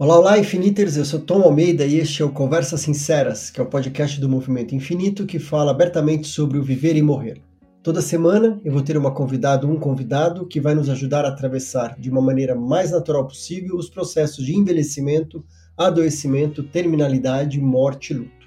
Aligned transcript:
Olá, 0.00 0.16
olá, 0.16 0.38
Infiniters! 0.38 0.96
Eu 0.96 1.04
sou 1.04 1.18
Tom 1.18 1.42
Almeida 1.42 1.84
e 1.84 1.96
este 1.96 2.22
é 2.22 2.24
o 2.24 2.30
Conversas 2.30 2.82
Sinceras, 2.82 3.50
que 3.50 3.58
é 3.58 3.62
o 3.64 3.66
podcast 3.66 4.20
do 4.20 4.28
Movimento 4.28 4.72
Infinito 4.72 5.26
que 5.26 5.40
fala 5.40 5.72
abertamente 5.72 6.28
sobre 6.28 6.56
o 6.56 6.62
viver 6.62 6.94
e 6.94 7.02
morrer. 7.02 7.42
Toda 7.82 8.00
semana 8.00 8.60
eu 8.64 8.72
vou 8.72 8.80
ter 8.80 8.96
uma 8.96 9.10
convidada 9.10 9.66
ou 9.66 9.72
um 9.72 9.80
convidado 9.80 10.46
que 10.46 10.60
vai 10.60 10.72
nos 10.72 10.88
ajudar 10.88 11.24
a 11.24 11.30
atravessar 11.30 11.98
de 11.98 12.08
uma 12.08 12.22
maneira 12.22 12.54
mais 12.54 12.92
natural 12.92 13.26
possível 13.26 13.74
os 13.74 13.90
processos 13.90 14.46
de 14.46 14.54
envelhecimento, 14.54 15.44
adoecimento, 15.76 16.62
terminalidade, 16.62 17.60
morte 17.60 18.12
e 18.12 18.18
luto. 18.18 18.46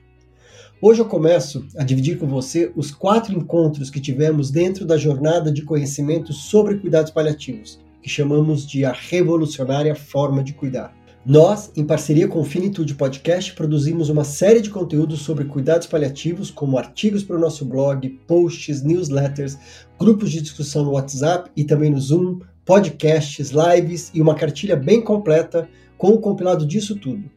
Hoje 0.81 1.02
eu 1.02 1.05
começo 1.05 1.68
a 1.75 1.83
dividir 1.83 2.18
com 2.18 2.27
você 2.27 2.71
os 2.77 2.91
quatro 2.91 3.38
encontros 3.38 3.89
que 3.89 3.99
tivemos 3.99 4.52
dentro 4.52 4.86
da 4.86 4.95
jornada 4.95 5.52
de 5.52 5.63
conhecimento 5.63 6.31
sobre 6.31 6.77
cuidados 6.77 7.11
paliativos, 7.11 7.77
que 8.02 8.09
chamamos 8.09 8.65
de 8.65 8.86
a 8.86 8.93
revolucionária 8.93 9.93
forma 9.93 10.41
de 10.41 10.54
cuidar. 10.54 11.00
Nós, 11.23 11.71
em 11.75 11.85
parceria 11.85 12.27
com 12.27 12.39
o 12.39 12.43
Finitude 12.43 12.96
Podcast, 12.96 13.54
produzimos 13.54 14.09
uma 14.09 14.23
série 14.23 14.59
de 14.59 14.71
conteúdos 14.71 15.21
sobre 15.21 15.46
cuidados 15.46 15.86
paliativos, 15.86 16.50
como 16.50 16.79
artigos 16.79 17.23
para 17.23 17.36
o 17.36 17.39
nosso 17.39 17.63
blog, 17.63 18.09
posts, 18.27 18.82
newsletters, 18.82 19.55
grupos 19.99 20.32
de 20.32 20.41
discussão 20.41 20.83
no 20.83 20.93
WhatsApp 20.93 21.51
e 21.55 21.63
também 21.63 21.91
no 21.91 21.99
Zoom, 21.99 22.39
podcasts, 22.65 23.51
lives 23.51 24.10
e 24.15 24.21
uma 24.21 24.33
cartilha 24.33 24.75
bem 24.75 24.99
completa 24.99 25.69
com 25.96 26.07
o 26.07 26.19
compilado 26.19 26.65
disso 26.65 26.96
tudo. 26.96 27.29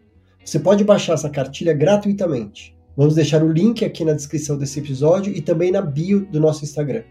Você 0.42 0.59
pode 0.59 0.82
baixar 0.82 1.12
essa 1.12 1.28
cartilha 1.28 1.74
gratuitamente. 1.74 2.74
Vamos 2.96 3.14
deixar 3.14 3.42
o 3.42 3.52
link 3.52 3.84
aqui 3.84 4.02
na 4.02 4.14
descrição 4.14 4.56
desse 4.56 4.78
episódio 4.78 5.30
e 5.30 5.42
também 5.42 5.70
na 5.70 5.82
bio 5.82 6.24
do 6.24 6.40
nosso 6.40 6.64
Instagram. 6.64 7.02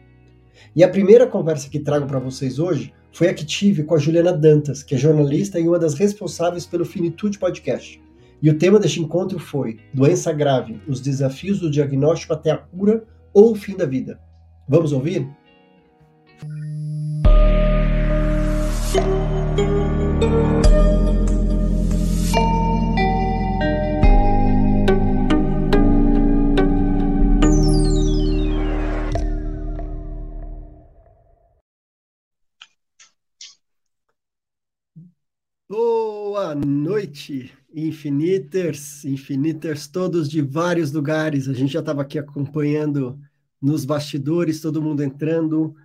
E 0.76 0.84
a 0.84 0.90
primeira 0.90 1.28
conversa 1.28 1.70
que 1.70 1.80
trago 1.80 2.08
para 2.08 2.18
vocês 2.18 2.58
hoje 2.58 2.92
foi 3.14 3.30
a 3.30 3.34
que 3.34 3.46
tive 3.46 3.84
com 3.84 3.94
a 3.94 4.00
Juliana 4.00 4.34
Dantas, 4.34 4.82
que 4.82 4.96
é 4.96 4.98
jornalista 4.98 5.60
e 5.60 5.68
uma 5.68 5.78
das 5.78 5.94
responsáveis 5.94 6.66
pelo 6.66 6.84
Finitude 6.84 7.38
Podcast. 7.38 8.02
E 8.42 8.50
o 8.50 8.58
tema 8.58 8.80
deste 8.80 9.00
encontro 9.00 9.40
foi 9.40 9.80
Doença 9.94 10.34
Grave, 10.34 10.82
os 10.88 11.00
desafios 11.00 11.60
do 11.60 11.70
diagnóstico 11.70 12.34
até 12.34 12.52
a 12.52 12.58
cura 12.58 13.06
ou 13.32 13.52
o 13.52 13.56
fim 13.56 13.78
da 13.78 13.86
vida. 13.86 14.20
Vamos 14.68 14.92
ouvir? 14.92 15.30
Boa 36.54 36.66
noite, 36.68 37.52
Infiniters, 37.74 39.04
Infiniters 39.06 39.88
todos 39.88 40.30
de 40.30 40.40
vários 40.40 40.92
lugares. 40.92 41.50
A 41.50 41.54
gente 41.54 41.74
já 41.74 41.80
estava 41.80 42.04
aqui 42.04 42.20
acompanhando 42.20 43.20
nos 43.60 43.86
bastidores, 43.86 44.62
todo 44.62 44.80
mundo 44.80 45.02
entrando, 45.02 45.76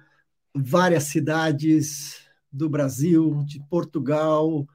várias 0.54 1.04
cidades 1.04 2.20
do 2.52 2.68
Brasil, 2.68 3.42
de 3.46 3.66
Portugal, 3.70 4.68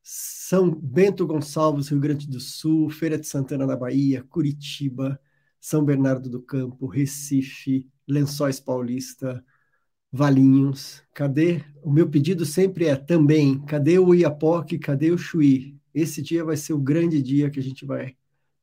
São 0.00 0.70
Bento 0.70 1.26
Gonçalves, 1.26 1.88
Rio 1.88 1.98
Grande 1.98 2.28
do 2.28 2.38
Sul, 2.38 2.88
Feira 2.88 3.18
de 3.18 3.26
Santana 3.26 3.66
da 3.66 3.76
Bahia, 3.76 4.22
Curitiba, 4.22 5.20
São 5.60 5.84
Bernardo 5.84 6.30
do 6.30 6.40
Campo, 6.40 6.86
Recife, 6.86 7.90
Lençóis 8.06 8.60
Paulista, 8.60 9.44
Valinhos. 10.12 11.02
Cadê? 11.14 11.64
O 11.82 11.90
meu 11.90 12.08
pedido 12.08 12.44
sempre 12.44 12.84
é 12.84 12.94
também, 12.94 13.58
cadê 13.60 13.98
o 13.98 14.14
Iapoque, 14.14 14.78
cadê 14.78 15.10
o 15.10 15.16
Chuí? 15.16 15.74
Esse 15.94 16.20
dia 16.20 16.44
vai 16.44 16.56
ser 16.56 16.74
o 16.74 16.78
grande 16.78 17.22
dia 17.22 17.50
que 17.50 17.58
a 17.58 17.62
gente 17.62 17.86
vai 17.86 18.14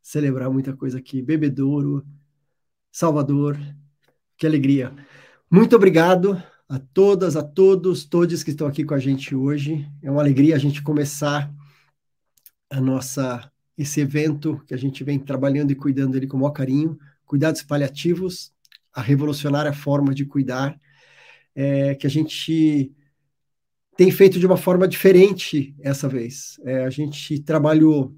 celebrar 0.01 0.49
muita 0.51 0.75
coisa 0.75 0.99
aqui. 0.99 1.21
Bebedouro, 1.21 2.05
Salvador, 2.91 3.59
que 4.37 4.45
alegria. 4.45 4.93
Muito 5.49 5.75
obrigado 5.75 6.41
a 6.67 6.77
todas, 6.77 7.35
a 7.35 7.43
todos, 7.43 8.05
todos 8.05 8.43
que 8.43 8.51
estão 8.51 8.67
aqui 8.67 8.83
com 8.83 8.93
a 8.93 8.99
gente 8.99 9.35
hoje. 9.35 9.87
É 10.03 10.11
uma 10.11 10.21
alegria 10.21 10.55
a 10.55 10.59
gente 10.59 10.83
começar 10.83 11.51
a 12.69 12.79
nossa 12.79 13.51
esse 13.75 14.01
evento 14.01 14.61
que 14.67 14.73
a 14.73 14.77
gente 14.77 15.03
vem 15.03 15.17
trabalhando 15.17 15.71
e 15.71 15.75
cuidando 15.75 16.11
dele 16.11 16.27
com 16.27 16.35
o 16.35 16.41
maior 16.41 16.51
carinho, 16.51 16.99
cuidados 17.25 17.63
paliativos, 17.63 18.51
a 18.93 19.01
revolucionária 19.01 19.71
forma 19.71 20.13
de 20.13 20.25
cuidar 20.25 20.77
é, 21.55 21.95
que 21.95 22.07
a 22.07 22.09
gente 22.09 22.91
tem 23.97 24.11
feito 24.11 24.39
de 24.39 24.45
uma 24.45 24.57
forma 24.57 24.87
diferente 24.87 25.75
essa 25.81 26.07
vez. 26.07 26.59
É, 26.63 26.85
a 26.85 26.89
gente 26.89 27.39
trabalhou 27.41 28.15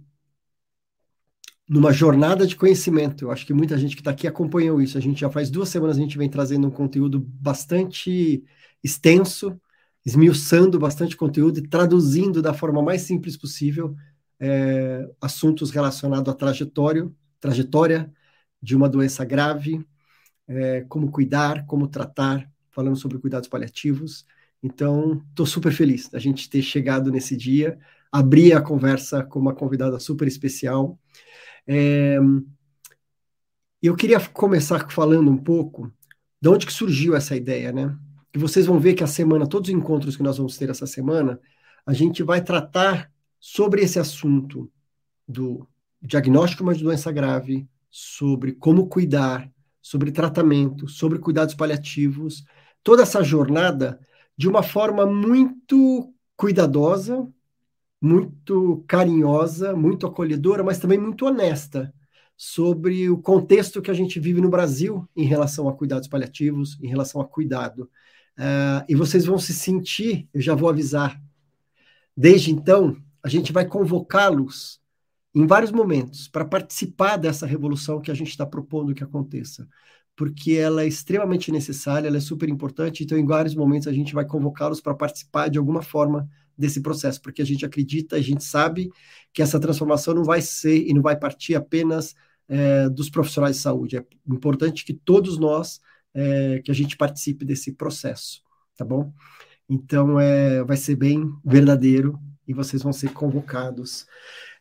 numa 1.68 1.94
jornada 1.94 2.46
de 2.46 2.56
conhecimento. 2.56 3.26
Eu 3.26 3.32
acho 3.32 3.46
que 3.46 3.54
muita 3.54 3.78
gente 3.78 3.96
que 3.96 4.02
está 4.02 4.12
aqui 4.12 4.28
acompanhou 4.28 4.82
isso. 4.82 4.98
A 4.98 5.02
gente 5.02 5.22
já 5.22 5.30
faz 5.30 5.50
duas 5.50 5.70
semanas 5.70 5.98
a 5.98 6.02
gente 6.02 6.18
vem 6.18 6.30
trazendo 6.30 6.68
um 6.68 6.72
conteúdo 6.72 7.20
bastante 7.20 8.44
extenso, 8.84 9.60
esmiuçando 10.06 10.78
bastante 10.78 11.16
conteúdo 11.16 11.60
e 11.60 11.68
traduzindo 11.68 12.42
da 12.42 12.54
forma 12.54 12.82
mais 12.82 13.04
simples 13.04 13.38
possível 13.38 13.96
é, 14.38 15.08
assuntos 15.22 15.72
relacionados 15.72 16.28
à 16.28 16.36
trajetória, 16.36 17.10
trajetória 17.40 18.12
de 18.62 18.76
uma 18.76 18.90
doença 18.90 19.24
grave, 19.24 19.86
é, 20.48 20.82
como 20.90 21.10
cuidar, 21.10 21.66
como 21.68 21.88
tratar, 21.88 22.51
falando 22.72 22.96
sobre 22.96 23.20
cuidados 23.20 23.48
paliativos. 23.48 24.26
Então, 24.64 25.24
estou 25.30 25.46
super 25.46 25.72
feliz 25.72 26.10
da 26.10 26.20
gente 26.20 26.50
ter 26.50 26.62
chegado 26.62 27.12
nesse 27.12 27.36
dia, 27.36 27.80
abrir 28.12 28.54
a 28.54 28.62
conversa 28.62 29.24
com 29.24 29.40
uma 29.40 29.54
convidada 29.54 30.00
super 30.00 30.28
especial. 30.28 31.00
É, 31.68 32.18
eu 33.82 33.96
queria 33.96 34.20
começar 34.20 34.90
falando 34.90 35.30
um 35.30 35.38
pouco 35.38 35.92
de 36.40 36.50
onde 36.50 36.66
que 36.66 36.74
surgiu 36.74 37.16
essa 37.16 37.36
ideia, 37.36 37.72
né? 37.72 37.98
E 38.34 38.38
vocês 38.38 38.66
vão 38.66 38.80
ver 38.80 38.94
que 38.94 39.04
a 39.04 39.08
semana, 39.08 39.48
todos 39.48 39.70
os 39.70 39.76
encontros 39.76 40.16
que 40.16 40.24
nós 40.24 40.38
vamos 40.38 40.58
ter 40.58 40.70
essa 40.70 40.88
semana, 40.88 41.40
a 41.86 41.94
gente 41.94 42.24
vai 42.24 42.42
tratar 42.44 43.12
sobre 43.40 43.82
esse 43.82 44.00
assunto 44.00 44.72
do 45.28 45.68
diagnóstico 46.02 46.74
de 46.74 46.84
doença 46.84 47.12
grave, 47.12 47.68
sobre 47.90 48.54
como 48.54 48.88
cuidar, 48.88 49.52
sobre 49.82 50.12
tratamento, 50.12 50.88
sobre 50.88 51.20
cuidados 51.20 51.56
paliativos, 51.56 52.46
toda 52.84 53.04
essa 53.04 53.24
jornada 53.24 54.00
de 54.38 54.48
uma 54.48 54.64
forma 54.64 55.06
muito 55.06 56.14
cuidadosa, 56.36 57.28
muito 58.02 58.84
carinhosa, 58.88 59.76
muito 59.76 60.08
acolhedora, 60.08 60.64
mas 60.64 60.80
também 60.80 60.98
muito 60.98 61.26
honesta 61.26 61.94
sobre 62.36 63.08
o 63.10 63.20
contexto 63.20 63.82
que 63.82 63.92
a 63.92 63.94
gente 63.94 64.20
vive 64.20 64.42
no 64.42 64.50
Brasil 64.50 65.08
em 65.16 65.26
relação 65.26 65.70
a 65.70 65.76
cuidados 65.76 66.08
paliativos, 66.08 66.80
em 66.82 66.88
relação 66.88 67.22
a 67.22 67.28
cuidado. 67.28 67.84
Uh, 68.38 68.84
e 68.90 68.96
vocês 68.96 69.26
vão 69.26 69.38
se 69.38 69.54
sentir, 69.54 70.28
eu 70.34 70.42
já 70.42 70.56
vou 70.56 70.68
avisar, 70.68 71.22
desde 72.18 72.52
então, 72.52 72.98
a 73.22 73.30
gente 73.30 73.54
vai 73.54 73.68
convocá-los 73.68 74.82
em 75.36 75.46
vários 75.46 75.72
momentos 75.72 76.28
para 76.28 76.44
participar 76.44 77.18
dessa 77.18 77.46
revolução 77.46 78.02
que 78.02 78.10
a 78.10 78.16
gente 78.16 78.30
está 78.30 78.46
propondo 78.46 78.96
que 78.96 79.04
aconteça 79.04 79.68
porque 80.22 80.52
ela 80.52 80.84
é 80.84 80.88
extremamente 80.88 81.52
necessária, 81.52 82.08
ela 82.08 82.18
é 82.18 82.20
super 82.20 82.48
importante, 82.48 83.04
então 83.04 83.18
em 83.18 83.26
vários 83.26 83.56
momentos 83.56 83.88
a 83.88 83.92
gente 83.92 84.14
vai 84.14 84.24
convocá-los 84.24 84.80
para 84.80 84.94
participar 84.94 85.50
de 85.50 85.58
alguma 85.58 85.82
forma 85.82 86.30
desse 86.56 86.80
processo, 86.80 87.20
porque 87.20 87.42
a 87.42 87.46
gente 87.46 87.66
acredita, 87.66 88.18
a 88.18 88.22
gente 88.22 88.44
sabe 88.44 88.92
que 89.34 89.42
essa 89.42 89.60
transformação 89.60 90.14
não 90.14 90.24
vai 90.24 90.40
ser 90.40 90.88
e 90.88 90.94
não 90.94 91.02
vai 91.02 91.18
partir 91.18 91.56
apenas 91.56 92.14
é, 92.48 92.88
dos 92.88 93.10
profissionais 93.10 93.56
de 93.56 93.64
saúde, 93.64 93.98
é 93.98 94.06
importante 94.32 94.86
que 94.86 94.94
todos 94.94 95.40
nós, 95.40 95.82
é, 96.14 96.62
que 96.64 96.70
a 96.70 96.76
gente 96.76 96.96
participe 96.96 97.44
desse 97.44 97.72
processo, 97.72 98.44
tá 98.78 98.86
bom? 98.86 99.12
Então, 99.68 100.20
é, 100.20 100.64
vai 100.64 100.78
ser 100.78 100.98
bem 100.98 101.34
verdadeiro 101.44 102.20
e 102.48 102.54
vocês 102.54 102.84
vão 102.84 102.94
ser 102.94 103.12
convocados. 103.12 104.06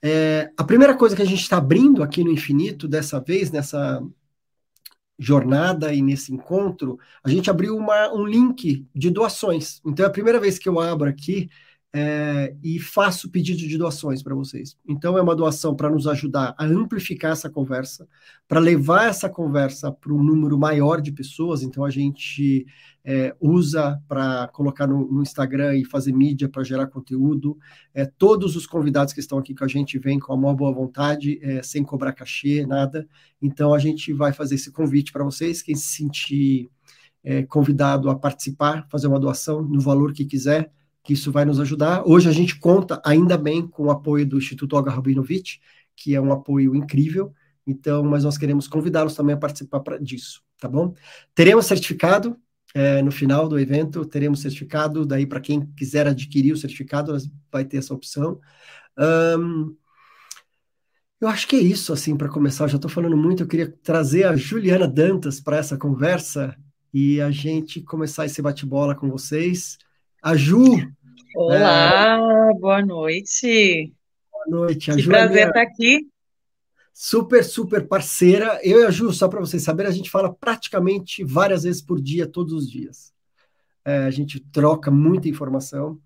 É, 0.02 0.50
a 0.56 0.64
primeira 0.64 0.96
coisa 0.96 1.14
que 1.14 1.20
a 1.20 1.26
gente 1.26 1.43
está 1.43 1.58
abrindo 1.58 2.02
aqui 2.02 2.25
no 2.25 2.31
Infinito, 2.31 2.88
dessa 2.88 3.20
vez, 3.20 3.50
nessa, 3.50 4.00
jornada 5.20 5.93
e 5.93 6.00
nesse 6.00 6.32
encontro, 6.32 6.99
a 7.22 7.28
gente 7.28 7.50
abriu 7.50 7.76
uma, 7.76 8.11
um 8.12 8.25
link 8.25 8.87
de 8.94 9.11
doações. 9.11 9.81
Então 9.84 10.05
é 10.05 10.08
a 10.08 10.12
primeira 10.12 10.40
vez 10.40 10.58
que 10.58 10.69
eu 10.69 10.81
abro 10.81 11.08
aqui 11.08 11.50
é, 11.92 12.54
e 12.62 12.78
faço 12.78 13.28
pedido 13.31 13.58
de 13.58 13.76
doações 13.76 14.22
para 14.22 14.34
vocês. 14.34 14.76
Então 14.87 15.19
é 15.19 15.22
uma 15.22 15.34
doação 15.34 15.75
para 15.75 15.90
nos 15.90 16.06
ajudar 16.06 16.54
a 16.56 16.64
amplificar 16.64 17.32
essa 17.32 17.50
conversa, 17.50 18.06
para 18.46 18.60
levar 18.60 19.08
essa 19.08 19.28
conversa 19.28 19.90
para 19.90 20.12
um 20.12 20.22
número 20.22 20.56
maior 20.56 21.00
de 21.00 21.10
pessoas. 21.10 21.62
Então 21.62 21.84
a 21.84 21.90
gente 21.90 22.64
é, 23.04 23.34
usa 23.40 24.00
para 24.06 24.46
colocar 24.48 24.87
no, 24.87 25.10
no, 25.10 25.22
Instagram 25.22 25.76
e 25.76 25.84
fazer 25.84 26.12
mídia 26.12 26.48
para 26.48 26.62
gerar 26.62 26.87
conteúdo. 26.87 27.58
É, 27.92 28.04
todos 28.04 28.54
os 28.54 28.66
convidados 28.66 29.12
que 29.12 29.20
estão 29.20 29.38
aqui 29.38 29.52
com 29.52 29.64
a 29.64 29.69
gente 29.69 29.98
vêm 29.98 30.20
com 30.20 30.32
a 30.32 30.37
maior 30.37 30.54
boa 30.54 30.72
vontade, 30.72 31.40
é, 31.42 31.60
sem 31.62 31.82
cobrar 31.82 32.12
cachê, 32.12 32.64
nada. 32.64 33.08
Então 33.42 33.75
a 33.75 33.78
gente 33.81 34.12
vai 34.12 34.32
fazer 34.32 34.54
esse 34.54 34.70
convite 34.70 35.12
para 35.12 35.25
vocês. 35.25 35.60
Quem 35.60 35.75
se 35.75 35.96
sentir 35.96 36.70
é, 37.25 37.42
convidado 37.42 38.08
a 38.08 38.14
participar, 38.14 38.87
fazer 38.88 39.08
uma 39.08 39.19
doação 39.19 39.60
no 39.60 39.81
valor 39.81 40.12
que 40.12 40.25
quiser, 40.25 40.72
que 41.02 41.12
isso 41.12 41.32
vai 41.32 41.44
nos 41.44 41.58
ajudar. 41.61 42.02
Hoje 42.06 42.29
a 42.29 42.32
gente 42.32 42.58
conta, 42.58 43.00
ainda 43.05 43.37
bem, 43.37 43.67
com 43.67 43.85
o 43.85 43.91
apoio 43.91 44.26
do 44.26 44.38
Instituto 44.38 44.76
Olga 44.76 44.93
que 45.97 46.14
é 46.14 46.20
um 46.20 46.32
apoio 46.32 46.75
incrível. 46.75 47.32
Então, 47.67 48.02
mas 48.02 48.25
nós 48.25 48.38
queremos 48.38 48.67
convidá-los 48.67 49.14
também 49.14 49.35
a 49.35 49.38
participar 49.38 49.81
pra, 49.81 49.99
disso, 49.99 50.43
tá 50.58 50.69
bom? 50.69 50.94
Teremos 51.35 51.67
certificado 51.67 52.37
é, 52.75 53.02
no 53.02 53.11
final 53.11 53.49
do 53.49 53.58
evento, 53.58 54.05
teremos 54.05 54.41
certificado, 54.41 55.05
daí 55.05 55.26
para 55.26 55.41
quem 55.41 55.67
quiser 55.76 56.06
adquirir 56.06 56.52
o 56.52 56.56
certificado, 56.56 57.17
vai 57.50 57.64
ter 57.64 57.79
essa 57.79 57.94
opção. 57.94 58.41
Um, 58.99 59.76
eu 61.20 61.29
acho 61.29 61.47
que 61.47 61.56
é 61.56 61.61
isso, 61.61 61.93
assim, 61.93 62.17
para 62.17 62.29
começar. 62.29 62.64
Eu 62.64 62.69
já 62.70 62.76
estou 62.76 62.91
falando 62.91 63.17
muito. 63.17 63.43
Eu 63.43 63.47
queria 63.47 63.70
trazer 63.82 64.25
a 64.25 64.35
Juliana 64.37 64.88
Dantas 64.88 65.38
para 65.38 65.58
essa 65.58 65.76
conversa 65.76 66.56
e 66.94 67.20
a 67.20 67.31
gente 67.31 67.82
começar 67.82 68.25
esse 68.25 68.41
bate-bola 68.41 68.94
com 68.94 69.11
vocês. 69.11 69.76
A 70.22 70.37
Ju. 70.37 70.76
Olá, 71.34 72.19
é... 72.50 72.58
boa 72.58 72.84
noite. 72.84 73.90
Boa 74.31 74.61
noite. 74.67 74.90
A 74.90 74.94
que 74.94 75.00
Ju 75.00 75.08
prazer 75.08 75.38
é 75.38 75.46
estar 75.46 75.62
aqui. 75.62 76.08
Super, 76.93 77.43
super 77.43 77.88
parceira. 77.88 78.61
Eu 78.62 78.82
e 78.82 78.84
a 78.84 78.90
Ju, 78.90 79.11
só 79.14 79.28
para 79.28 79.40
vocês 79.40 79.62
saberem, 79.62 79.90
a 79.90 79.94
gente 79.94 80.11
fala 80.11 80.31
praticamente 80.31 81.25
várias 81.25 81.62
vezes 81.62 81.81
por 81.81 81.99
dia, 81.99 82.26
todos 82.26 82.52
os 82.52 82.70
dias. 82.70 83.14
É, 83.82 84.00
a 84.00 84.11
gente 84.11 84.38
troca 84.38 84.90
muita 84.90 85.26
informação. 85.26 85.99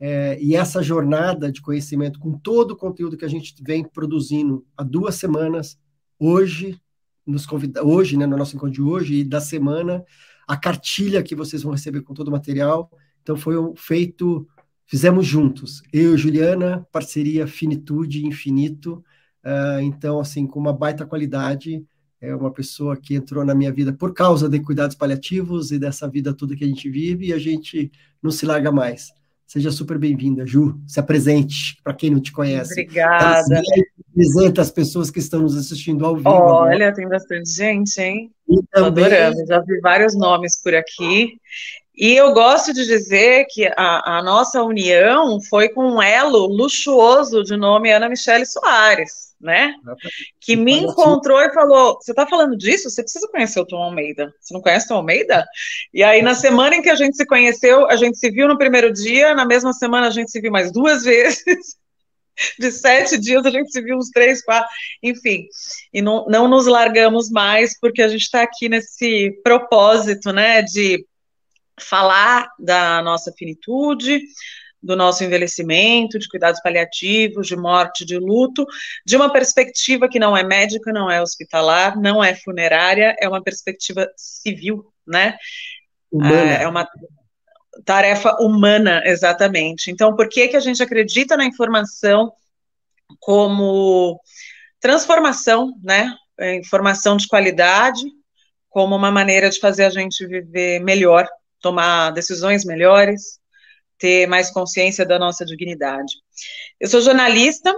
É, 0.00 0.38
e 0.40 0.56
essa 0.56 0.82
jornada 0.82 1.52
de 1.52 1.60
conhecimento, 1.60 2.18
com 2.18 2.38
todo 2.38 2.70
o 2.70 2.76
conteúdo 2.76 3.18
que 3.18 3.24
a 3.26 3.28
gente 3.28 3.54
vem 3.62 3.84
produzindo 3.84 4.64
há 4.78 4.82
duas 4.82 5.16
semanas, 5.16 5.78
hoje, 6.18 6.80
nos 7.26 7.44
convida, 7.44 7.84
hoje, 7.84 8.16
né, 8.16 8.24
no 8.24 8.38
nosso 8.38 8.56
encontro 8.56 8.72
de 8.72 8.80
hoje, 8.80 9.16
e 9.16 9.24
da 9.24 9.42
semana, 9.42 10.02
a 10.46 10.56
cartilha 10.56 11.22
que 11.22 11.34
vocês 11.34 11.62
vão 11.62 11.72
receber 11.72 12.00
com 12.00 12.14
todo 12.14 12.28
o 12.28 12.32
material. 12.32 12.90
Então, 13.28 13.36
foi 13.36 13.56
feito, 13.76 14.48
fizemos 14.86 15.26
juntos. 15.26 15.82
Eu 15.92 16.14
e 16.14 16.16
Juliana, 16.16 16.86
parceria 16.90 17.46
Finitude 17.46 18.26
Infinito. 18.26 19.04
Uh, 19.44 19.80
então, 19.82 20.18
assim, 20.18 20.46
com 20.46 20.58
uma 20.58 20.72
baita 20.72 21.04
qualidade. 21.04 21.84
É 22.22 22.34
uma 22.34 22.50
pessoa 22.50 22.96
que 22.96 23.14
entrou 23.14 23.44
na 23.44 23.54
minha 23.54 23.70
vida 23.70 23.92
por 23.92 24.14
causa 24.14 24.48
de 24.48 24.58
cuidados 24.60 24.96
paliativos 24.96 25.70
e 25.70 25.78
dessa 25.78 26.08
vida 26.08 26.32
toda 26.32 26.56
que 26.56 26.64
a 26.64 26.66
gente 26.66 26.88
vive, 26.88 27.26
e 27.26 27.32
a 27.34 27.38
gente 27.38 27.92
não 28.22 28.30
se 28.30 28.46
larga 28.46 28.72
mais. 28.72 29.08
Seja 29.46 29.70
super 29.70 29.98
bem-vinda, 29.98 30.46
Ju. 30.46 30.80
Se 30.86 30.98
apresente 30.98 31.76
para 31.84 31.92
quem 31.92 32.10
não 32.10 32.20
te 32.20 32.32
conhece. 32.32 32.72
Obrigada. 32.72 33.62
Apresenta 34.10 34.62
as 34.62 34.70
pessoas 34.70 35.10
que 35.10 35.18
estão 35.18 35.42
nos 35.42 35.54
assistindo 35.54 36.04
ao 36.04 36.16
vivo. 36.16 36.30
Olha, 36.30 36.76
agora. 36.76 36.94
tem 36.94 37.06
bastante 37.06 37.50
gente, 37.50 38.00
hein? 38.00 38.32
E 38.48 38.62
também... 38.72 39.04
Adorando. 39.04 39.46
Já 39.46 39.60
vi 39.60 39.80
vários 39.80 40.16
nomes 40.16 40.60
por 40.62 40.74
aqui. 40.74 41.38
E 41.98 42.14
eu 42.14 42.32
gosto 42.32 42.72
de 42.72 42.86
dizer 42.86 43.46
que 43.50 43.66
a, 43.76 44.18
a 44.18 44.22
nossa 44.22 44.62
união 44.62 45.40
foi 45.40 45.68
com 45.68 45.84
um 45.84 46.02
elo 46.02 46.46
luxuoso 46.46 47.42
de 47.42 47.56
nome 47.56 47.90
Ana 47.90 48.08
Michele 48.08 48.46
Soares 48.46 49.28
né? 49.40 49.74
Que 50.40 50.56
me 50.56 50.72
encontrou 50.72 51.40
e 51.40 51.52
falou: 51.52 51.94
Você 52.00 52.10
está 52.10 52.26
falando 52.26 52.56
disso? 52.56 52.90
Você 52.90 53.02
precisa 53.02 53.28
conhecer 53.28 53.60
o 53.60 53.66
Tom 53.66 53.76
Almeida. 53.76 54.32
Você 54.40 54.52
não 54.52 54.60
conhece 54.60 54.86
o 54.86 54.88
Tom 54.88 54.94
Almeida? 54.96 55.46
E 55.94 56.02
aí, 56.02 56.22
na 56.22 56.34
semana 56.34 56.76
em 56.76 56.82
que 56.82 56.90
a 56.90 56.96
gente 56.96 57.16
se 57.16 57.26
conheceu, 57.26 57.88
a 57.88 57.96
gente 57.96 58.18
se 58.18 58.30
viu 58.30 58.48
no 58.48 58.58
primeiro 58.58 58.92
dia, 58.92 59.34
na 59.34 59.44
mesma 59.44 59.72
semana 59.72 60.08
a 60.08 60.10
gente 60.10 60.30
se 60.30 60.40
viu 60.40 60.50
mais 60.50 60.72
duas 60.72 61.04
vezes. 61.04 61.76
De 62.56 62.70
sete 62.70 63.18
dias 63.18 63.44
a 63.44 63.50
gente 63.50 63.70
se 63.72 63.80
viu 63.82 63.96
uns 63.96 64.10
três, 64.10 64.44
quatro, 64.44 64.68
enfim. 65.02 65.44
E 65.92 66.00
não, 66.00 66.24
não 66.26 66.46
nos 66.46 66.66
largamos 66.66 67.28
mais, 67.30 67.76
porque 67.80 68.00
a 68.00 68.06
gente 68.06 68.22
está 68.22 68.42
aqui 68.42 68.68
nesse 68.68 69.32
propósito, 69.42 70.32
né, 70.32 70.62
de 70.62 71.04
falar 71.80 72.50
da 72.58 73.02
nossa 73.02 73.32
finitude, 73.36 74.20
do 74.82 74.94
nosso 74.94 75.24
envelhecimento, 75.24 76.18
de 76.18 76.28
cuidados 76.28 76.60
paliativos, 76.60 77.46
de 77.46 77.56
morte, 77.56 78.04
de 78.04 78.16
luto, 78.18 78.66
de 79.04 79.16
uma 79.16 79.32
perspectiva 79.32 80.08
que 80.08 80.18
não 80.18 80.36
é 80.36 80.42
médica, 80.42 80.92
não 80.92 81.10
é 81.10 81.20
hospitalar, 81.20 81.98
não 82.00 82.22
é 82.22 82.34
funerária, 82.34 83.16
é 83.20 83.28
uma 83.28 83.42
perspectiva 83.42 84.08
civil, 84.16 84.92
né? 85.06 85.36
Humana. 86.10 86.52
É 86.54 86.68
uma 86.68 86.88
tarefa 87.84 88.36
humana, 88.40 89.02
exatamente. 89.04 89.90
Então, 89.90 90.14
por 90.14 90.28
que 90.28 90.48
que 90.48 90.56
a 90.56 90.60
gente 90.60 90.82
acredita 90.82 91.36
na 91.36 91.44
informação 91.44 92.32
como 93.20 94.20
transformação, 94.80 95.72
né? 95.82 96.14
É, 96.38 96.54
informação 96.54 97.16
de 97.16 97.26
qualidade, 97.26 98.02
como 98.68 98.94
uma 98.94 99.10
maneira 99.10 99.50
de 99.50 99.58
fazer 99.58 99.84
a 99.84 99.90
gente 99.90 100.24
viver 100.24 100.80
melhor, 100.80 101.28
tomar 101.60 102.10
decisões 102.10 102.64
melhores, 102.64 103.38
ter 103.98 104.26
mais 104.26 104.50
consciência 104.50 105.04
da 105.04 105.18
nossa 105.18 105.44
dignidade. 105.44 106.14
Eu 106.78 106.88
sou 106.88 107.00
jornalista, 107.00 107.74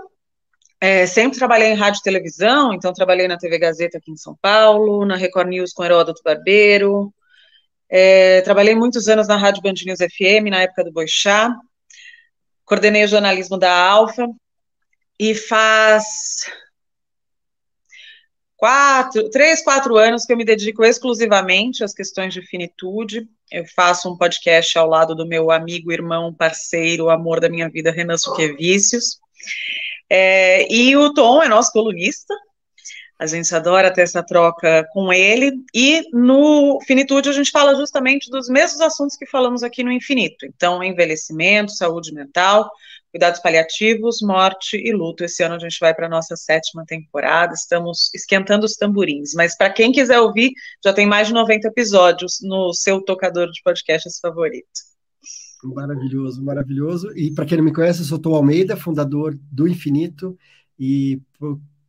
é, 0.80 1.06
sempre 1.06 1.38
trabalhei 1.38 1.68
em 1.68 1.74
rádio 1.74 2.00
e 2.00 2.02
televisão, 2.02 2.72
então 2.72 2.92
trabalhei 2.92 3.28
na 3.28 3.38
TV 3.38 3.58
Gazeta 3.58 3.98
aqui 3.98 4.10
em 4.10 4.16
São 4.16 4.36
Paulo, 4.40 5.04
na 5.04 5.16
Record 5.16 5.48
News 5.48 5.72
com 5.72 5.84
Heródoto 5.84 6.22
Barbeiro, 6.24 7.12
é, 7.88 8.40
trabalhei 8.42 8.74
muitos 8.74 9.08
anos 9.08 9.26
na 9.26 9.36
Rádio 9.36 9.62
Band 9.62 9.74
News 9.84 9.98
FM, 9.98 10.50
na 10.50 10.62
época 10.62 10.84
do 10.84 10.92
Boixá, 10.92 11.54
coordenei 12.64 13.04
o 13.04 13.08
jornalismo 13.08 13.58
da 13.58 13.72
Alfa, 13.72 14.26
e 15.18 15.34
faz 15.34 16.46
quatro, 18.56 19.28
três, 19.28 19.62
quatro 19.62 19.98
anos 19.98 20.24
que 20.24 20.32
eu 20.32 20.36
me 20.36 20.46
dedico 20.46 20.82
exclusivamente 20.82 21.84
às 21.84 21.92
questões 21.92 22.32
de 22.32 22.40
finitude. 22.40 23.28
Eu 23.50 23.64
faço 23.66 24.08
um 24.08 24.16
podcast 24.16 24.78
ao 24.78 24.88
lado 24.88 25.14
do 25.14 25.26
meu 25.26 25.50
amigo, 25.50 25.90
irmão, 25.90 26.32
parceiro, 26.32 27.10
amor 27.10 27.40
da 27.40 27.48
minha 27.48 27.68
vida, 27.68 27.90
Renan 27.90 28.16
Suquevicius. 28.16 29.18
É, 30.08 30.72
e 30.72 30.96
o 30.96 31.12
Tom 31.12 31.42
é 31.42 31.48
nosso 31.48 31.72
colunista. 31.72 32.32
A 33.18 33.26
gente 33.26 33.52
adora 33.54 33.92
ter 33.92 34.02
essa 34.02 34.22
troca 34.22 34.86
com 34.92 35.12
ele. 35.12 35.52
E 35.74 36.02
no 36.12 36.78
Finitude 36.86 37.28
a 37.28 37.32
gente 37.32 37.50
fala 37.50 37.74
justamente 37.74 38.30
dos 38.30 38.48
mesmos 38.48 38.80
assuntos 38.80 39.16
que 39.16 39.26
falamos 39.26 39.64
aqui 39.64 39.82
no 39.82 39.90
Infinito. 39.90 40.46
Então, 40.46 40.82
envelhecimento, 40.82 41.72
saúde 41.72 42.14
mental, 42.14 42.70
cuidados 43.10 43.40
paliativos, 43.40 44.18
morte 44.22 44.76
e 44.76 44.92
luto. 44.92 45.24
Esse 45.24 45.42
ano 45.42 45.56
a 45.56 45.58
gente 45.58 45.78
vai 45.80 45.94
para 45.94 46.06
a 46.06 46.10
nossa 46.10 46.36
sétima 46.36 46.84
temporada, 46.86 47.52
estamos 47.54 48.10
esquentando 48.14 48.64
os 48.64 48.74
tamborins. 48.74 49.32
Mas 49.34 49.56
para 49.56 49.70
quem 49.70 49.92
quiser 49.92 50.20
ouvir, 50.20 50.52
já 50.84 50.92
tem 50.92 51.06
mais 51.06 51.28
de 51.28 51.34
90 51.34 51.68
episódios 51.68 52.38
no 52.42 52.72
seu 52.72 53.02
tocador 53.02 53.50
de 53.50 53.60
podcasts 53.62 54.18
favorito. 54.20 54.90
Maravilhoso, 55.62 56.42
maravilhoso. 56.42 57.12
E 57.16 57.30
para 57.32 57.44
quem 57.44 57.58
não 57.58 57.64
me 57.64 57.72
conhece, 57.72 58.00
eu 58.00 58.06
sou 58.06 58.18
Tom 58.18 58.34
Almeida, 58.34 58.76
fundador 58.76 59.38
do 59.50 59.68
Infinito, 59.68 60.38
e 60.78 61.20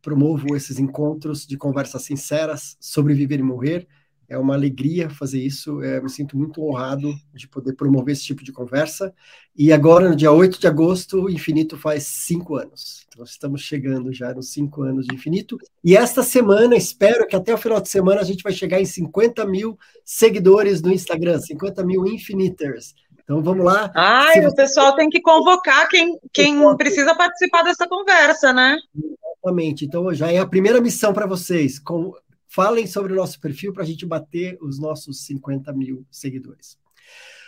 promovo 0.02 0.54
esses 0.54 0.78
encontros 0.78 1.46
de 1.46 1.56
conversas 1.56 2.02
sinceras 2.02 2.76
sobre 2.80 3.14
viver 3.14 3.38
e 3.38 3.42
morrer 3.42 3.88
é 4.32 4.38
uma 4.38 4.54
alegria 4.54 5.10
fazer 5.10 5.40
isso. 5.40 5.82
É, 5.82 6.00
me 6.00 6.08
sinto 6.08 6.36
muito 6.36 6.62
honrado 6.64 7.14
de 7.34 7.46
poder 7.46 7.74
promover 7.74 8.12
esse 8.12 8.24
tipo 8.24 8.42
de 8.42 8.50
conversa. 8.50 9.12
E 9.54 9.72
agora, 9.72 10.08
no 10.08 10.16
dia 10.16 10.32
8 10.32 10.58
de 10.58 10.66
agosto, 10.66 11.24
o 11.24 11.30
Infinito 11.30 11.76
faz 11.76 12.04
cinco 12.04 12.56
anos. 12.56 13.06
Então, 13.08 13.24
estamos 13.24 13.60
chegando 13.60 14.10
já 14.10 14.32
nos 14.32 14.50
cinco 14.50 14.82
anos 14.82 15.06
de 15.06 15.14
Infinito. 15.14 15.58
E 15.84 15.94
esta 15.94 16.22
semana, 16.22 16.74
espero 16.74 17.26
que 17.26 17.36
até 17.36 17.52
o 17.52 17.58
final 17.58 17.78
de 17.78 17.90
semana 17.90 18.22
a 18.22 18.24
gente 18.24 18.42
vai 18.42 18.52
chegar 18.52 18.80
em 18.80 18.86
50 18.86 19.44
mil 19.44 19.78
seguidores 20.02 20.80
no 20.80 20.90
Instagram, 20.90 21.38
50 21.38 21.84
mil 21.84 22.06
Infiniters. 22.06 22.94
Então 23.22 23.42
vamos 23.42 23.64
lá. 23.64 23.92
Ai, 23.94 24.40
você... 24.40 24.48
o 24.48 24.54
pessoal 24.54 24.96
tem 24.96 25.10
que 25.10 25.20
convocar 25.20 25.88
quem, 25.88 26.18
quem 26.32 26.76
precisa 26.76 27.14
participar 27.14 27.62
dessa 27.62 27.86
conversa, 27.86 28.52
né? 28.52 28.76
Exatamente. 28.96 29.84
Então 29.84 30.12
já 30.14 30.32
é 30.32 30.38
a 30.38 30.46
primeira 30.46 30.80
missão 30.80 31.12
para 31.12 31.26
vocês. 31.26 31.78
Com, 31.78 32.14
Falem 32.54 32.86
sobre 32.86 33.14
o 33.14 33.16
nosso 33.16 33.40
perfil 33.40 33.72
para 33.72 33.82
a 33.82 33.86
gente 33.86 34.04
bater 34.04 34.58
os 34.60 34.78
nossos 34.78 35.24
50 35.24 35.72
mil 35.72 36.04
seguidores. 36.10 36.76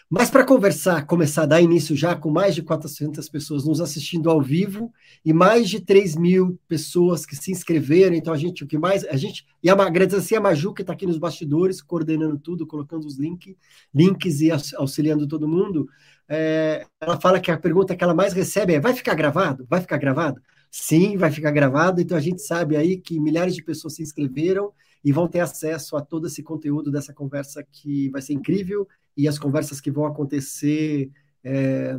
Mas 0.09 0.31
para 0.31 0.47
conversar, 0.47 1.05
começar 1.05 1.43
a 1.43 1.47
dar 1.47 1.61
início 1.61 1.95
já 1.95 2.15
com 2.15 2.31
mais 2.31 2.55
de 2.55 2.63
400 2.63 3.29
pessoas 3.29 3.67
nos 3.67 3.83
assistindo 3.83 4.31
ao 4.31 4.41
vivo 4.41 4.91
e 5.23 5.33
mais 5.33 5.69
de 5.69 5.81
3 5.81 6.17
mil 6.17 6.59
pessoas 6.67 7.27
que 7.27 7.37
se 7.37 7.51
inscreveram. 7.51 8.15
Então, 8.15 8.33
a 8.33 8.37
gente, 8.37 8.65
o 8.65 8.67
que 8.67 8.79
mais. 8.79 9.05
A 9.05 9.17
gente. 9.17 9.47
E 9.63 9.69
a, 9.69 9.75
agradecer 9.75 10.37
a 10.37 10.41
Maju, 10.41 10.73
que 10.73 10.83
está 10.83 10.95
aqui 10.95 11.07
nos 11.07 11.19
bastidores, 11.19 11.83
coordenando 11.83 12.39
tudo, 12.39 12.67
colocando 12.67 13.07
os 13.07 13.19
link, 13.19 13.57
links 13.95 14.41
e 14.41 14.51
auxiliando 14.77 15.27
todo 15.27 15.49
mundo. 15.49 15.87
É, 16.27 16.87
ela 16.99 17.21
fala 17.21 17.41
que 17.41 17.51
a 17.51 17.59
pergunta 17.59 17.95
que 17.95 18.05
ela 18.05 18.15
mais 18.15 18.33
recebe 18.33 18.73
é: 18.73 18.81
vai 18.81 18.95
ficar 18.95 19.15
gravado? 19.15 19.67
Vai 19.69 19.83
ficar 19.83 19.99
gravado? 19.99 20.41
Sim, 20.71 21.19
vai 21.19 21.31
ficar 21.31 21.51
gravado. 21.51 22.01
Então, 22.01 22.17
a 22.17 22.21
gente 22.21 22.41
sabe 22.41 22.77
aí 22.77 22.97
que 22.97 23.21
milhares 23.21 23.55
de 23.55 23.63
pessoas 23.63 23.97
se 23.97 24.03
inscreveram 24.03 24.73
e 25.05 25.13
vão 25.13 25.29
ter 25.29 25.41
acesso 25.41 25.97
a 25.97 26.01
todo 26.01 26.27
esse 26.27 26.43
conteúdo 26.43 26.91
dessa 26.91 27.13
conversa 27.13 27.63
que 27.71 28.09
vai 28.09 28.23
ser 28.23 28.33
incrível 28.33 28.89
e 29.17 29.29
as 29.29 29.39
conversas 29.39 29.81
que 29.81 29.91
vão 29.91 30.07
acontecer 30.07 31.11
é, 31.43 31.95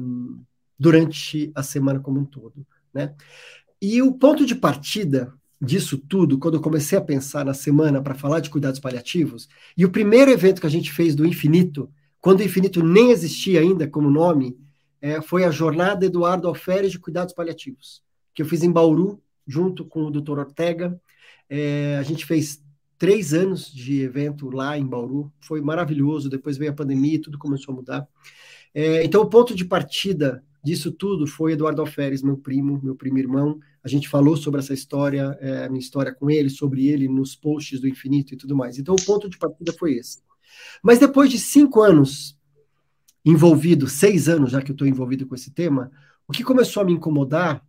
durante 0.78 1.52
a 1.54 1.62
semana 1.62 2.00
como 2.00 2.20
um 2.20 2.26
todo, 2.26 2.66
né? 2.94 3.14
E 3.82 4.02
o 4.02 4.14
ponto 4.14 4.46
de 4.46 4.56
partida 4.56 5.32
disso 5.62 5.98
tudo, 5.98 6.40
quando 6.40 6.56
eu 6.56 6.62
comecei 6.62 6.98
a 6.98 7.02
pensar 7.02 7.46
na 7.46 7.54
semana 7.54 8.02
para 8.02 8.16
falar 8.16 8.40
de 8.40 8.50
cuidados 8.50 8.80
paliativos, 8.80 9.48
e 9.78 9.86
o 9.86 9.92
primeiro 9.92 10.32
evento 10.32 10.60
que 10.60 10.68
a 10.68 10.72
gente 10.72 10.92
fez 10.92 11.16
do 11.16 11.26
Infinito, 11.26 11.90
quando 12.20 12.40
o 12.40 12.44
Infinito 12.44 12.84
nem 12.84 13.12
existia 13.12 13.62
ainda 13.62 13.88
como 13.88 14.10
nome, 14.10 14.58
é, 15.00 15.22
foi 15.22 15.44
a 15.44 15.52
jornada 15.52 16.06
Eduardo 16.06 16.48
Alferes 16.48 16.92
de 16.92 17.00
Cuidados 17.00 17.34
Paliativos, 17.34 18.02
que 18.34 18.42
eu 18.42 18.46
fiz 18.46 18.64
em 18.64 18.72
Bauru, 18.72 19.22
junto 19.48 19.86
com 19.86 20.06
o 20.06 20.12
Dr. 20.12 20.40
Ortega. 20.40 21.00
É, 21.48 21.98
a 22.00 22.04
gente 22.04 22.26
fez 22.26 22.65
três 23.06 23.36
anos 23.36 23.72
de 23.72 24.02
evento 24.02 24.50
lá 24.50 24.76
em 24.80 24.84
Bauru, 24.84 25.32
foi 25.40 25.62
maravilhoso. 25.62 26.28
Depois 26.28 26.58
veio 26.58 26.72
a 26.72 26.74
pandemia 26.74 27.14
e 27.14 27.20
tudo 27.20 27.38
começou 27.38 27.72
a 27.72 27.76
mudar. 27.76 28.08
É, 28.74 29.04
então, 29.04 29.22
o 29.22 29.30
ponto 29.30 29.54
de 29.54 29.64
partida 29.64 30.44
disso 30.64 30.92
tudo 30.92 31.28
foi 31.28 31.52
Eduardo 31.52 31.82
Alferes, 31.82 32.24
meu 32.24 32.36
primo, 32.36 32.82
meu 32.82 32.96
primo 32.96 33.20
irmão. 33.20 33.60
A 33.84 33.88
gente 33.88 34.10
falou 34.10 34.36
sobre 34.36 34.60
essa 34.60 34.74
história, 34.74 35.38
é, 35.40 35.70
minha 35.70 35.80
história 35.80 36.12
com 36.12 36.32
ele, 36.32 36.50
sobre 36.50 36.88
ele 36.88 37.08
nos 37.08 37.36
posts 37.36 37.80
do 37.80 37.88
Infinito 37.88 38.34
e 38.34 38.38
tudo 38.38 38.56
mais. 38.56 38.80
Então, 38.80 38.96
o 38.96 39.06
ponto 39.06 39.30
de 39.30 39.38
partida 39.38 39.72
foi 39.74 39.94
esse. 39.94 40.18
Mas 40.82 40.98
depois 40.98 41.30
de 41.30 41.38
cinco 41.38 41.84
anos 41.84 42.36
envolvido, 43.24 43.88
seis 43.88 44.28
anos 44.28 44.50
já 44.50 44.64
que 44.64 44.72
eu 44.72 44.74
estou 44.74 44.88
envolvido 44.88 45.28
com 45.28 45.36
esse 45.36 45.52
tema, 45.52 45.92
o 46.28 46.34
que 46.34 46.44
começou 46.44 46.82
a 46.82 46.86
me 46.88 46.94
incomodar, 46.94 47.64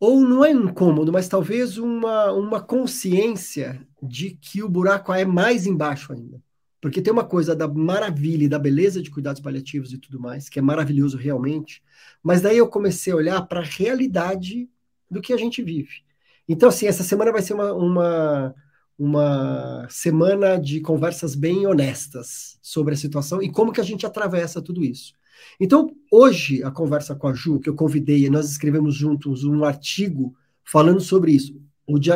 ou 0.00 0.22
não 0.22 0.42
é 0.42 0.50
incômodo, 0.50 1.12
mas 1.12 1.28
talvez 1.28 1.76
uma, 1.76 2.32
uma 2.32 2.60
consciência 2.60 3.86
de 4.02 4.30
que 4.30 4.62
o 4.62 4.68
buraco 4.68 5.12
é 5.12 5.26
mais 5.26 5.66
embaixo 5.66 6.12
ainda. 6.14 6.42
Porque 6.80 7.02
tem 7.02 7.12
uma 7.12 7.24
coisa 7.24 7.54
da 7.54 7.68
maravilha 7.68 8.44
e 8.44 8.48
da 8.48 8.58
beleza 8.58 9.02
de 9.02 9.10
cuidados 9.10 9.42
paliativos 9.42 9.92
e 9.92 9.98
tudo 9.98 10.18
mais, 10.18 10.48
que 10.48 10.58
é 10.58 10.62
maravilhoso 10.62 11.18
realmente, 11.18 11.82
mas 12.22 12.40
daí 12.40 12.56
eu 12.56 12.66
comecei 12.66 13.12
a 13.12 13.16
olhar 13.16 13.42
para 13.42 13.60
a 13.60 13.64
realidade 13.64 14.66
do 15.10 15.20
que 15.20 15.34
a 15.34 15.36
gente 15.36 15.62
vive. 15.62 16.02
Então, 16.48 16.70
assim, 16.70 16.86
essa 16.86 17.02
semana 17.02 17.30
vai 17.30 17.42
ser 17.42 17.52
uma, 17.52 17.74
uma, 17.74 18.54
uma 18.98 19.86
semana 19.90 20.58
de 20.58 20.80
conversas 20.80 21.34
bem 21.34 21.66
honestas 21.66 22.58
sobre 22.62 22.94
a 22.94 22.96
situação 22.96 23.42
e 23.42 23.52
como 23.52 23.72
que 23.72 23.80
a 23.80 23.84
gente 23.84 24.06
atravessa 24.06 24.62
tudo 24.62 24.82
isso. 24.82 25.12
Então, 25.58 25.94
hoje, 26.10 26.62
a 26.62 26.70
conversa 26.70 27.14
com 27.14 27.28
a 27.28 27.32
Ju, 27.32 27.60
que 27.60 27.68
eu 27.68 27.74
convidei, 27.74 28.24
e 28.24 28.30
nós 28.30 28.50
escrevemos 28.50 28.94
juntos 28.94 29.44
um 29.44 29.64
artigo 29.64 30.34
falando 30.64 31.00
sobre 31.00 31.32
isso, 31.32 31.60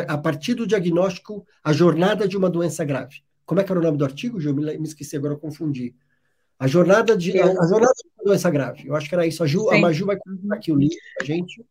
a 0.07 0.19
partir 0.19 0.54
do 0.54 0.66
diagnóstico, 0.66 1.47
a 1.62 1.73
jornada 1.73 2.28
de 2.28 2.37
uma 2.37 2.49
doença 2.49 2.85
grave. 2.85 3.23
Como 3.45 3.61
é 3.61 3.64
que 3.64 3.71
era 3.71 3.81
o 3.81 3.83
nome 3.83 3.99
do 3.99 4.04
artigo, 4.04 4.40
Ju? 4.40 4.54
Me, 4.54 4.78
me 4.78 4.87
esqueci, 4.87 5.16
agora 5.16 5.35
eu 5.35 5.38
confundi. 5.38 5.95
A 6.59 6.66
jornada 6.66 7.16
de 7.16 7.38
a, 7.38 7.45
a 7.45 7.66
jornada 7.69 7.93
de 7.95 8.11
uma 8.16 8.25
doença 8.25 8.50
grave. 8.50 8.87
Eu 8.87 8.95
acho 8.95 9.09
que 9.09 9.14
era 9.14 9.26
isso. 9.26 9.43
A, 9.43 9.47
Ju, 9.47 9.69
a 9.71 9.78
Maju 9.78 10.07
vai 10.07 10.16
colocar 10.16 10.57
aqui 10.57 10.73
o 10.73 10.76
link 10.76 10.97
para 11.16 11.25
a 11.25 11.26
gente. 11.26 11.64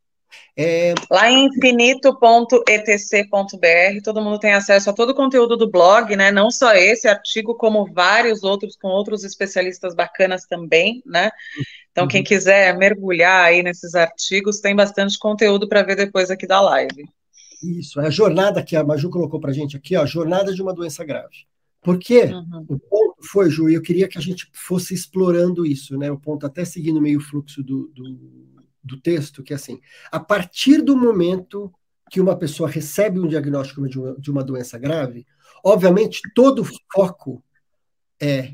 É... 0.57 0.93
Lá 1.09 1.31
em 1.31 1.45
infinito.etc.br, 1.45 4.01
todo 4.03 4.21
mundo 4.21 4.39
tem 4.39 4.53
acesso 4.53 4.89
a 4.89 4.93
todo 4.93 5.11
o 5.11 5.15
conteúdo 5.15 5.57
do 5.57 5.69
blog, 5.69 6.15
né? 6.15 6.31
Não 6.31 6.51
só 6.51 6.73
esse 6.73 7.07
artigo, 7.07 7.55
como 7.55 7.91
vários 7.91 8.43
outros 8.43 8.75
com 8.75 8.87
outros 8.87 9.23
especialistas 9.23 9.95
bacanas 9.95 10.45
também, 10.45 11.01
né? 11.05 11.31
Então, 11.91 12.05
uhum. 12.05 12.09
quem 12.09 12.23
quiser 12.23 12.75
mergulhar 12.77 13.45
aí 13.45 13.61
nesses 13.61 13.95
artigos, 13.95 14.59
tem 14.59 14.75
bastante 14.75 15.17
conteúdo 15.17 15.67
para 15.67 15.83
ver 15.83 15.95
depois 15.95 16.31
aqui 16.31 16.47
da 16.47 16.61
live. 16.61 17.05
Isso, 17.63 17.99
é 18.01 18.07
a 18.07 18.09
jornada 18.09 18.63
que 18.63 18.75
a 18.75 18.83
Maju 18.83 19.09
colocou 19.09 19.39
para 19.39 19.51
a 19.51 19.53
gente 19.53 19.77
aqui, 19.77 19.95
ó, 19.95 20.01
a 20.01 20.05
jornada 20.05 20.53
de 20.53 20.61
uma 20.61 20.73
doença 20.73 21.03
grave. 21.03 21.45
Porque 21.81 22.23
uhum. 22.23 22.65
o 22.67 22.79
ponto 22.79 23.15
foi, 23.29 23.49
Ju, 23.49 23.69
e 23.69 23.73
eu 23.73 23.81
queria 23.81 24.07
que 24.07 24.17
a 24.17 24.21
gente 24.21 24.49
fosse 24.53 24.93
explorando 24.93 25.65
isso, 25.65 25.97
né? 25.97 26.09
O 26.11 26.19
ponto 26.19 26.45
até 26.45 26.63
seguindo 26.63 27.01
meio 27.01 27.19
fluxo 27.19 27.61
do, 27.61 27.91
do, 27.93 28.52
do 28.83 28.99
texto, 28.99 29.43
que 29.43 29.53
é 29.53 29.55
assim, 29.55 29.79
a 30.11 30.19
partir 30.19 30.81
do 30.81 30.95
momento 30.95 31.73
que 32.11 32.21
uma 32.21 32.35
pessoa 32.35 32.69
recebe 32.69 33.19
um 33.19 33.27
diagnóstico 33.27 33.87
de 33.87 33.99
uma, 33.99 34.15
de 34.19 34.31
uma 34.31 34.43
doença 34.43 34.77
grave, 34.77 35.25
obviamente 35.63 36.21
todo 36.35 36.61
o 36.61 36.67
foco 36.91 37.43
é 38.21 38.53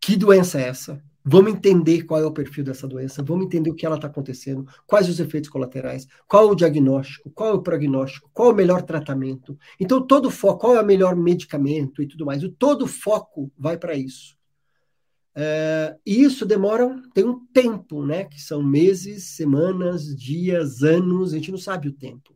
que 0.00 0.16
doença 0.16 0.60
é 0.60 0.68
essa, 0.68 1.02
Vamos 1.28 1.54
entender 1.54 2.04
qual 2.04 2.20
é 2.20 2.24
o 2.24 2.30
perfil 2.30 2.62
dessa 2.62 2.86
doença, 2.86 3.20
vamos 3.20 3.46
entender 3.46 3.68
o 3.68 3.74
que 3.74 3.84
ela 3.84 3.96
está 3.96 4.06
acontecendo, 4.06 4.64
quais 4.86 5.08
os 5.08 5.18
efeitos 5.18 5.50
colaterais, 5.50 6.06
qual 6.28 6.48
o 6.48 6.54
diagnóstico, 6.54 7.28
qual 7.30 7.56
o 7.56 7.62
prognóstico, 7.64 8.30
qual 8.32 8.52
o 8.52 8.54
melhor 8.54 8.82
tratamento. 8.82 9.58
Então, 9.80 10.00
todo 10.00 10.26
o 10.26 10.30
foco, 10.30 10.60
qual 10.60 10.76
é 10.76 10.80
o 10.80 10.86
melhor 10.86 11.16
medicamento 11.16 12.00
e 12.00 12.06
tudo 12.06 12.24
mais. 12.24 12.44
O 12.44 12.48
todo 12.48 12.82
o 12.82 12.86
foco 12.86 13.50
vai 13.58 13.76
para 13.76 13.96
isso. 13.96 14.35
É, 15.38 15.94
e 16.06 16.22
isso 16.22 16.46
demora, 16.46 16.98
tem 17.12 17.22
um 17.22 17.44
tempo, 17.48 18.04
né? 18.06 18.24
Que 18.24 18.40
são 18.40 18.62
meses, 18.62 19.24
semanas, 19.24 20.16
dias, 20.16 20.82
anos, 20.82 21.34
a 21.34 21.36
gente 21.36 21.50
não 21.50 21.58
sabe 21.58 21.88
o 21.88 21.92
tempo. 21.92 22.34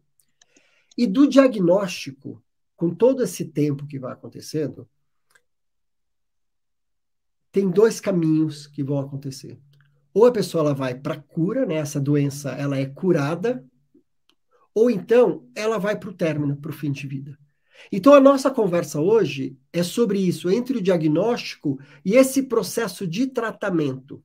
E 0.98 1.06
do 1.06 1.26
diagnóstico, 1.26 2.44
com 2.76 2.94
todo 2.94 3.22
esse 3.22 3.46
tempo 3.46 3.86
que 3.86 3.98
vai 3.98 4.12
acontecendo, 4.12 4.86
tem 7.50 7.70
dois 7.70 8.00
caminhos 8.00 8.66
que 8.66 8.82
vão 8.82 8.98
acontecer. 8.98 9.58
Ou 10.12 10.26
a 10.26 10.32
pessoa 10.32 10.62
ela 10.64 10.74
vai 10.74 10.94
para 10.94 11.20
cura, 11.20 11.64
né? 11.64 11.76
Essa 11.76 11.98
doença 11.98 12.50
ela 12.50 12.76
é 12.76 12.84
curada, 12.84 13.64
ou 14.74 14.90
então 14.90 15.48
ela 15.54 15.78
vai 15.78 15.98
para 15.98 16.10
o 16.10 16.14
término, 16.14 16.54
para 16.54 16.70
o 16.70 16.74
fim 16.74 16.92
de 16.92 17.06
vida. 17.06 17.38
Então 17.90 18.14
a 18.14 18.20
nossa 18.20 18.50
conversa 18.50 19.00
hoje 19.00 19.56
é 19.72 19.82
sobre 19.82 20.18
isso, 20.18 20.50
entre 20.50 20.78
o 20.78 20.82
diagnóstico 20.82 21.78
e 22.04 22.14
esse 22.14 22.44
processo 22.44 23.06
de 23.06 23.26
tratamento, 23.26 24.22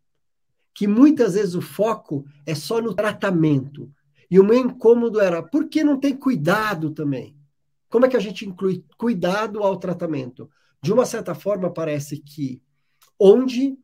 que 0.74 0.88
muitas 0.88 1.34
vezes 1.36 1.56
o 1.56 1.62
foco 1.62 2.26
é 2.46 2.54
só 2.54 2.82
no 2.82 2.94
tratamento. 2.94 3.92
E 4.30 4.40
o 4.40 4.44
meu 4.44 4.58
incômodo 4.58 5.20
era, 5.20 5.42
por 5.42 5.70
que 5.70 5.84
não 5.84 6.00
tem 6.00 6.16
cuidado 6.16 6.92
também? 6.92 7.36
Como 7.90 8.06
é 8.06 8.10
que 8.10 8.18
a 8.18 8.20
gente 8.20 8.46
inclui 8.46 8.84
cuidado 8.98 9.64
ao 9.64 9.78
tratamento? 9.78 10.50
De 10.82 10.92
uma 10.92 11.06
certa 11.06 11.34
forma, 11.34 11.72
parece 11.72 12.18
que 12.18 12.62
onde, 13.20 13.78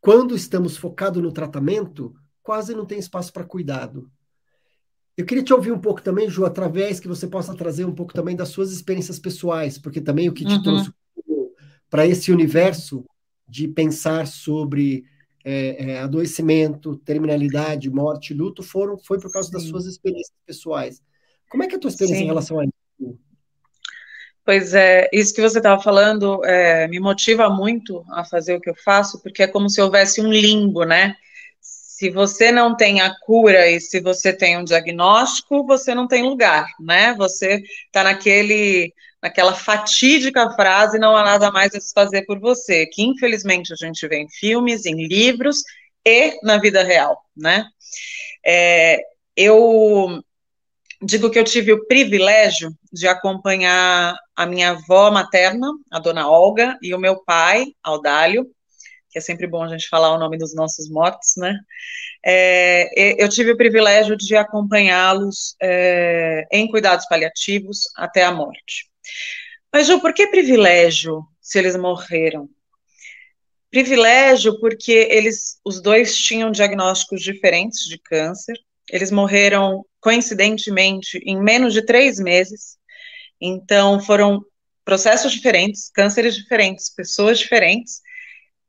quando 0.00 0.36
estamos 0.36 0.76
focados 0.76 1.22
no 1.22 1.32
tratamento, 1.32 2.14
quase 2.42 2.74
não 2.74 2.86
tem 2.86 2.98
espaço 2.98 3.32
para 3.32 3.44
cuidado. 3.44 4.10
Eu 5.16 5.26
queria 5.26 5.44
te 5.44 5.52
ouvir 5.52 5.72
um 5.72 5.78
pouco 5.78 6.00
também, 6.02 6.28
Ju, 6.28 6.44
através 6.44 6.98
que 6.98 7.08
você 7.08 7.26
possa 7.26 7.54
trazer 7.54 7.84
um 7.84 7.94
pouco 7.94 8.14
também 8.14 8.34
das 8.34 8.48
suas 8.48 8.72
experiências 8.72 9.18
pessoais, 9.18 9.78
porque 9.78 10.00
também 10.00 10.28
o 10.28 10.32
que 10.32 10.44
te 10.44 10.54
uhum. 10.54 10.62
trouxe 10.62 10.92
para 11.90 12.06
esse 12.06 12.32
universo 12.32 13.04
de 13.46 13.68
pensar 13.68 14.26
sobre 14.26 15.04
é, 15.44 15.90
é, 15.90 15.98
adoecimento, 15.98 16.96
terminalidade, 16.96 17.90
morte, 17.90 18.32
luto, 18.32 18.62
foram, 18.62 18.96
foi 18.96 19.20
por 19.20 19.30
causa 19.30 19.48
Sim. 19.48 19.54
das 19.54 19.64
suas 19.64 19.84
experiências 19.84 20.32
pessoais. 20.46 21.02
Como 21.50 21.62
é 21.62 21.66
que 21.66 21.74
é 21.74 21.76
a 21.76 21.80
tua 21.80 21.90
experiência 21.90 22.20
Sim. 22.20 22.24
em 22.24 22.28
relação 22.28 22.60
a 22.60 22.64
isso? 22.64 23.18
Pois 24.44 24.74
é, 24.74 25.08
isso 25.12 25.34
que 25.34 25.42
você 25.42 25.58
estava 25.58 25.80
falando 25.80 26.44
é, 26.44 26.88
me 26.88 26.98
motiva 26.98 27.50
muito 27.50 28.04
a 28.10 28.24
fazer 28.24 28.56
o 28.56 28.60
que 28.60 28.70
eu 28.70 28.74
faço, 28.74 29.22
porque 29.22 29.42
é 29.42 29.46
como 29.46 29.68
se 29.68 29.80
houvesse 29.80 30.20
um 30.20 30.32
limbo, 30.32 30.84
né? 30.84 31.14
Se 32.02 32.10
você 32.10 32.50
não 32.50 32.76
tem 32.76 33.00
a 33.00 33.14
cura 33.20 33.70
e 33.70 33.80
se 33.80 34.00
você 34.00 34.32
tem 34.32 34.58
um 34.58 34.64
diagnóstico, 34.64 35.64
você 35.64 35.94
não 35.94 36.08
tem 36.08 36.24
lugar, 36.24 36.66
né? 36.80 37.14
Você 37.14 37.62
está 37.86 38.02
naquele, 38.02 38.92
naquela 39.22 39.54
fatídica 39.54 40.50
frase, 40.56 40.98
não 40.98 41.16
há 41.16 41.22
nada 41.22 41.52
mais 41.52 41.72
a 41.76 41.80
se 41.80 41.92
fazer 41.94 42.22
por 42.22 42.40
você, 42.40 42.86
que 42.86 43.04
infelizmente 43.04 43.72
a 43.72 43.76
gente 43.76 44.04
vê 44.08 44.16
em 44.16 44.28
filmes, 44.28 44.84
em 44.84 45.06
livros 45.06 45.58
e 46.04 46.40
na 46.42 46.58
vida 46.58 46.82
real, 46.82 47.22
né? 47.36 47.66
É, 48.44 48.98
eu 49.36 50.24
digo 51.00 51.30
que 51.30 51.38
eu 51.38 51.44
tive 51.44 51.72
o 51.72 51.86
privilégio 51.86 52.76
de 52.92 53.06
acompanhar 53.06 54.16
a 54.34 54.44
minha 54.44 54.70
avó 54.70 55.08
materna, 55.12 55.68
a 55.88 56.00
dona 56.00 56.28
Olga, 56.28 56.76
e 56.82 56.92
o 56.92 56.98
meu 56.98 57.22
pai, 57.22 57.66
Aldálio, 57.80 58.50
que 59.12 59.18
é 59.18 59.20
sempre 59.20 59.46
bom 59.46 59.62
a 59.62 59.68
gente 59.68 59.88
falar 59.88 60.14
o 60.14 60.18
nome 60.18 60.38
dos 60.38 60.54
nossos 60.54 60.88
mortos, 60.88 61.34
né? 61.36 61.54
É, 62.24 63.22
eu 63.22 63.28
tive 63.28 63.52
o 63.52 63.56
privilégio 63.56 64.16
de 64.16 64.34
acompanhá-los 64.34 65.54
é, 65.62 66.46
em 66.50 66.66
cuidados 66.66 67.06
paliativos 67.06 67.84
até 67.94 68.24
a 68.24 68.32
morte. 68.32 68.90
Mas, 69.70 69.86
Ju, 69.86 70.00
por 70.00 70.14
que 70.14 70.26
privilégio 70.28 71.22
se 71.40 71.58
eles 71.58 71.76
morreram? 71.76 72.48
Privilégio 73.70 74.58
porque 74.60 75.08
eles, 75.10 75.58
os 75.64 75.80
dois 75.80 76.16
tinham 76.16 76.50
diagnósticos 76.50 77.22
diferentes 77.22 77.84
de 77.84 77.98
câncer, 77.98 78.56
eles 78.90 79.10
morreram 79.10 79.84
coincidentemente 80.00 81.18
em 81.24 81.40
menos 81.40 81.72
de 81.74 81.84
três 81.84 82.18
meses. 82.18 82.76
Então 83.40 84.00
foram 84.00 84.42
processos 84.84 85.32
diferentes, 85.32 85.90
cânceres 85.90 86.34
diferentes, 86.34 86.90
pessoas 86.90 87.38
diferentes, 87.38 88.00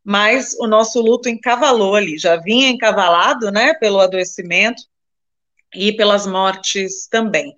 mas 0.04 0.54
o 0.60 0.68
nosso 0.68 1.02
luto 1.02 1.30
encavalou 1.30 1.96
ali, 1.96 2.18
já 2.18 2.36
vinha 2.36 2.70
encavalado, 2.70 3.52
né, 3.52 3.74
pelo 3.76 4.00
adoecimento 4.00 4.84
e 5.74 5.94
pelas 5.94 6.28
mortes 6.28 7.08
também. 7.08 7.56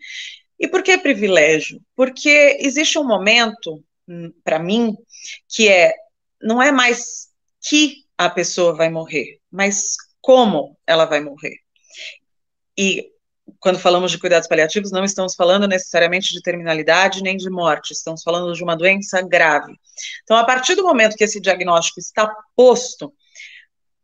E 0.59 0.67
por 0.67 0.83
que 0.83 0.97
privilégio? 0.97 1.81
Porque 1.95 2.57
existe 2.59 2.97
um 2.97 3.03
momento, 3.03 3.83
hum, 4.07 4.31
para 4.43 4.59
mim, 4.59 4.95
que 5.49 5.67
é 5.67 5.93
não 6.41 6.61
é 6.61 6.71
mais 6.71 7.29
que 7.61 8.05
a 8.17 8.29
pessoa 8.29 8.75
vai 8.75 8.89
morrer, 8.89 9.39
mas 9.51 9.95
como 10.21 10.77
ela 10.85 11.05
vai 11.05 11.19
morrer. 11.19 11.57
E 12.77 13.11
quando 13.59 13.79
falamos 13.79 14.11
de 14.11 14.17
cuidados 14.17 14.47
paliativos, 14.47 14.91
não 14.91 15.03
estamos 15.03 15.35
falando 15.35 15.67
necessariamente 15.67 16.33
de 16.33 16.41
terminalidade 16.41 17.21
nem 17.21 17.37
de 17.37 17.49
morte, 17.49 17.91
estamos 17.91 18.23
falando 18.23 18.53
de 18.53 18.63
uma 18.63 18.75
doença 18.75 19.21
grave. 19.21 19.73
Então, 20.23 20.37
a 20.37 20.43
partir 20.43 20.75
do 20.75 20.83
momento 20.83 21.15
que 21.15 21.23
esse 21.23 21.39
diagnóstico 21.39 21.99
está 21.99 22.33
posto, 22.55 23.13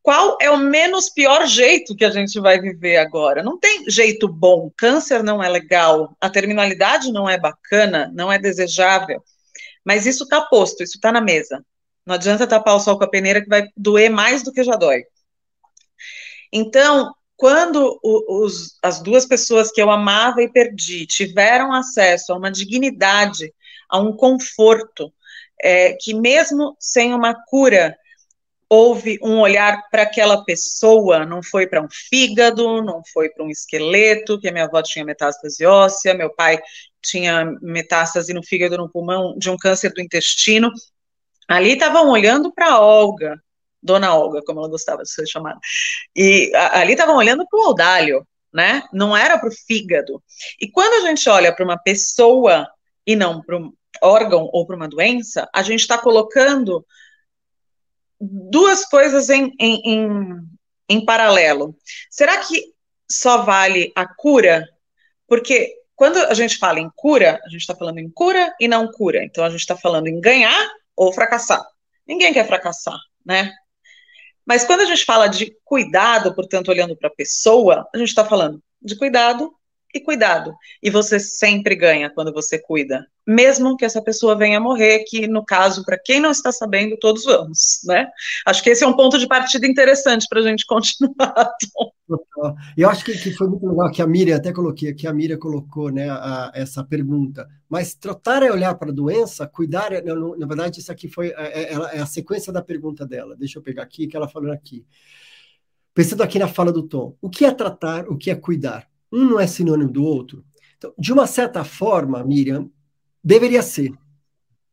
qual 0.02 0.38
é 0.42 0.50
o 0.50 0.58
menos 0.58 1.10
pior 1.10 1.46
jeito 1.46 1.96
que 1.96 2.06
a 2.06 2.10
gente 2.10 2.40
vai 2.40 2.60
viver 2.60 2.98
agora? 2.98 3.44
Não 3.44 3.60
tem 3.60 3.86
jeito 3.88 4.28
bom. 4.28 4.72
Câncer 4.76 5.24
não 5.24 5.44
é 5.44 5.48
legal, 5.48 6.16
a 6.20 6.30
terminalidade 6.30 7.12
não 7.12 7.30
é 7.30 7.38
bacana, 7.38 8.12
não 8.14 8.32
é 8.32 8.40
desejável. 8.40 9.24
Mas 9.86 10.06
isso 10.06 10.24
está 10.24 10.42
posto, 10.42 10.84
isso 10.84 10.98
está 10.98 11.12
na 11.12 11.22
mesa. 11.22 11.64
Não 12.06 12.16
adianta 12.16 12.48
tapar 12.48 12.76
o 12.76 12.80
sol 12.80 12.98
com 12.98 13.04
a 13.04 13.10
peneira 13.10 13.42
que 13.42 13.50
vai 13.50 13.68
doer 13.78 14.10
mais 14.10 14.44
do 14.44 14.52
que 14.52 14.64
já 14.64 14.76
dói. 14.76 15.04
Então, 16.52 17.14
quando 17.42 18.00
os, 18.04 18.78
as 18.84 19.02
duas 19.02 19.26
pessoas 19.26 19.72
que 19.72 19.82
eu 19.82 19.90
amava 19.90 20.44
e 20.44 20.48
perdi 20.48 21.08
tiveram 21.08 21.74
acesso 21.74 22.32
a 22.32 22.38
uma 22.38 22.52
dignidade, 22.52 23.52
a 23.90 23.98
um 23.98 24.16
conforto, 24.16 25.12
é, 25.60 25.94
que 25.94 26.14
mesmo 26.14 26.78
sem 26.80 27.16
uma 27.16 27.34
cura, 27.34 27.98
houve 28.70 29.18
um 29.24 29.40
olhar 29.40 29.90
para 29.90 30.04
aquela 30.04 30.46
pessoa, 30.46 31.26
não 31.26 31.42
foi 31.42 31.66
para 31.66 31.82
um 31.82 31.88
fígado, 31.90 32.84
não 32.84 33.02
foi 33.12 33.28
para 33.28 33.44
um 33.44 33.50
esqueleto, 33.50 34.40
que 34.40 34.48
a 34.48 34.52
minha 34.52 34.66
avó 34.66 34.80
tinha 34.84 35.04
metástase 35.04 35.66
óssea, 35.66 36.14
meu 36.14 36.30
pai 36.30 36.62
tinha 37.02 37.44
metástase 37.60 38.36
no 38.36 38.44
fígado, 38.44 38.78
no 38.78 38.88
pulmão, 38.88 39.36
de 39.36 39.50
um 39.50 39.58
câncer 39.58 39.92
do 39.92 40.00
intestino. 40.00 40.72
Ali 41.48 41.74
estavam 41.74 42.08
olhando 42.08 42.54
para 42.54 42.80
Olga, 42.80 43.42
Dona 43.82 44.16
Olga, 44.16 44.42
como 44.46 44.60
ela 44.60 44.70
gostava 44.70 45.04
de 45.04 45.12
ser 45.12 45.28
chamada. 45.28 45.60
E 46.16 46.52
ali 46.56 46.94
estavam 46.94 47.16
olhando 47.16 47.46
para 47.48 47.60
o 47.60 47.64
Audálio, 47.64 48.28
né? 48.54 48.84
Não 48.94 49.16
era 49.16 49.38
para 49.38 49.50
o 49.50 49.54
fígado. 49.68 50.22
E 50.60 50.70
quando 50.70 51.04
a 51.04 51.10
gente 51.10 51.28
olha 51.30 51.54
para 51.56 51.66
uma 51.66 51.78
pessoa 51.78 52.68
e 53.06 53.16
não 53.16 53.42
para 53.42 53.58
um 53.58 53.74
órgão 54.02 54.50
ou 54.52 54.66
para 54.66 54.76
uma 54.76 54.88
doença, 54.88 55.50
a 55.54 55.62
gente 55.62 55.82
está 55.82 55.98
colocando 55.98 56.86
duas 58.20 58.86
coisas 58.86 59.30
em, 59.30 59.54
em, 59.60 59.82
em, 59.84 60.44
em 60.90 61.06
paralelo. 61.06 61.76
Será 62.10 62.38
que 62.38 62.74
só 63.10 63.44
vale 63.44 63.92
a 63.96 64.06
cura? 64.06 64.68
Porque 65.28 65.76
quando 65.96 66.18
a 66.18 66.34
gente 66.34 66.58
fala 66.58 66.80
em 66.80 66.90
cura, 66.96 67.40
a 67.44 67.50
gente 67.50 67.62
está 67.62 67.76
falando 67.76 68.00
em 68.00 68.10
cura 68.10 68.54
e 68.60 68.68
não 68.68 68.92
cura. 68.92 69.24
Então 69.24 69.44
a 69.44 69.50
gente 69.50 69.62
está 69.62 69.76
falando 69.76 70.08
em 70.08 70.20
ganhar 70.20 70.70
ou 70.96 71.14
fracassar. 71.14 71.66
Ninguém 72.08 72.34
quer 72.34 72.46
fracassar, 72.46 73.00
né? 73.26 73.52
Mas 74.46 74.64
quando 74.64 74.82
a 74.82 74.86
gente 74.86 75.06
fala 75.06 75.28
de 75.28 75.56
cuidado, 75.64 76.34
portanto, 76.34 76.70
olhando 76.70 76.96
para 76.96 77.10
a 77.10 77.14
pessoa, 77.16 77.88
a 77.94 77.98
gente 77.98 78.10
está 78.10 78.26
falando 78.26 78.62
de 78.82 78.96
cuidado 78.96 79.54
e 79.94 80.00
cuidado. 80.00 80.54
E 80.82 80.90
você 80.90 81.20
sempre 81.20 81.76
ganha 81.76 82.10
quando 82.10 82.34
você 82.34 82.60
cuida, 82.60 83.06
mesmo 83.26 83.78
que 83.78 83.86
essa 83.86 84.02
pessoa 84.02 84.36
venha 84.36 84.60
morrer, 84.60 85.04
que 85.08 85.28
no 85.28 85.46
caso, 85.46 85.84
para 85.86 85.98
quem 85.98 86.20
não 86.20 86.32
está 86.32 86.52
sabendo, 86.52 86.98
todos 86.98 87.24
vamos, 87.24 87.80
né? 87.86 88.08
Acho 88.46 88.64
que 88.64 88.70
esse 88.70 88.84
é 88.84 88.88
um 88.88 88.96
ponto 88.96 89.18
de 89.18 89.28
partida 89.28 89.68
interessante 89.68 90.26
para 90.30 90.40
a 90.40 90.44
gente 90.44 90.66
continuar. 90.68 91.52
Eu 92.76 92.90
acho 92.90 93.06
que, 93.06 93.18
que, 93.18 93.32
foi 93.32 93.48
muito 93.48 93.68
legal 93.68 93.92
que 93.92 94.02
a 94.02 94.08
Miriam, 94.08 94.36
até 94.36 94.52
coloquei 94.52 94.90
aqui, 94.90 95.08
a 95.08 95.14
Miriam 95.14 95.38
colocou 95.38 95.92
né, 95.92 96.10
a, 96.10 96.52
essa 96.54 96.84
pergunta. 96.84 97.48
Mas 97.70 97.94
tratar 97.94 98.44
é 98.44 98.52
olhar 98.52 98.76
para 98.76 98.90
a 98.90 98.94
doença, 98.94 99.48
cuidar, 99.48 99.94
é, 99.94 100.02
na 100.02 100.48
verdade, 100.48 100.80
isso 100.80 100.92
aqui 100.92 101.08
foi 101.08 101.30
é, 101.30 101.74
é, 101.74 101.74
é, 101.74 102.00
a 102.02 102.06
sequência 102.06 102.52
da 102.52 102.62
pergunta 102.62 103.06
dela. 103.06 103.36
Deixa 103.36 103.60
eu 103.60 103.64
pegar 103.64 103.84
aqui, 103.84 104.08
que 104.08 104.18
ela 104.18 104.28
falou 104.28 104.52
aqui. 104.52 104.86
Pensando 105.94 106.24
aqui 106.24 106.40
na 106.40 106.48
fala 106.48 106.72
do 106.72 106.84
Tom, 106.84 107.16
o 107.22 107.30
que 107.30 107.46
é 107.46 107.52
tratar, 107.52 108.08
o 108.08 108.18
que 108.18 108.32
é 108.32 108.36
cuidar? 108.36 108.91
Um 109.12 109.26
não 109.26 109.40
é 109.40 109.48
sinônimo 109.48 109.92
do 109.92 110.04
outro. 110.04 110.44
Então, 110.78 110.94
de 110.98 111.12
uma 111.12 111.28
certa 111.28 111.64
forma, 111.64 112.24
Miriam, 112.24 112.70
deveria 113.24 113.62
ser. 113.62 113.92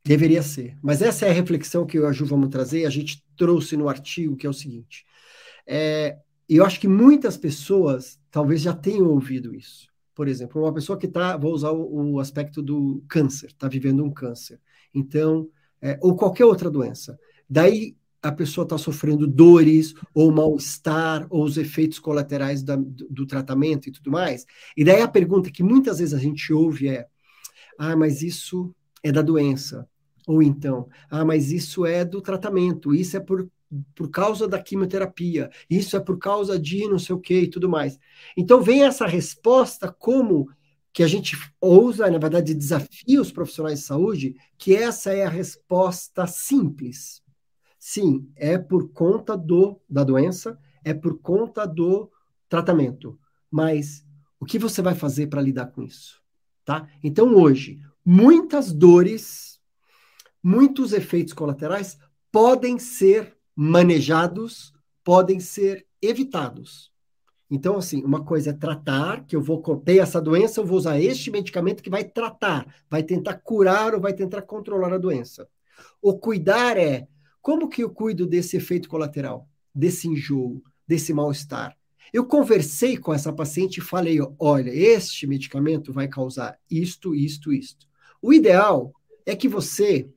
Deveria 0.05 0.43
ser. 0.43 0.77
Mas 0.83 1.03
essa 1.03 1.27
é 1.27 1.31
a 1.31 1.35
reflexão 1.35 1.85
que 1.85 1.99
eu 1.99 2.05
e 2.05 2.07
a 2.07 2.13
Ju 2.13 2.25
vamos 2.25 2.49
trazer. 2.49 2.87
A 2.87 2.91
gente 2.91 3.23
trouxe 3.37 3.77
no 3.77 3.89
artigo, 3.89 4.37
que 4.37 4.47
é 4.47 4.51
o 4.51 4.55
seguinte. 4.55 5.05
É, 5.67 6.17
eu 6.49 6.65
acho 6.65 6.81
que 6.81 6.89
muitas 6.89 7.37
pessoas 7.37 8.19
talvez 8.31 8.63
já 8.63 8.73
tenham 8.73 9.11
ouvido 9.11 9.55
isso. 9.55 9.87
Por 10.15 10.27
exemplo, 10.27 10.63
uma 10.63 10.73
pessoa 10.73 10.99
que 10.99 11.07
está, 11.07 11.37
vou 11.37 11.53
usar 11.53 11.73
o, 11.73 12.13
o, 12.15 12.21
aspecto 12.21 12.63
do 12.63 13.05
câncer, 13.07 13.49
está 13.49 13.69
vivendo 13.69 14.03
um 14.03 14.11
câncer. 14.11 14.59
Então, 14.95 15.49
é, 15.81 15.99
ou 16.01 16.17
qualquer 16.17 16.47
outra 16.47 16.71
doença. 16.71 17.19
Daí 17.49 17.98
a 18.23 18.33
pessoa 18.33 18.65
está 18.65 18.77
sofrendo 18.77 19.27
dores, 19.27 19.95
ou 20.13 20.33
mal-estar, 20.33 21.27
ou 21.31 21.45
os 21.45 21.57
efeitos 21.57 21.99
colaterais 21.99 22.63
da, 22.63 22.77
do, 22.77 23.27
tratamento 23.27 23.89
e 23.89 23.93
tudo 23.93 24.11
mais. 24.11 24.45
E 24.77 24.85
daí 24.85 25.01
a 25.01 25.09
pergunta 25.09 25.51
que 25.51 25.63
muitas 25.63 25.99
vezes 25.99 26.15
a 26.15 26.19
gente 26.19 26.53
ouve 26.53 26.89
é: 26.89 27.07
ah, 27.79 27.97
mas 27.97 28.23
isso 28.23 28.75
é 29.03 29.13
da 29.13 29.23
doença. 29.23 29.89
Ou 30.27 30.43
então, 30.43 30.89
ah, 31.11 31.25
mas 31.25 31.53
isso 31.53 31.87
é 31.87 32.05
do 32.05 32.21
tratamento, 32.21 32.95
isso 32.95 33.17
é 33.17 33.21
por, 33.21 33.49
por 33.95 34.11
causa 34.11 34.47
da 34.47 34.61
quimioterapia, 34.61 35.49
isso 35.71 35.97
é 35.97 36.01
por 36.01 36.19
causa 36.19 36.59
de 36.59 36.87
não 36.87 36.99
sei 36.99 37.15
o 37.15 37.21
que 37.21 37.43
e 37.43 37.49
tudo 37.49 37.69
mais. 37.69 37.99
Então 38.37 38.61
vem 38.61 38.85
essa 38.85 39.07
resposta 39.07 39.91
como 39.91 40.51
que 40.93 41.03
a 41.03 41.07
gente 41.07 41.39
ousa, 41.61 42.11
na 42.11 42.19
verdade, 42.19 42.55
desafia 42.55 43.21
os 43.21 43.31
profissionais 43.31 43.79
de 43.79 43.87
saúde, 43.87 44.35
que 44.59 44.75
essa 44.75 45.13
é 45.13 45.25
a 45.25 45.31
resposta 45.31 46.27
simples 46.27 47.23
Sim, 47.79 48.31
é 48.35 48.59
por 48.59 48.91
conta 48.91 49.37
do 49.37 49.81
da 49.89 50.03
doença, 50.03 50.59
é 50.85 50.93
por 50.93 51.19
conta 51.19 51.67
do 51.67 52.11
tratamento. 52.49 53.19
Mas 53.51 54.05
o 54.41 54.45
que 54.45 54.59
você 54.59 54.83
vai 54.83 54.95
fazer 54.95 55.29
para 55.29 55.43
lidar 55.43 55.67
com 55.67 55.83
isso? 55.83 56.21
Tá? 56.65 56.89
Então, 57.03 57.35
hoje, 57.35 57.81
muitas 58.05 58.73
dores, 58.73 59.61
muitos 60.43 60.93
efeitos 60.93 61.33
colaterais 61.33 61.99
podem 62.31 62.79
ser 62.79 63.37
manejados, 63.55 64.73
podem 65.03 65.41
ser 65.41 65.87
evitados. 66.01 66.93
Então, 67.51 67.79
assim, 67.79 68.05
uma 68.05 68.25
coisa 68.25 68.51
é 68.51 68.53
tratar, 68.53 69.25
que 69.25 69.35
eu 69.35 69.41
vou 69.41 69.63
ter 69.79 69.99
essa 69.99 70.21
doença, 70.21 70.61
eu 70.61 70.67
vou 70.67 70.77
usar 70.77 71.01
este 71.01 71.31
medicamento 71.31 71.83
que 71.83 71.89
vai 71.89 72.05
tratar, 72.05 72.67
vai 72.91 73.03
tentar 73.03 73.35
curar 73.39 73.95
ou 73.95 74.01
vai 74.01 74.13
tentar 74.13 74.43
controlar 74.43 74.93
a 74.93 74.99
doença. 74.99 75.49
O 76.03 76.19
cuidar 76.19 76.77
é 76.77 77.09
como 77.41 77.69
que 77.69 77.83
eu 77.83 77.91
cuido 77.91 78.27
desse 78.27 78.57
efeito 78.57 78.89
colateral, 78.89 79.49
desse 79.75 80.09
enjoo, 80.09 80.63
desse 80.87 81.13
mal-estar? 81.13 81.77
Eu 82.13 82.25
conversei 82.25 82.97
com 82.97 83.13
essa 83.13 83.33
paciente 83.33 83.79
e 83.79 83.83
falei: 83.83 84.19
olha, 84.39 84.71
este 84.71 85.27
medicamento 85.27 85.93
vai 85.93 86.09
causar 86.09 86.59
isto, 86.71 87.15
isto, 87.15 87.53
isto. 87.53 87.87
O 88.21 88.33
ideal 88.33 88.95
é 89.27 89.37
que 89.37 89.49
você 89.49 90.09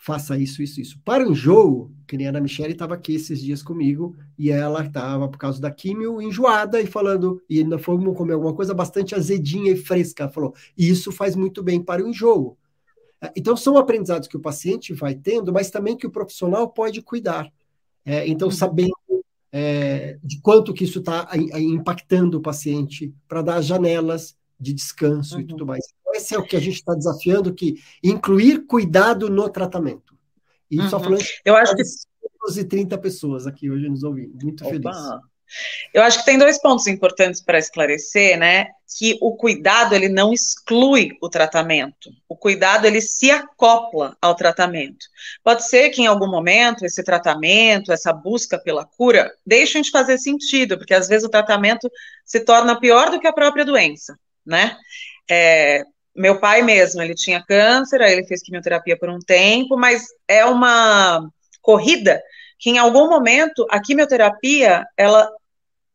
faça 0.00 0.38
isso, 0.38 0.62
isso, 0.62 0.80
isso. 0.80 1.00
Para 1.04 1.26
o 1.26 1.32
enjoo, 1.32 1.92
que 2.06 2.16
nem 2.16 2.26
a 2.26 2.30
Ana 2.30 2.40
Michelle 2.40 2.72
estava 2.72 2.94
aqui 2.94 3.14
esses 3.14 3.42
dias 3.42 3.62
comigo, 3.62 4.16
e 4.38 4.50
ela 4.50 4.84
estava, 4.84 5.28
por 5.28 5.36
causa 5.36 5.60
da 5.60 5.70
químio, 5.70 6.22
enjoada 6.22 6.80
e 6.80 6.86
falando, 6.86 7.42
e 7.48 7.58
ainda 7.58 7.78
foi 7.78 8.02
comer 8.14 8.32
alguma 8.32 8.54
coisa 8.54 8.72
bastante 8.72 9.14
azedinha 9.14 9.72
e 9.72 9.76
fresca. 9.76 10.22
Ela 10.24 10.32
falou: 10.32 10.54
isso 10.76 11.12
faz 11.12 11.36
muito 11.36 11.62
bem 11.62 11.82
para 11.82 12.02
o 12.02 12.08
enjoo. 12.08 12.56
Então, 13.34 13.56
são 13.56 13.76
aprendizados 13.76 14.28
que 14.28 14.36
o 14.36 14.40
paciente 14.40 14.92
vai 14.92 15.14
tendo, 15.14 15.52
mas 15.52 15.70
também 15.70 15.96
que 15.96 16.06
o 16.06 16.10
profissional 16.10 16.68
pode 16.68 17.02
cuidar. 17.02 17.52
É, 18.04 18.26
então, 18.28 18.48
uhum. 18.48 18.52
sabendo 18.52 18.94
é, 19.52 20.18
de 20.22 20.40
quanto 20.40 20.72
que 20.72 20.84
isso 20.84 21.00
está 21.00 21.28
impactando 21.56 22.38
o 22.38 22.40
paciente, 22.42 23.12
para 23.26 23.42
dar 23.42 23.60
janelas 23.60 24.36
de 24.58 24.72
descanso 24.72 25.36
uhum. 25.36 25.40
e 25.40 25.46
tudo 25.46 25.66
mais. 25.66 25.84
Então, 26.00 26.14
esse 26.14 26.34
é 26.34 26.38
o 26.38 26.44
que 26.44 26.56
a 26.56 26.60
gente 26.60 26.76
está 26.76 26.94
desafiando, 26.94 27.54
que 27.54 27.82
incluir 28.02 28.66
cuidado 28.66 29.28
no 29.28 29.48
tratamento. 29.48 30.16
E 30.70 30.78
uhum. 30.78 30.88
só 30.88 31.00
falando 31.00 31.22
Eu 31.44 31.56
acho 31.56 31.74
que... 31.74 31.82
30 32.64 32.96
pessoas 32.96 33.46
aqui 33.46 33.70
hoje 33.70 33.88
nos 33.90 34.02
ouvindo. 34.02 34.34
Muito 34.42 34.64
Opa. 34.64 34.70
feliz. 34.70 34.96
Eu 35.92 36.02
acho 36.02 36.18
que 36.18 36.24
tem 36.24 36.38
dois 36.38 36.60
pontos 36.60 36.86
importantes 36.86 37.40
para 37.40 37.58
esclarecer, 37.58 38.38
né? 38.38 38.68
Que 38.98 39.16
o 39.20 39.36
cuidado 39.36 39.94
ele 39.94 40.08
não 40.08 40.32
exclui 40.32 41.10
o 41.20 41.28
tratamento. 41.28 42.10
O 42.28 42.36
cuidado 42.36 42.86
ele 42.86 43.00
se 43.00 43.30
acopla 43.30 44.16
ao 44.20 44.34
tratamento. 44.34 45.06
Pode 45.42 45.66
ser 45.66 45.90
que 45.90 46.02
em 46.02 46.06
algum 46.06 46.28
momento 46.28 46.84
esse 46.84 47.02
tratamento, 47.02 47.92
essa 47.92 48.12
busca 48.12 48.58
pela 48.58 48.84
cura, 48.84 49.30
deixem 49.46 49.82
de 49.82 49.90
fazer 49.90 50.18
sentido, 50.18 50.78
porque 50.78 50.94
às 50.94 51.08
vezes 51.08 51.26
o 51.26 51.30
tratamento 51.30 51.90
se 52.24 52.40
torna 52.40 52.78
pior 52.78 53.10
do 53.10 53.20
que 53.20 53.26
a 53.26 53.32
própria 53.32 53.64
doença, 53.64 54.18
né? 54.44 54.76
É, 55.30 55.82
meu 56.14 56.40
pai 56.40 56.62
mesmo, 56.62 57.00
ele 57.00 57.14
tinha 57.14 57.44
câncer, 57.44 58.02
aí 58.02 58.12
ele 58.12 58.26
fez 58.26 58.42
quimioterapia 58.42 58.98
por 58.98 59.08
um 59.08 59.20
tempo, 59.20 59.76
mas 59.76 60.06
é 60.26 60.44
uma 60.44 61.28
corrida 61.62 62.20
que 62.58 62.70
em 62.70 62.78
algum 62.78 63.08
momento 63.08 63.64
a 63.70 63.80
quimioterapia 63.80 64.84
ela 64.96 65.30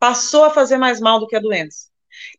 passou 0.03 0.43
a 0.43 0.49
fazer 0.49 0.77
mais 0.77 0.99
mal 0.99 1.17
do 1.17 1.25
que 1.25 1.35
a 1.37 1.39
doença. 1.39 1.87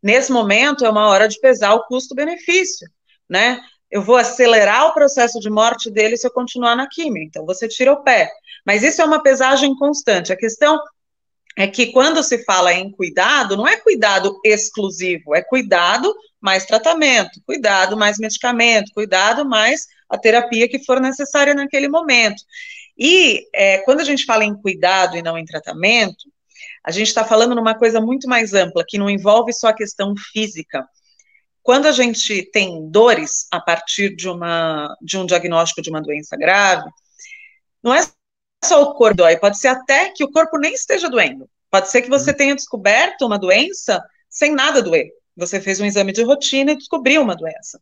Nesse 0.03 0.31
momento 0.31 0.85
é 0.85 0.91
uma 0.91 1.09
hora 1.09 1.27
de 1.27 1.41
pesar 1.41 1.73
o 1.73 1.87
custo-benefício, 1.87 2.87
né? 3.27 3.59
Eu 3.91 4.03
vou 4.03 4.17
acelerar 4.17 4.89
o 4.89 4.93
processo 4.93 5.41
de 5.41 5.49
morte 5.49 5.91
dele 5.91 6.15
se 6.19 6.27
eu 6.27 6.31
continuar 6.31 6.77
na 6.77 6.87
quimio, 6.87 7.23
então 7.23 7.47
você 7.47 7.67
tira 7.67 7.91
o 7.91 8.03
pé. 8.03 8.31
Mas 8.67 8.83
isso 8.83 9.01
é 9.01 9.05
uma 9.07 9.23
pesagem 9.23 9.75
constante. 9.77 10.31
A 10.31 10.37
questão 10.37 10.79
é 11.57 11.67
que 11.67 11.87
quando 11.87 12.23
se 12.23 12.45
fala 12.45 12.71
em 12.75 12.91
cuidado, 12.91 13.57
não 13.57 13.67
é 13.67 13.77
cuidado 13.79 14.39
exclusivo, 14.45 15.35
é 15.35 15.41
cuidado 15.41 16.15
mais 16.39 16.67
tratamento, 16.67 17.41
cuidado 17.47 17.97
mais 17.97 18.19
medicamento, 18.19 18.93
cuidado 18.93 19.43
mais 19.49 19.87
a 20.11 20.19
terapia 20.19 20.69
que 20.69 20.85
for 20.85 21.01
necessária 21.01 21.55
naquele 21.55 21.89
momento. 21.89 22.43
E 22.99 23.49
é, 23.55 23.79
quando 23.79 24.01
a 24.01 24.05
gente 24.05 24.27
fala 24.27 24.45
em 24.45 24.55
cuidado 24.55 25.17
e 25.17 25.23
não 25.23 25.39
em 25.39 25.47
tratamento, 25.47 26.34
a 26.85 26.91
gente 26.91 27.09
está 27.09 27.25
falando 27.25 27.55
numa 27.55 27.75
coisa 27.75 28.01
muito 28.01 28.29
mais 28.29 28.53
ampla, 28.53 28.85
que 28.87 28.99
não 28.99 29.09
envolve 29.09 29.53
só 29.53 29.69
a 29.69 29.75
questão 29.75 30.15
física. 30.33 30.87
Quando 31.63 31.87
a 31.87 31.93
gente 31.93 32.43
tem 32.53 32.91
dores 32.91 33.47
a 33.51 33.59
partir 33.59 34.15
de, 34.15 34.29
uma, 34.29 34.95
de 35.01 35.17
um 35.17 35.25
diagnóstico 35.25 35.81
de 35.81 35.89
uma 35.89 36.03
doença 36.03 36.37
grave, 36.37 36.89
não 37.83 37.95
é 37.95 38.07
só 38.63 38.83
o 38.83 38.95
corpo 38.95 39.17
dói, 39.17 39.39
pode 39.39 39.59
ser 39.59 39.69
até 39.69 40.11
que 40.11 40.23
o 40.23 40.31
corpo 40.31 40.59
nem 40.59 40.75
esteja 40.75 41.09
doendo. 41.09 41.49
Pode 41.71 41.91
ser 41.91 42.03
que 42.03 42.11
você 42.11 42.31
uhum. 42.31 42.37
tenha 42.37 42.55
descoberto 42.55 43.27
uma 43.27 43.39
doença 43.39 44.03
sem 44.29 44.55
nada 44.55 44.83
doer. 44.83 45.11
Você 45.37 45.61
fez 45.61 45.81
um 45.81 45.87
exame 45.87 46.13
de 46.13 46.23
rotina 46.23 46.73
e 46.73 46.77
descobriu 46.77 47.23
uma 47.23 47.35
doença. 47.35 47.81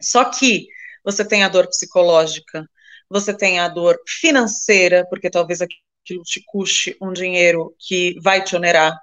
Só 0.00 0.24
que 0.24 0.66
você 1.04 1.24
tem 1.24 1.44
a 1.44 1.48
dor 1.48 1.66
psicológica, 1.68 2.68
você 3.08 3.32
tem 3.34 3.60
a 3.60 3.68
dor 3.68 3.98
financeira, 4.06 5.06
porque 5.08 5.30
talvez 5.30 5.60
aquilo 6.04 6.22
te 6.22 6.42
custe 6.46 6.96
um 7.00 7.12
dinheiro 7.12 7.74
que 7.78 8.16
vai 8.20 8.44
te 8.44 8.54
onerar. 8.54 8.94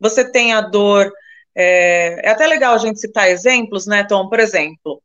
Você 0.00 0.30
tem 0.30 0.52
a 0.52 0.60
dor. 0.60 1.12
É, 1.54 2.26
é 2.26 2.30
até 2.30 2.46
legal 2.46 2.74
a 2.74 2.78
gente 2.78 3.00
citar 3.00 3.28
exemplos, 3.28 3.86
né, 3.86 4.04
Tom? 4.04 4.28
Por 4.28 4.38
exemplo, 4.38 5.02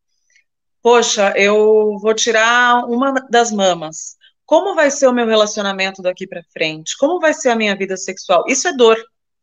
poxa, 0.81 1.33
eu 1.35 1.97
vou 1.99 2.13
tirar 2.13 2.85
uma 2.85 3.13
das 3.29 3.51
mamas. 3.51 4.17
Como 4.45 4.75
vai 4.75 4.89
ser 4.89 5.07
o 5.07 5.13
meu 5.13 5.27
relacionamento 5.27 6.01
daqui 6.01 6.27
para 6.27 6.43
frente? 6.53 6.97
Como 6.97 7.19
vai 7.19 7.33
ser 7.33 7.49
a 7.49 7.55
minha 7.55 7.75
vida 7.75 7.97
sexual? 7.97 8.45
Isso 8.47 8.67
é 8.67 8.75
dor. 8.75 8.97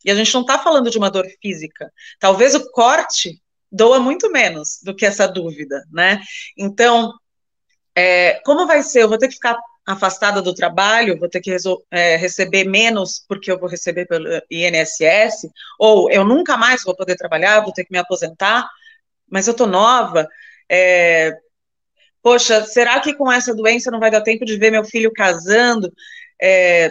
E 0.05 0.11
a 0.11 0.15
gente 0.15 0.33
não 0.35 0.43
está 0.43 0.59
falando 0.59 0.91
de 0.91 0.99
uma 0.99 1.11
dor 1.11 1.27
física. 1.41 1.93
Talvez 2.19 2.55
o 2.55 2.71
corte 2.71 3.41
doa 3.71 3.99
muito 3.99 4.31
menos 4.31 4.81
do 4.83 4.95
que 4.95 5.05
essa 5.05 5.27
dúvida, 5.27 5.85
né? 5.93 6.21
Então, 6.57 7.13
é, 7.95 8.41
como 8.45 8.67
vai 8.67 8.83
ser? 8.83 9.03
Eu 9.03 9.09
vou 9.09 9.19
ter 9.19 9.29
que 9.29 9.35
ficar 9.35 9.57
afastada 9.87 10.43
do 10.43 10.53
trabalho, 10.53 11.19
vou 11.19 11.29
ter 11.29 11.41
que 11.41 11.55
é, 11.93 12.17
receber 12.17 12.65
menos 12.65 13.25
porque 13.29 13.51
eu 13.51 13.59
vou 13.59 13.69
receber 13.69 14.07
pelo 14.07 14.27
INSS, 14.51 15.49
ou 15.79 16.11
eu 16.11 16.25
nunca 16.25 16.57
mais 16.57 16.83
vou 16.83 16.95
poder 16.95 17.15
trabalhar, 17.17 17.61
vou 17.61 17.73
ter 17.73 17.85
que 17.85 17.93
me 17.93 17.99
aposentar, 17.99 18.69
mas 19.31 19.47
eu 19.47 19.55
tô 19.55 19.67
nova. 19.67 20.27
É, 20.69 21.37
poxa, 22.21 22.65
será 22.65 22.99
que 22.99 23.15
com 23.15 23.31
essa 23.31 23.55
doença 23.55 23.91
não 23.91 24.01
vai 24.01 24.11
dar 24.11 24.23
tempo 24.23 24.45
de 24.45 24.59
ver 24.59 24.73
meu 24.73 24.85
filho 24.85 25.13
casando? 25.13 25.93
É, 26.43 26.91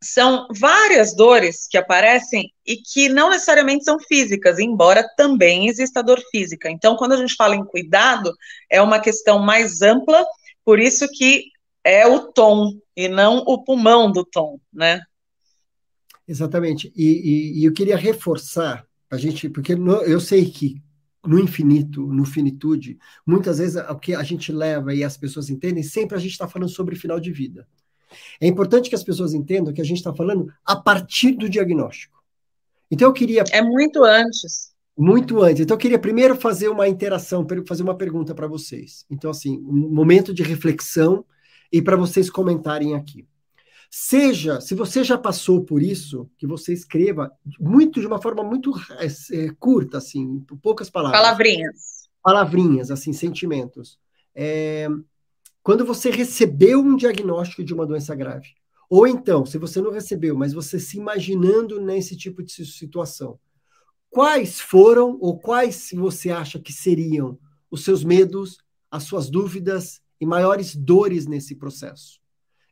são 0.00 0.46
várias 0.54 1.16
dores 1.16 1.66
que 1.68 1.78
aparecem 1.78 2.52
e 2.64 2.76
que 2.76 3.08
não 3.08 3.30
necessariamente 3.30 3.84
são 3.84 3.98
físicas, 3.98 4.58
embora 4.58 5.08
também 5.16 5.66
exista 5.66 6.02
dor 6.02 6.22
física. 6.30 6.70
Então, 6.70 6.94
quando 6.94 7.12
a 7.12 7.16
gente 7.16 7.34
fala 7.34 7.56
em 7.56 7.64
cuidado, 7.64 8.32
é 8.70 8.80
uma 8.80 9.00
questão 9.00 9.38
mais 9.38 9.80
ampla, 9.82 10.24
por 10.64 10.78
isso 10.78 11.08
que 11.08 11.53
é 11.84 12.06
o 12.06 12.32
tom 12.32 12.72
e 12.96 13.06
não 13.08 13.38
o 13.38 13.62
pulmão 13.62 14.10
do 14.10 14.24
tom, 14.24 14.58
né? 14.72 15.00
Exatamente. 16.26 16.92
E, 16.96 17.04
e, 17.04 17.60
e 17.60 17.64
eu 17.64 17.72
queria 17.72 17.96
reforçar 17.96 18.86
a 19.10 19.16
gente, 19.16 19.48
porque 19.48 19.76
no, 19.76 19.96
eu 20.02 20.18
sei 20.18 20.50
que 20.50 20.82
no 21.26 21.38
infinito, 21.38 22.06
no 22.06 22.24
finitude, 22.24 22.98
muitas 23.26 23.58
vezes 23.58 23.76
o 23.88 23.98
que 23.98 24.14
a 24.14 24.22
gente 24.22 24.52
leva 24.52 24.94
e 24.94 25.02
as 25.02 25.16
pessoas 25.16 25.48
entendem, 25.48 25.82
sempre 25.82 26.16
a 26.16 26.20
gente 26.20 26.32
está 26.32 26.48
falando 26.48 26.68
sobre 26.68 26.96
final 26.96 27.18
de 27.18 27.32
vida. 27.32 27.66
É 28.40 28.46
importante 28.46 28.88
que 28.88 28.94
as 28.94 29.02
pessoas 29.02 29.34
entendam 29.34 29.72
que 29.72 29.80
a 29.80 29.84
gente 29.84 29.98
está 29.98 30.14
falando 30.14 30.52
a 30.64 30.76
partir 30.76 31.32
do 31.32 31.48
diagnóstico. 31.48 32.22
Então 32.90 33.08
eu 33.08 33.12
queria. 33.12 33.44
É 33.50 33.62
muito 33.62 34.04
antes. 34.04 34.72
Muito 34.96 35.42
antes. 35.42 35.62
Então 35.62 35.74
eu 35.74 35.80
queria 35.80 35.98
primeiro 35.98 36.36
fazer 36.36 36.68
uma 36.68 36.86
interação, 36.86 37.46
fazer 37.66 37.82
uma 37.82 37.96
pergunta 37.96 38.34
para 38.34 38.46
vocês. 38.46 39.04
Então, 39.10 39.30
assim, 39.30 39.58
um 39.58 39.92
momento 39.92 40.32
de 40.32 40.42
reflexão 40.42 41.24
e 41.74 41.82
para 41.82 41.96
vocês 41.96 42.30
comentarem 42.30 42.94
aqui. 42.94 43.26
Seja, 43.90 44.60
se 44.60 44.76
você 44.76 45.02
já 45.02 45.18
passou 45.18 45.64
por 45.64 45.82
isso, 45.82 46.30
que 46.38 46.46
você 46.46 46.72
escreva 46.72 47.32
muito 47.58 48.00
de 48.00 48.06
uma 48.06 48.22
forma 48.22 48.44
muito 48.44 48.72
é, 48.92 49.06
é 49.06 49.50
curta, 49.58 49.98
assim, 49.98 50.38
poucas 50.62 50.88
palavras. 50.88 51.20
Palavrinhas. 51.20 52.08
Palavrinhas, 52.22 52.92
assim, 52.92 53.12
sentimentos. 53.12 53.98
É, 54.36 54.88
quando 55.64 55.84
você 55.84 56.10
recebeu 56.10 56.78
um 56.78 56.94
diagnóstico 56.94 57.64
de 57.64 57.74
uma 57.74 57.84
doença 57.84 58.14
grave, 58.14 58.50
ou 58.88 59.04
então, 59.04 59.44
se 59.44 59.58
você 59.58 59.80
não 59.80 59.90
recebeu, 59.90 60.36
mas 60.36 60.52
você 60.52 60.78
se 60.78 60.96
imaginando 60.96 61.80
nesse 61.80 62.16
tipo 62.16 62.40
de 62.40 62.52
situação, 62.52 63.36
quais 64.10 64.60
foram 64.60 65.18
ou 65.20 65.40
quais 65.40 65.90
você 65.92 66.30
acha 66.30 66.60
que 66.60 66.72
seriam 66.72 67.36
os 67.68 67.82
seus 67.82 68.04
medos, 68.04 68.58
as 68.88 69.02
suas 69.02 69.28
dúvidas 69.28 70.03
e 70.24 70.26
maiores 70.26 70.74
dores 70.74 71.26
nesse 71.26 71.54
processo? 71.54 72.18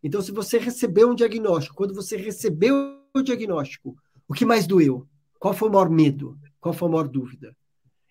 Então, 0.03 0.21
se 0.21 0.33
você 0.33 0.59
recebeu 0.59 1.11
um 1.11 1.15
diagnóstico, 1.15 1.77
quando 1.77 1.95
você 1.95 2.17
recebeu 2.17 2.99
o 3.15 3.23
diagnóstico, 3.23 3.95
o 4.27 4.35
que 4.35 4.45
mais 4.45 4.67
doeu? 4.67 5.07
Qual 5.38 5.55
foi 5.55 5.69
o 5.69 5.73
maior 5.73 5.91
medo? 5.91 6.37
Qual 6.61 6.73
foi 6.73 6.88
a 6.88 6.91
maior 6.91 7.09
dúvida? 7.09 7.55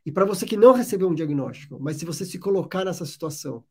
E 0.06 0.12
para 0.12 0.26
você 0.26 0.46
que 0.46 0.56
não 0.56 0.74
recebeu 0.74 1.10
um 1.10 1.16
diagnóstico, 1.16 1.78
mas 1.80 1.98
se 1.98 2.06
você 2.06 2.24
se 2.24 2.40
colocar 2.40 2.86
nessa 2.86 3.06
situação, 3.06 3.64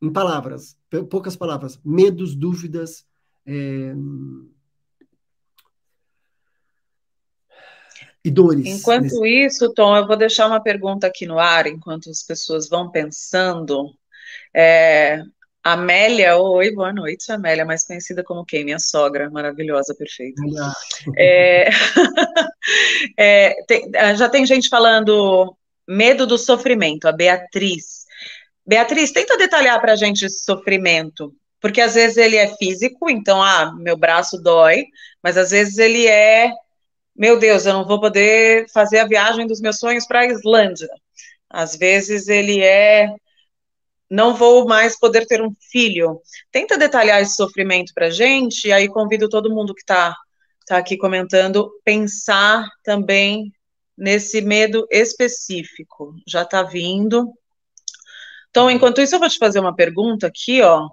em 0.00 0.12
palavras, 0.12 0.76
poucas 1.10 1.36
palavras, 1.36 1.78
medos, 1.84 2.34
dúvidas. 2.34 3.04
É... 3.44 3.94
E 8.24 8.30
dores. 8.30 8.66
Enquanto 8.66 9.02
nesse... 9.02 9.46
isso, 9.46 9.74
Tom, 9.74 9.96
eu 9.96 10.06
vou 10.06 10.16
deixar 10.16 10.46
uma 10.46 10.60
pergunta 10.60 11.06
aqui 11.06 11.26
no 11.26 11.38
ar, 11.38 11.66
enquanto 11.66 12.08
as 12.08 12.22
pessoas 12.22 12.68
vão 12.68 12.90
pensando. 12.90 13.94
É, 14.54 15.22
Amélia, 15.62 16.36
oi, 16.38 16.72
boa 16.72 16.92
noite, 16.92 17.30
Amélia, 17.30 17.64
mais 17.64 17.84
conhecida 17.84 18.24
como 18.24 18.44
quem? 18.44 18.64
Minha 18.64 18.78
sogra, 18.78 19.28
maravilhosa, 19.30 19.94
perfeita. 19.94 20.40
É, 21.16 21.68
é, 23.18 23.54
tem, 23.66 23.90
já 24.16 24.28
tem 24.28 24.46
gente 24.46 24.68
falando 24.68 25.54
medo 25.86 26.26
do 26.26 26.38
sofrimento, 26.38 27.06
a 27.06 27.12
Beatriz. 27.12 28.06
Beatriz, 28.66 29.10
tenta 29.10 29.36
detalhar 29.36 29.80
para 29.80 29.92
a 29.92 29.96
gente 29.96 30.24
esse 30.24 30.44
sofrimento, 30.44 31.34
porque 31.60 31.80
às 31.80 31.94
vezes 31.94 32.16
ele 32.16 32.36
é 32.36 32.54
físico, 32.56 33.10
então, 33.10 33.42
ah, 33.42 33.74
meu 33.76 33.96
braço 33.96 34.40
dói, 34.40 34.84
mas 35.22 35.36
às 35.36 35.50
vezes 35.50 35.78
ele 35.78 36.06
é, 36.06 36.50
meu 37.16 37.38
Deus, 37.38 37.66
eu 37.66 37.72
não 37.72 37.86
vou 37.86 38.00
poder 38.00 38.66
fazer 38.72 39.00
a 39.00 39.06
viagem 39.06 39.46
dos 39.46 39.60
meus 39.60 39.78
sonhos 39.78 40.06
para 40.06 40.20
a 40.20 40.26
Islândia. 40.26 40.88
Às 41.50 41.76
vezes 41.76 42.28
ele 42.28 42.62
é, 42.62 43.08
não 44.10 44.34
vou 44.34 44.66
mais 44.66 44.98
poder 44.98 45.26
ter 45.26 45.42
um 45.42 45.54
filho. 45.70 46.20
Tenta 46.50 46.78
detalhar 46.78 47.20
esse 47.20 47.36
sofrimento 47.36 47.92
para 47.94 48.10
gente, 48.10 48.68
e 48.68 48.72
aí 48.72 48.88
convido 48.88 49.28
todo 49.28 49.54
mundo 49.54 49.74
que 49.74 49.82
está 49.82 50.16
tá 50.66 50.78
aqui 50.78 50.96
comentando, 50.96 51.70
pensar 51.84 52.66
também 52.82 53.52
nesse 53.96 54.40
medo 54.40 54.86
específico. 54.90 56.14
Já 56.26 56.42
está 56.42 56.62
vindo. 56.62 57.32
Então, 58.50 58.70
enquanto 58.70 59.00
isso, 59.00 59.14
eu 59.14 59.18
vou 59.18 59.28
te 59.28 59.38
fazer 59.38 59.60
uma 59.60 59.74
pergunta 59.74 60.26
aqui, 60.26 60.62
ó, 60.62 60.88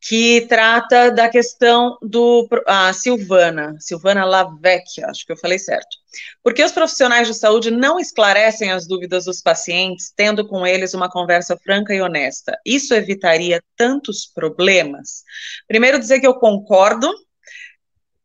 que 0.00 0.46
trata 0.48 1.10
da 1.10 1.28
questão 1.28 1.98
do 2.00 2.48
a 2.66 2.92
Silvana, 2.92 3.76
Silvana 3.80 4.24
Lavecchia, 4.24 5.06
acho 5.06 5.26
que 5.26 5.32
eu 5.32 5.36
falei 5.36 5.58
certo. 5.58 5.96
Por 6.42 6.54
que 6.54 6.64
os 6.64 6.72
profissionais 6.72 7.26
de 7.26 7.34
saúde 7.34 7.70
não 7.70 7.98
esclarecem 7.98 8.70
as 8.70 8.86
dúvidas 8.86 9.24
dos 9.24 9.40
pacientes, 9.40 10.12
tendo 10.14 10.46
com 10.46 10.66
eles 10.66 10.94
uma 10.94 11.10
conversa 11.10 11.56
franca 11.56 11.94
e 11.94 12.00
honesta? 12.00 12.58
Isso 12.64 12.94
evitaria 12.94 13.62
tantos 13.76 14.26
problemas? 14.26 15.22
Primeiro, 15.66 15.98
dizer 15.98 16.20
que 16.20 16.26
eu 16.26 16.34
concordo. 16.34 17.12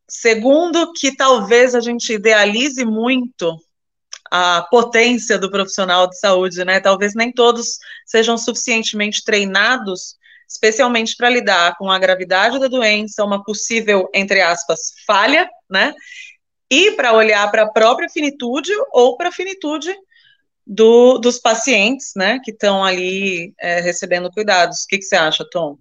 Segundo, 0.08 0.92
que 0.92 1.16
talvez 1.16 1.74
a 1.74 1.80
gente 1.80 2.12
idealize 2.12 2.84
muito 2.84 3.56
a 4.30 4.62
potência 4.70 5.38
do 5.38 5.50
profissional 5.50 6.06
de 6.06 6.18
saúde, 6.18 6.64
né? 6.64 6.80
Talvez 6.80 7.14
nem 7.14 7.30
todos 7.30 7.78
sejam 8.06 8.38
suficientemente 8.38 9.22
treinados, 9.22 10.16
especialmente 10.48 11.14
para 11.16 11.28
lidar 11.28 11.76
com 11.76 11.90
a 11.90 11.98
gravidade 11.98 12.58
da 12.58 12.66
doença, 12.66 13.24
uma 13.24 13.44
possível, 13.44 14.08
entre 14.14 14.40
aspas, 14.40 14.92
falha, 15.06 15.48
né? 15.68 15.92
E 16.72 16.92
para 16.92 17.12
olhar 17.12 17.50
para 17.50 17.64
a 17.64 17.70
própria 17.70 18.08
finitude 18.08 18.72
ou 18.92 19.14
para 19.18 19.28
a 19.28 19.32
finitude 19.32 19.94
do, 20.66 21.18
dos 21.18 21.38
pacientes, 21.38 22.14
né, 22.16 22.38
que 22.42 22.50
estão 22.50 22.82
ali 22.82 23.52
é, 23.60 23.82
recebendo 23.82 24.30
cuidados. 24.30 24.84
O 24.84 24.86
que, 24.86 24.96
que 24.96 25.04
você 25.04 25.16
acha, 25.16 25.46
Tom? 25.52 25.76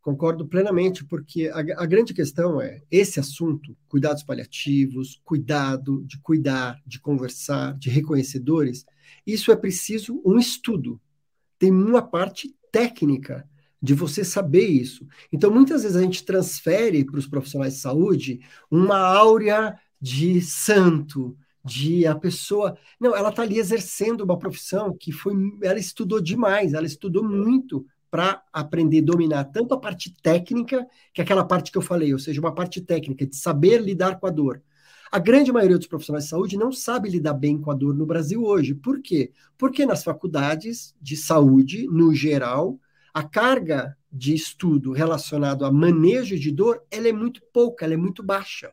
Concordo 0.00 0.44
plenamente, 0.44 1.04
porque 1.04 1.46
a, 1.46 1.60
a, 1.60 1.86
grande 1.86 2.12
questão 2.12 2.60
é 2.60 2.80
esse 2.90 3.20
assunto, 3.20 3.76
cuidados 3.86 4.24
paliativos, 4.24 5.20
cuidado 5.24 6.02
de 6.04 6.18
cuidar, 6.20 6.76
de 6.84 6.98
conversar, 6.98 7.78
de 7.78 7.88
reconhecedores, 7.88 8.84
isso 9.24 9.52
é 9.52 9.54
preciso 9.54 10.20
um 10.24 10.40
estudo. 10.40 11.00
Tem 11.56 11.70
uma 11.70 12.02
parte 12.02 12.52
técnica 12.72 13.48
de 13.80 13.94
você 13.94 14.24
saber 14.24 14.66
isso. 14.66 15.06
Então, 15.32 15.52
muitas 15.52 15.84
vezes 15.84 15.96
a 15.96 16.02
gente 16.02 16.24
transfere 16.24 17.04
para 17.04 17.18
os 17.18 17.28
profissionais 17.28 17.74
de 17.74 17.80
saúde 17.80 18.40
uma 18.68 18.98
áurea 18.98 19.78
de 20.02 20.40
santo, 20.40 21.36
de 21.64 22.04
a 22.04 22.14
pessoa. 22.16 22.76
Não, 22.98 23.14
ela 23.14 23.28
está 23.28 23.42
ali 23.42 23.58
exercendo 23.58 24.22
uma 24.22 24.36
profissão 24.36 24.96
que 24.98 25.12
foi. 25.12 25.32
Ela 25.62 25.78
estudou 25.78 26.20
demais, 26.20 26.74
ela 26.74 26.86
estudou 26.86 27.22
muito 27.22 27.86
para 28.10 28.42
aprender 28.52 28.98
a 28.98 29.04
dominar 29.04 29.44
tanto 29.44 29.72
a 29.72 29.80
parte 29.80 30.12
técnica, 30.20 30.84
que 31.14 31.20
é 31.20 31.24
aquela 31.24 31.44
parte 31.44 31.70
que 31.70 31.78
eu 31.78 31.82
falei, 31.82 32.12
ou 32.12 32.18
seja, 32.18 32.40
uma 32.40 32.54
parte 32.54 32.80
técnica 32.80 33.24
de 33.24 33.36
saber 33.36 33.80
lidar 33.80 34.18
com 34.18 34.26
a 34.26 34.30
dor. 34.30 34.60
A 35.10 35.18
grande 35.18 35.52
maioria 35.52 35.78
dos 35.78 35.86
profissionais 35.86 36.24
de 36.24 36.30
saúde 36.30 36.56
não 36.56 36.72
sabe 36.72 37.08
lidar 37.08 37.34
bem 37.34 37.58
com 37.58 37.70
a 37.70 37.74
dor 37.74 37.94
no 37.94 38.04
Brasil 38.04 38.42
hoje. 38.42 38.74
Por 38.74 39.00
quê? 39.00 39.30
Porque 39.56 39.86
nas 39.86 40.02
faculdades 40.02 40.94
de 41.00 41.16
saúde, 41.16 41.86
no 41.86 42.14
geral, 42.14 42.78
a 43.14 43.22
carga 43.22 43.96
de 44.10 44.34
estudo 44.34 44.92
relacionado 44.92 45.64
a 45.64 45.70
manejo 45.72 46.38
de 46.38 46.50
dor, 46.50 46.82
ela 46.90 47.08
é 47.08 47.12
muito 47.12 47.42
pouca, 47.52 47.84
ela 47.84 47.94
é 47.94 47.96
muito 47.96 48.22
baixa. 48.22 48.72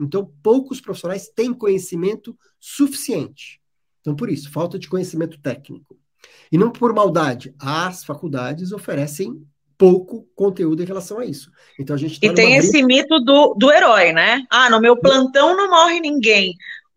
Então, 0.00 0.32
poucos 0.42 0.80
profissionais 0.80 1.28
têm 1.28 1.54
conhecimento 1.54 2.36
suficiente. 2.58 3.60
Então, 4.00 4.16
por 4.16 4.28
isso, 4.28 4.50
falta 4.50 4.78
de 4.78 4.88
conhecimento 4.88 5.38
técnico. 5.40 5.96
E 6.50 6.58
não 6.58 6.70
por 6.70 6.92
maldade, 6.92 7.54
as 7.58 8.04
faculdades 8.04 8.72
oferecem 8.72 9.44
pouco 9.76 10.28
conteúdo 10.36 10.82
em 10.82 10.86
relação 10.86 11.18
a 11.18 11.24
isso. 11.24 11.50
Então 11.78 11.96
a 11.96 11.98
gente 11.98 12.20
tá 12.20 12.26
E 12.26 12.34
tem 12.34 12.54
esse 12.54 12.70
briga... 12.70 12.86
mito 12.86 13.20
do, 13.20 13.54
do 13.54 13.72
herói, 13.72 14.12
né? 14.12 14.44
Ah, 14.48 14.70
no 14.70 14.80
meu 14.80 14.96
plantão 14.96 15.56
não 15.56 15.70
morre 15.70 15.98
ninguém. 15.98 16.54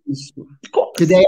Isso. 0.07 0.33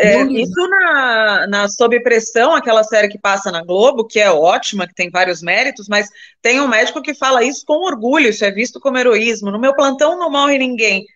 É, 0.01 0.21
isso 0.23 0.69
na, 0.69 1.47
na 1.47 1.67
Sob 1.67 1.99
Pressão, 2.03 2.53
aquela 2.53 2.84
série 2.84 3.08
que 3.08 3.17
passa 3.17 3.51
na 3.51 3.63
Globo, 3.63 4.06
que 4.06 4.19
é 4.19 4.30
ótima, 4.30 4.88
que 4.88 4.93
tem 4.93 5.10
vários 5.10 5.41
méritos, 5.41 5.88
mas 5.88 6.08
tem 6.43 6.62
um 6.62 6.67
médico 6.67 7.01
que 7.01 7.15
fala 7.15 7.43
isso 7.43 7.63
com 7.65 7.84
orgulho, 7.84 8.30
isso 8.30 8.45
é 8.45 8.51
visto 8.51 8.80
como 8.80 8.99
heroísmo. 8.99 9.49
No 9.49 9.60
meu 9.60 9.73
plantão 9.73 10.19
não 10.19 10.30
morre 10.30 10.60
ninguém. 10.60 11.08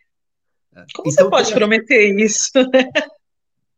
Como 0.73 1.09
então, 1.09 1.25
você 1.25 1.29
pode 1.29 1.47
tem... 1.49 1.57
prometer 1.57 2.19
isso? 2.19 2.51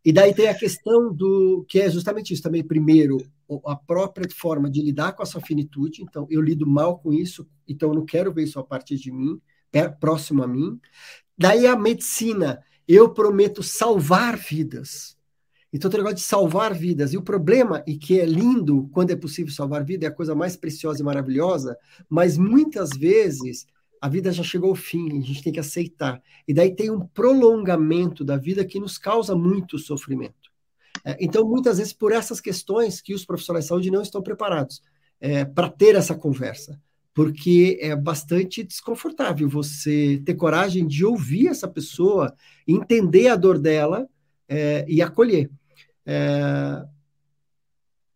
E 0.06 0.12
daí 0.12 0.34
tem 0.34 0.50
a 0.50 0.54
questão 0.54 1.14
do 1.14 1.66
que 1.68 1.80
é 1.80 1.90
justamente 1.90 2.34
isso 2.34 2.44
também. 2.44 2.64
Primeiro, 2.64 3.26
a 3.66 3.76
própria 3.76 4.30
forma 4.36 4.70
de 4.70 4.82
lidar 4.82 5.14
com 5.14 5.24
a 5.24 5.26
sua 5.26 5.42
finitude. 5.42 6.04
Então, 6.04 6.28
eu 6.30 6.42
lido 6.42 6.68
mal 6.68 7.00
com 7.00 7.14
isso, 7.14 7.48
então 7.68 7.90
eu 7.90 7.96
não 7.96 8.06
quero 8.06 8.34
ver 8.34 8.44
isso 8.44 8.60
a 8.60 8.64
partir 8.64 8.98
de 8.98 9.12
mim, 9.12 9.40
próximo 10.00 10.44
a 10.44 10.48
mim. 10.48 10.80
Daí 11.38 11.66
a 11.66 11.76
medicina, 11.76 12.62
eu 12.88 13.10
prometo 13.10 13.64
salvar 13.64 14.38
vidas. 14.38 15.18
Então, 15.72 15.90
tem 15.90 16.00
o 16.00 16.04
negócio 16.04 16.18
de 16.18 16.24
salvar 16.24 16.74
vidas. 16.74 17.14
E 17.14 17.18
o 17.18 17.22
problema, 17.22 17.82
e 17.88 17.98
que 17.98 18.20
é 18.20 18.26
lindo 18.26 18.90
quando 18.92 19.12
é 19.12 19.16
possível 19.16 19.52
salvar 19.52 19.84
vida, 19.84 20.06
é 20.06 20.10
a 20.10 20.14
coisa 20.14 20.36
mais 20.36 20.56
preciosa 20.56 21.02
e 21.02 21.04
maravilhosa, 21.04 21.78
mas 22.10 22.38
muitas 22.38 22.90
vezes 22.92 23.66
a 24.04 24.10
vida 24.10 24.34
já 24.34 24.44
chegou 24.44 24.72
ao 24.72 24.76
fim, 24.76 25.18
a 25.18 25.22
gente 25.22 25.42
tem 25.42 25.54
que 25.54 25.62
aceitar. 25.62 26.22
E 26.46 26.54
daí 26.54 26.76
tem 26.76 26.92
um 26.92 27.08
prolongamento 27.08 28.22
da 28.22 28.36
vida 28.36 28.66
que 28.66 28.78
nos 28.78 28.98
causa 28.98 29.34
muito 29.34 29.80
sofrimento. 29.80 30.52
É, 31.06 31.16
então, 31.22 31.48
muitas 31.48 31.78
vezes, 31.78 31.94
por 31.94 32.12
essas 32.12 32.42
questões 32.42 33.00
que 33.00 33.14
os 33.14 33.24
profissionais 33.24 33.64
de 33.64 33.70
saúde 33.70 33.90
não 33.90 34.02
estão 34.02 34.22
preparados 34.22 34.82
é, 35.22 35.46
para 35.46 35.70
ter 35.70 35.96
essa 35.96 36.14
conversa, 36.14 36.78
porque 37.14 37.80
é 37.80 37.96
bastante 37.96 38.62
desconfortável 38.62 39.48
você 39.48 40.22
ter 40.26 40.34
coragem 40.34 40.86
de 40.86 41.06
ouvir 41.06 41.48
essa 41.48 41.70
pessoa, 41.70 42.36
entender 42.68 43.30
a 43.30 43.38
dor 43.38 43.58
dela 43.58 44.06
é, 44.50 44.84
e 44.86 45.02
acolher. 45.02 45.50
É, 46.06 46.84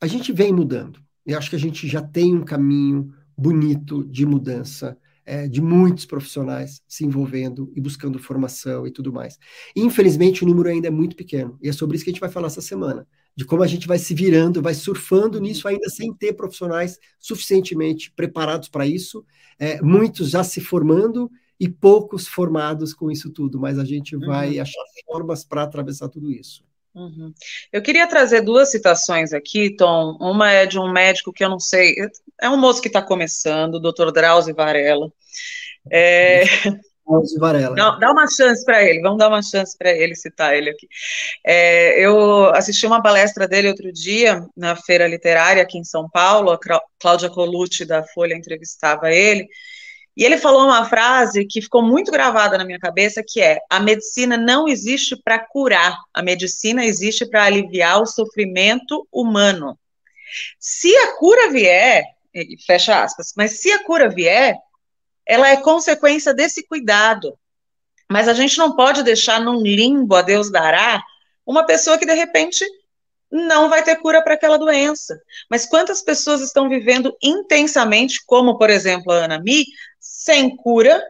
a 0.02 0.06
gente 0.06 0.34
vem 0.34 0.52
mudando. 0.52 1.00
Eu 1.26 1.38
acho 1.38 1.50
que 1.50 1.56
a 1.56 1.60
gente 1.60 1.88
já 1.88 2.02
tem 2.02 2.36
um 2.36 2.44
caminho 2.44 3.16
bonito 3.38 4.04
de 4.04 4.26
mudança 4.26 4.98
é, 5.28 5.46
de 5.46 5.62
muitos 5.62 6.06
profissionais 6.06 6.82
se 6.88 7.06
envolvendo 7.06 7.72
e 7.76 7.82
buscando 7.82 8.18
formação 8.18 8.88
e 8.88 8.92
tudo 8.92 9.12
mais. 9.12 9.38
Infelizmente, 9.76 10.44
o 10.44 10.48
número 10.48 10.70
ainda 10.70 10.88
é 10.88 10.92
muito 10.92 11.18
pequeno, 11.18 11.60
e 11.62 11.68
é 11.68 11.74
sobre 11.74 11.98
isso 11.98 12.06
que 12.06 12.10
a 12.10 12.14
gente 12.14 12.22
vai 12.22 12.30
falar 12.30 12.48
essa 12.48 12.62
semana, 12.62 13.06
de 13.36 13.44
como 13.46 13.62
a 13.62 13.68
gente 13.68 13.88
vai 13.88 14.00
se 14.00 14.16
virando, 14.16 14.62
vai 14.62 14.74
surfando 14.74 15.40
nisso 15.40 15.68
ainda 15.68 15.90
sem 15.90 16.14
ter 16.14 16.34
profissionais 16.34 16.98
suficientemente 17.20 18.12
preparados 18.16 18.70
para 18.70 18.88
isso, 18.88 19.26
é, 19.60 19.82
muitos 19.82 20.30
já 20.30 20.44
se 20.44 20.62
formando 20.62 21.30
e 21.60 21.68
poucos 21.68 22.28
formados 22.28 22.94
com 22.94 23.12
isso 23.12 23.30
tudo, 23.30 23.60
mas 23.60 23.78
a 23.78 23.84
gente 23.84 24.16
vai 24.16 24.56
uhum. 24.56 24.62
achar 24.62 24.84
formas 25.06 25.44
para 25.44 25.64
atravessar 25.64 26.08
tudo 26.08 26.32
isso. 26.32 26.64
Uhum. 26.98 27.32
Eu 27.72 27.80
queria 27.80 28.08
trazer 28.08 28.42
duas 28.42 28.72
citações 28.72 29.32
aqui, 29.32 29.76
Tom. 29.76 30.18
Uma 30.20 30.52
é 30.52 30.66
de 30.66 30.80
um 30.80 30.92
médico 30.92 31.32
que 31.32 31.46
eu 31.46 31.50
não 31.50 31.60
sei, 31.60 31.96
é 32.42 32.50
um 32.50 32.58
moço 32.58 32.82
que 32.82 32.88
está 32.88 33.04
começando, 33.04 33.76
o 33.76 33.80
Dr. 33.80 34.12
Drauzio 34.12 34.56
Varela. 34.56 35.12
É... 35.92 36.44
Drauzio 37.08 37.40
Varela. 37.40 37.76
Não, 37.76 38.00
dá 38.00 38.12
uma 38.12 38.26
chance 38.28 38.66
para 38.66 38.84
ele, 38.84 39.00
vamos 39.02 39.20
dar 39.20 39.28
uma 39.28 39.44
chance 39.44 39.78
para 39.78 39.92
ele 39.92 40.16
citar 40.16 40.56
ele 40.56 40.72
aqui. 40.72 40.88
É, 41.46 42.04
eu 42.04 42.50
assisti 42.56 42.88
uma 42.88 43.02
palestra 43.02 43.48
dele 43.48 43.70
outro 43.70 43.94
dia 43.94 44.44
na 44.58 44.76
feira 44.76 45.08
literária 45.08 45.62
aqui 45.62 45.78
em 45.78 45.84
São 45.84 46.10
Paulo. 46.10 46.50
A 46.50 46.60
Cláudia 47.00 47.30
Colucci 47.30 47.86
da 47.86 48.04
Folha 48.04 48.34
entrevistava 48.34 49.14
ele. 49.14 49.48
E 50.18 50.26
ele 50.26 50.40
falou 50.40 50.66
uma 50.66 50.84
frase 50.84 51.46
que 51.46 51.62
ficou 51.62 51.84
muito 51.84 52.12
gravada 52.12 52.58
na 52.58 52.66
minha 52.66 52.80
cabeça, 52.80 53.24
que 53.26 53.40
é: 53.40 53.60
a 53.70 53.80
medicina 53.80 54.36
não 54.36 54.68
existe 54.68 55.16
para 55.16 55.38
curar, 55.38 55.96
a 56.12 56.24
medicina 56.24 56.84
existe 56.84 57.24
para 57.24 57.44
aliviar 57.44 58.02
o 58.02 58.06
sofrimento 58.08 59.08
humano. 59.12 59.78
Se 60.60 60.94
a 60.98 61.16
cura 61.18 61.52
vier, 61.52 62.04
fecha 62.66 63.04
aspas, 63.04 63.34
mas 63.38 63.60
se 63.60 63.72
a 63.72 63.84
cura 63.84 64.10
vier, 64.10 64.58
ela 65.24 65.50
é 65.50 65.58
consequência 65.58 66.34
desse 66.34 66.66
cuidado. 66.66 67.38
Mas 68.10 68.28
a 68.28 68.34
gente 68.34 68.58
não 68.58 68.76
pode 68.76 69.04
deixar 69.04 69.40
num 69.40 69.62
limbo 69.62 70.16
a 70.16 70.24
Deus 70.24 70.50
dará 70.50 71.04
uma 71.46 71.64
pessoa 71.64 71.98
que 71.98 72.06
de 72.06 72.14
repente 72.14 72.66
não 73.32 73.70
vai 73.70 73.84
ter 73.84 73.98
cura 73.98 74.22
para 74.22 74.34
aquela 74.34 74.58
doença. 74.58 75.20
Mas 75.50 75.66
quantas 75.66 76.02
pessoas 76.02 76.42
estão 76.42 76.70
vivendo 76.70 77.16
intensamente, 77.22 78.24
como 78.26 78.58
por 78.58 78.70
exemplo 78.70 79.12
a 79.12 79.26
Ana 79.26 79.40
Mi, 79.40 79.66
sem 80.28 80.54
cura, 80.58 81.02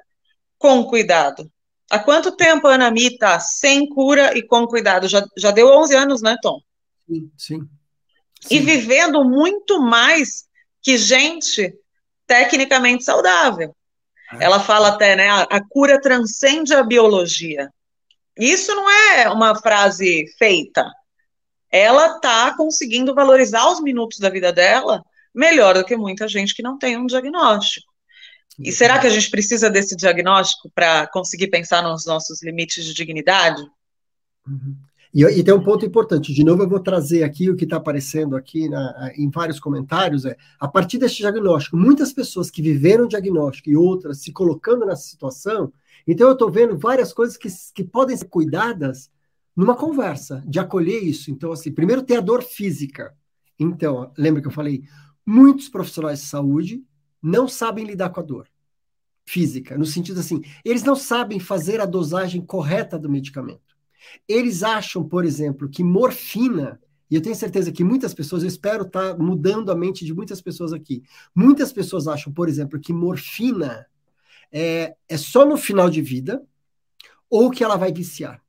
com 0.60 0.84
cuidado. 0.84 1.51
Há 1.89 1.97
quanto 1.97 2.36
tempo 2.36 2.67
a 2.67 2.75
Ana 2.75 2.91
Mi 2.91 3.08
está 3.08 3.39
sem 3.39 3.89
cura 3.89 4.38
e 4.38 4.43
com 4.43 4.67
cuidado? 4.67 5.08
Já, 5.08 5.25
já 5.36 5.49
deu 5.49 5.69
11 5.69 5.95
anos, 5.95 6.21
né, 6.21 6.38
Tom? 6.39 6.60
Sim, 7.10 7.32
sim. 7.36 7.60
E 8.51 8.60
vivendo 8.60 9.23
muito 9.23 9.82
mais 9.82 10.45
que 10.84 10.99
gente 10.99 11.73
tecnicamente 12.27 13.03
saudável. 13.03 13.75
Ah, 14.30 14.38
Ela 14.39 14.60
fala 14.60 14.89
até, 14.89 15.15
né, 15.15 15.30
a, 15.30 15.41
a 15.43 15.67
cura 15.67 15.99
transcende 15.99 16.75
a 16.75 16.84
biologia. 16.84 17.71
Isso 18.38 18.75
não 18.75 18.88
é 18.88 19.30
uma 19.30 19.56
frase 19.56 20.27
feita. 20.38 20.86
Ela 21.71 22.17
está 22.17 22.56
conseguindo 22.56 23.15
valorizar 23.15 23.67
os 23.71 23.82
minutos 23.82 24.19
da 24.19 24.30
vida 24.30 24.53
dela 24.53 25.03
melhor 25.34 25.73
do 25.73 25.86
que 25.86 25.97
muita 25.97 26.27
gente 26.27 26.53
que 26.53 26.62
não 26.62 26.77
tem 26.77 26.97
um 26.97 27.08
diagnóstico. 27.08 27.87
E 28.60 28.72
será 28.72 28.98
que 28.98 29.08
a 29.08 29.10
gente 29.10 29.30
precisa 29.30 29.70
desse 29.70 29.96
diagnóstico 29.96 30.72
para 30.74 31.08
conseguir 31.08 31.48
pensar 31.48 31.84
nos 31.84 32.06
nossos 32.06 32.41
limites 32.41 32.84
de 32.86 32.93
dignidade? 32.93 33.62
Uhum. 34.48 34.76
E, 35.13 35.24
e, 35.24 35.43
tem 35.43 35.54
um 35.54 35.63
ponto 35.63 35.86
importante. 35.86 36.34
De 36.34 36.43
novo, 36.43 36.63
eu 36.63 36.70
vou 36.70 36.80
trazer 36.80 37.24
aqui 37.24 37.50
o 37.50 37.56
que 37.56 37.63
está 37.63 37.78
aparecendo 37.78 38.36
aqui 38.36 38.67
na, 38.67 39.12
em 39.15 39.30
vários 39.30 39.60
comentários. 39.60 40.26
É 40.26 40.36
a 40.60 40.67
partir 40.67 40.98
deste 40.98 41.20
diagnóstico, 41.20 41.78
muitas 41.78 42.12
pessoas 42.12 42.50
que 42.50 42.62
viveram 42.62 43.06
o 43.06 43.08
diagnóstico 43.08 43.70
e 43.70 43.78
outras 43.78 44.22
se 44.22 44.32
colocando 44.32 44.86
nessa 44.86 45.04
situação. 45.04 45.72
Então, 46.06 46.28
eu 46.28 46.34
estou 46.34 46.50
vendo 46.50 46.78
várias 46.78 47.13
coisas 47.13 47.38
que, 47.38 47.50
que 47.74 47.84
podem 47.84 48.17
ser 48.17 48.26
cuidadas 48.26 49.10
numa 49.56 49.76
conversa, 49.76 50.43
de 50.46 50.60
acolher 50.60 51.04
isso. 51.04 51.32
Então, 51.32 51.52
assim, 51.52 51.72
primeiro 51.72 52.04
tem 52.04 52.17
a 52.17 52.22
dor 52.22 52.43
física. 52.43 53.13
Então, 53.60 54.12
lembra 54.17 54.41
que 54.41 54.48
eu 54.48 54.52
falei? 54.52 54.84
Muitos 55.26 55.67
profissionais 55.67 56.22
de 56.22 56.26
saúde 56.28 56.84
não 57.28 57.48
sabem 57.48 57.86
lidar 57.86 58.10
com 58.10 58.20
a 58.20 58.24
dor 58.24 58.48
física, 59.26 59.78
no 59.78 59.86
sentido 59.86 60.20
assim, 60.22 60.42
eles 60.63 60.84
não 60.84 60.96
sabem 60.96 61.40
fazer 61.40 61.82
a 61.82 61.86
dosagem 61.86 62.42
correta 62.42 62.98
do 62.98 63.10
medicamento. 63.10 63.76
Eles 64.28 64.63
acham, 64.63 65.04
por 65.04 65.26
exemplo, 65.26 65.68
que 65.68 65.84
morfina, 65.84 66.80
e 67.12 67.16
eu 67.16 67.22
tenho 67.22 67.36
certeza 67.36 67.72
que 67.72 67.84
muitas 67.84 68.13
pessoas, 68.13 68.44
eu 68.44 68.48
espero 68.48 68.84
estar 68.84 69.13
tá 69.13 69.18
mudando 69.22 69.70
a 69.70 69.76
mente 69.76 70.06
de 70.06 70.13
muitas 70.13 70.42
pessoas 70.42 70.72
aqui. 70.72 71.04
Muitas 71.36 71.74
pessoas 71.74 72.08
acham, 72.08 72.32
por 72.32 72.48
exemplo, 72.48 72.80
que 72.80 72.94
morfina 72.94 73.86
é, 74.52 74.96
é 75.10 75.18
só 75.18 75.46
no 75.46 75.58
final 75.58 75.90
de 75.90 76.02
vida 76.02 76.42
ou 77.30 77.52
que 77.52 77.63
ela 77.63 77.76
vai 77.76 77.92
viciar. 77.92 78.42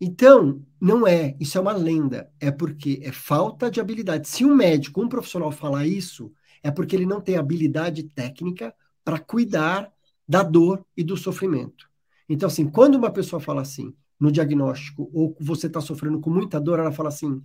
Então, 0.00 0.64
não 0.80 1.06
é, 1.06 1.36
isso 1.38 1.58
é 1.58 1.60
uma 1.60 1.72
lenda, 1.72 2.28
é 2.40 2.50
porque 2.50 3.00
é 3.04 3.12
falta 3.12 3.70
de 3.70 3.80
habilidade. 3.80 4.26
Se 4.26 4.44
um 4.44 4.54
médico, 4.54 5.02
um 5.02 5.08
profissional 5.08 5.52
falar 5.52 5.86
isso, 5.86 6.32
é 6.62 6.70
porque 6.70 6.94
ele 6.96 7.06
não 7.06 7.20
tem 7.20 7.36
habilidade 7.36 8.02
técnica 8.04 8.74
para 9.04 9.18
cuidar 9.18 9.92
da 10.26 10.42
dor 10.42 10.84
e 10.96 11.02
do 11.02 11.16
sofrimento. 11.16 11.90
Então, 12.28 12.46
assim, 12.46 12.68
quando 12.68 12.94
uma 12.94 13.10
pessoa 13.10 13.40
fala 13.40 13.62
assim, 13.62 13.94
no 14.18 14.30
diagnóstico, 14.30 15.10
ou 15.12 15.36
você 15.40 15.66
está 15.66 15.80
sofrendo 15.80 16.20
com 16.20 16.30
muita 16.30 16.60
dor, 16.60 16.78
ela 16.78 16.92
fala 16.92 17.08
assim, 17.08 17.42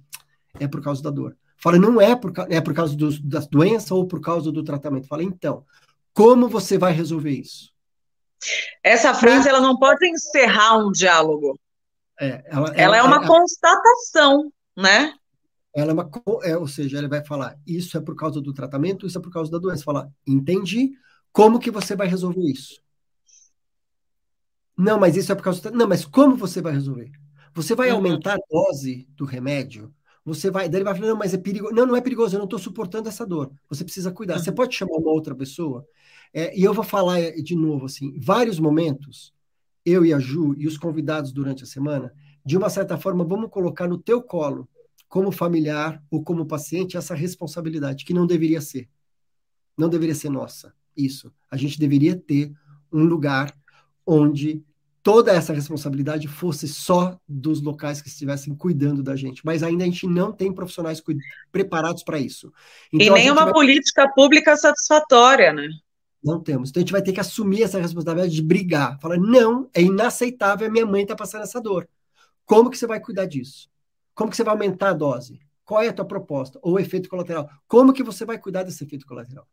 é 0.60 0.67
por 0.67 0.82
causa 0.82 1.01
da 1.01 1.10
dor. 1.10 1.36
Fala, 1.58 1.80
não 1.80 1.99
é 1.99 2.15
por, 2.15 2.32
é 2.49 2.62
por 2.62 2.73
causa 2.73 2.95
do, 2.95 3.19
da 3.21 3.39
doença 3.39 3.95
ou 3.95 4.06
por 4.08 4.21
causa 4.21 4.51
do 4.51 4.63
tratamento. 4.63 5.08
Fala, 5.08 5.23
então, 5.23 5.65
como 6.13 6.47
você 6.47 6.77
vai 6.77 6.93
resolver 6.93 7.32
isso? 7.32 7.71
Essa 8.84 9.13
frase, 9.13 9.49
ela 9.49 9.60
não 9.60 9.77
pode 9.77 10.08
encerrar 10.08 10.77
um 10.77 10.91
diálogo. 10.91 11.60
É, 12.19 12.43
ela, 12.45 12.67
ela, 12.69 12.75
ela 12.75 12.97
é 12.97 13.03
uma 13.03 13.25
constatação, 13.25 14.51
né? 14.75 15.13
Ela 15.78 15.92
é 15.92 15.94
uma, 15.94 16.10
é, 16.42 16.58
ou 16.58 16.68
seja, 16.68 16.98
ele 16.98 17.08
vai 17.08 17.24
falar, 17.24 17.56
isso 17.63 17.96
é 18.00 18.02
por 18.02 18.16
causa 18.16 18.42
do 18.42 18.52
tratamento, 18.52 19.06
isso 19.06 19.20
é 19.20 19.22
por 19.22 19.32
causa 19.32 19.52
da 19.52 19.60
doença. 19.60 19.84
Falar, 19.84 20.10
entendi, 20.26 20.94
como 21.32 21.60
que 21.60 21.70
você 21.70 21.96
vai 21.96 22.08
resolver 22.08 22.42
isso? 22.42 22.82
Não, 24.76 25.00
mas 25.00 25.16
isso 25.16 25.32
é 25.32 25.36
por 25.36 25.44
causa 25.44 25.62
do... 25.62 25.78
Não, 25.78 25.88
mas 25.88 26.04
como 26.04 26.36
você 26.36 26.63
vai 26.63 26.74
resolver? 26.74 27.12
Você 27.54 27.76
vai 27.76 27.92
uhum. 27.92 27.98
aumentar 27.98 28.34
a 28.34 28.40
dose 28.50 29.08
do 29.16 29.24
remédio? 29.24 29.94
Você 30.26 30.50
vai, 30.50 30.68
daí 30.68 30.80
ele 30.80 30.84
vai 30.84 30.96
falar, 30.96 31.10
não, 31.10 31.16
mas 31.16 31.36
é 31.36 31.38
perigoso. 31.38 31.76
Não, 31.76 31.86
não 31.86 31.96
é 31.96 32.02
perigoso, 32.02 32.34
eu 32.36 32.40
não 32.40 32.46
estou 32.46 32.58
suportando 32.58 33.08
essa 33.08 33.24
dor. 33.24 33.52
Você 33.70 33.84
precisa 33.84 34.12
cuidar. 34.12 34.38
Uhum. 34.38 34.44
Você 34.44 34.52
pode 34.52 34.76
chamar 34.76 34.98
uma 34.98 35.12
outra 35.12 35.36
pessoa? 35.36 35.86
É, 36.34 36.58
e 36.58 36.63
eu 36.63 36.74
vou 36.74 36.84
falar 36.84 37.20
é, 37.20 37.34
de 37.34 37.56
novo, 37.56 37.86
assim, 37.86 38.20
vários 38.20 38.60
momentos, 38.60 39.32
eu 39.86 40.04
e 40.04 40.12
a 40.12 40.18
Ju 40.18 40.56
e 40.58 40.66
os 40.66 40.76
convidados 40.76 41.32
durante 41.32 41.63
a 41.63 41.68
semana, 41.68 42.12
de 42.44 42.58
uma 42.58 42.68
certa 42.68 42.98
forma, 42.98 43.24
vamos 43.24 43.52
colocar 43.52 43.88
no 43.88 44.00
teu 44.00 44.24
colo, 44.24 44.68
como 45.08 45.32
familiar 45.32 46.04
ou 46.12 46.24
como 46.24 46.46
paciente, 46.46 46.98
essa 46.98 47.15
responsabilidade, 47.15 48.06
que 48.06 48.13
não 48.13 48.28
deveria 48.28 48.62
ser. 48.62 48.89
Não 49.78 49.89
deveria 49.89 50.15
ser 50.15 50.30
nossa, 50.30 50.74
isso. 50.96 51.32
A 51.50 51.56
gente 51.56 51.80
deveria 51.80 52.15
ter 52.15 52.52
um 52.91 53.04
lugar 53.04 53.54
onde 54.06 54.63
toda 55.08 55.32
essa 55.32 55.54
responsabilidade 55.54 56.28
fosse 56.28 56.67
só 56.67 57.17
dos 57.26 57.62
locais 57.62 58.02
que 58.02 58.10
estivessem 58.10 58.54
cuidando 58.54 59.02
da 59.02 59.15
gente. 59.15 59.46
Mas 59.46 59.63
ainda 59.63 59.84
a 59.84 59.88
gente 59.88 60.06
não 60.06 60.34
tem 60.34 60.52
profissionais 60.52 61.02
preparados 61.50 62.04
para 62.04 62.20
isso. 62.20 62.52
Então, 62.91 63.15
e 63.15 63.20
nem 63.22 63.32
uma 63.32 63.46
vai... 63.46 63.54
política 63.54 64.12
pública 64.13 64.58
satisfatória, 64.58 65.54
né? 65.54 65.70
Não 66.22 66.41
temos. 66.41 66.70
Então 66.70 66.82
a 66.82 66.84
gente 66.84 66.91
vai 66.91 67.02
ter 67.02 67.13
que 67.13 67.22
assumir 67.22 67.63
essa 67.63 67.80
responsabilidade 67.80 68.36
de 68.36 68.41
brigar. 68.41 69.00
Falar, 69.00 69.17
não, 69.17 69.70
é 69.74 69.82
inaceitável, 69.82 70.67
a 70.67 70.72
minha 70.72 70.86
mãe 70.86 71.04
está 71.04 71.15
passando 71.15 71.43
essa 71.43 71.62
dor. 71.62 71.88
Como 72.46 72.70
que 72.70 72.78
você 72.78 72.86
vai 72.86 73.00
cuidar 73.00 73.28
disso? 73.28 73.70
Como 74.17 74.32
que 74.32 74.36
você 74.36 74.43
vai 74.43 74.56
aumentar 74.56 74.89
a 74.89 74.93
dose? 74.93 75.39
Qual 75.63 75.80
é 75.80 75.89
a 75.89 75.93
tua 75.93 76.03
proposta? 76.03 76.58
Ou 76.63 76.73
o 76.73 76.80
efeito 76.80 77.08
colateral? 77.08 77.47
Como 77.67 77.93
que 77.93 78.01
você 78.01 78.25
vai 78.25 78.39
cuidar 78.39 78.63
desse 78.63 78.84
efeito 78.84 79.06
colateral? 79.06 79.47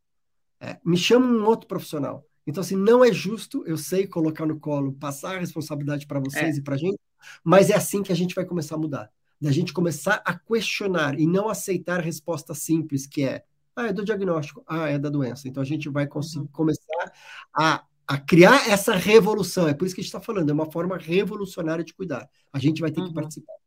É, 0.59 0.79
me 0.83 0.97
chama 0.97 1.27
um 1.27 1.45
outro 1.45 1.69
profissional. 1.69 2.27
Então, 2.47 2.63
assim, 2.63 2.75
não 2.75 3.05
é 3.05 3.13
justo, 3.13 3.63
eu 3.67 3.77
sei, 3.77 4.07
colocar 4.07 4.47
no 4.47 4.59
colo, 4.59 4.95
passar 4.95 5.37
a 5.37 5.39
responsabilidade 5.39 6.07
para 6.07 6.19
vocês 6.19 6.57
é. 6.57 6.59
e 6.59 6.63
para 6.63 6.77
a 6.77 6.79
gente, 6.79 6.99
mas 7.45 7.69
é 7.69 7.75
assim 7.75 8.03
que 8.03 8.11
a 8.11 8.17
gente 8.17 8.35
vai 8.35 8.47
começar 8.47 8.77
a 8.77 8.79
mudar. 8.79 9.11
Da 9.39 9.53
gente 9.53 9.71
começar 9.71 10.23
a 10.25 10.33
questionar 10.33 11.21
e 11.21 11.27
não 11.27 11.51
aceitar 11.51 12.01
a 12.01 12.03
resposta 12.03 12.55
simples, 12.55 13.07
que 13.07 13.23
é, 13.23 13.45
ah, 13.77 13.89
é 13.89 13.93
do 13.93 14.03
diagnóstico, 14.03 14.65
ah, 14.67 14.89
é 14.89 14.99
da 14.99 15.11
doença. 15.11 15.47
Então, 15.47 15.63
a 15.63 15.67
gente 15.67 15.91
vai 15.91 16.07
conseguir 16.07 16.39
uhum. 16.39 16.47
começar 16.47 17.13
a, 17.55 17.85
a 18.07 18.19
criar 18.19 18.67
essa 18.71 18.95
revolução. 18.95 19.69
É 19.69 19.75
por 19.75 19.85
isso 19.85 19.95
que 19.95 20.01
a 20.01 20.05
gente 20.05 20.15
está 20.15 20.21
falando, 20.23 20.49
é 20.49 20.55
uma 20.55 20.73
forma 20.73 20.97
revolucionária 20.97 21.85
de 21.85 21.93
cuidar. 21.93 22.27
A 22.51 22.59
gente 22.59 22.81
vai 22.81 22.91
ter 22.91 23.03
uhum. 23.03 23.09
que 23.09 23.15
participar. 23.15 23.64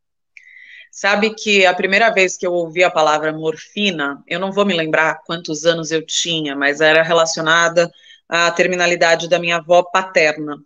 Sabe 0.90 1.34
que 1.34 1.64
a 1.64 1.74
primeira 1.74 2.10
vez 2.10 2.36
que 2.36 2.46
eu 2.46 2.52
ouvi 2.52 2.82
a 2.82 2.90
palavra 2.90 3.32
morfina, 3.32 4.22
eu 4.26 4.40
não 4.40 4.50
vou 4.50 4.66
me 4.66 4.74
lembrar 4.74 5.20
quantos 5.24 5.64
anos 5.64 5.90
eu 5.90 6.04
tinha, 6.04 6.56
mas 6.56 6.80
era 6.80 7.02
relacionada 7.02 7.90
a 8.28 8.50
terminalidade 8.50 9.28
da 9.28 9.38
minha 9.38 9.56
avó 9.56 9.82
paterna. 9.82 10.56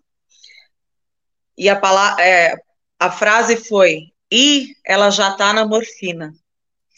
E 1.57 1.69
a, 1.69 1.77
palavra, 1.77 2.23
é, 2.23 2.55
a 2.99 3.11
frase 3.11 3.57
foi: 3.57 4.13
e 4.31 4.75
ela 4.85 5.11
já 5.11 5.31
está 5.31 5.53
na 5.53 5.67
morfina. 5.67 6.33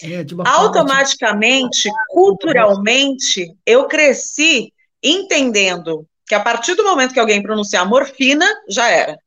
É, 0.02 0.24
Automaticamente, 0.44 1.88
culturalmente, 2.08 3.54
eu 3.66 3.86
cresci 3.86 4.72
entendendo 5.02 6.06
que 6.26 6.34
a 6.34 6.40
partir 6.40 6.74
do 6.74 6.84
momento 6.84 7.12
que 7.12 7.20
alguém 7.20 7.42
pronunciar 7.42 7.86
morfina, 7.86 8.46
já 8.68 8.88
era, 8.88 9.18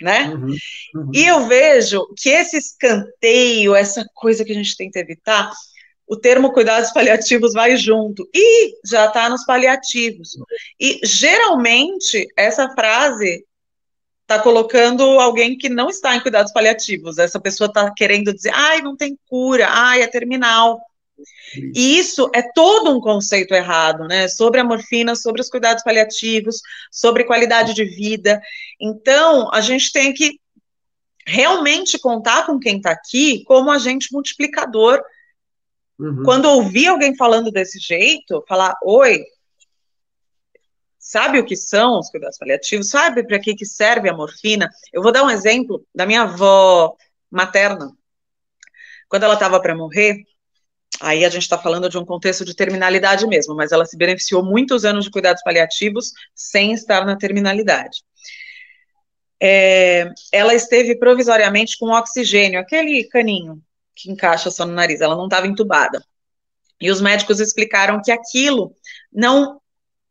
né? 0.00 0.28
Uhum, 0.28 0.54
uhum. 0.94 1.10
E 1.14 1.24
eu 1.24 1.46
vejo 1.46 2.06
que 2.16 2.28
esse 2.28 2.56
escanteio, 2.56 3.74
essa 3.74 4.04
coisa 4.14 4.44
que 4.44 4.52
a 4.52 4.54
gente 4.54 4.76
tenta 4.76 4.98
evitar, 4.98 5.50
o 6.06 6.16
termo 6.16 6.52
cuidados 6.52 6.92
paliativos 6.92 7.52
vai 7.52 7.76
junto. 7.76 8.28
E 8.32 8.74
já 8.88 9.06
está 9.06 9.28
nos 9.28 9.44
paliativos. 9.44 10.36
E 10.78 11.00
geralmente 11.04 12.26
essa 12.36 12.68
frase 12.70 13.44
está 14.22 14.40
colocando 14.40 15.02
alguém 15.20 15.56
que 15.56 15.68
não 15.68 15.88
está 15.88 16.14
em 16.14 16.20
cuidados 16.20 16.52
paliativos. 16.52 17.18
Essa 17.18 17.40
pessoa 17.40 17.68
está 17.68 17.92
querendo 17.94 18.34
dizer, 18.34 18.52
ai, 18.54 18.82
não 18.82 18.96
tem 18.96 19.18
cura, 19.28 19.66
ai, 19.68 20.02
é 20.02 20.06
terminal. 20.06 20.80
E 21.74 21.98
isso 21.98 22.30
é 22.34 22.42
todo 22.54 22.94
um 22.94 23.00
conceito 23.00 23.54
errado, 23.54 24.06
né? 24.06 24.28
Sobre 24.28 24.60
a 24.60 24.64
morfina, 24.64 25.14
sobre 25.14 25.40
os 25.40 25.48
cuidados 25.48 25.82
paliativos, 25.82 26.60
sobre 26.90 27.24
qualidade 27.24 27.74
de 27.74 27.84
vida. 27.84 28.40
Então, 28.80 29.50
a 29.52 29.60
gente 29.60 29.92
tem 29.92 30.12
que 30.12 30.38
realmente 31.26 31.98
contar 31.98 32.46
com 32.46 32.58
quem 32.58 32.76
está 32.76 32.90
aqui 32.90 33.42
como 33.44 33.70
agente 33.70 34.08
multiplicador 34.12 35.02
Uhum. 35.98 36.22
Quando 36.24 36.46
ouvir 36.46 36.88
alguém 36.88 37.16
falando 37.16 37.50
desse 37.50 37.78
jeito, 37.78 38.44
falar, 38.46 38.76
oi, 38.82 39.24
sabe 40.98 41.38
o 41.38 41.44
que 41.44 41.56
são 41.56 41.98
os 41.98 42.10
cuidados 42.10 42.38
paliativos? 42.38 42.90
Sabe 42.90 43.26
para 43.26 43.40
que, 43.40 43.54
que 43.54 43.64
serve 43.64 44.08
a 44.08 44.14
morfina? 44.14 44.70
Eu 44.92 45.02
vou 45.02 45.12
dar 45.12 45.24
um 45.24 45.30
exemplo 45.30 45.84
da 45.94 46.04
minha 46.04 46.22
avó 46.22 46.94
materna. 47.30 47.90
Quando 49.08 49.22
ela 49.22 49.34
estava 49.34 49.60
para 49.60 49.74
morrer, 49.74 50.22
aí 51.00 51.24
a 51.24 51.28
gente 51.28 51.42
está 51.42 51.58
falando 51.58 51.88
de 51.88 51.98
um 51.98 52.04
contexto 52.04 52.44
de 52.44 52.54
terminalidade 52.54 53.26
mesmo, 53.26 53.54
mas 53.54 53.72
ela 53.72 53.84
se 53.84 53.96
beneficiou 53.96 54.44
muitos 54.44 54.84
anos 54.84 55.04
de 55.04 55.10
cuidados 55.10 55.42
paliativos 55.42 56.12
sem 56.34 56.72
estar 56.72 57.04
na 57.04 57.16
terminalidade. 57.16 58.02
É, 59.40 60.10
ela 60.32 60.54
esteve 60.54 60.98
provisoriamente 60.98 61.78
com 61.78 61.90
oxigênio, 61.90 62.58
aquele 62.58 63.04
caninho 63.04 63.62
que 63.94 64.10
encaixa 64.10 64.50
só 64.50 64.64
no 64.64 64.72
nariz, 64.72 65.00
ela 65.00 65.16
não 65.16 65.24
estava 65.24 65.46
entubada. 65.46 66.02
E 66.80 66.90
os 66.90 67.00
médicos 67.00 67.40
explicaram 67.40 68.00
que 68.02 68.12
aquilo 68.12 68.74
não 69.12 69.60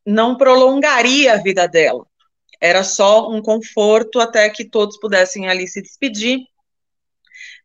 não 0.06 0.38
prolongaria 0.38 1.34
a 1.34 1.42
vida 1.42 1.68
dela. 1.68 2.06
Era 2.62 2.84
só 2.84 3.30
um 3.32 3.42
conforto 3.42 4.20
até 4.20 4.48
que 4.50 4.64
todos 4.64 5.00
pudessem 5.00 5.48
ali 5.50 5.68
se 5.68 5.82
despedir, 5.82 6.42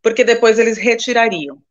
porque 0.03 0.25
depois 0.25 0.59
eles 0.59 0.79
retirariam. 0.79 1.63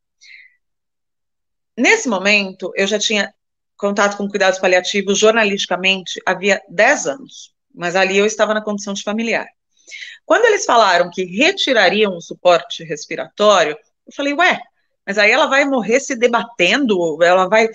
Nesse 1.80 2.10
momento, 2.10 2.74
eu 2.76 2.86
já 2.86 3.00
tinha 3.00 3.34
contato 3.78 4.18
com 4.18 4.28
cuidados 4.28 4.60
paliativos 4.60 5.18
jornalisticamente 5.18 6.22
havia 6.26 6.62
10 6.68 7.08
anos, 7.08 7.54
mas 7.74 7.96
ali 7.96 8.18
eu 8.18 8.26
estava 8.26 8.54
na 8.54 8.62
condição 8.62 8.94
de 8.94 9.02
familiar. 9.02 9.48
Quando 10.26 10.44
eles 10.44 10.66
falaram 10.66 11.10
que 11.10 11.24
retirariam 11.24 12.18
o 12.18 12.22
suporte 12.22 12.84
respiratório, 12.84 13.78
eu 14.06 14.14
falei, 14.14 14.34
ué, 14.34 14.60
mas 15.08 15.18
aí 15.18 15.32
ela 15.32 15.46
vai 15.46 15.64
morrer 15.64 16.02
se 16.02 16.18
debatendo, 16.18 17.24
ela 17.24 17.48
vai 17.48 17.70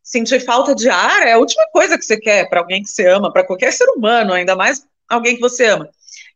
sentir 0.00 0.38
falta 0.38 0.72
de 0.72 0.88
ar, 0.88 1.26
é 1.26 1.32
a 1.32 1.38
última 1.38 1.66
coisa 1.72 1.98
que 1.98 2.04
você 2.04 2.20
quer 2.20 2.48
para 2.48 2.60
alguém 2.60 2.84
que 2.84 2.88
você 2.88 3.08
ama, 3.08 3.32
para 3.32 3.44
qualquer 3.44 3.72
ser 3.72 3.88
humano, 3.88 4.32
ainda 4.32 4.54
mais 4.54 4.86
alguém 5.08 5.34
que 5.34 5.40
você 5.40 5.66
ama. 5.66 5.90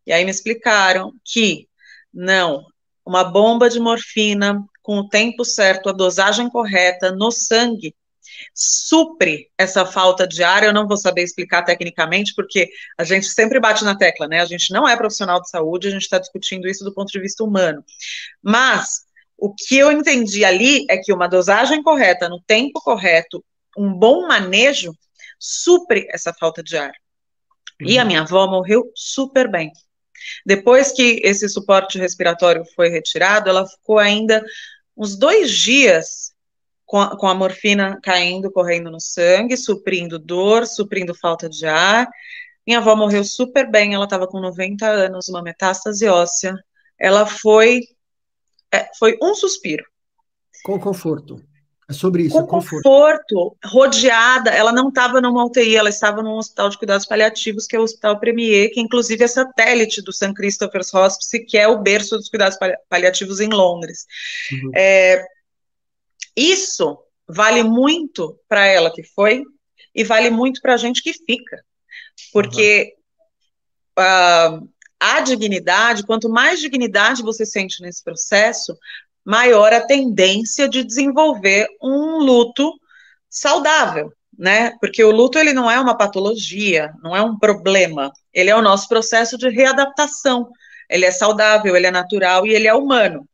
E 0.04 0.12
aí 0.12 0.24
me 0.24 0.32
explicaram 0.32 1.12
que 1.24 1.68
não, 2.12 2.66
uma 3.06 3.22
bomba 3.22 3.70
de 3.70 3.78
morfina 3.78 4.68
com 4.84 4.98
o 4.98 5.08
tempo 5.08 5.46
certo, 5.46 5.88
a 5.88 5.92
dosagem 5.92 6.48
correta 6.50 7.10
no 7.10 7.32
sangue 7.32 7.96
supre 8.54 9.50
essa 9.56 9.86
falta 9.86 10.28
de 10.28 10.44
ar. 10.44 10.62
Eu 10.62 10.74
não 10.74 10.86
vou 10.86 10.98
saber 10.98 11.22
explicar 11.22 11.62
tecnicamente, 11.62 12.34
porque 12.34 12.70
a 12.98 13.02
gente 13.02 13.26
sempre 13.26 13.58
bate 13.58 13.82
na 13.82 13.96
tecla, 13.96 14.28
né? 14.28 14.40
A 14.40 14.44
gente 14.44 14.70
não 14.74 14.86
é 14.86 14.94
profissional 14.94 15.40
de 15.40 15.48
saúde, 15.48 15.88
a 15.88 15.90
gente 15.90 16.02
está 16.02 16.18
discutindo 16.18 16.68
isso 16.68 16.84
do 16.84 16.92
ponto 16.92 17.10
de 17.10 17.18
vista 17.18 17.42
humano. 17.42 17.82
Mas 18.42 19.04
o 19.38 19.54
que 19.54 19.78
eu 19.78 19.90
entendi 19.90 20.44
ali 20.44 20.84
é 20.90 20.98
que 20.98 21.14
uma 21.14 21.28
dosagem 21.28 21.82
correta, 21.82 22.28
no 22.28 22.40
tempo 22.42 22.78
correto, 22.82 23.42
um 23.78 23.90
bom 23.90 24.28
manejo, 24.28 24.92
supre 25.38 26.06
essa 26.10 26.32
falta 26.34 26.62
de 26.62 26.76
ar. 26.76 26.92
Uhum. 27.80 27.88
E 27.88 27.98
a 27.98 28.02
uhum. 28.02 28.06
minha 28.06 28.20
avó 28.20 28.46
morreu 28.46 28.92
super 28.94 29.50
bem. 29.50 29.72
Depois 30.44 30.92
que 30.92 31.20
esse 31.22 31.48
suporte 31.48 31.98
respiratório 31.98 32.64
foi 32.74 32.88
retirado, 32.88 33.48
ela 33.48 33.66
ficou 33.66 33.98
ainda 33.98 34.44
uns 34.96 35.16
dois 35.16 35.50
dias 35.50 36.32
com 36.86 37.00
a, 37.00 37.16
com 37.16 37.26
a 37.26 37.34
morfina 37.34 37.98
caindo, 38.02 38.50
correndo 38.50 38.90
no 38.90 39.00
sangue, 39.00 39.56
suprindo 39.56 40.18
dor, 40.18 40.66
suprindo 40.66 41.14
falta 41.14 41.48
de 41.48 41.66
ar. 41.66 42.08
Minha 42.66 42.78
avó 42.78 42.94
morreu 42.96 43.24
super 43.24 43.70
bem, 43.70 43.94
ela 43.94 44.04
estava 44.04 44.26
com 44.26 44.40
90 44.40 44.86
anos, 44.86 45.28
uma 45.28 45.42
metástase 45.42 46.06
óssea. 46.06 46.54
Ela 46.98 47.26
foi 47.26 47.80
é, 48.72 48.90
foi 48.98 49.16
um 49.22 49.34
suspiro. 49.34 49.84
Com 50.64 50.80
conforto. 50.80 51.40
É 51.88 51.92
sobre 51.92 52.24
isso. 52.24 52.34
Com 52.34 52.46
conforto. 52.46 52.82
conforto, 52.82 53.56
rodeada. 53.64 54.50
Ela 54.50 54.72
não 54.72 54.88
estava 54.88 55.20
numa 55.20 55.44
UTI, 55.44 55.76
ela 55.76 55.90
estava 55.90 56.22
num 56.22 56.36
hospital 56.36 56.70
de 56.70 56.78
cuidados 56.78 57.06
paliativos, 57.06 57.66
que 57.66 57.76
é 57.76 57.78
o 57.78 57.82
Hospital 57.82 58.18
Premier, 58.18 58.70
que 58.72 58.80
inclusive 58.80 59.22
é 59.22 59.28
satélite 59.28 60.02
do 60.02 60.12
St. 60.12 60.32
Christopher's 60.32 60.92
Hospice, 60.94 61.44
que 61.44 61.58
é 61.58 61.68
o 61.68 61.82
berço 61.82 62.16
dos 62.16 62.28
cuidados 62.28 62.58
paliativos 62.88 63.40
em 63.40 63.48
Londres. 63.48 64.06
Uhum. 64.52 64.70
É, 64.74 65.24
isso 66.36 66.98
vale 67.28 67.62
muito 67.62 68.38
para 68.48 68.66
ela 68.66 68.92
que 68.92 69.02
foi 69.02 69.42
e 69.94 70.02
vale 70.04 70.30
muito 70.30 70.60
para 70.60 70.74
a 70.74 70.78
gente 70.78 71.02
que 71.02 71.12
fica. 71.12 71.62
Porque 72.32 72.94
uhum. 73.98 74.64
uh, 74.64 74.68
a 74.98 75.20
dignidade, 75.20 76.06
quanto 76.06 76.28
mais 76.30 76.60
dignidade 76.60 77.22
você 77.22 77.44
sente 77.44 77.82
nesse 77.82 78.02
processo, 78.02 78.76
maior 79.24 79.72
a 79.72 79.80
tendência 79.80 80.68
de 80.68 80.84
desenvolver 80.84 81.66
um 81.82 82.18
luto 82.18 82.72
saudável, 83.28 84.12
né? 84.38 84.72
Porque 84.80 85.02
o 85.02 85.10
luto 85.10 85.38
ele 85.38 85.52
não 85.52 85.70
é 85.70 85.80
uma 85.80 85.96
patologia, 85.96 86.92
não 87.02 87.16
é 87.16 87.22
um 87.22 87.38
problema, 87.38 88.12
ele 88.32 88.50
é 88.50 88.56
o 88.56 88.62
nosso 88.62 88.88
processo 88.88 89.38
de 89.38 89.48
readaptação. 89.48 90.50
Ele 90.88 91.06
é 91.06 91.10
saudável, 91.10 91.74
ele 91.74 91.86
é 91.86 91.90
natural 91.90 92.46
e 92.46 92.52
ele 92.54 92.68
é 92.68 92.74
humano. 92.74 93.26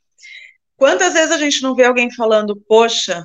Quantas 0.77 1.13
vezes 1.13 1.33
a 1.33 1.39
gente 1.39 1.63
não 1.63 1.75
vê 1.75 1.85
alguém 1.85 2.11
falando, 2.15 2.57
poxa, 2.69 3.25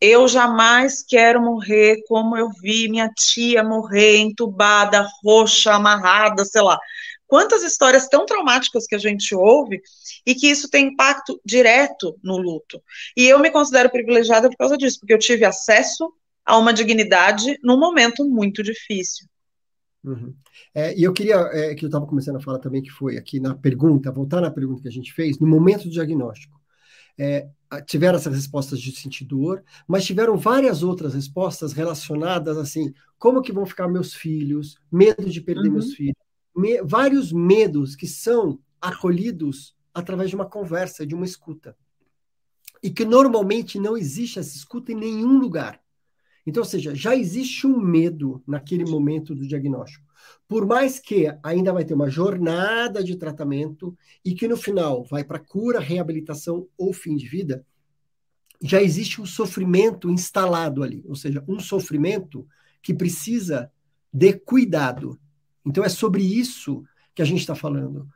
eu 0.00 0.26
jamais 0.26 1.04
quero 1.06 1.40
morrer 1.42 2.02
como 2.08 2.36
eu 2.36 2.48
vi 2.60 2.88
minha 2.88 3.08
tia 3.08 3.62
morrer 3.62 4.16
entubada, 4.16 5.06
roxa, 5.22 5.74
amarrada, 5.74 6.44
sei 6.44 6.62
lá. 6.62 6.78
Quantas 7.30 7.62
histórias 7.62 8.08
tão 8.08 8.26
traumáticas 8.26 8.86
que 8.86 8.94
a 8.96 8.98
gente 8.98 9.36
ouve 9.36 9.80
e 10.26 10.34
que 10.34 10.48
isso 10.48 10.68
tem 10.68 10.88
impacto 10.88 11.40
direto 11.44 12.18
no 12.24 12.36
luto. 12.36 12.82
E 13.16 13.24
eu 13.24 13.38
me 13.38 13.52
considero 13.52 13.88
privilegiada 13.88 14.50
por 14.50 14.56
causa 14.56 14.76
disso, 14.76 14.98
porque 14.98 15.14
eu 15.14 15.18
tive 15.18 15.44
acesso 15.44 16.12
a 16.44 16.58
uma 16.58 16.72
dignidade 16.72 17.56
num 17.62 17.78
momento 17.78 18.28
muito 18.28 18.64
difícil. 18.64 19.28
Uhum. 20.02 20.34
É, 20.74 20.92
e 20.98 21.04
eu 21.04 21.12
queria, 21.12 21.36
é, 21.52 21.72
que 21.76 21.84
eu 21.84 21.88
estava 21.88 22.04
começando 22.04 22.34
a 22.34 22.40
falar 22.40 22.58
também, 22.58 22.82
que 22.82 22.90
foi 22.90 23.16
aqui 23.16 23.38
na 23.38 23.54
pergunta, 23.54 24.10
voltar 24.10 24.40
na 24.40 24.50
pergunta 24.50 24.82
que 24.82 24.88
a 24.88 24.92
gente 24.92 25.12
fez, 25.12 25.38
no 25.38 25.46
momento 25.46 25.84
do 25.84 25.90
diagnóstico. 25.90 26.60
É, 27.16 27.48
tiveram 27.86 28.18
essas 28.18 28.34
respostas 28.34 28.80
de 28.80 28.90
sentir 28.90 29.24
dor, 29.24 29.62
mas 29.86 30.04
tiveram 30.04 30.36
várias 30.36 30.82
outras 30.82 31.14
respostas 31.14 31.72
relacionadas 31.72 32.58
assim, 32.58 32.92
como 33.18 33.40
que 33.40 33.52
vão 33.52 33.64
ficar 33.64 33.86
meus 33.86 34.14
filhos, 34.14 34.76
medo 34.90 35.30
de 35.30 35.40
perder 35.40 35.68
uhum. 35.68 35.74
meus 35.74 35.92
filhos, 35.94 36.16
me, 36.60 36.82
vários 36.82 37.32
medos 37.32 37.96
que 37.96 38.06
são 38.06 38.60
acolhidos 38.80 39.74
através 39.92 40.30
de 40.30 40.36
uma 40.36 40.46
conversa, 40.46 41.06
de 41.06 41.14
uma 41.14 41.24
escuta. 41.24 41.76
E 42.82 42.90
que 42.90 43.04
normalmente 43.04 43.78
não 43.78 43.96
existe 43.96 44.38
essa 44.38 44.56
escuta 44.56 44.92
em 44.92 44.96
nenhum 44.96 45.38
lugar. 45.38 45.80
Então, 46.46 46.62
ou 46.62 46.68
seja, 46.68 46.94
já 46.94 47.14
existe 47.14 47.66
um 47.66 47.78
medo 47.80 48.42
naquele 48.46 48.84
momento 48.84 49.34
do 49.34 49.46
diagnóstico. 49.46 50.06
Por 50.48 50.66
mais 50.66 50.98
que 50.98 51.26
ainda 51.42 51.72
vai 51.72 51.84
ter 51.84 51.94
uma 51.94 52.10
jornada 52.10 53.02
de 53.02 53.16
tratamento 53.16 53.96
e 54.24 54.34
que 54.34 54.48
no 54.48 54.56
final 54.56 55.04
vai 55.04 55.24
para 55.24 55.38
cura, 55.38 55.80
reabilitação 55.80 56.66
ou 56.76 56.92
fim 56.92 57.16
de 57.16 57.26
vida, 57.26 57.64
já 58.62 58.82
existe 58.82 59.20
um 59.20 59.26
sofrimento 59.26 60.10
instalado 60.10 60.82
ali, 60.82 61.02
ou 61.06 61.14
seja, 61.14 61.42
um 61.48 61.58
sofrimento 61.58 62.46
que 62.82 62.92
precisa 62.92 63.70
de 64.12 64.34
cuidado. 64.34 65.18
Então 65.64 65.84
é 65.84 65.88
sobre 65.88 66.22
isso 66.22 66.84
que 67.14 67.22
a 67.22 67.24
gente 67.24 67.40
está 67.40 67.54
falando, 67.54 68.08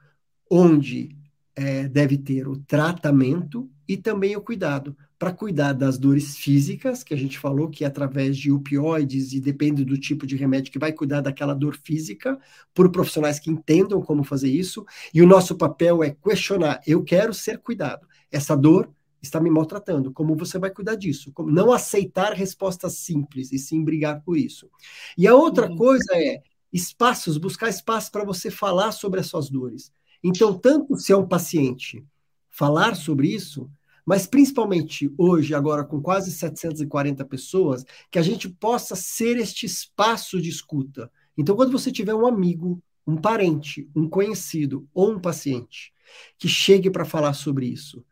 onde 0.50 1.16
é, 1.54 1.88
deve 1.88 2.18
ter 2.18 2.48
o 2.48 2.56
tratamento 2.56 3.70
e 3.86 3.96
também 3.96 4.36
o 4.36 4.40
cuidado 4.40 4.96
para 5.18 5.32
cuidar 5.32 5.72
das 5.72 5.96
dores 5.96 6.36
físicas, 6.36 7.02
que 7.02 7.14
a 7.14 7.16
gente 7.16 7.38
falou 7.38 7.70
que 7.70 7.84
é 7.84 7.86
através 7.86 8.36
de 8.36 8.50
opioides 8.50 9.32
e 9.32 9.40
depende 9.40 9.84
do 9.84 9.96
tipo 9.96 10.26
de 10.26 10.36
remédio 10.36 10.72
que 10.72 10.78
vai 10.78 10.92
cuidar 10.92 11.20
daquela 11.20 11.54
dor 11.54 11.76
física, 11.82 12.38
por 12.74 12.90
profissionais 12.90 13.38
que 13.38 13.50
entendam 13.50 14.02
como 14.02 14.24
fazer 14.24 14.50
isso. 14.50 14.84
E 15.14 15.22
o 15.22 15.26
nosso 15.26 15.56
papel 15.56 16.02
é 16.02 16.10
questionar: 16.10 16.80
eu 16.86 17.02
quero 17.02 17.32
ser 17.32 17.58
cuidado. 17.58 18.06
Essa 18.30 18.56
dor 18.56 18.90
está 19.22 19.40
me 19.40 19.48
maltratando. 19.48 20.12
Como 20.12 20.36
você 20.36 20.58
vai 20.58 20.70
cuidar 20.70 20.96
disso? 20.96 21.32
Como 21.32 21.50
não 21.50 21.72
aceitar 21.72 22.32
respostas 22.32 22.94
simples 22.98 23.52
e 23.52 23.58
sim 23.58 23.82
brigar 23.82 24.20
por 24.22 24.36
isso. 24.36 24.68
E 25.16 25.26
a 25.26 25.34
outra 25.34 25.70
uhum. 25.70 25.76
coisa 25.76 26.12
é 26.12 26.42
espaços, 26.74 27.38
buscar 27.38 27.68
espaço 27.68 28.10
para 28.10 28.24
você 28.24 28.50
falar 28.50 28.90
sobre 28.90 29.20
as 29.20 29.26
suas 29.26 29.48
dores. 29.48 29.92
Então, 30.22 30.58
tanto 30.58 30.96
se 30.96 31.12
é 31.12 31.16
um 31.16 31.28
paciente 31.28 32.04
falar 32.50 32.96
sobre 32.96 33.28
isso, 33.28 33.70
mas 34.04 34.26
principalmente 34.26 35.12
hoje, 35.16 35.54
agora 35.54 35.84
com 35.84 36.02
quase 36.02 36.32
740 36.32 37.24
pessoas, 37.24 37.84
que 38.10 38.18
a 38.18 38.22
gente 38.22 38.48
possa 38.48 38.96
ser 38.96 39.36
este 39.36 39.64
espaço 39.64 40.40
de 40.42 40.50
escuta. 40.50 41.10
Então, 41.38 41.54
quando 41.54 41.70
você 41.70 41.92
tiver 41.92 42.14
um 42.14 42.26
amigo, 42.26 42.82
um 43.06 43.16
parente, 43.16 43.88
um 43.94 44.08
conhecido 44.08 44.88
ou 44.92 45.12
um 45.12 45.20
paciente 45.20 45.92
que 46.38 46.48
chegue 46.48 46.90
para 46.90 47.04
falar 47.04 47.34
sobre 47.34 47.66
isso, 47.66 48.04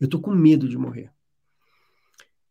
eu 0.00 0.06
estou 0.06 0.20
com 0.20 0.32
medo 0.32 0.68
de 0.68 0.76
morrer. 0.76 1.12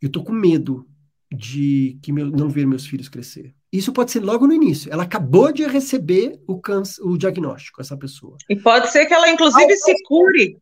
Eu 0.01 0.07
estou 0.07 0.23
com 0.23 0.31
medo 0.31 0.87
de 1.29 1.99
que 2.01 2.11
meu, 2.11 2.27
não 2.27 2.49
ver 2.49 2.65
meus 2.65 2.85
filhos 2.85 3.09
crescer. 3.09 3.53
Isso 3.77 3.93
pode 3.93 4.11
ser 4.11 4.19
logo 4.21 4.47
no 4.47 4.53
início. 4.53 4.91
Ela 4.91 5.03
acabou 5.03 5.51
de 5.51 5.65
receber 5.65 6.39
o, 6.47 6.59
câncer, 6.59 7.01
o 7.03 7.17
diagnóstico, 7.17 7.81
essa 7.81 7.95
pessoa. 7.95 8.37
E 8.49 8.55
pode 8.55 8.89
ser 8.91 9.05
que 9.05 9.13
ela, 9.13 9.29
inclusive, 9.29 9.61
altas, 9.61 9.83
se 9.83 10.03
cure. 10.03 10.57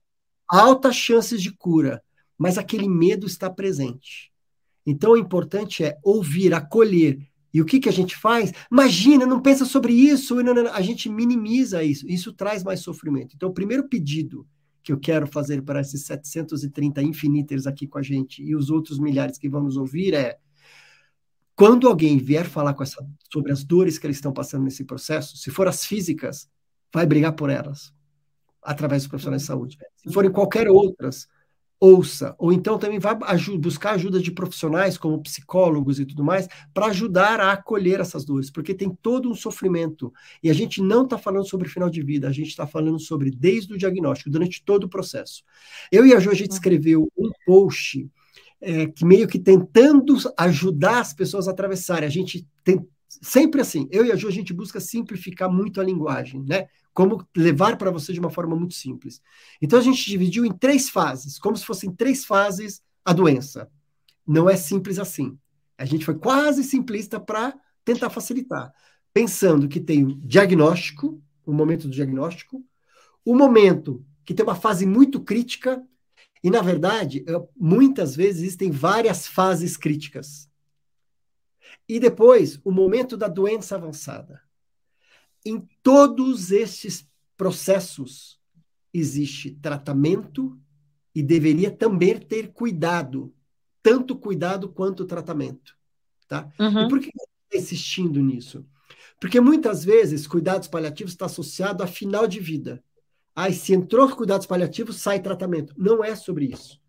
Altas 0.47 0.95
chances 0.95 1.41
de 1.41 1.51
cura 1.51 2.01
mas 2.38 2.57
aquele 2.57 2.88
medo 2.88 3.26
está 3.26 3.49
presente. 3.49 4.32
Então, 4.86 5.13
o 5.13 5.18
importante 5.18 5.84
é 5.84 5.97
ouvir, 6.03 6.53
acolher. 6.53 7.20
E 7.53 7.61
o 7.61 7.66
que, 7.66 7.80
que 7.80 7.89
a 7.89 7.93
gente 7.93 8.16
faz? 8.16 8.51
Imagina, 8.72 9.26
não 9.26 9.41
pensa 9.41 9.66
sobre 9.66 9.93
isso. 9.93 10.36
Não, 10.43 10.53
não, 10.53 10.72
a 10.72 10.82
gente 10.82 11.09
minimiza 11.09 11.84
isso. 11.84 12.07
Isso 12.07 12.34
traz 12.34 12.63
mais 12.63 12.82
sofrimento. 12.82 13.36
Então, 13.36 13.49
o 13.49 13.53
primeiro 13.53 13.88
pedido 13.88 14.45
que 14.84 14.91
eu 14.91 14.99
quero 14.99 15.26
fazer 15.26 15.63
para 15.63 15.82
esses 15.82 16.05
730 16.05 17.01
infiniters 17.01 17.66
aqui 17.66 17.88
com 17.88 17.97
a 17.97 18.03
gente 18.03 18.43
e 18.43 18.55
os 18.55 18.70
outros 18.70 18.99
milhares 18.99 19.38
que 19.38 19.49
vamos 19.49 19.78
ouvir 19.78 20.13
é 20.13 20.38
quando 21.55 21.87
alguém 21.87 22.17
vier 22.17 22.45
falar 22.45 22.73
com 22.73 22.83
essa, 22.83 23.05
sobre 23.31 23.51
as 23.51 23.63
dores 23.63 23.97
que 23.97 24.05
eles 24.05 24.17
estão 24.17 24.33
passando 24.33 24.63
nesse 24.63 24.83
processo, 24.83 25.37
se 25.37 25.49
for 25.49 25.67
as 25.67 25.85
físicas, 25.85 26.49
vai 26.93 27.05
brigar 27.05 27.33
por 27.33 27.49
elas 27.49 27.93
através 28.61 29.03
dos 29.03 29.09
profissionais 29.09 29.43
de 29.43 29.47
saúde. 29.47 29.77
Se 29.95 30.11
forem 30.11 30.31
qualquer 30.31 30.67
outras, 30.67 31.27
ouça, 31.79 32.35
ou 32.39 32.51
então 32.51 32.79
também 32.79 32.99
vá 32.99 33.13
buscar 33.59 33.91
ajuda 33.91 34.19
de 34.19 34.31
profissionais 34.31 34.97
como 34.97 35.21
psicólogos 35.21 35.99
e 35.99 36.05
tudo 36.05 36.23
mais, 36.23 36.47
para 36.73 36.87
ajudar 36.87 37.39
a 37.39 37.51
acolher 37.51 37.99
essas 37.99 38.25
dores, 38.25 38.49
porque 38.49 38.73
tem 38.73 38.89
todo 38.89 39.29
um 39.29 39.35
sofrimento. 39.35 40.11
E 40.41 40.49
a 40.49 40.53
gente 40.53 40.81
não 40.81 41.03
está 41.03 41.17
falando 41.17 41.47
sobre 41.47 41.69
final 41.69 41.89
de 41.89 42.01
vida, 42.01 42.27
a 42.27 42.31
gente 42.31 42.49
está 42.49 42.65
falando 42.65 42.99
sobre 42.99 43.29
desde 43.29 43.73
o 43.73 43.77
diagnóstico, 43.77 44.29
durante 44.29 44.63
todo 44.63 44.85
o 44.85 44.89
processo. 44.89 45.43
Eu 45.91 46.05
e 46.05 46.13
a 46.13 46.19
Jo, 46.19 46.31
a 46.31 46.33
gente 46.33 46.49
uhum. 46.49 46.55
escreveu 46.55 47.11
um 47.17 47.29
post 47.45 48.09
é, 48.61 48.87
que 48.87 49.05
meio 49.05 49.27
que 49.27 49.39
tentando 49.39 50.15
ajudar 50.37 50.99
as 50.99 51.13
pessoas 51.13 51.47
a 51.47 51.51
atravessarem. 51.51 52.07
A 52.07 52.11
gente 52.11 52.47
tem 52.63 52.85
sempre 53.07 53.61
assim, 53.61 53.87
eu 53.91 54.05
e 54.05 54.11
a 54.11 54.15
Jo, 54.15 54.27
a 54.27 54.31
gente 54.31 54.53
busca 54.53 54.79
simplificar 54.79 55.49
muito 55.51 55.79
a 55.79 55.83
linguagem, 55.83 56.43
né? 56.43 56.67
como 56.95 57.27
levar 57.35 57.77
para 57.77 57.91
você 57.91 58.13
de 58.13 58.21
uma 58.21 58.29
forma 58.29 58.55
muito 58.55 58.73
simples. 58.73 59.21
Então 59.61 59.77
a 59.77 59.81
gente 59.81 60.05
dividiu 60.05 60.45
em 60.45 60.51
três 60.51 60.89
fases, 60.89 61.37
como 61.37 61.57
se 61.57 61.65
fossem 61.65 61.93
três 61.93 62.23
fases 62.23 62.81
a 63.03 63.11
doença. 63.11 63.69
Não 64.25 64.49
é 64.49 64.55
simples 64.55 64.97
assim. 64.97 65.37
A 65.77 65.83
gente 65.83 66.05
foi 66.05 66.15
quase 66.15 66.63
simplista 66.63 67.19
para 67.19 67.53
tentar 67.83 68.09
facilitar, 68.09 68.73
pensando 69.13 69.67
que 69.67 69.81
tem 69.81 70.05
o 70.05 70.15
diagnóstico, 70.15 71.21
o 71.45 71.51
momento 71.51 71.89
do 71.89 71.93
diagnóstico, 71.93 72.63
o 73.25 73.35
momento 73.35 74.03
que 74.23 74.33
tem 74.33 74.45
uma 74.45 74.55
fase 74.55 74.85
muito 74.85 75.19
crítica, 75.19 75.83
e 76.45 76.51
na 76.51 76.61
verdade, 76.61 77.25
muitas 77.57 78.15
vezes 78.15 78.43
existem 78.43 78.69
várias 78.69 79.25
fases 79.25 79.75
críticas. 79.75 80.47
E 81.89 81.99
depois, 81.99 82.61
o 82.63 82.69
momento 82.69 83.17
da 83.17 83.27
doença 83.27 83.73
avançada. 83.73 84.39
Em 85.43 85.67
todos 85.81 86.51
estes 86.51 87.09
processos 87.35 88.39
existe 88.93 89.55
tratamento 89.59 90.55
e 91.15 91.23
deveria 91.23 91.71
também 91.71 92.19
ter 92.19 92.53
cuidado, 92.53 93.33
tanto 93.81 94.15
cuidado 94.15 94.69
quanto 94.69 95.03
tratamento, 95.03 95.75
tá? 96.27 96.53
Uhum. 96.59 96.85
E 96.85 96.89
por 96.89 96.99
que 96.99 97.07
está 97.07 97.57
insistindo 97.57 98.21
nisso? 98.21 98.63
Porque 99.19 99.41
muitas 99.41 99.83
vezes 99.83 100.27
cuidados 100.27 100.67
paliativos 100.67 101.13
está 101.13 101.25
associado 101.25 101.81
a 101.81 101.87
final 101.87 102.27
de 102.27 102.39
vida. 102.39 102.83
Aí 103.36 103.53
se 103.53 103.73
entrou 103.73 104.09
cuidados 104.15 104.47
paliativos, 104.47 104.97
sai 104.97 105.21
tratamento. 105.21 105.73
Não 105.77 106.03
é 106.03 106.15
sobre 106.15 106.45
isso. 106.45 106.79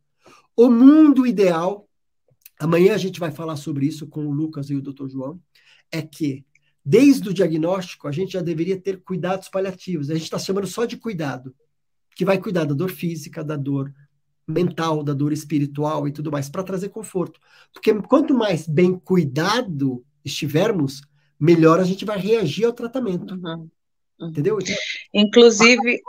O 0.57 0.71
mundo 0.71 1.27
ideal, 1.27 1.89
amanhã 2.59 2.95
a 2.95 2.99
gente 2.99 3.19
vai 3.19 3.31
falar 3.31 3.57
sobre 3.57 3.87
isso 3.87 4.07
com 4.07 4.27
o 4.27 4.33
Lucas 4.33 4.71
e 4.71 4.75
o 4.75 4.83
Dr. 4.83 5.09
João, 5.09 5.41
é 5.91 6.01
que 6.03 6.47
Desde 6.89 7.29
o 7.29 7.35
diagnóstico, 7.35 8.07
a 8.07 8.13
gente 8.13 8.35
já 8.35 8.41
deveria 8.41 8.81
ter 8.81 9.03
cuidados 9.03 9.49
paliativos. 9.49 10.09
A 10.09 10.15
gente 10.15 10.23
está 10.23 10.39
chamando 10.39 10.69
só 10.69 10.85
de 10.85 10.97
cuidado, 10.97 11.53
que 12.15 12.25
vai 12.25 12.39
cuidar 12.39 12.65
da 12.65 12.75
dor 12.75 12.93
física, 12.93 13.43
da 13.43 13.57
dor 13.57 13.93
mental, 14.47 15.03
da 15.03 15.13
dor 15.13 15.33
espiritual 15.33 16.07
e 16.07 16.13
tudo 16.13 16.31
mais, 16.31 16.49
para 16.49 16.63
trazer 16.63 16.91
conforto. 16.91 17.41
Porque 17.73 17.93
quanto 18.03 18.33
mais 18.33 18.69
bem 18.69 18.97
cuidado 18.97 20.05
estivermos, 20.25 21.03
melhor 21.41 21.81
a 21.81 21.85
gente 21.85 22.05
vai 22.05 22.21
reagir 22.21 22.67
ao 22.67 22.73
tratamento. 22.73 23.35
Uhum. 23.35 23.69
Uhum. 24.21 24.29
Entendeu? 24.29 24.57
Então, 24.63 24.77
Inclusive. 25.13 26.01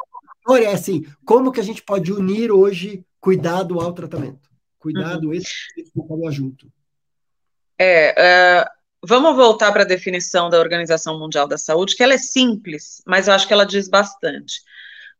História 0.47 0.67
é 0.67 0.73
assim: 0.73 1.05
como 1.25 1.51
que 1.51 1.59
a 1.59 1.63
gente 1.63 1.83
pode 1.83 2.13
unir 2.13 2.51
hoje 2.51 3.05
cuidado 3.19 3.79
ao 3.81 3.91
tratamento? 3.91 4.49
Cuidado, 4.79 5.27
uhum. 5.27 5.33
esse, 5.33 5.51
esse 5.75 5.91
junto. 6.31 6.71
É, 7.77 8.63
uh, 8.63 8.77
Vamos 9.03 9.35
voltar 9.35 9.71
para 9.71 9.83
a 9.83 9.87
definição 9.87 10.49
da 10.49 10.59
Organização 10.59 11.19
Mundial 11.19 11.47
da 11.47 11.57
Saúde, 11.57 11.95
que 11.95 12.03
ela 12.03 12.15
é 12.15 12.17
simples, 12.17 13.01
mas 13.05 13.27
eu 13.27 13.33
acho 13.33 13.47
que 13.47 13.53
ela 13.53 13.65
diz 13.65 13.87
bastante. 13.87 14.61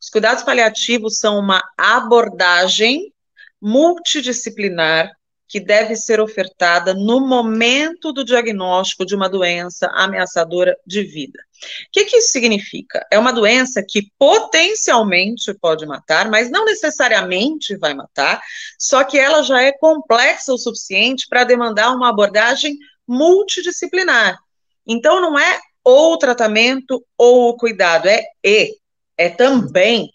Os 0.01 0.09
cuidados 0.09 0.43
paliativos 0.43 1.19
são 1.19 1.38
uma 1.38 1.61
abordagem 1.78 3.13
multidisciplinar 3.61 5.11
que 5.48 5.60
deve 5.60 5.95
ser 5.95 6.20
ofertada 6.20 6.93
no 6.93 7.22
momento 7.26 8.12
do 8.12 8.24
diagnóstico 8.24 9.06
de 9.06 9.16
uma 9.16 9.30
doença 9.30 9.88
ameaçadora 9.93 10.78
de 10.86 11.04
vida. 11.04 11.39
O 11.39 11.91
que, 11.91 12.06
que, 12.06 12.18
isso 12.18 12.32
significa? 12.32 13.06
É 13.12 13.18
uma 13.18 13.32
doença 13.32 13.84
que 13.88 14.12
potencialmente 14.20 15.54
pode 15.60 15.86
matar, 15.86 16.30
mas 16.30 16.52
não 16.52 16.66
necessariamente 16.66 17.78
vai 17.78 17.93
matar, 17.93 18.41
só 18.78 19.04
que 19.04 19.18
ela 19.18 19.41
já 19.41 19.62
é 19.62 19.72
complexa 19.72 20.54
o 20.54 20.58
suficiente 20.58 21.26
para 21.30 21.43
demandar 21.43 21.95
uma 21.95 22.10
abordagem 22.10 22.78
multidisciplinar. 23.08 24.38
Então, 24.86 25.22
não 25.22 25.39
é 25.39 25.60
ou 25.84 26.14
o 26.14 26.18
tratamento 26.18 27.04
ou 27.18 27.50
o 27.50 27.58
cuidado, 27.58 28.08
é 28.10 28.22
e, 28.43 28.76
é 29.18 29.30
também, 29.30 30.12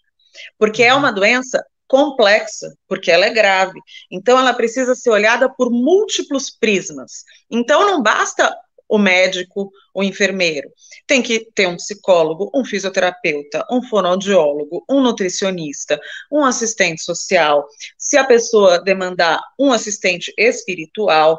porque 0.59 0.83
é 0.83 0.95
uma 0.95 1.11
doença 1.11 1.65
complexa, 1.93 2.75
porque 2.89 3.11
ela 3.11 3.27
é 3.27 3.31
grave. 3.31 3.79
Então, 4.11 4.39
ela 4.39 4.55
precisa 4.55 4.95
ser 4.95 5.11
olhada 5.11 5.47
por 5.47 5.71
múltiplos 5.71 6.49
prismas. 6.49 7.23
Então, 7.51 7.85
não 7.85 8.03
basta 8.03 8.51
o 8.89 8.97
médico, 8.97 9.71
o 9.93 10.03
enfermeiro. 10.03 10.71
Tem 11.07 11.21
que 11.21 11.51
ter 11.55 11.69
um 11.69 11.77
psicólogo, 11.77 12.51
um 12.55 12.65
fisioterapeuta, 12.65 13.67
um 13.71 13.83
fonoaudiólogo, 13.83 14.83
um 14.89 15.03
nutricionista, 15.03 16.01
um 16.33 16.43
assistente 16.47 17.03
social. 17.03 17.69
Se 17.99 18.17
a 18.17 18.25
pessoa 18.25 18.79
demandar 18.79 19.39
um 19.59 19.71
assistente 19.71 20.33
espiritual, 20.39 21.39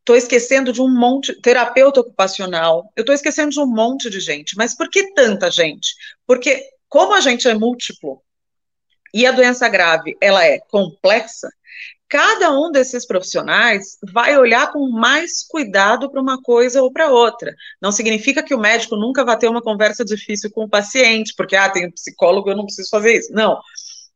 estou 0.00 0.16
esquecendo 0.16 0.72
de 0.72 0.82
um 0.82 0.90
monte, 0.92 1.40
terapeuta 1.40 2.00
ocupacional, 2.00 2.90
eu 2.96 3.02
estou 3.02 3.14
esquecendo 3.14 3.50
de 3.50 3.60
um 3.60 3.66
monte 3.66 4.10
de 4.10 4.18
gente. 4.18 4.56
Mas 4.56 4.76
por 4.76 4.90
que 4.90 5.14
tanta 5.14 5.48
gente? 5.48 5.94
Porque, 6.26 6.60
como 6.88 7.14
a 7.14 7.20
gente 7.20 7.46
é 7.46 7.54
múltiplo, 7.54 8.20
e 9.12 9.26
a 9.26 9.32
doença 9.32 9.68
grave 9.68 10.16
ela 10.20 10.44
é 10.44 10.58
complexa, 10.58 11.48
cada 12.10 12.50
um 12.50 12.72
desses 12.72 13.06
profissionais 13.06 13.96
vai 14.12 14.36
olhar 14.36 14.72
com 14.72 14.90
mais 14.90 15.44
cuidado 15.46 16.10
para 16.10 16.20
uma 16.20 16.42
coisa 16.42 16.82
ou 16.82 16.92
para 16.92 17.08
outra. 17.08 17.54
Não 17.80 17.92
significa 17.92 18.42
que 18.42 18.52
o 18.52 18.58
médico 18.58 18.96
nunca 18.96 19.24
vai 19.24 19.38
ter 19.38 19.48
uma 19.48 19.62
conversa 19.62 20.04
difícil 20.04 20.50
com 20.50 20.64
o 20.64 20.68
paciente, 20.68 21.32
porque 21.36 21.54
ah, 21.54 21.70
tem 21.70 21.86
um 21.86 21.92
psicólogo, 21.92 22.50
eu 22.50 22.56
não 22.56 22.64
preciso 22.64 22.90
fazer 22.90 23.16
isso. 23.16 23.32
Não. 23.32 23.60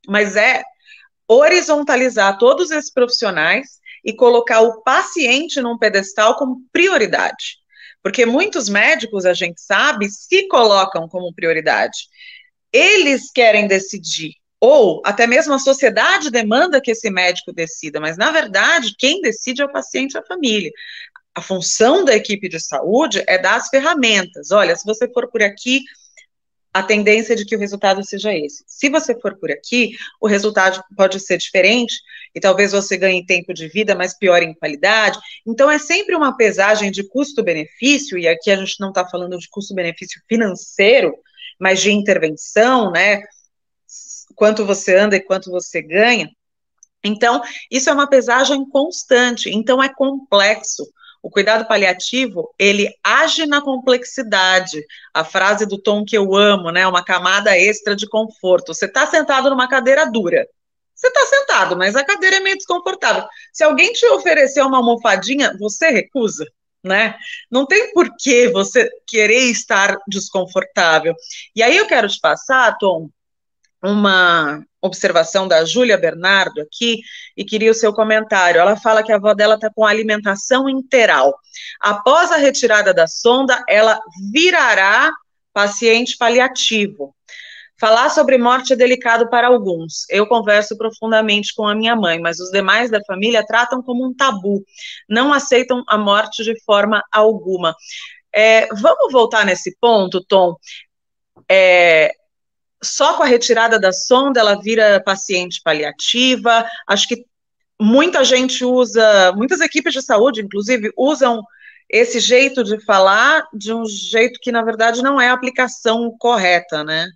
Mas 0.09 0.35
é 0.35 0.65
horizontalizar 1.29 2.37
todos 2.37 2.73
esses 2.73 2.93
profissionais 2.93 3.79
e 4.05 4.13
colocar 4.13 4.61
o 4.61 4.83
paciente 4.83 5.61
num 5.61 5.79
pedestal 5.79 6.37
como 6.37 6.63
prioridade. 6.73 7.59
Porque 8.03 8.27
muitos 8.27 8.69
médicos, 8.69 9.25
a 9.25 9.33
gente 9.33 9.61
sabe, 9.61 10.11
se 10.11 10.49
colocam 10.49 11.09
como 11.09 11.33
prioridade. 11.33 12.09
Eles 12.73 13.31
querem 13.31 13.69
decidir 13.69 14.35
ou 14.65 15.03
até 15.05 15.27
mesmo 15.27 15.53
a 15.53 15.59
sociedade 15.59 16.31
demanda 16.31 16.81
que 16.81 16.91
esse 16.91 17.11
médico 17.11 17.53
decida, 17.53 18.01
mas 18.01 18.17
na 18.17 18.31
verdade 18.31 18.95
quem 18.99 19.21
decide 19.21 19.61
é 19.61 19.67
o 19.67 19.73
paciente 19.73 20.15
e 20.15 20.19
a 20.19 20.25
família. 20.25 20.71
A 21.35 21.43
função 21.43 22.03
da 22.03 22.17
equipe 22.17 22.49
de 22.49 22.59
saúde 22.59 23.23
é 23.27 23.37
dar 23.37 23.57
as 23.57 23.69
ferramentas. 23.69 24.51
Olha, 24.51 24.75
se 24.75 24.87
você 24.87 25.07
for 25.13 25.31
por 25.31 25.43
aqui, 25.43 25.83
a 26.73 26.83
tendência 26.83 27.35
é 27.35 27.37
de 27.37 27.45
que 27.45 27.55
o 27.55 27.59
resultado 27.59 28.03
seja 28.03 28.33
esse. 28.33 28.65
Se 28.67 28.89
você 28.89 29.15
for 29.21 29.39
por 29.39 29.51
aqui, 29.51 29.91
o 30.19 30.27
resultado 30.27 30.83
pode 30.97 31.21
ser 31.21 31.37
diferente 31.37 31.95
e 32.35 32.41
talvez 32.41 32.73
você 32.73 32.97
ganhe 32.97 33.27
tempo 33.27 33.53
de 33.53 33.69
vida, 33.69 33.95
mas 33.95 34.17
piore 34.17 34.47
em 34.47 34.55
qualidade. 34.55 35.19
Então, 35.47 35.71
é 35.71 35.79
sempre 35.79 36.17
uma 36.17 36.37
pesagem 36.37 36.91
de 36.91 37.07
custo-benefício, 37.07 38.19
e 38.19 38.27
aqui 38.27 38.51
a 38.51 38.57
gente 38.57 38.81
não 38.81 38.89
está 38.89 39.07
falando 39.07 39.37
de 39.37 39.49
custo-benefício 39.49 40.21
financeiro, 40.27 41.15
mas 41.61 41.81
de 41.81 41.93
intervenção, 41.93 42.91
né? 42.91 43.23
Quanto 44.35 44.65
você 44.65 44.97
anda 44.97 45.17
e 45.17 45.21
quanto 45.21 45.51
você 45.51 45.81
ganha. 45.83 46.31
Então, 47.03 47.43
isso 47.71 47.91
é 47.91 47.93
uma 47.93 48.09
pesagem 48.09 48.69
constante, 48.69 49.51
então 49.51 49.83
é 49.83 49.93
complexo. 49.93 50.85
O 51.23 51.31
cuidado 51.31 51.67
paliativo, 51.67 52.55
ele 52.59 52.87
age 53.03 53.47
na 53.47 53.63
complexidade. 53.63 54.83
A 55.13 55.25
frase 55.25 55.65
do 55.65 55.79
tom 55.79 56.05
que 56.05 56.17
eu 56.17 56.35
amo, 56.35 56.71
né? 56.71 56.87
Uma 56.87 57.03
camada 57.03 57.57
extra 57.59 57.97
de 57.97 58.07
conforto. 58.07 58.75
Você 58.75 58.85
está 58.85 59.07
sentado 59.07 59.49
numa 59.49 59.67
cadeira 59.67 60.05
dura. 60.05 60.47
Você 60.95 61.09
está 61.09 61.25
sentado, 61.25 61.77
mas 61.77 61.97
a 61.97 62.05
cadeira 62.05 62.37
é 62.37 62.41
meio 62.41 62.57
desconfortável. 62.57 63.25
Se 63.53 63.65
alguém 63.65 63.93
te 63.93 64.07
oferecer 64.09 64.63
uma 64.63 64.77
almofadinha, 64.77 65.57
você 65.59 65.91
recusa, 65.91 66.47
né? 66.83 67.17
Não 67.51 67.67
tem 67.67 67.93
por 67.93 68.15
que 68.17 68.49
você 68.49 68.89
querer 69.07 69.51
estar 69.51 69.97
desconfortável. 70.07 71.15
E 71.57 71.63
aí 71.63 71.77
eu 71.77 71.87
quero 71.87 72.07
te 72.07 72.21
passar, 72.21 72.77
Tom, 72.79 73.09
uma 73.85 74.65
observação 74.81 75.47
da 75.47 75.65
Júlia 75.65 75.99
Bernardo 75.99 76.61
aqui 76.61 77.01
e 77.37 77.45
queria 77.45 77.71
o 77.71 77.75
seu 77.75 77.93
comentário. 77.93 78.61
Ela 78.61 78.77
fala 78.77 79.03
que 79.03 79.13
a 79.13 79.17
avó 79.17 79.35
dela 79.35 79.55
está 79.55 79.71
com 79.71 79.85
alimentação 79.85 80.69
interal. 80.69 81.35
Após 81.81 82.33
a 82.33 82.37
retirada 82.37 82.95
da 82.95 83.07
sonda, 83.07 83.63
ela 83.69 84.01
virará 84.33 85.13
paciente 85.53 86.17
paliativo. 86.19 87.15
Falar 87.79 88.09
sobre 88.09 88.39
morte 88.39 88.73
é 88.73 88.77
delicado 88.77 89.29
para 89.29 89.49
alguns. 89.49 90.09
Eu 90.09 90.27
converso 90.27 90.77
profundamente 90.79 91.53
com 91.55 91.67
a 91.67 91.75
minha 91.75 91.95
mãe, 91.95 92.19
mas 92.21 92.41
os 92.41 92.51
demais 92.51 92.91
da 92.91 93.01
família 93.05 93.45
tratam 93.45 93.83
como 93.83 94.07
um 94.07 94.15
tabu. 94.15 94.65
Não 95.09 95.33
aceitam 95.33 95.83
a 95.89 95.99
morte 95.99 96.43
de 96.45 96.59
forma 96.65 97.03
alguma. 97.13 97.75
É, 98.35 98.67
vamos 98.69 99.13
voltar 99.13 99.45
nesse 99.45 99.77
ponto, 99.81 100.25
Tom. 100.25 100.57
É, 101.51 102.13
só 102.85 103.17
com 103.17 103.23
a 103.23 103.27
retirada 103.27 103.79
da 103.79 103.93
sonda 103.93 104.41
ela 104.41 104.61
vira 104.61 105.03
paciente 105.03 105.61
paliativa. 105.65 106.65
Acho 106.87 107.09
que 107.09 107.25
muita 107.81 108.23
gente 108.25 108.65
usa, 108.65 109.33
muitas 109.33 109.61
equipes 109.61 109.93
de 109.93 110.03
saúde, 110.03 110.43
inclusive, 110.43 110.93
usam 110.97 111.43
esse 111.89 112.21
jeito 112.21 112.63
de 112.65 112.81
falar 112.85 113.47
de 113.53 113.73
um 113.73 113.85
jeito 113.87 114.39
que, 114.41 114.53
na 114.53 114.63
verdade, 114.63 115.03
não 115.03 115.21
é 115.21 115.29
a 115.29 115.33
aplicação 115.33 116.15
correta, 116.19 116.83
né? 116.85 117.09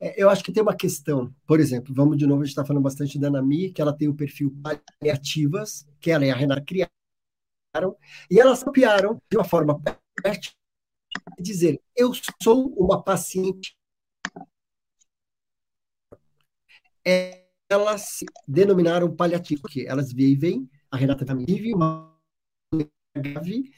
É, 0.00 0.22
eu 0.22 0.28
acho 0.28 0.42
que 0.42 0.52
tem 0.52 0.62
uma 0.62 0.76
questão, 0.76 1.32
por 1.46 1.60
exemplo, 1.60 1.94
vamos 1.94 2.18
de 2.18 2.26
novo, 2.26 2.42
a 2.42 2.44
gente 2.44 2.52
está 2.52 2.64
falando 2.64 2.82
bastante 2.82 3.18
da 3.18 3.30
Nami, 3.30 3.72
que 3.72 3.80
ela 3.80 3.96
tem 3.96 4.08
o 4.08 4.14
perfil 4.14 4.54
paliativas, 4.62 5.86
que 6.00 6.10
ela 6.10 6.24
e 6.26 6.30
a 6.30 6.34
Renata 6.34 6.62
criaram, 6.62 7.96
e 8.30 8.40
elas 8.40 8.62
copiaram 8.62 9.20
de 9.30 9.36
uma 9.36 9.44
forma 9.44 9.80
dizer, 11.38 11.80
eu 11.96 12.12
sou 12.42 12.68
uma 12.76 13.02
paciente 13.02 13.76
elas 17.68 18.02
se 18.02 18.26
denominaram 18.46 19.14
paliativos, 19.14 19.62
porque 19.62 19.84
elas 19.86 20.12
vivem, 20.12 20.68
a 20.90 20.96
Renata 20.96 21.24
também 21.24 21.46
vive 21.46 21.74
uma 21.74 22.14
grave, 23.16 23.72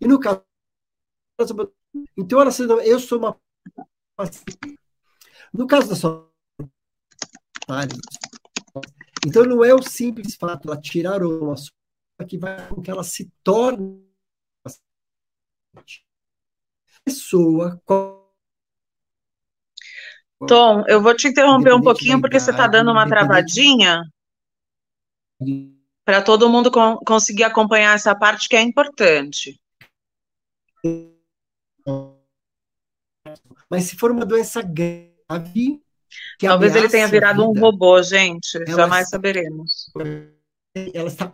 e 0.00 0.06
no 0.06 0.18
caso, 0.20 0.44
então 2.16 2.40
elas 2.40 2.58
eu 2.58 3.00
sou 3.00 3.18
uma 3.18 3.40
no 5.52 5.66
caso 5.66 5.88
da 5.88 5.96
sua 5.96 6.30
então 9.26 9.44
não 9.44 9.64
é 9.64 9.74
o 9.74 9.82
simples 9.82 10.34
fato 10.34 10.74
de 10.74 10.82
tirar 10.82 11.22
uma 11.22 11.54
que 12.28 12.38
vai 12.38 12.68
com 12.68 12.82
que 12.82 12.90
ela 12.90 13.02
se 13.02 13.30
torne 13.42 14.04
pessoa 17.04 17.80
Tom, 20.46 20.84
eu 20.88 21.02
vou 21.02 21.14
te 21.14 21.28
interromper 21.28 21.74
um 21.74 21.80
pouquinho 21.80 22.20
porque 22.20 22.38
você 22.38 22.50
está 22.50 22.66
dando 22.66 22.90
uma 22.90 23.06
travadinha 23.06 24.02
para 26.04 26.22
todo 26.22 26.48
mundo 26.48 26.70
conseguir 27.04 27.44
acompanhar 27.44 27.94
essa 27.94 28.14
parte 28.14 28.48
que 28.48 28.56
é 28.56 28.62
importante. 28.62 29.60
Mas 33.70 33.84
se 33.84 33.96
for 33.96 34.10
uma 34.10 34.26
doença 34.26 34.62
grave. 34.62 35.80
Talvez 36.38 36.76
ele 36.76 36.88
tenha 36.88 37.08
virado 37.08 37.40
vida, 37.40 37.48
um 37.48 37.60
robô, 37.60 38.02
gente. 38.02 38.58
Jamais 38.66 39.08
saberemos. 39.08 39.90
Ela 40.92 41.08
está. 41.08 41.32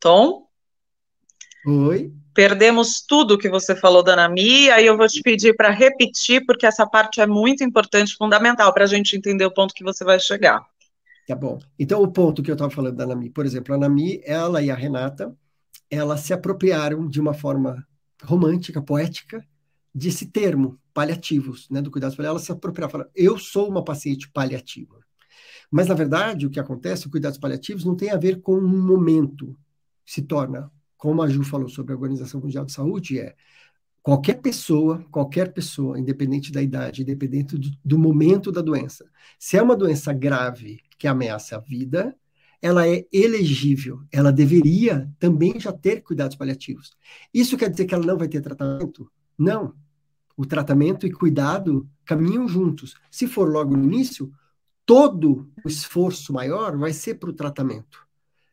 Tom? 0.00 0.48
Oi? 1.66 2.14
Perdemos 2.34 3.00
tudo 3.00 3.38
que 3.38 3.48
você 3.48 3.74
falou 3.74 4.02
da 4.02 4.14
Nami, 4.14 4.70
aí 4.70 4.86
eu 4.86 4.96
vou 4.96 5.08
te 5.08 5.20
pedir 5.22 5.56
para 5.56 5.70
repetir, 5.70 6.44
porque 6.46 6.66
essa 6.66 6.86
parte 6.86 7.20
é 7.20 7.26
muito 7.26 7.64
importante, 7.64 8.14
fundamental, 8.16 8.72
para 8.72 8.84
a 8.84 8.86
gente 8.86 9.16
entender 9.16 9.44
o 9.44 9.52
ponto 9.52 9.74
que 9.74 9.82
você 9.82 10.04
vai 10.04 10.20
chegar. 10.20 10.64
Tá 11.26 11.34
bom. 11.34 11.58
Então, 11.78 12.02
o 12.02 12.10
ponto 12.10 12.42
que 12.42 12.50
eu 12.50 12.54
estava 12.54 12.70
falando 12.70 12.96
da 12.96 13.06
Nami, 13.06 13.28
por 13.28 13.44
exemplo, 13.44 13.74
a 13.74 13.78
Nami, 13.78 14.20
ela 14.24 14.62
e 14.62 14.70
a 14.70 14.74
Renata, 14.74 15.36
elas 15.90 16.20
se 16.20 16.32
apropriaram 16.32 17.08
de 17.08 17.20
uma 17.20 17.34
forma 17.34 17.86
romântica, 18.22 18.80
poética, 18.80 19.44
desse 19.94 20.26
termo, 20.26 20.78
paliativos, 20.94 21.68
né, 21.70 21.82
do 21.82 21.90
cuidado 21.90 22.12
paliativo. 22.12 22.30
Elas 22.30 22.42
se 22.42 22.52
apropriaram, 22.52 22.90
falaram, 22.90 23.10
eu 23.14 23.38
sou 23.38 23.68
uma 23.68 23.84
paciente 23.84 24.30
paliativa. 24.30 24.98
Mas, 25.70 25.86
na 25.86 25.94
verdade, 25.94 26.46
o 26.46 26.50
que 26.50 26.60
acontece, 26.60 27.06
o 27.06 27.10
cuidados 27.10 27.38
paliativos 27.38 27.84
não 27.84 27.94
tem 27.94 28.10
a 28.10 28.16
ver 28.16 28.40
com 28.40 28.56
um 28.56 28.86
momento, 28.86 29.54
se 30.06 30.22
torna 30.22 30.70
como 30.98 31.22
a 31.22 31.28
Ju 31.28 31.42
falou 31.42 31.70
sobre 31.70 31.94
a 31.94 31.96
Organização 31.96 32.40
Mundial 32.40 32.66
de 32.66 32.72
Saúde, 32.72 33.18
é 33.18 33.34
Qualquer 34.08 34.40
pessoa, 34.40 35.04
qualquer 35.10 35.52
pessoa, 35.52 35.98
independente 35.98 36.50
da 36.50 36.62
idade, 36.62 37.02
independente 37.02 37.58
do, 37.58 37.68
do 37.84 37.98
momento 37.98 38.50
da 38.50 38.62
doença, 38.62 39.04
se 39.38 39.58
é 39.58 39.62
uma 39.62 39.76
doença 39.76 40.14
grave 40.14 40.80
que 40.98 41.06
ameaça 41.06 41.56
a 41.56 41.60
vida, 41.60 42.16
ela 42.62 42.88
é 42.88 43.06
elegível, 43.12 44.00
ela 44.10 44.32
deveria 44.32 45.12
também 45.18 45.60
já 45.60 45.74
ter 45.74 46.00
cuidados 46.00 46.36
paliativos. 46.36 46.96
Isso 47.34 47.54
quer 47.58 47.68
dizer 47.68 47.84
que 47.84 47.94
ela 47.94 48.06
não 48.06 48.16
vai 48.16 48.28
ter 48.28 48.40
tratamento? 48.40 49.12
Não. 49.36 49.74
O 50.34 50.46
tratamento 50.46 51.06
e 51.06 51.12
cuidado 51.12 51.86
caminham 52.02 52.48
juntos. 52.48 52.94
Se 53.10 53.26
for 53.26 53.50
logo 53.50 53.76
no 53.76 53.84
início, 53.84 54.32
todo 54.86 55.52
o 55.62 55.68
esforço 55.68 56.32
maior 56.32 56.78
vai 56.78 56.94
ser 56.94 57.16
para 57.16 57.28
o 57.28 57.34
tratamento. 57.34 58.07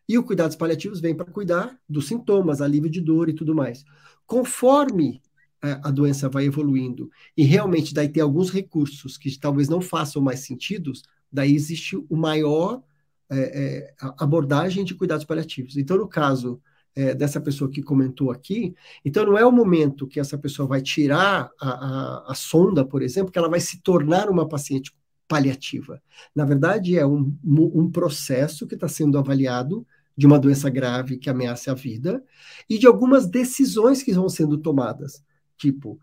E 0.08 0.18
o 0.18 0.24
cuidados 0.24 0.56
paliativos 0.56 1.00
vem 1.00 1.16
para 1.16 1.32
cuidar 1.32 1.78
dos 1.90 2.08
sintomas, 2.08 2.62
alívio 2.62 2.90
de 2.90 3.02
dor 3.02 3.30
e 3.30 3.34
tudo 3.34 3.56
mais. 3.56 3.84
Conforme 4.26 5.22
é, 5.64 5.80
a 5.84 5.90
doença 5.90 6.30
vai 6.30 6.46
evoluindo 6.46 7.10
e 7.36 7.44
realmente 7.44 7.94
daí 7.94 8.08
tem 8.08 8.22
alguns 8.22 8.52
recursos 8.52 9.18
que 9.18 9.38
talvez 9.40 9.68
não 9.68 9.82
façam 9.82 10.22
mais 10.22 10.42
sentido, 10.42 10.92
daí 11.32 11.56
existe 11.56 11.96
o 11.96 12.16
maior 12.16 12.84
é, 13.30 13.38
é, 13.38 13.94
abordagem 14.20 14.84
de 14.84 14.94
cuidados 14.94 15.26
paliativos. 15.26 15.78
Então, 15.78 15.98
no 15.98 16.08
caso 16.08 16.62
é, 16.96 17.14
dessa 17.16 17.42
pessoa 17.42 17.70
que 17.70 17.82
comentou 17.82 18.32
aqui, 18.32 18.76
então 19.04 19.26
não 19.26 19.38
é 19.38 19.46
o 19.46 19.52
momento 19.52 20.08
que 20.08 20.20
essa 20.20 20.38
pessoa 20.38 20.68
vai 20.68 20.82
tirar 20.82 21.50
a, 21.60 21.70
a, 21.70 22.32
a 22.32 22.36
sonda, 22.36 22.86
por 22.86 23.02
exemplo, 23.02 23.32
que 23.32 23.40
ela 23.40 23.50
vai 23.50 23.60
se 23.60 23.82
tornar 23.82 24.30
uma 24.30 24.48
paciente 24.48 24.96
paliativa. 25.28 26.02
Na 26.36 26.46
verdade, 26.46 26.98
é 26.98 27.06
um, 27.06 27.36
um 27.44 27.90
processo 27.90 28.68
que 28.68 28.76
está 28.76 28.88
sendo 28.88 29.18
avaliado 29.18 29.86
de 30.18 30.26
uma 30.26 30.40
doença 30.40 30.70
grave 30.70 31.18
que 31.18 31.30
ameaça 31.30 31.72
a 31.72 31.76
vida 31.76 32.24
e 32.70 32.78
de 32.78 32.88
algumas 32.88 33.28
decisões 33.28 34.02
que 34.02 34.14
vão 34.14 34.30
sendo 34.30 34.58
tomadas. 34.58 35.24
Tipo, 35.58 36.00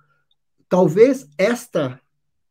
talvez 0.68 1.28
esta 1.38 2.00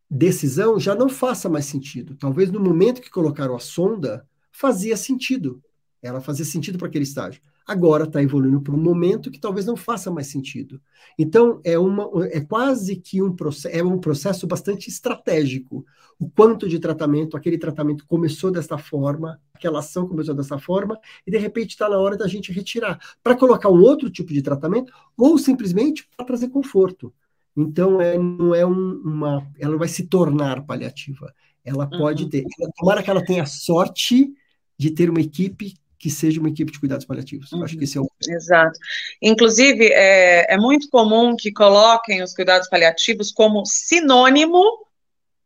decisão 0.09 0.79
já 0.79 0.95
não 0.95 1.07
faça 1.07 1.47
mais 1.47 1.65
sentido. 1.65 2.15
Talvez 2.15 2.51
no 2.51 2.59
momento 2.59 3.01
que 3.01 3.09
colocaram 3.09 3.55
a 3.55 3.59
sonda, 3.59 4.27
fazia 4.51 4.97
sentido. 4.97 5.63
Ela 6.01 6.19
fazia 6.19 6.45
sentido 6.45 6.77
para 6.77 6.87
aquele 6.87 7.03
estágio. 7.03 7.41
Agora 7.71 8.03
está 8.03 8.21
evoluindo 8.21 8.59
para 8.59 8.75
um 8.75 8.77
momento 8.77 9.31
que 9.31 9.39
talvez 9.39 9.65
não 9.65 9.77
faça 9.77 10.11
mais 10.11 10.27
sentido. 10.27 10.81
Então 11.17 11.61
é 11.63 11.79
uma 11.79 12.09
é 12.25 12.41
quase 12.41 12.97
que 12.97 13.21
um 13.21 13.33
processo 13.33 13.73
é 13.73 13.81
um 13.81 13.97
processo 13.97 14.45
bastante 14.45 14.89
estratégico. 14.89 15.85
O 16.19 16.29
quanto 16.29 16.67
de 16.67 16.79
tratamento 16.79 17.37
aquele 17.37 17.57
tratamento 17.57 18.05
começou 18.05 18.51
desta 18.51 18.77
forma, 18.77 19.39
aquela 19.53 19.79
ação 19.79 20.05
começou 20.05 20.35
dessa 20.35 20.59
forma 20.59 20.99
e 21.25 21.31
de 21.31 21.37
repente 21.37 21.69
está 21.69 21.87
na 21.87 21.97
hora 21.97 22.17
da 22.17 22.27
gente 22.27 22.51
retirar 22.51 22.99
para 23.23 23.37
colocar 23.37 23.69
um 23.69 23.81
outro 23.81 24.09
tipo 24.09 24.33
de 24.33 24.41
tratamento 24.41 24.91
ou 25.17 25.37
simplesmente 25.37 26.09
para 26.17 26.25
trazer 26.25 26.49
conforto. 26.49 27.13
Então 27.55 28.01
é, 28.01 28.17
não 28.17 28.53
é 28.53 28.65
um, 28.65 29.01
uma 29.01 29.47
ela 29.57 29.77
vai 29.77 29.87
se 29.87 30.07
tornar 30.07 30.65
paliativa. 30.65 31.33
Ela 31.63 31.87
pode 31.87 32.23
uhum. 32.23 32.29
ter. 32.29 32.43
Tomara 32.77 33.01
que 33.01 33.09
ela 33.09 33.23
tenha 33.23 33.45
sorte 33.45 34.33
de 34.77 34.91
ter 34.91 35.09
uma 35.09 35.21
equipe 35.21 35.75
que 36.01 36.09
seja 36.09 36.39
uma 36.39 36.49
equipe 36.49 36.71
de 36.71 36.79
cuidados 36.79 37.05
paliativos. 37.05 37.51
Uhum. 37.51 37.63
Acho 37.63 37.77
que 37.77 37.83
esse 37.83 37.95
é 37.95 38.01
o. 38.01 38.09
Exato. 38.27 38.77
Inclusive, 39.21 39.85
é, 39.93 40.51
é 40.51 40.57
muito 40.57 40.89
comum 40.89 41.35
que 41.35 41.51
coloquem 41.51 42.23
os 42.23 42.33
cuidados 42.33 42.67
paliativos 42.67 43.31
como 43.31 43.63
sinônimo 43.67 44.63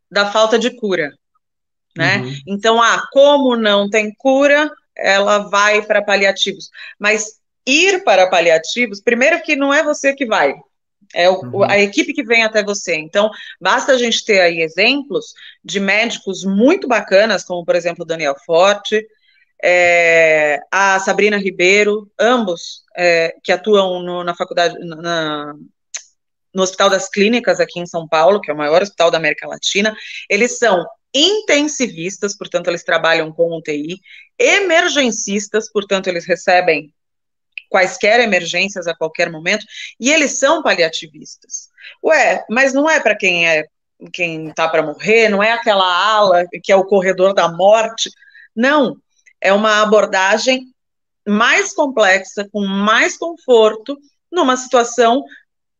da 0.10 0.32
falta 0.32 0.58
de 0.58 0.72
cura. 0.72 1.14
Né? 1.98 2.20
Uhum. 2.20 2.36
Então, 2.48 2.82
ah, 2.82 3.06
como 3.12 3.58
não 3.58 3.90
tem 3.90 4.14
cura, 4.18 4.72
ela 4.96 5.40
vai 5.40 5.82
para 5.82 6.02
paliativos. 6.02 6.70
Mas 6.98 7.38
ir 7.66 8.06
para 8.06 8.30
paliativos, 8.30 9.02
primeiro 9.02 9.42
que 9.42 9.58
não 9.58 9.74
é 9.74 9.84
você 9.84 10.14
que 10.14 10.26
vai, 10.26 10.54
é 11.14 11.30
o, 11.30 11.42
uhum. 11.42 11.64
a 11.64 11.78
equipe 11.78 12.14
que 12.14 12.24
vem 12.24 12.44
até 12.44 12.64
você. 12.64 12.96
Então, 12.96 13.30
basta 13.60 13.92
a 13.92 13.98
gente 13.98 14.24
ter 14.24 14.40
aí 14.40 14.62
exemplos 14.62 15.34
de 15.62 15.82
médicos 15.82 16.46
muito 16.46 16.88
bacanas, 16.88 17.44
como 17.44 17.66
por 17.66 17.76
exemplo 17.76 18.04
o 18.04 18.08
Daniel 18.08 18.36
Forte, 18.46 19.06
é, 19.68 20.60
a 20.72 21.00
Sabrina 21.00 21.38
Ribeiro, 21.38 22.08
ambos 22.20 22.84
é, 22.96 23.34
que 23.44 23.52
atuam 23.52 24.04
no, 24.04 24.24
na 24.24 24.36
faculdade, 24.36 24.78
na, 24.80 25.56
no 26.54 26.62
Hospital 26.62 26.92
das 26.92 27.10
Clínicas 27.10 27.60
aqui 27.60 27.80
em 27.80 27.88
São 27.88 28.08
Paulo, 28.08 28.40
que 28.40 28.52
é 28.52 28.54
o 28.54 28.58
maior 28.58 28.84
hospital 28.84 29.10
da 29.10 29.18
América 29.18 29.48
Latina, 29.48 29.96
eles 30.30 30.60
são 30.60 30.86
intensivistas, 31.12 32.38
portanto, 32.38 32.68
eles 32.68 32.84
trabalham 32.84 33.32
com 33.32 33.58
UTI, 33.58 34.00
emergencistas, 34.38 35.72
portanto, 35.72 36.08
eles 36.08 36.28
recebem 36.28 36.94
quaisquer 37.68 38.20
emergências 38.20 38.86
a 38.86 38.96
qualquer 38.96 39.32
momento, 39.32 39.66
e 40.00 40.12
eles 40.12 40.38
são 40.38 40.62
paliativistas. 40.62 41.70
Ué, 42.04 42.46
mas 42.52 42.72
não 42.72 42.88
é 42.88 43.00
para 43.00 43.16
quem 43.16 43.48
é 43.50 43.66
quem 44.14 44.50
está 44.50 44.68
para 44.68 44.84
morrer, 44.84 45.30
não 45.30 45.42
é 45.42 45.54
aquela 45.54 45.86
ala 45.86 46.46
que 46.62 46.72
é 46.72 46.76
o 46.76 46.86
corredor 46.86 47.34
da 47.34 47.48
morte. 47.48 48.12
Não, 48.56 48.98
é 49.42 49.54
uma 49.54 49.82
abordagem 49.82 50.68
mais 51.28 51.74
complexa, 51.74 52.48
com 52.52 52.66
mais 52.66 53.18
conforto, 53.18 53.98
numa 54.32 54.56
situação 54.58 55.24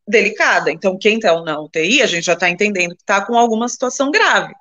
delicada. 0.06 0.70
Então, 0.70 0.98
quem 0.98 1.16
está 1.16 1.40
na 1.42 1.60
UTI, 1.60 2.02
a 2.02 2.06
gente 2.06 2.24
já 2.24 2.32
está 2.34 2.48
entendendo 2.48 2.94
que 2.94 3.02
está 3.02 3.24
com 3.24 3.36
alguma 3.36 3.68
situação 3.68 4.10
grave. 4.10 4.52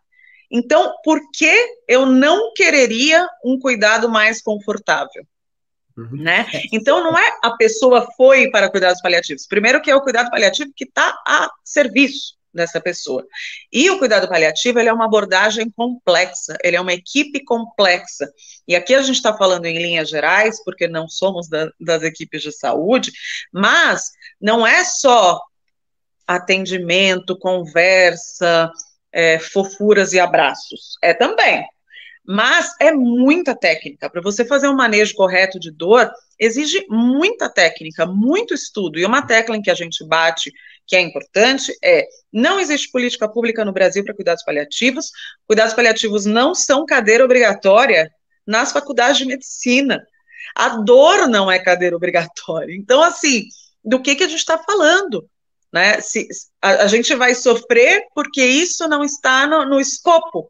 Então, 0.51 0.93
por 1.03 1.19
que 1.31 1.53
eu 1.87 2.05
não 2.05 2.53
quereria 2.53 3.27
um 3.43 3.59
cuidado 3.59 4.09
mais 4.09 4.41
confortável? 4.41 5.25
Uhum. 5.97 6.23
Né? 6.23 6.45
Então, 6.71 7.03
não 7.03 7.17
é 7.17 7.37
a 7.41 7.51
pessoa 7.51 8.07
foi 8.17 8.49
para 8.51 8.69
cuidados 8.69 9.01
paliativos. 9.01 9.47
Primeiro, 9.47 9.81
que 9.81 9.89
é 9.89 9.95
o 9.95 10.01
cuidado 10.01 10.29
paliativo 10.29 10.71
que 10.75 10.83
está 10.83 11.09
a 11.25 11.49
serviço 11.63 12.34
dessa 12.55 12.79
pessoa. 12.79 13.25
E 13.71 13.89
o 13.89 13.99
cuidado 13.99 14.27
paliativo 14.27 14.79
ele 14.79 14.89
é 14.89 14.93
uma 14.93 15.05
abordagem 15.05 15.69
complexa, 15.69 16.57
ele 16.63 16.77
é 16.77 16.81
uma 16.81 16.93
equipe 16.93 17.43
complexa. 17.43 18.31
E 18.67 18.75
aqui 18.75 18.95
a 18.95 19.01
gente 19.01 19.17
está 19.17 19.37
falando 19.37 19.65
em 19.65 19.77
linhas 19.77 20.09
gerais, 20.09 20.63
porque 20.63 20.87
não 20.87 21.07
somos 21.07 21.47
da, 21.49 21.69
das 21.79 22.01
equipes 22.03 22.41
de 22.41 22.51
saúde, 22.51 23.11
mas 23.51 24.11
não 24.41 24.65
é 24.65 24.83
só 24.83 25.39
atendimento, 26.25 27.37
conversa, 27.37 28.71
é, 29.11 29.37
fofuras 29.37 30.13
e 30.13 30.19
abraços. 30.19 30.97
É 31.01 31.13
também. 31.13 31.63
Mas 32.27 32.73
é 32.79 32.91
muita 32.91 33.55
técnica. 33.55 34.09
Para 34.09 34.21
você 34.21 34.43
fazer 34.43 34.67
um 34.67 34.75
manejo 34.75 35.13
correto 35.13 35.59
de 35.59 35.71
dor, 35.71 36.11
exige 36.39 36.85
muita 36.89 37.49
técnica, 37.49 38.05
muito 38.05 38.53
estudo. 38.53 38.97
E 38.97 39.05
uma 39.05 39.25
tecla 39.25 39.55
em 39.55 39.61
que 39.61 39.69
a 39.69 39.75
gente 39.75 40.03
bate 40.07 40.51
que 40.87 40.95
é 40.95 41.01
importante 41.01 41.71
é: 41.83 42.05
não 42.33 42.59
existe 42.59 42.91
política 42.91 43.29
pública 43.29 43.63
no 43.63 43.71
Brasil 43.73 44.03
para 44.03 44.15
cuidados 44.15 44.43
paliativos. 44.43 45.11
Cuidados 45.47 45.73
paliativos 45.73 46.25
não 46.25 46.55
são 46.55 46.85
cadeira 46.85 47.23
obrigatória 47.23 48.11
nas 48.45 48.71
faculdades 48.71 49.17
de 49.17 49.25
medicina. 49.25 50.05
A 50.55 50.69
dor 50.69 51.27
não 51.27 51.51
é 51.51 51.59
cadeira 51.59 51.95
obrigatória. 51.95 52.75
Então, 52.75 53.01
assim, 53.01 53.45
do 53.83 54.01
que, 54.01 54.15
que 54.15 54.23
a 54.23 54.27
gente 54.27 54.39
está 54.39 54.57
falando? 54.57 55.27
Né? 55.71 55.99
Se, 56.01 56.27
a, 56.61 56.83
a, 56.83 56.87
gente 56.87 57.13
vai 57.15 57.35
sofrer 57.35 58.03
porque 58.13 58.43
isso 58.43 58.87
não 58.87 59.03
está 59.03 59.45
no, 59.45 59.65
no 59.65 59.79
escopo 59.79 60.49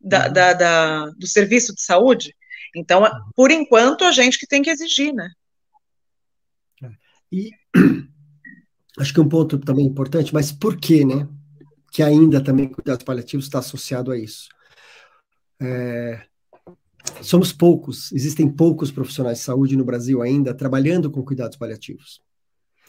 da, 0.00 0.26
uhum. 0.26 0.32
da, 0.32 0.52
da, 0.52 1.06
do 1.10 1.26
serviço 1.26 1.74
de 1.74 1.82
saúde. 1.82 2.34
Então, 2.74 3.04
por 3.34 3.50
enquanto, 3.50 4.04
a 4.04 4.12
gente 4.12 4.38
que 4.38 4.46
tem 4.46 4.62
que 4.62 4.70
exigir, 4.70 5.12
né? 5.12 5.28
E 7.32 7.50
acho 8.98 9.12
que 9.14 9.20
um 9.20 9.28
ponto 9.28 9.58
também 9.58 9.86
importante, 9.86 10.32
mas 10.32 10.50
por 10.50 10.76
que, 10.76 11.04
né? 11.04 11.28
Que 11.92 12.02
ainda 12.02 12.42
também 12.42 12.68
cuidados 12.68 13.04
paliativos 13.04 13.46
está 13.46 13.58
associado 13.58 14.10
a 14.10 14.18
isso. 14.18 14.48
É, 15.60 16.24
somos 17.22 17.52
poucos, 17.52 18.10
existem 18.12 18.50
poucos 18.50 18.90
profissionais 18.90 19.38
de 19.38 19.44
saúde 19.44 19.76
no 19.76 19.84
Brasil 19.84 20.22
ainda 20.22 20.54
trabalhando 20.54 21.10
com 21.10 21.24
cuidados 21.24 21.56
paliativos. 21.56 22.20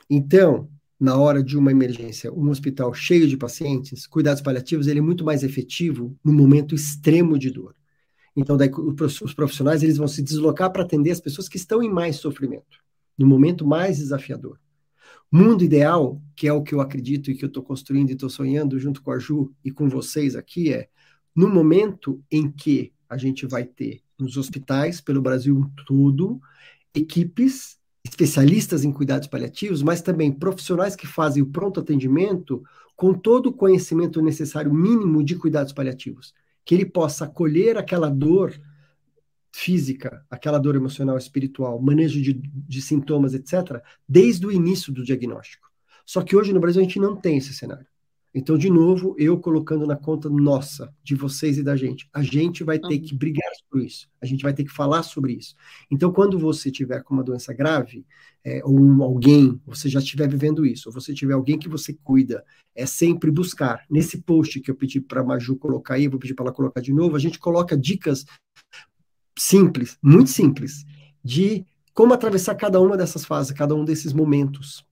Então, 0.09 0.69
na 1.01 1.17
hora 1.17 1.43
de 1.43 1.57
uma 1.57 1.71
emergência, 1.71 2.31
um 2.31 2.51
hospital 2.51 2.93
cheio 2.93 3.27
de 3.27 3.35
pacientes, 3.35 4.05
cuidados 4.05 4.39
paliativos 4.39 4.85
ele 4.85 4.99
é 4.99 5.01
muito 5.01 5.25
mais 5.25 5.41
efetivo 5.41 6.15
no 6.23 6.31
momento 6.31 6.75
extremo 6.75 7.39
de 7.39 7.49
dor. 7.49 7.75
Então, 8.35 8.55
daí, 8.55 8.69
os 8.71 9.33
profissionais 9.33 9.81
eles 9.81 9.97
vão 9.97 10.07
se 10.07 10.21
deslocar 10.21 10.71
para 10.71 10.83
atender 10.83 11.09
as 11.09 11.19
pessoas 11.19 11.49
que 11.49 11.57
estão 11.57 11.81
em 11.81 11.89
mais 11.89 12.17
sofrimento, 12.17 12.77
no 13.17 13.25
momento 13.25 13.65
mais 13.65 13.97
desafiador. 13.97 14.59
Mundo 15.31 15.63
ideal, 15.63 16.21
que 16.35 16.47
é 16.47 16.53
o 16.53 16.61
que 16.61 16.75
eu 16.75 16.79
acredito 16.79 17.31
e 17.31 17.35
que 17.35 17.43
eu 17.43 17.47
estou 17.47 17.63
construindo 17.63 18.11
e 18.11 18.13
estou 18.13 18.29
sonhando 18.29 18.77
junto 18.77 19.01
com 19.01 19.09
a 19.09 19.17
Ju 19.17 19.51
e 19.65 19.71
com 19.71 19.89
vocês 19.89 20.35
aqui, 20.35 20.71
é 20.71 20.87
no 21.35 21.49
momento 21.49 22.23
em 22.31 22.51
que 22.51 22.93
a 23.09 23.17
gente 23.17 23.47
vai 23.47 23.63
ter 23.63 24.03
nos 24.19 24.37
hospitais 24.37 25.01
pelo 25.01 25.19
Brasil 25.19 25.67
todo 25.87 26.39
equipes 26.93 27.80
especialistas 28.03 28.83
em 28.83 28.91
cuidados 28.91 29.27
paliativos, 29.27 29.81
mas 29.81 30.01
também 30.01 30.31
profissionais 30.31 30.95
que 30.95 31.07
fazem 31.07 31.43
o 31.43 31.47
pronto 31.47 31.79
atendimento 31.79 32.63
com 32.95 33.13
todo 33.13 33.47
o 33.47 33.53
conhecimento 33.53 34.21
necessário 34.21 34.73
mínimo 34.73 35.23
de 35.23 35.35
cuidados 35.35 35.73
paliativos, 35.73 36.33
que 36.65 36.75
ele 36.75 36.85
possa 36.85 37.25
acolher 37.25 37.77
aquela 37.77 38.09
dor 38.09 38.53
física, 39.53 40.25
aquela 40.29 40.57
dor 40.57 40.75
emocional, 40.75 41.17
espiritual, 41.17 41.81
manejo 41.81 42.21
de, 42.21 42.33
de 42.33 42.81
sintomas, 42.81 43.33
etc., 43.33 43.81
desde 44.07 44.45
o 44.45 44.51
início 44.51 44.93
do 44.93 45.03
diagnóstico. 45.03 45.69
Só 46.05 46.21
que 46.21 46.35
hoje 46.35 46.53
no 46.53 46.59
Brasil 46.59 46.81
a 46.81 46.83
gente 46.83 46.99
não 46.99 47.15
tem 47.15 47.37
esse 47.37 47.53
cenário. 47.53 47.85
Então, 48.33 48.57
de 48.57 48.69
novo, 48.69 49.13
eu 49.17 49.37
colocando 49.37 49.85
na 49.85 49.95
conta 49.95 50.29
nossa, 50.29 50.93
de 51.03 51.15
vocês 51.15 51.57
e 51.57 51.63
da 51.63 51.75
gente. 51.75 52.09
A 52.13 52.23
gente 52.23 52.63
vai 52.63 52.79
ter 52.79 52.99
que 52.99 53.13
brigar 53.13 53.51
por 53.69 53.81
isso. 53.81 54.09
A 54.21 54.25
gente 54.25 54.41
vai 54.41 54.53
ter 54.53 54.63
que 54.63 54.71
falar 54.71 55.03
sobre 55.03 55.33
isso. 55.33 55.53
Então, 55.91 56.13
quando 56.13 56.39
você 56.39 56.71
tiver 56.71 57.03
com 57.03 57.13
uma 57.13 57.23
doença 57.23 57.53
grave, 57.53 58.05
é, 58.43 58.61
ou 58.63 58.79
um, 58.79 59.03
alguém, 59.03 59.59
você 59.65 59.89
já 59.89 59.99
estiver 59.99 60.29
vivendo 60.29 60.65
isso, 60.65 60.87
ou 60.87 60.93
você 60.93 61.13
tiver 61.13 61.33
alguém 61.33 61.59
que 61.59 61.67
você 61.67 61.93
cuida, 62.03 62.43
é 62.73 62.85
sempre 62.85 63.29
buscar. 63.29 63.85
Nesse 63.89 64.21
post 64.21 64.61
que 64.61 64.71
eu 64.71 64.75
pedi 64.75 65.01
para 65.01 65.21
a 65.21 65.23
Maju 65.23 65.57
colocar 65.57 65.95
aí, 65.95 66.07
vou 66.07 66.19
pedir 66.19 66.33
para 66.33 66.45
ela 66.45 66.53
colocar 66.53 66.79
de 66.79 66.93
novo, 66.93 67.15
a 67.15 67.19
gente 67.19 67.37
coloca 67.37 67.77
dicas 67.77 68.25
simples, 69.37 69.97
muito 70.01 70.29
simples, 70.29 70.85
de 71.23 71.65
como 71.93 72.13
atravessar 72.13 72.55
cada 72.55 72.79
uma 72.79 72.95
dessas 72.95 73.25
fases, 73.25 73.51
cada 73.51 73.75
um 73.75 73.83
desses 73.83 74.13
momentos. 74.13 74.85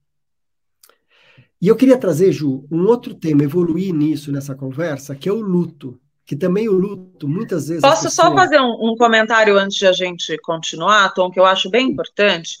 E 1.60 1.68
eu 1.68 1.76
queria 1.76 1.98
trazer, 1.98 2.32
Ju, 2.32 2.66
um 2.70 2.86
outro 2.86 3.14
tema, 3.14 3.44
evoluir 3.44 3.92
nisso 3.94 4.32
nessa 4.32 4.54
conversa, 4.54 5.14
que 5.14 5.28
é 5.28 5.32
o 5.32 5.40
luto. 5.40 6.00
Que 6.24 6.34
também 6.34 6.68
o 6.68 6.72
luto, 6.72 7.28
muitas 7.28 7.68
vezes. 7.68 7.82
Posso 7.82 8.04
pessoa... 8.04 8.28
só 8.28 8.34
fazer 8.34 8.60
um, 8.60 8.92
um, 8.92 8.96
comentário 8.96 9.58
antes 9.58 9.76
de 9.76 9.86
a 9.86 9.92
gente 9.92 10.38
continuar, 10.38 11.12
Tom, 11.12 11.30
que 11.30 11.38
eu 11.38 11.44
acho 11.44 11.68
bem 11.68 11.88
importante? 11.88 12.56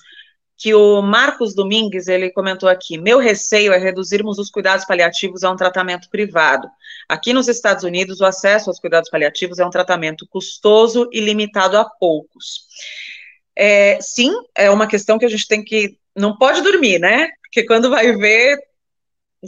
Que 0.56 0.74
o 0.74 1.00
Marcos 1.00 1.54
Domingues 1.54 2.08
ele 2.08 2.30
comentou 2.30 2.68
aqui: 2.68 2.98
meu 2.98 3.18
receio 3.18 3.72
é 3.72 3.78
reduzirmos 3.78 4.38
os 4.38 4.50
cuidados 4.50 4.84
paliativos 4.84 5.44
a 5.44 5.50
um 5.50 5.56
tratamento 5.56 6.10
privado. 6.10 6.68
Aqui 7.08 7.32
nos 7.32 7.48
Estados 7.48 7.84
Unidos, 7.84 8.20
o 8.20 8.26
acesso 8.26 8.68
aos 8.68 8.80
cuidados 8.80 9.08
paliativos 9.08 9.58
é 9.58 9.64
um 9.64 9.70
tratamento 9.70 10.26
custoso 10.28 11.08
e 11.12 11.20
limitado 11.20 11.78
a 11.78 11.84
poucos. 11.84 12.66
É, 13.56 13.98
sim, 14.00 14.34
é 14.54 14.70
uma 14.70 14.86
questão 14.86 15.18
que 15.18 15.24
a 15.24 15.30
gente 15.30 15.46
tem 15.46 15.64
que. 15.64 15.96
Não 16.14 16.36
pode 16.36 16.60
dormir, 16.60 16.98
né? 16.98 17.28
Porque 17.42 17.64
quando 17.64 17.88
vai 17.88 18.16
ver, 18.16 18.58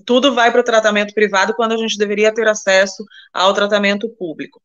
tudo 0.01 0.35
vai 0.35 0.51
para 0.51 0.61
o 0.61 0.65
tratamento 0.65 1.13
privado 1.15 1.55
quando 1.55 1.73
a 1.73 1.77
gente 1.77 1.99
deveria 1.99 2.33
ter 2.33 2.49
acesso 2.49 3.05
ao 3.33 3.53
tratamento 3.53 4.09
público. 4.09 4.61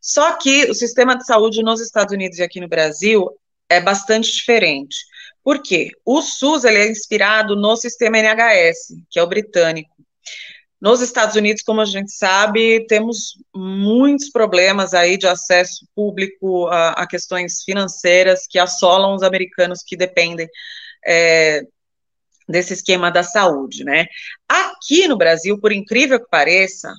Só 0.00 0.32
que 0.34 0.70
o 0.70 0.74
sistema 0.74 1.16
de 1.16 1.26
saúde 1.26 1.62
nos 1.62 1.80
Estados 1.80 2.14
Unidos 2.14 2.38
e 2.38 2.42
aqui 2.42 2.60
no 2.60 2.68
Brasil 2.68 3.28
é 3.68 3.80
bastante 3.80 4.32
diferente. 4.32 4.96
Por 5.42 5.62
quê? 5.62 5.90
O 6.04 6.22
SUS 6.22 6.64
ele 6.64 6.78
é 6.78 6.90
inspirado 6.90 7.56
no 7.56 7.76
sistema 7.76 8.18
NHS, 8.18 8.94
que 9.10 9.18
é 9.18 9.22
o 9.22 9.26
britânico. 9.26 9.96
Nos 10.80 11.00
Estados 11.00 11.34
Unidos, 11.34 11.62
como 11.62 11.80
a 11.80 11.84
gente 11.84 12.12
sabe, 12.12 12.86
temos 12.86 13.32
muitos 13.52 14.30
problemas 14.30 14.94
aí 14.94 15.16
de 15.16 15.26
acesso 15.26 15.84
público 15.94 16.68
a, 16.68 16.90
a 16.90 17.06
questões 17.06 17.62
financeiras 17.64 18.46
que 18.48 18.60
assolam 18.60 19.14
os 19.14 19.24
americanos 19.24 19.82
que 19.84 19.96
dependem 19.96 20.48
é, 21.04 21.62
desse 22.48 22.72
esquema 22.72 23.10
da 23.10 23.22
saúde, 23.22 23.84
né? 23.84 24.06
Aqui 24.48 25.06
no 25.06 25.16
Brasil, 25.16 25.60
por 25.60 25.72
incrível 25.72 26.18
que 26.18 26.30
pareça, 26.30 26.92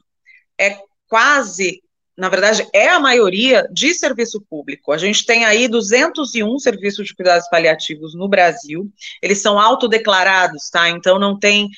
é 0.60 0.78
quase, 1.08 1.82
na 2.16 2.30
verdade, 2.30 2.68
é 2.74 2.90
a 2.90 3.00
maioria 3.00 3.68
de 3.72 3.94
serviço 3.94 4.42
público. 4.50 4.92
A 4.92 4.98
gente 4.98 5.26
tem 5.26 5.46
aí 5.46 5.68
201 5.68 6.60
serviços 6.60 7.08
de 7.08 7.16
cuidados 7.16 7.50
paliativos 7.50 8.14
no 8.14 8.28
Brasil. 8.28 8.92
Eles 9.22 9.42
são 9.42 9.60
autodeclarados, 9.60 10.70
tá? 10.70 10.90
Então 10.90 11.18
não 11.18 11.38
tem 11.38 11.70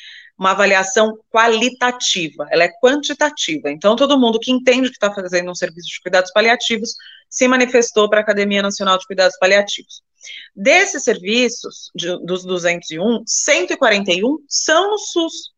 uma 0.41 0.51
avaliação 0.51 1.19
qualitativa, 1.29 2.47
ela 2.49 2.63
é 2.63 2.71
quantitativa. 2.81 3.69
Então, 3.69 3.95
todo 3.95 4.17
mundo 4.17 4.39
que 4.39 4.51
entende 4.51 4.89
que 4.89 4.95
está 4.95 5.13
fazendo 5.13 5.51
um 5.51 5.55
serviço 5.55 5.87
de 5.87 6.01
cuidados 6.01 6.31
paliativos 6.31 6.95
se 7.29 7.47
manifestou 7.47 8.09
para 8.09 8.21
a 8.21 8.23
Academia 8.23 8.63
Nacional 8.63 8.97
de 8.97 9.05
Cuidados 9.05 9.37
Paliativos. 9.37 10.01
Desses 10.55 11.03
serviços, 11.03 11.91
de, 11.95 12.17
dos 12.25 12.43
201, 12.45 13.23
141 13.25 14.37
são 14.47 14.91
no 14.91 14.97
SUS. 14.97 15.51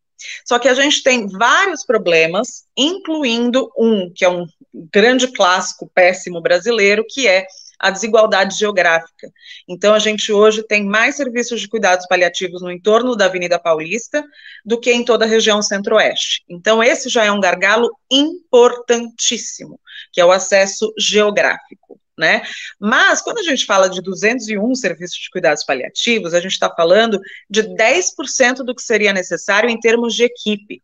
Só 0.44 0.58
que 0.58 0.68
a 0.68 0.74
gente 0.74 1.02
tem 1.02 1.26
vários 1.28 1.84
problemas, 1.84 2.64
incluindo 2.76 3.70
um, 3.76 4.10
que 4.14 4.24
é 4.24 4.28
um 4.28 4.46
grande 4.92 5.28
clássico 5.28 5.90
péssimo 5.94 6.40
brasileiro, 6.40 7.04
que 7.08 7.28
é 7.28 7.46
a 7.78 7.90
desigualdade 7.90 8.56
geográfica. 8.56 9.30
Então, 9.68 9.94
a 9.94 9.98
gente 9.98 10.32
hoje 10.32 10.62
tem 10.62 10.84
mais 10.84 11.16
serviços 11.16 11.60
de 11.60 11.68
cuidados 11.68 12.06
paliativos 12.06 12.62
no 12.62 12.70
entorno 12.70 13.16
da 13.16 13.26
Avenida 13.26 13.58
Paulista 13.58 14.24
do 14.64 14.80
que 14.80 14.92
em 14.92 15.04
toda 15.04 15.24
a 15.24 15.28
região 15.28 15.60
centro-oeste. 15.60 16.42
Então, 16.48 16.82
esse 16.82 17.08
já 17.08 17.24
é 17.24 17.30
um 17.30 17.40
gargalo 17.40 17.90
importantíssimo, 18.10 19.78
que 20.12 20.20
é 20.20 20.24
o 20.24 20.32
acesso 20.32 20.92
geográfico. 20.98 22.00
Né? 22.16 22.42
Mas, 22.78 23.20
quando 23.20 23.38
a 23.38 23.42
gente 23.42 23.66
fala 23.66 23.88
de 23.88 24.00
201 24.00 24.74
serviços 24.76 25.18
de 25.18 25.30
cuidados 25.30 25.64
paliativos, 25.64 26.32
a 26.32 26.40
gente 26.40 26.52
está 26.52 26.70
falando 26.70 27.20
de 27.50 27.64
10% 27.64 28.58
do 28.58 28.74
que 28.74 28.82
seria 28.82 29.12
necessário 29.12 29.68
em 29.68 29.78
termos 29.80 30.14
de 30.14 30.22
equipe. 30.22 30.80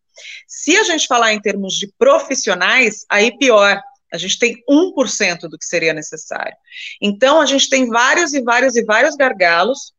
Se 0.48 0.76
a 0.76 0.82
gente 0.82 1.06
falar 1.06 1.32
em 1.32 1.40
termos 1.40 1.74
de 1.74 1.86
profissionais, 1.96 3.06
aí 3.08 3.36
pior, 3.38 3.80
a 4.12 4.18
gente 4.18 4.38
tem 4.38 4.56
1% 4.68 5.42
do 5.48 5.56
que 5.56 5.64
seria 5.64 5.94
necessário. 5.94 6.56
Então, 7.00 7.40
a 7.40 7.46
gente 7.46 7.68
tem 7.68 7.88
vários 7.88 8.34
e 8.34 8.42
vários 8.42 8.74
e 8.74 8.82
vários 8.82 9.14
gargalos. 9.14 9.92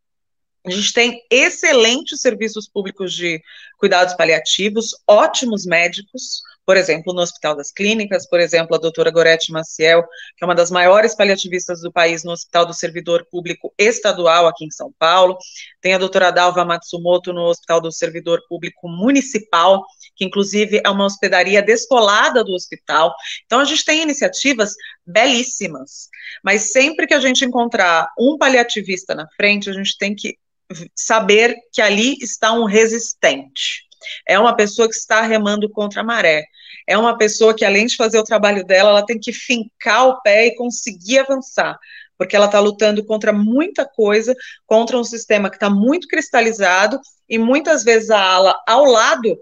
A 0.66 0.70
gente 0.70 0.94
tem 0.94 1.22
excelentes 1.32 2.20
serviços 2.20 2.68
públicos 2.68 3.14
de 3.14 3.42
cuidados 3.78 4.14
paliativos, 4.14 4.90
ótimos 5.08 5.66
médicos, 5.66 6.42
por 6.66 6.78
exemplo, 6.78 7.14
no 7.14 7.22
Hospital 7.22 7.56
das 7.56 7.72
Clínicas, 7.72 8.28
por 8.28 8.40
exemplo, 8.40 8.76
a 8.76 8.80
doutora 8.80 9.12
Gorete 9.12 9.52
Maciel, 9.52 10.04
que 10.38 10.44
é 10.44 10.46
uma 10.46 10.56
das 10.56 10.70
maiores 10.70 11.16
paliativistas 11.16 11.82
do 11.82 11.92
país 11.92 12.24
no 12.24 12.32
Hospital 12.32 12.66
do 12.66 12.74
Servidor 12.74 13.26
Público 13.30 13.74
Estadual 13.78 14.48
aqui 14.48 14.66
em 14.66 14.72
São 14.72 14.94
Paulo, 14.98 15.38
tem 15.82 15.94
a 15.94 15.98
doutora 15.98 16.32
Dalva 16.32 16.64
Matsumoto 16.64 17.34
no 17.34 17.42
Hospital 17.42 17.82
do 17.82 17.92
Servidor 17.92 18.42
Público 18.48 18.88
Municipal, 18.88 19.84
que 20.16 20.26
inclusive 20.26 20.82
é 20.84 20.90
uma 20.90 21.06
hospedaria 21.06 21.62
descolada 21.62 22.44
do 22.44 22.54
hospital. 22.54 23.14
Então, 23.46 23.60
a 23.60 23.66
gente 23.66 23.84
tem 23.84 24.02
iniciativas 24.02 24.74
belíssimas, 25.06 26.10
mas 26.44 26.72
sempre 26.72 27.08
que 27.08 27.14
a 27.14 27.20
gente 27.20 27.44
encontrar 27.44 28.08
um 28.18 28.38
paliativista 28.38 29.16
na 29.16 29.28
frente, 29.36 29.70
a 29.70 29.74
gente 29.74 29.98
tem 29.98 30.16
que 30.16 30.38
saber 30.96 31.56
que 31.74 31.82
ali 31.82 32.16
está 32.22 32.54
um 32.54 32.66
resistente. 32.66 33.91
É 34.28 34.38
uma 34.40 34.56
pessoa 34.56 34.88
que 34.88 34.96
está 34.96 35.22
remando 35.22 35.70
contra 35.70 36.02
a 36.02 36.04
maré. 36.04 36.46
É 36.88 36.98
uma 36.98 37.18
pessoa 37.18 37.54
que, 37.54 37.66
além 37.66 37.86
de 37.86 37.96
fazer 37.96 38.20
o 38.20 38.24
trabalho 38.24 38.66
dela, 38.66 38.90
ela 38.90 39.06
tem 39.06 39.20
que 39.20 39.32
fincar 39.32 40.08
o 40.08 40.22
pé 40.22 40.48
e 40.48 40.56
conseguir 40.56 41.20
avançar, 41.20 41.78
porque 42.18 42.36
ela 42.36 42.46
está 42.46 42.60
lutando 42.60 43.06
contra 43.06 43.32
muita 43.34 43.86
coisa, 43.86 44.36
contra 44.66 44.98
um 44.98 45.04
sistema 45.04 45.50
que 45.50 45.56
está 45.56 45.70
muito 45.70 46.08
cristalizado 46.08 47.00
e 47.30 47.38
muitas 47.38 47.84
vezes 47.84 48.10
a 48.10 48.22
ala 48.22 48.60
ao 48.68 48.86
lado 48.86 49.38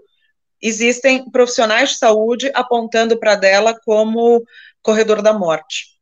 existem 0.62 1.30
profissionais 1.30 1.90
de 1.90 1.98
saúde 1.98 2.50
apontando 2.54 3.18
para 3.18 3.34
dela 3.34 3.78
como 3.84 4.44
corredor 4.82 5.22
da 5.22 5.32
morte. 5.32 5.99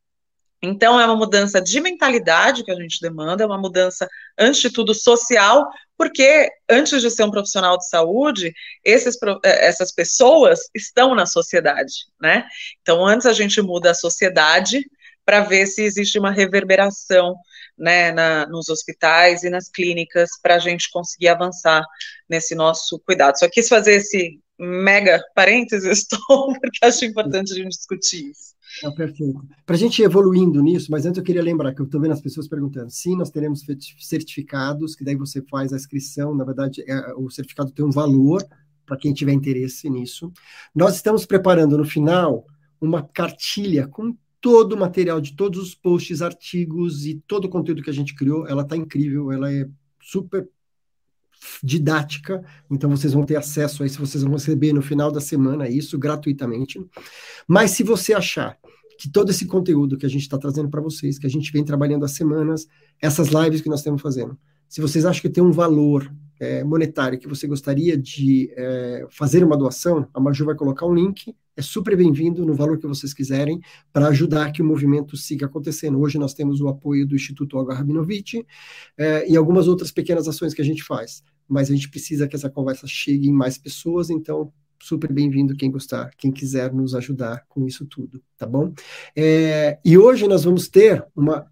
Então, 0.63 1.01
é 1.01 1.05
uma 1.07 1.17
mudança 1.17 1.61
de 1.61 1.81
mentalidade 1.81 2.65
que 2.65 2.71
a 2.71 2.75
gente 2.75 3.01
demanda, 3.01 3.45
é 3.45 3.47
uma 3.47 3.59
mudança, 3.59 4.09
antes 4.37 4.61
de 4.61 4.71
tudo, 4.71 4.93
social, 4.93 5.69
porque 5.97 6.49
antes 6.69 7.01
de 7.01 7.11
ser 7.11 7.25
um 7.25 7.31
profissional 7.31 7.79
de 7.79 7.89
saúde, 7.89 8.53
esses, 8.85 9.17
eh, 9.45 9.67
essas 9.67 9.93
pessoas 9.93 10.61
estão 10.75 11.15
na 11.15 11.27
sociedade, 11.27 12.07
né? 12.21 12.45
Então, 12.83 13.07
antes 13.07 13.27
a 13.27 13.33
gente 13.33 13.61
muda 13.63 13.93
a 13.93 13.95
sociedade 13.95 14.85
para 15.25 15.41
ver 15.41 15.67
se 15.67 15.83
existe 15.83 16.19
uma 16.19 16.31
reverberação 16.31 17.37
né, 17.77 18.11
na, 18.13 18.47
nos 18.47 18.69
hospitais 18.69 19.43
e 19.45 19.51
nas 19.51 19.69
clínicas 19.69 20.31
para 20.43 20.57
a 20.57 20.59
gente 20.59 20.91
conseguir 20.91 21.29
avançar 21.29 21.85
nesse 22.29 22.55
nosso 22.55 22.99
cuidado. 23.01 23.39
Só 23.39 23.49
quis 23.49 23.69
fazer 23.69 23.97
esse 23.97 24.41
mega 24.59 25.23
parênteses, 25.35 26.07
porque 26.61 26.79
acho 26.83 27.05
importante 27.05 27.53
a 27.53 27.57
gente 27.57 27.77
discutir 27.77 28.31
isso. 28.31 28.58
Não, 28.83 28.95
perfeito. 28.95 29.45
Para 29.65 29.77
a 29.77 29.79
gente 29.79 30.01
ir 30.01 30.05
evoluindo 30.05 30.63
nisso, 30.63 30.91
mas 30.91 31.07
antes 31.07 31.19
eu 31.19 31.25
queria 31.25 31.43
lembrar 31.43 31.75
que 31.75 31.81
eu 31.81 31.85
estou 31.85 32.01
vendo 32.01 32.13
as 32.13 32.21
pessoas 32.21 32.49
perguntando. 32.49 32.91
Sim, 32.91 33.17
nós 33.17 33.31
teremos 33.31 33.65
certificados, 33.99 34.95
que 34.95 35.05
daí 35.05 35.17
você 35.17 35.43
faz 35.43 35.73
a 35.73 35.77
inscrição. 35.77 36.35
Na 36.35 36.45
verdade, 36.45 36.83
é, 36.87 37.15
o 37.15 37.31
certificado 37.31 37.73
tem 37.73 37.85
um 37.85 37.91
valor 37.91 38.43
para 38.87 38.97
quem 38.97 39.13
tiver 39.13 39.33
interesse 39.33 39.89
nisso. 39.91 40.33
Nós 40.75 40.97
estamos 40.97 41.27
preparando 41.27 41.77
no 41.77 41.85
final 41.85 42.47
uma 42.81 43.03
cartilha 43.03 43.87
com 43.87 44.17
todo 44.41 44.73
o 44.73 44.79
material 44.79 45.21
de 45.21 45.35
todos 45.35 45.61
os 45.61 45.75
posts, 45.75 46.23
artigos 46.23 47.05
e 47.05 47.23
todo 47.27 47.47
o 47.47 47.49
conteúdo 47.49 47.83
que 47.83 47.91
a 47.91 47.95
gente 47.95 48.15
criou. 48.15 48.47
Ela 48.47 48.63
está 48.63 48.77
incrível, 48.77 49.33
ela 49.33 49.53
é 49.53 49.69
super 50.01 50.49
didática, 51.63 52.45
então 52.71 52.91
vocês 52.91 53.13
vão 53.13 53.25
ter 53.25 53.37
acesso 53.37 53.83
a 53.83 53.87
isso, 53.87 54.05
vocês 54.05 54.23
vão 54.23 54.33
receber 54.33 54.73
no 54.73 54.83
final 54.83 55.11
da 55.11 55.21
semana 55.21 55.69
isso 55.69 55.99
gratuitamente. 55.99 56.81
Mas 57.47 57.73
se 57.73 57.83
você 57.83 58.13
achar 58.13 58.57
que 58.99 59.09
todo 59.09 59.31
esse 59.31 59.47
conteúdo 59.47 59.97
que 59.97 60.07
a 60.07 60.09
gente 60.09 60.23
está 60.23 60.37
trazendo 60.37 60.69
para 60.69 60.81
vocês, 60.81 61.19
que 61.19 61.27
a 61.27 61.31
gente 61.31 61.53
vem 61.53 61.65
trabalhando 61.65 62.05
há 62.05 62.09
semanas, 62.09 62.67
essas 63.01 63.29
lives 63.29 63.61
que 63.61 63.69
nós 63.69 63.81
estamos 63.81 64.03
fazendo, 64.03 64.37
se 64.69 64.81
vocês 64.81 65.07
acham 65.07 65.23
que 65.23 65.31
tem 65.31 65.43
um 65.43 65.53
valor 65.53 66.13
é, 66.39 66.63
monetário 66.65 67.19
que 67.19 67.29
você 67.29 67.47
gostaria 67.47 67.97
de 67.97 68.53
é, 68.57 69.07
fazer 69.11 69.45
uma 69.45 69.57
doação, 69.57 70.09
a 70.13 70.21
Maju 70.21 70.45
vai 70.45 70.55
colocar 70.55 70.87
um 70.87 70.95
link, 70.95 71.35
é 71.57 71.63
super 71.63 71.97
bem-vindo 71.97 72.47
no 72.47 72.55
valor 72.55 72.79
que 72.79 72.87
vocês 72.87 73.13
quiserem, 73.13 73.61
para 73.93 74.09
ajudar 74.09 74.53
que 74.53 74.63
o 74.63 74.65
movimento 74.65 75.17
siga 75.17 75.47
acontecendo. 75.47 76.01
Hoje 76.01 76.17
nós 76.17 76.33
temos 76.33 76.61
o 76.61 76.69
apoio 76.69 77.07
do 77.07 77.17
Instituto 77.17 77.57
Olga 77.57 77.75
Rabinovich 77.75 78.47
é, 78.97 79.29
e 79.29 79.37
algumas 79.37 79.67
outras 79.67 79.91
pequenas 79.91 80.29
ações 80.29 80.55
que 80.55 80.63
a 80.63 80.65
gente 80.65 80.85
faz. 80.85 81.23
mas 81.49 81.71
a 81.71 81.75
gente 81.75 81.89
precisa 81.89 82.29
que 82.29 82.37
essa 82.37 82.51
conversa 82.51 82.87
chegue 82.87 83.29
em 83.29 83.33
mais 83.33 83.57
pessoas, 83.57 84.11
então 84.11 84.53
super 84.81 85.13
bem-vindo 85.13 85.57
quem 85.57 85.71
gostar, 85.71 86.11
quem 86.17 86.31
quiser 86.31 86.73
nos 86.73 86.95
ajudar 86.95 87.45
com 87.49 87.67
isso 87.67 87.85
tudo, 87.87 88.23
tá 88.37 88.47
bom? 88.47 88.73
É, 89.17 89.79
e 89.85 89.99
hoje 89.99 90.29
nós 90.29 90.45
vamos 90.45 90.69
ter 90.69 91.05
uma 91.17 91.47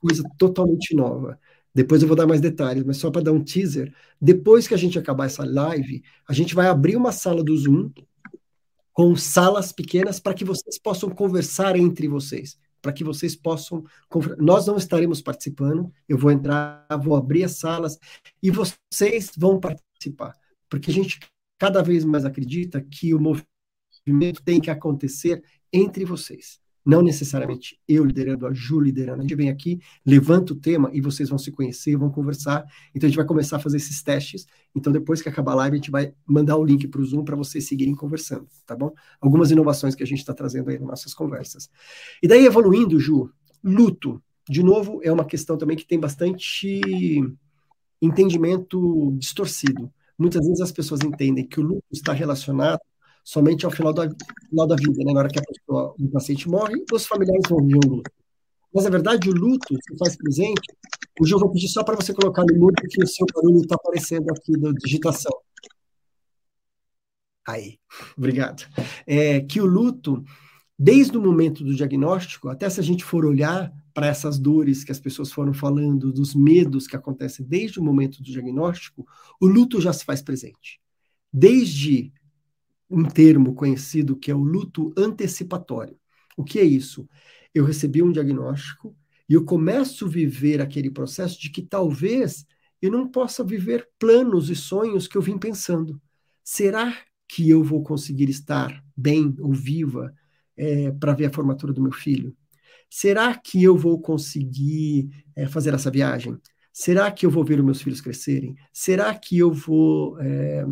coisa 0.00 0.22
totalmente 0.38 0.94
nova. 0.94 1.38
Depois 1.74 2.02
eu 2.02 2.08
vou 2.08 2.16
dar 2.16 2.26
mais 2.26 2.40
detalhes, 2.40 2.84
mas 2.84 2.98
só 2.98 3.10
para 3.10 3.22
dar 3.22 3.32
um 3.32 3.42
teaser, 3.42 3.92
depois 4.20 4.68
que 4.68 4.74
a 4.74 4.76
gente 4.76 4.98
acabar 4.98 5.26
essa 5.26 5.44
live, 5.44 6.02
a 6.28 6.32
gente 6.32 6.54
vai 6.54 6.68
abrir 6.68 6.96
uma 6.96 7.10
sala 7.10 7.42
do 7.42 7.56
Zoom 7.56 7.90
com 8.92 9.16
salas 9.16 9.72
pequenas 9.72 10.20
para 10.20 10.34
que 10.34 10.44
vocês 10.44 10.78
possam 10.78 11.10
conversar 11.10 11.76
entre 11.76 12.06
vocês, 12.06 12.56
para 12.80 12.92
que 12.92 13.02
vocês 13.02 13.34
possam. 13.34 13.84
Nós 14.38 14.66
não 14.66 14.76
estaremos 14.76 15.20
participando, 15.20 15.92
eu 16.08 16.16
vou 16.16 16.30
entrar, 16.30 16.86
vou 17.02 17.16
abrir 17.16 17.42
as 17.42 17.58
salas 17.58 17.98
e 18.40 18.52
vocês 18.52 19.32
vão 19.36 19.58
participar, 19.58 20.32
porque 20.70 20.92
a 20.92 20.94
gente 20.94 21.18
cada 21.58 21.82
vez 21.82 22.04
mais 22.04 22.24
acredita 22.24 22.80
que 22.80 23.12
o 23.12 23.20
movimento 23.20 24.42
tem 24.44 24.60
que 24.60 24.70
acontecer 24.70 25.42
entre 25.72 26.04
vocês. 26.04 26.60
Não 26.84 27.00
necessariamente 27.00 27.80
eu 27.88 28.04
liderando, 28.04 28.46
a 28.46 28.52
Ju 28.52 28.78
liderando. 28.78 29.20
A 29.20 29.22
gente 29.22 29.34
vem 29.34 29.48
aqui, 29.48 29.80
levanta 30.04 30.52
o 30.52 30.56
tema 30.56 30.90
e 30.92 31.00
vocês 31.00 31.30
vão 31.30 31.38
se 31.38 31.50
conhecer, 31.50 31.96
vão 31.96 32.10
conversar. 32.10 32.64
Então 32.94 33.06
a 33.06 33.10
gente 33.10 33.16
vai 33.16 33.24
começar 33.24 33.56
a 33.56 33.58
fazer 33.58 33.78
esses 33.78 34.02
testes. 34.02 34.46
Então 34.74 34.92
depois 34.92 35.22
que 35.22 35.28
acabar 35.28 35.52
a 35.52 35.56
live, 35.56 35.74
a 35.74 35.78
gente 35.78 35.90
vai 35.90 36.12
mandar 36.26 36.56
o 36.56 36.64
link 36.64 36.86
para 36.88 37.00
o 37.00 37.04
Zoom 37.04 37.24
para 37.24 37.36
vocês 37.36 37.66
seguirem 37.66 37.94
conversando, 37.94 38.46
tá 38.66 38.76
bom? 38.76 38.92
Algumas 39.20 39.50
inovações 39.50 39.94
que 39.94 40.02
a 40.02 40.06
gente 40.06 40.18
está 40.18 40.34
trazendo 40.34 40.68
aí 40.68 40.78
nas 40.78 40.88
nossas 40.88 41.14
conversas. 41.14 41.70
E 42.22 42.28
daí 42.28 42.44
evoluindo, 42.44 43.00
Ju, 43.00 43.30
luto. 43.62 44.22
De 44.46 44.62
novo, 44.62 45.00
é 45.02 45.10
uma 45.10 45.24
questão 45.24 45.56
também 45.56 45.76
que 45.76 45.86
tem 45.86 45.98
bastante 45.98 46.80
entendimento 48.00 49.16
distorcido. 49.18 49.90
Muitas 50.18 50.46
vezes 50.46 50.60
as 50.60 50.70
pessoas 50.70 51.00
entendem 51.00 51.46
que 51.46 51.58
o 51.58 51.62
luto 51.62 51.84
está 51.90 52.12
relacionado 52.12 52.80
somente 53.24 53.64
ao 53.64 53.72
final 53.72 53.92
da, 53.92 54.08
final 54.48 54.66
da 54.66 54.76
vida, 54.76 55.02
né? 55.04 55.12
na 55.12 55.20
hora 55.20 55.28
que 55.28 55.38
a 55.38 55.42
pessoa, 55.42 55.94
o 55.98 56.08
paciente 56.10 56.48
morre, 56.48 56.74
os 56.92 57.06
familiares 57.06 57.48
vão 57.48 57.66
ver 57.66 57.76
o 57.76 57.88
luto. 57.88 58.10
Mas, 58.72 58.84
na 58.84 58.90
verdade, 58.90 59.30
o 59.30 59.32
luto 59.32 59.74
se 59.74 59.96
faz 59.96 60.16
presente. 60.16 60.60
Hoje 61.20 61.32
eu 61.32 61.38
vou 61.38 61.50
pedir 61.50 61.68
só 61.68 61.82
para 61.82 61.94
você 61.94 62.12
colocar 62.12 62.44
no 62.44 62.58
mudo 62.58 62.74
que 62.74 63.02
o 63.02 63.06
seu 63.06 63.24
barulho 63.32 63.62
está 63.62 63.76
aparecendo 63.76 64.26
aqui 64.30 64.52
da 64.58 64.72
digitação. 64.72 65.32
Aí, 67.46 67.78
obrigado. 68.18 68.66
É, 69.06 69.40
que 69.40 69.60
o 69.60 69.66
luto, 69.66 70.24
desde 70.78 71.16
o 71.16 71.22
momento 71.22 71.62
do 71.62 71.74
diagnóstico, 71.74 72.48
até 72.48 72.68
se 72.68 72.80
a 72.80 72.82
gente 72.82 73.04
for 73.04 73.24
olhar 73.24 73.72
para 73.92 74.08
essas 74.08 74.38
dores 74.40 74.82
que 74.82 74.90
as 74.90 74.98
pessoas 74.98 75.30
foram 75.30 75.54
falando, 75.54 76.12
dos 76.12 76.34
medos 76.34 76.88
que 76.88 76.96
acontecem 76.96 77.46
desde 77.46 77.78
o 77.78 77.82
momento 77.82 78.18
do 78.18 78.24
diagnóstico, 78.24 79.06
o 79.40 79.46
luto 79.46 79.80
já 79.80 79.92
se 79.92 80.04
faz 80.04 80.20
presente. 80.20 80.80
Desde 81.32 82.12
um 82.90 83.04
termo 83.04 83.54
conhecido 83.54 84.16
que 84.16 84.30
é 84.30 84.34
o 84.34 84.42
luto 84.42 84.92
antecipatório. 84.96 85.98
O 86.36 86.44
que 86.44 86.58
é 86.58 86.64
isso? 86.64 87.08
Eu 87.54 87.64
recebi 87.64 88.02
um 88.02 88.12
diagnóstico 88.12 88.96
e 89.28 89.34
eu 89.34 89.44
começo 89.44 90.06
a 90.06 90.08
viver 90.08 90.60
aquele 90.60 90.90
processo 90.90 91.40
de 91.40 91.50
que 91.50 91.62
talvez 91.62 92.46
eu 92.82 92.90
não 92.90 93.08
possa 93.08 93.42
viver 93.42 93.88
planos 93.98 94.50
e 94.50 94.54
sonhos 94.54 95.08
que 95.08 95.16
eu 95.16 95.22
vim 95.22 95.38
pensando. 95.38 96.00
Será 96.42 96.94
que 97.26 97.48
eu 97.48 97.62
vou 97.62 97.82
conseguir 97.82 98.28
estar 98.28 98.84
bem 98.96 99.34
ou 99.38 99.52
viva 99.52 100.12
é, 100.56 100.90
para 100.92 101.14
ver 101.14 101.26
a 101.26 101.32
formatura 101.32 101.72
do 101.72 101.82
meu 101.82 101.92
filho? 101.92 102.36
Será 102.90 103.34
que 103.34 103.62
eu 103.62 103.76
vou 103.76 104.00
conseguir 104.00 105.08
é, 105.34 105.46
fazer 105.46 105.72
essa 105.74 105.90
viagem? 105.90 106.38
Será 106.72 107.10
que 107.10 107.24
eu 107.24 107.30
vou 107.30 107.44
ver 107.44 107.58
os 107.58 107.64
meus 107.64 107.80
filhos 107.80 108.00
crescerem? 108.00 108.54
Será 108.72 109.14
que 109.14 109.38
eu 109.38 109.52
vou. 109.52 110.18
É, 110.20 110.64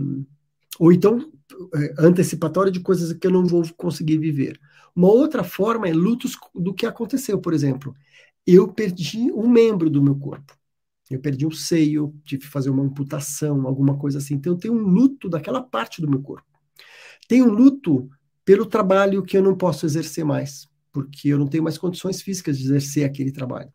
ou 0.79 0.93
então, 0.93 1.31
é, 1.75 1.95
antecipatório 1.99 2.73
de 2.73 2.81
coisas 2.81 3.13
que 3.13 3.27
eu 3.27 3.31
não 3.31 3.45
vou 3.45 3.63
conseguir 3.77 4.19
viver. 4.19 4.59
Uma 4.95 5.09
outra 5.09 5.43
forma 5.43 5.89
é 5.89 5.93
lutos 5.93 6.37
do 6.55 6.75
que 6.75 6.87
aconteceu, 6.87 7.39
por 7.41 7.53
exemplo. 7.53 7.95
Eu 8.47 8.69
perdi 8.69 9.31
um 9.33 9.49
membro 9.49 9.89
do 9.89 10.03
meu 10.03 10.17
corpo. 10.17 10.57
Eu 11.11 11.21
perdi 11.21 11.47
um 11.47 11.51
seio, 11.51 12.15
tive 12.25 12.43
que 12.43 12.49
fazer 12.49 12.71
uma 12.71 12.83
amputação, 12.83 13.67
alguma 13.67 13.99
coisa 13.99 14.19
assim. 14.19 14.35
Então, 14.35 14.55
eu 14.55 14.59
tenho 14.59 14.75
um 14.75 14.89
luto 14.89 15.29
daquela 15.29 15.63
parte 15.63 16.01
do 16.01 16.09
meu 16.09 16.23
corpo. 16.23 16.47
Tenho 17.29 17.47
um 17.47 17.53
luto 17.53 18.09
pelo 18.45 18.67
trabalho 18.67 19.23
que 19.23 19.37
eu 19.37 19.43
não 19.43 19.57
posso 19.57 19.87
exercer 19.87 20.25
mais, 20.25 20.69
porque 20.91 21.29
eu 21.29 21.39
não 21.39 21.47
tenho 21.47 21.63
mais 21.63 21.79
condições 21.79 22.21
físicas 22.21 22.59
de 22.59 22.65
exercer 22.65 23.05
aquele 23.05 23.31
trabalho. 23.31 23.73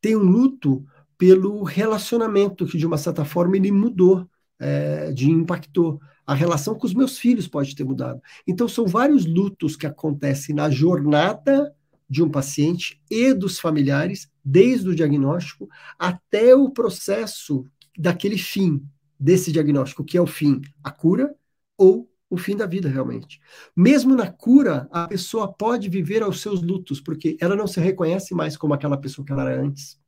Tenho 0.00 0.20
um 0.20 0.24
luto 0.24 0.84
pelo 1.16 1.62
relacionamento 1.64 2.64
que, 2.64 2.78
de 2.78 2.86
uma 2.86 2.96
certa 2.96 3.24
forma, 3.24 3.56
ele 3.56 3.72
mudou, 3.72 4.28
é, 4.58 5.12
de 5.12 5.30
impactou. 5.30 6.00
A 6.28 6.34
relação 6.34 6.74
com 6.74 6.86
os 6.86 6.92
meus 6.92 7.16
filhos 7.16 7.48
pode 7.48 7.74
ter 7.74 7.84
mudado. 7.84 8.20
Então, 8.46 8.68
são 8.68 8.86
vários 8.86 9.24
lutos 9.24 9.76
que 9.76 9.86
acontecem 9.86 10.54
na 10.54 10.68
jornada 10.68 11.74
de 12.06 12.22
um 12.22 12.28
paciente 12.28 13.00
e 13.10 13.32
dos 13.32 13.58
familiares, 13.58 14.30
desde 14.44 14.90
o 14.90 14.94
diagnóstico 14.94 15.66
até 15.98 16.54
o 16.54 16.68
processo 16.68 17.64
daquele 17.96 18.36
fim 18.36 18.82
desse 19.18 19.50
diagnóstico, 19.50 20.04
que 20.04 20.18
é 20.18 20.20
o 20.20 20.26
fim, 20.26 20.60
a 20.84 20.90
cura 20.90 21.34
ou 21.78 22.10
o 22.28 22.36
fim 22.36 22.54
da 22.54 22.66
vida, 22.66 22.90
realmente. 22.90 23.40
Mesmo 23.74 24.14
na 24.14 24.30
cura, 24.30 24.86
a 24.92 25.08
pessoa 25.08 25.50
pode 25.50 25.88
viver 25.88 26.22
aos 26.22 26.42
seus 26.42 26.60
lutos, 26.60 27.00
porque 27.00 27.38
ela 27.40 27.56
não 27.56 27.66
se 27.66 27.80
reconhece 27.80 28.34
mais 28.34 28.54
como 28.54 28.74
aquela 28.74 28.98
pessoa 28.98 29.24
que 29.24 29.32
ela 29.32 29.50
era 29.50 29.62
antes. 29.62 29.98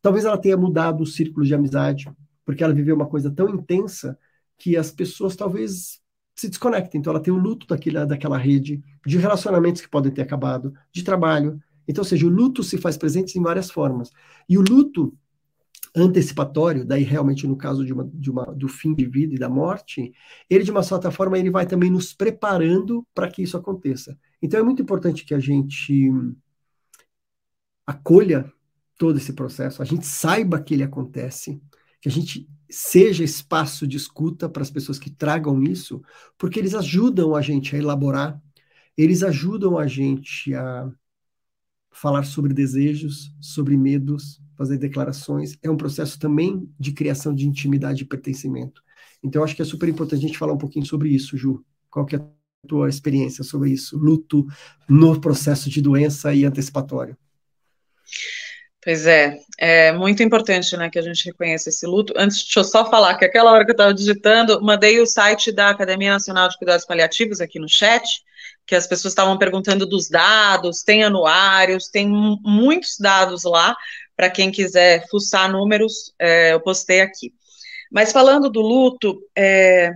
Talvez 0.00 0.24
ela 0.24 0.36
tenha 0.36 0.56
mudado 0.56 1.04
o 1.04 1.06
círculo 1.06 1.46
de 1.46 1.54
amizade, 1.54 2.10
porque 2.44 2.64
ela 2.64 2.74
viveu 2.74 2.96
uma 2.96 3.06
coisa 3.06 3.30
tão 3.30 3.48
intensa 3.48 4.18
que 4.62 4.76
as 4.76 4.92
pessoas 4.92 5.34
talvez 5.34 6.00
se 6.36 6.48
desconectem. 6.48 7.00
Então, 7.00 7.12
ela 7.12 7.20
tem 7.20 7.34
o 7.34 7.36
luto 7.36 7.66
daquela, 7.66 8.06
daquela 8.06 8.38
rede, 8.38 8.80
de 9.04 9.18
relacionamentos 9.18 9.82
que 9.82 9.88
podem 9.88 10.12
ter 10.12 10.22
acabado, 10.22 10.72
de 10.92 11.02
trabalho. 11.02 11.60
Então, 11.86 12.02
ou 12.02 12.08
seja, 12.08 12.24
o 12.24 12.30
luto 12.30 12.62
se 12.62 12.78
faz 12.78 12.96
presente 12.96 13.36
em 13.36 13.42
várias 13.42 13.72
formas. 13.72 14.12
E 14.48 14.56
o 14.56 14.62
luto 14.62 15.12
antecipatório, 15.96 16.86
daí 16.86 17.02
realmente 17.02 17.44
no 17.44 17.56
caso 17.56 17.84
de 17.84 17.92
uma, 17.92 18.08
de 18.14 18.30
uma, 18.30 18.44
do 18.54 18.68
fim 18.68 18.94
de 18.94 19.04
vida 19.04 19.34
e 19.34 19.38
da 19.38 19.48
morte, 19.48 20.12
ele 20.48 20.62
de 20.62 20.70
uma 20.70 20.82
certa 20.84 21.10
forma 21.10 21.36
ele 21.36 21.50
vai 21.50 21.66
também 21.66 21.90
nos 21.90 22.14
preparando 22.14 23.04
para 23.12 23.28
que 23.28 23.42
isso 23.42 23.56
aconteça. 23.56 24.16
Então 24.40 24.60
é 24.60 24.62
muito 24.62 24.80
importante 24.80 25.24
que 25.24 25.34
a 25.34 25.40
gente 25.40 26.08
acolha 27.84 28.50
todo 28.96 29.18
esse 29.18 29.32
processo, 29.32 29.82
a 29.82 29.84
gente 29.84 30.06
saiba 30.06 30.62
que 30.62 30.72
ele 30.72 30.84
acontece, 30.84 31.60
que 32.02 32.08
a 32.08 32.12
gente 32.12 32.48
seja 32.68 33.22
espaço 33.22 33.86
de 33.86 33.96
escuta 33.96 34.48
para 34.48 34.62
as 34.62 34.70
pessoas 34.70 34.98
que 34.98 35.08
tragam 35.08 35.62
isso, 35.62 36.02
porque 36.36 36.58
eles 36.58 36.74
ajudam 36.74 37.34
a 37.34 37.40
gente 37.40 37.76
a 37.76 37.78
elaborar, 37.78 38.42
eles 38.98 39.22
ajudam 39.22 39.78
a 39.78 39.86
gente 39.86 40.52
a 40.52 40.90
falar 41.92 42.24
sobre 42.24 42.52
desejos, 42.52 43.32
sobre 43.40 43.76
medos, 43.76 44.42
fazer 44.56 44.78
declarações. 44.78 45.56
É 45.62 45.70
um 45.70 45.76
processo 45.76 46.18
também 46.18 46.68
de 46.78 46.92
criação 46.92 47.34
de 47.34 47.46
intimidade 47.46 48.02
e 48.02 48.06
pertencimento. 48.06 48.82
Então, 49.22 49.44
acho 49.44 49.54
que 49.54 49.62
é 49.62 49.64
super 49.64 49.88
importante 49.88 50.24
a 50.24 50.26
gente 50.28 50.38
falar 50.38 50.54
um 50.54 50.58
pouquinho 50.58 50.84
sobre 50.84 51.10
isso, 51.10 51.36
Ju. 51.36 51.64
Qual 51.88 52.04
que 52.04 52.16
é 52.16 52.18
a 52.18 52.26
tua 52.66 52.88
experiência 52.88 53.44
sobre 53.44 53.70
isso? 53.70 53.96
Luto 53.96 54.46
no 54.88 55.20
processo 55.20 55.70
de 55.70 55.80
doença 55.80 56.34
e 56.34 56.44
antecipatório. 56.44 57.16
Pois 58.84 59.06
é, 59.06 59.38
é 59.58 59.92
muito 59.92 60.24
importante, 60.24 60.76
né, 60.76 60.90
que 60.90 60.98
a 60.98 61.02
gente 61.02 61.26
reconheça 61.26 61.68
esse 61.68 61.86
luto. 61.86 62.12
Antes, 62.16 62.38
deixa 62.38 62.58
eu 62.60 62.64
só 62.64 62.90
falar 62.90 63.16
que 63.16 63.24
aquela 63.24 63.52
hora 63.52 63.64
que 63.64 63.70
eu 63.70 63.74
estava 63.74 63.94
digitando, 63.94 64.60
mandei 64.60 65.00
o 65.00 65.06
site 65.06 65.52
da 65.52 65.68
Academia 65.68 66.12
Nacional 66.12 66.48
de 66.48 66.58
Cuidados 66.58 66.84
Paliativos 66.84 67.40
aqui 67.40 67.60
no 67.60 67.68
chat, 67.68 68.02
que 68.66 68.74
as 68.74 68.88
pessoas 68.88 69.12
estavam 69.12 69.38
perguntando 69.38 69.86
dos 69.86 70.08
dados, 70.08 70.82
tem 70.82 71.04
anuários, 71.04 71.88
tem 71.88 72.08
muitos 72.08 72.98
dados 72.98 73.44
lá, 73.44 73.76
para 74.16 74.28
quem 74.28 74.50
quiser 74.50 75.06
fuçar 75.08 75.50
números, 75.50 76.12
é, 76.18 76.52
eu 76.52 76.60
postei 76.60 77.02
aqui. 77.02 77.32
Mas 77.88 78.10
falando 78.10 78.50
do 78.50 78.60
luto, 78.60 79.20
é, 79.36 79.92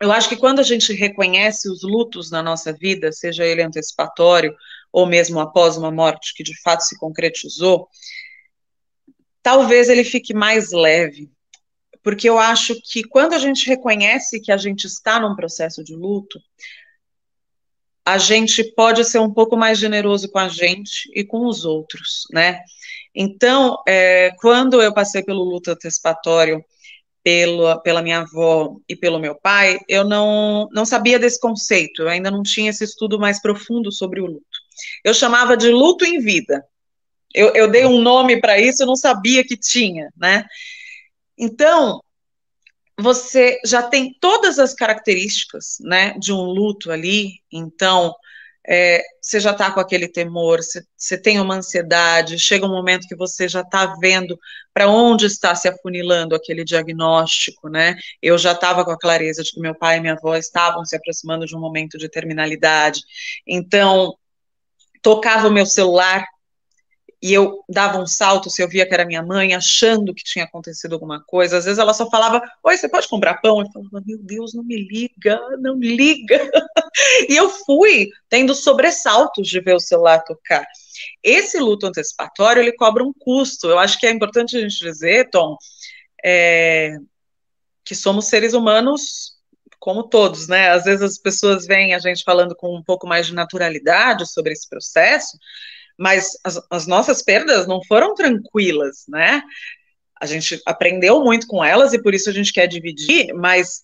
eu 0.00 0.12
acho 0.12 0.28
que 0.28 0.36
quando 0.36 0.60
a 0.60 0.64
gente 0.64 0.92
reconhece 0.92 1.68
os 1.68 1.82
lutos 1.82 2.30
na 2.30 2.44
nossa 2.44 2.72
vida, 2.72 3.10
seja 3.10 3.44
ele 3.44 3.62
antecipatório 3.62 4.54
ou 4.92 5.06
mesmo 5.06 5.40
após 5.40 5.76
uma 5.76 5.90
morte 5.90 6.34
que 6.34 6.42
de 6.42 6.58
fato 6.60 6.82
se 6.82 6.98
concretizou, 6.98 7.88
talvez 9.42 9.88
ele 9.88 10.04
fique 10.04 10.34
mais 10.34 10.72
leve. 10.72 11.30
Porque 12.02 12.28
eu 12.28 12.38
acho 12.38 12.80
que 12.82 13.02
quando 13.02 13.34
a 13.34 13.38
gente 13.38 13.66
reconhece 13.66 14.40
que 14.40 14.52
a 14.52 14.56
gente 14.56 14.86
está 14.86 15.20
num 15.20 15.36
processo 15.36 15.82
de 15.82 15.94
luto, 15.94 16.40
a 18.04 18.16
gente 18.16 18.64
pode 18.72 19.04
ser 19.04 19.18
um 19.18 19.32
pouco 19.32 19.56
mais 19.56 19.78
generoso 19.78 20.30
com 20.30 20.38
a 20.38 20.48
gente 20.48 21.10
e 21.14 21.22
com 21.22 21.46
os 21.46 21.66
outros, 21.66 22.24
né? 22.32 22.60
Então, 23.14 23.82
é, 23.86 24.30
quando 24.40 24.80
eu 24.80 24.94
passei 24.94 25.22
pelo 25.22 25.44
luto 25.44 25.70
antecipatório 25.70 26.64
pelo, 27.22 27.78
pela 27.82 28.00
minha 28.00 28.20
avó 28.20 28.76
e 28.88 28.96
pelo 28.96 29.18
meu 29.18 29.34
pai, 29.34 29.78
eu 29.86 30.04
não, 30.04 30.66
não 30.72 30.86
sabia 30.86 31.18
desse 31.18 31.38
conceito, 31.38 32.00
eu 32.00 32.08
ainda 32.08 32.30
não 32.30 32.42
tinha 32.42 32.70
esse 32.70 32.84
estudo 32.84 33.18
mais 33.18 33.42
profundo 33.42 33.92
sobre 33.92 34.20
o 34.22 34.26
luto. 34.26 34.47
Eu 35.04 35.14
chamava 35.14 35.56
de 35.56 35.70
luto 35.70 36.04
em 36.04 36.18
vida. 36.18 36.64
Eu, 37.34 37.54
eu 37.54 37.68
dei 37.68 37.84
um 37.84 38.00
nome 38.00 38.40
para 38.40 38.58
isso, 38.58 38.82
eu 38.82 38.86
não 38.86 38.96
sabia 38.96 39.44
que 39.44 39.56
tinha, 39.56 40.08
né? 40.16 40.44
Então, 41.36 42.02
você 42.98 43.60
já 43.64 43.82
tem 43.82 44.12
todas 44.20 44.58
as 44.58 44.74
características, 44.74 45.76
né, 45.80 46.14
de 46.18 46.32
um 46.32 46.42
luto 46.42 46.90
ali, 46.90 47.34
então 47.52 48.12
é, 48.70 49.02
você 49.22 49.40
já 49.40 49.52
está 49.52 49.70
com 49.70 49.80
aquele 49.80 50.06
temor, 50.08 50.58
você, 50.58 50.82
você, 50.94 51.16
tem 51.16 51.40
uma 51.40 51.54
ansiedade, 51.54 52.38
chega 52.38 52.66
um 52.66 52.70
momento 52.70 53.08
que 53.08 53.16
você 53.16 53.48
já 53.48 53.62
está 53.62 53.94
vendo 53.98 54.38
para 54.74 54.88
onde 54.88 55.24
está 55.24 55.54
se 55.54 55.68
afunilando 55.68 56.34
aquele 56.34 56.64
diagnóstico, 56.64 57.68
né? 57.70 57.96
Eu 58.20 58.36
já 58.36 58.52
estava 58.52 58.84
com 58.84 58.90
a 58.90 58.98
clareza 58.98 59.42
de 59.42 59.52
que 59.52 59.60
meu 59.60 59.74
pai 59.74 59.96
e 59.96 60.00
minha 60.00 60.12
avó 60.14 60.36
estavam 60.36 60.84
se 60.84 60.94
aproximando 60.94 61.46
de 61.46 61.56
um 61.56 61.60
momento 61.60 61.96
de 61.96 62.10
terminalidade, 62.10 63.00
então 63.46 64.14
tocava 65.02 65.48
o 65.48 65.52
meu 65.52 65.66
celular 65.66 66.24
e 67.20 67.32
eu 67.32 67.64
dava 67.68 67.98
um 67.98 68.06
salto 68.06 68.48
se 68.48 68.62
eu 68.62 68.68
via 68.68 68.86
que 68.86 68.94
era 68.94 69.04
minha 69.04 69.22
mãe, 69.22 69.52
achando 69.52 70.14
que 70.14 70.22
tinha 70.22 70.44
acontecido 70.44 70.92
alguma 70.92 71.20
coisa. 71.24 71.58
Às 71.58 71.64
vezes 71.64 71.78
ela 71.78 71.92
só 71.92 72.08
falava: 72.08 72.40
Oi, 72.62 72.76
você 72.76 72.88
pode 72.88 73.08
comprar 73.08 73.40
pão? 73.40 73.60
Eu 73.60 73.66
falava: 73.72 74.04
Meu 74.06 74.18
Deus, 74.18 74.54
não 74.54 74.62
me 74.62 74.76
liga, 74.76 75.40
não 75.58 75.76
me 75.76 75.96
liga. 75.96 76.38
e 77.28 77.36
eu 77.36 77.50
fui 77.50 78.08
tendo 78.28 78.54
sobressaltos 78.54 79.48
de 79.48 79.60
ver 79.60 79.74
o 79.74 79.80
celular 79.80 80.22
tocar. 80.22 80.64
Esse 81.22 81.58
luto 81.58 81.86
antecipatório 81.86 82.62
ele 82.62 82.72
cobra 82.72 83.02
um 83.02 83.12
custo. 83.12 83.68
Eu 83.68 83.78
acho 83.80 83.98
que 83.98 84.06
é 84.06 84.10
importante 84.10 84.56
a 84.56 84.60
gente 84.60 84.78
dizer, 84.78 85.28
Tom, 85.30 85.56
é, 86.24 86.98
que 87.84 87.96
somos 87.96 88.26
seres 88.26 88.54
humanos 88.54 89.37
como 89.78 90.04
todos, 90.04 90.48
né? 90.48 90.70
Às 90.70 90.84
vezes 90.84 91.02
as 91.02 91.18
pessoas 91.18 91.66
veem 91.66 91.94
a 91.94 91.98
gente 91.98 92.24
falando 92.24 92.54
com 92.54 92.76
um 92.76 92.82
pouco 92.82 93.06
mais 93.06 93.26
de 93.26 93.34
naturalidade 93.34 94.26
sobre 94.26 94.52
esse 94.52 94.68
processo 94.68 95.38
mas 95.98 96.38
as, 96.44 96.60
as 96.70 96.86
nossas 96.86 97.20
perdas 97.20 97.66
não 97.66 97.82
foram 97.82 98.14
tranquilas, 98.14 99.04
né? 99.08 99.42
A 100.20 100.26
gente 100.26 100.62
aprendeu 100.64 101.22
muito 101.22 101.46
com 101.48 101.62
elas 101.62 101.92
e 101.92 102.00
por 102.00 102.14
isso 102.14 102.30
a 102.30 102.32
gente 102.32 102.52
quer 102.52 102.68
dividir, 102.68 103.34
mas 103.34 103.82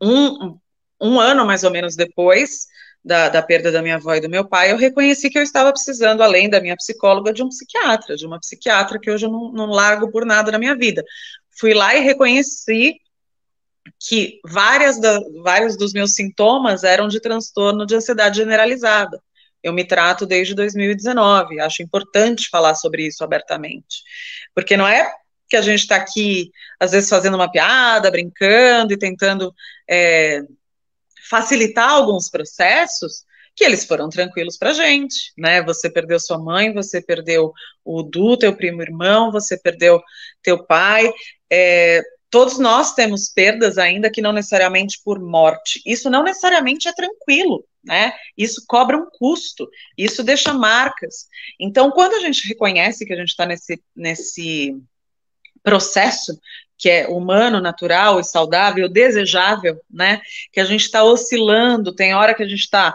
um, 0.00 0.58
um 1.00 1.18
ano 1.18 1.46
mais 1.46 1.64
ou 1.64 1.70
menos 1.70 1.96
depois 1.96 2.66
da, 3.02 3.30
da, 3.30 3.42
perda 3.42 3.72
da 3.72 3.80
minha 3.80 3.94
avó 3.94 4.14
e 4.14 4.20
do 4.20 4.28
meu 4.28 4.46
pai, 4.46 4.70
eu 4.70 4.76
reconheci 4.76 5.30
que 5.30 5.38
eu 5.38 5.42
estava 5.42 5.72
precisando, 5.72 6.22
além 6.22 6.50
da 6.50 6.60
minha 6.60 6.76
psicóloga, 6.76 7.32
de 7.32 7.42
um 7.42 7.48
psiquiatra, 7.48 8.16
de 8.16 8.26
uma 8.26 8.38
psiquiatra 8.38 8.98
que 8.98 9.10
hoje 9.10 9.24
eu 9.24 9.30
não, 9.30 9.50
não 9.50 9.66
largo 9.66 10.10
por 10.10 10.26
nada 10.26 10.52
na 10.52 10.58
minha 10.58 10.76
vida. 10.76 11.02
Fui 11.58 11.72
lá 11.72 11.94
e 11.94 12.00
reconheci 12.00 13.00
que 13.98 14.40
várias 14.44 15.00
da, 15.00 15.18
vários 15.42 15.76
dos 15.76 15.92
meus 15.92 16.14
sintomas 16.14 16.84
eram 16.84 17.08
de 17.08 17.20
transtorno 17.20 17.86
de 17.86 17.94
ansiedade 17.94 18.38
generalizada 18.38 19.20
eu 19.62 19.72
me 19.72 19.84
trato 19.84 20.26
desde 20.26 20.54
2019. 20.54 21.60
Acho 21.60 21.82
importante 21.82 22.48
falar 22.48 22.74
sobre 22.74 23.06
isso 23.06 23.24
abertamente. 23.24 24.02
Porque 24.54 24.76
não 24.76 24.86
é 24.86 25.10
que 25.48 25.56
a 25.56 25.62
gente 25.62 25.80
está 25.80 25.96
aqui, 25.96 26.50
às 26.78 26.92
vezes, 26.92 27.08
fazendo 27.08 27.34
uma 27.34 27.50
piada, 27.50 28.10
brincando 28.10 28.92
e 28.92 28.98
tentando 28.98 29.52
é, 29.88 30.42
facilitar 31.28 31.90
alguns 31.90 32.28
processos, 32.30 33.24
que 33.56 33.64
eles 33.64 33.84
foram 33.84 34.08
tranquilos 34.08 34.56
para 34.56 34.70
a 34.70 34.74
gente, 34.74 35.32
né? 35.36 35.62
Você 35.62 35.90
perdeu 35.90 36.20
sua 36.20 36.38
mãe, 36.38 36.72
você 36.72 37.02
perdeu 37.02 37.52
o 37.84 38.02
Du, 38.02 38.36
teu 38.36 38.54
primo 38.54 38.82
irmão, 38.82 39.32
você 39.32 39.58
perdeu 39.58 40.00
teu 40.42 40.64
pai. 40.64 41.10
É, 41.50 42.00
todos 42.30 42.58
nós 42.58 42.94
temos 42.94 43.28
perdas 43.28 43.78
ainda 43.78 44.10
que 44.10 44.20
não 44.20 44.32
necessariamente 44.32 45.00
por 45.04 45.20
morte. 45.20 45.80
Isso 45.86 46.10
não 46.10 46.22
necessariamente 46.22 46.88
é 46.88 46.92
tranquilo 46.92 47.64
né? 47.88 48.12
Isso 48.36 48.64
cobra 48.66 48.96
um 48.96 49.06
custo, 49.10 49.68
isso 49.96 50.22
deixa 50.22 50.52
marcas. 50.52 51.26
Então, 51.58 51.90
quando 51.90 52.14
a 52.14 52.20
gente 52.20 52.46
reconhece 52.46 53.04
que 53.06 53.12
a 53.12 53.16
gente 53.16 53.30
está 53.30 53.46
nesse, 53.46 53.82
nesse 53.96 54.76
processo 55.62 56.38
que 56.76 56.88
é 56.88 57.08
humano, 57.08 57.60
natural 57.60 58.20
e 58.20 58.24
saudável, 58.24 58.88
desejável, 58.88 59.80
né? 59.90 60.20
Que 60.52 60.60
a 60.60 60.64
gente 60.64 60.82
está 60.82 61.02
oscilando, 61.02 61.94
tem 61.94 62.14
hora 62.14 62.34
que 62.34 62.42
a 62.42 62.48
gente 62.48 62.60
está 62.60 62.94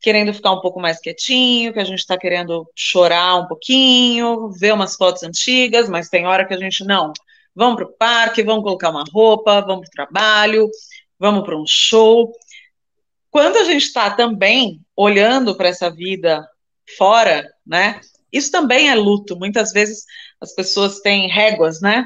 querendo 0.00 0.34
ficar 0.34 0.52
um 0.52 0.60
pouco 0.60 0.78
mais 0.78 1.00
quietinho, 1.00 1.72
que 1.72 1.80
a 1.80 1.84
gente 1.84 2.00
está 2.00 2.16
querendo 2.18 2.70
chorar 2.76 3.36
um 3.36 3.46
pouquinho, 3.46 4.50
ver 4.50 4.74
umas 4.74 4.96
fotos 4.96 5.22
antigas, 5.22 5.88
mas 5.88 6.10
tem 6.10 6.26
hora 6.26 6.46
que 6.46 6.52
a 6.52 6.58
gente 6.58 6.84
não. 6.84 7.12
Vamos 7.54 7.76
para 7.76 7.86
o 7.86 7.92
parque, 7.92 8.42
vamos 8.42 8.64
colocar 8.64 8.90
uma 8.90 9.04
roupa, 9.12 9.60
vamos 9.60 9.88
para 9.88 10.04
o 10.04 10.06
trabalho, 10.06 10.68
vamos 11.18 11.44
para 11.44 11.56
um 11.56 11.64
show. 11.66 12.32
Quando 13.30 13.56
a 13.56 13.64
gente 13.64 13.84
está 13.84 14.10
também 14.10 14.80
olhando 14.96 15.56
para 15.56 15.68
essa 15.68 15.90
vida 15.90 16.48
fora, 16.96 17.48
né? 17.66 18.00
Isso 18.32 18.50
também 18.50 18.90
é 18.90 18.94
luto. 18.94 19.36
Muitas 19.36 19.72
vezes 19.72 20.04
as 20.40 20.54
pessoas 20.54 21.00
têm 21.00 21.28
réguas, 21.28 21.80
né? 21.80 22.04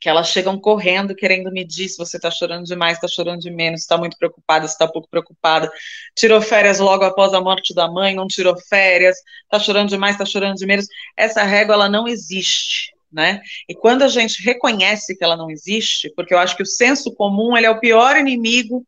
Que 0.00 0.08
elas 0.08 0.28
chegam 0.28 0.58
correndo, 0.58 1.14
querendo 1.14 1.50
medir 1.50 1.88
se 1.88 1.96
você 1.96 2.18
está 2.18 2.30
chorando 2.30 2.64
demais, 2.64 2.94
está 2.94 3.08
chorando 3.08 3.40
de 3.40 3.50
menos, 3.50 3.80
está 3.80 3.96
muito 3.98 4.16
preocupada, 4.16 4.64
está 4.64 4.86
pouco 4.86 5.08
preocupada. 5.08 5.70
Tirou 6.14 6.40
férias 6.40 6.78
logo 6.78 7.04
após 7.04 7.34
a 7.34 7.40
morte 7.40 7.74
da 7.74 7.90
mãe, 7.90 8.14
não 8.14 8.26
tirou 8.26 8.56
férias, 8.68 9.16
está 9.42 9.58
chorando 9.58 9.88
demais, 9.88 10.14
está 10.14 10.24
chorando 10.24 10.56
de 10.56 10.66
menos. 10.66 10.86
Essa 11.16 11.42
régua 11.42 11.74
ela 11.74 11.88
não 11.88 12.06
existe. 12.06 12.92
Né? 13.10 13.40
E 13.66 13.74
quando 13.74 14.02
a 14.02 14.08
gente 14.08 14.42
reconhece 14.42 15.16
que 15.16 15.24
ela 15.24 15.36
não 15.36 15.50
existe, 15.50 16.12
porque 16.14 16.34
eu 16.34 16.38
acho 16.38 16.54
que 16.54 16.62
o 16.62 16.66
senso 16.66 17.14
comum 17.14 17.56
ele 17.56 17.66
é 17.66 17.70
o 17.70 17.80
pior 17.80 18.16
inimigo 18.16 18.86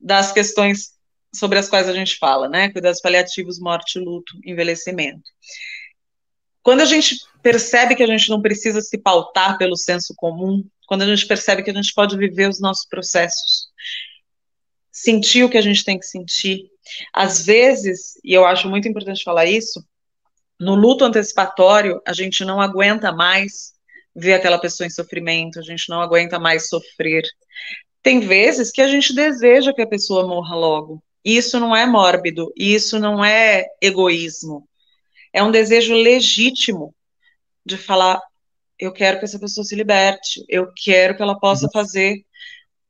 das 0.00 0.32
questões 0.32 0.96
sobre 1.34 1.58
as 1.58 1.68
quais 1.68 1.88
a 1.88 1.92
gente 1.92 2.16
fala, 2.16 2.48
né? 2.48 2.70
Cuidados 2.70 3.00
paliativos, 3.00 3.60
morte, 3.60 3.98
luto, 3.98 4.32
envelhecimento. 4.44 5.22
Quando 6.62 6.80
a 6.80 6.84
gente 6.84 7.16
percebe 7.42 7.94
que 7.94 8.02
a 8.02 8.06
gente 8.06 8.28
não 8.28 8.42
precisa 8.42 8.80
se 8.80 8.98
pautar 8.98 9.56
pelo 9.58 9.76
senso 9.76 10.12
comum, 10.16 10.64
quando 10.86 11.02
a 11.02 11.06
gente 11.06 11.26
percebe 11.26 11.62
que 11.62 11.70
a 11.70 11.74
gente 11.74 11.92
pode 11.94 12.16
viver 12.16 12.48
os 12.48 12.60
nossos 12.60 12.86
processos, 12.86 13.68
sentir 14.90 15.44
o 15.44 15.50
que 15.50 15.58
a 15.58 15.62
gente 15.62 15.84
tem 15.84 15.98
que 15.98 16.06
sentir. 16.06 16.70
Às 17.12 17.44
vezes, 17.44 18.18
e 18.24 18.32
eu 18.32 18.44
acho 18.44 18.68
muito 18.68 18.88
importante 18.88 19.22
falar 19.22 19.46
isso, 19.46 19.84
no 20.58 20.74
luto 20.74 21.04
antecipatório, 21.04 22.00
a 22.06 22.12
gente 22.12 22.44
não 22.44 22.60
aguenta 22.60 23.12
mais 23.12 23.74
ver 24.14 24.34
aquela 24.34 24.58
pessoa 24.58 24.86
em 24.86 24.90
sofrimento, 24.90 25.58
a 25.58 25.62
gente 25.62 25.88
não 25.88 26.00
aguenta 26.00 26.38
mais 26.38 26.68
sofrer. 26.68 27.22
Tem 28.02 28.20
vezes 28.20 28.70
que 28.70 28.80
a 28.80 28.88
gente 28.88 29.14
deseja 29.14 29.74
que 29.74 29.82
a 29.82 29.86
pessoa 29.86 30.26
morra 30.26 30.56
logo. 30.56 31.02
Isso 31.24 31.60
não 31.60 31.76
é 31.76 31.84
mórbido, 31.84 32.52
isso 32.56 32.98
não 32.98 33.24
é 33.24 33.66
egoísmo. 33.82 34.66
É 35.32 35.42
um 35.42 35.50
desejo 35.50 35.94
legítimo 35.94 36.94
de 37.64 37.76
falar: 37.76 38.20
eu 38.78 38.92
quero 38.92 39.18
que 39.18 39.24
essa 39.24 39.38
pessoa 39.38 39.64
se 39.64 39.74
liberte, 39.74 40.44
eu 40.48 40.72
quero 40.74 41.16
que 41.16 41.22
ela 41.22 41.38
possa 41.38 41.68
fazer 41.72 42.24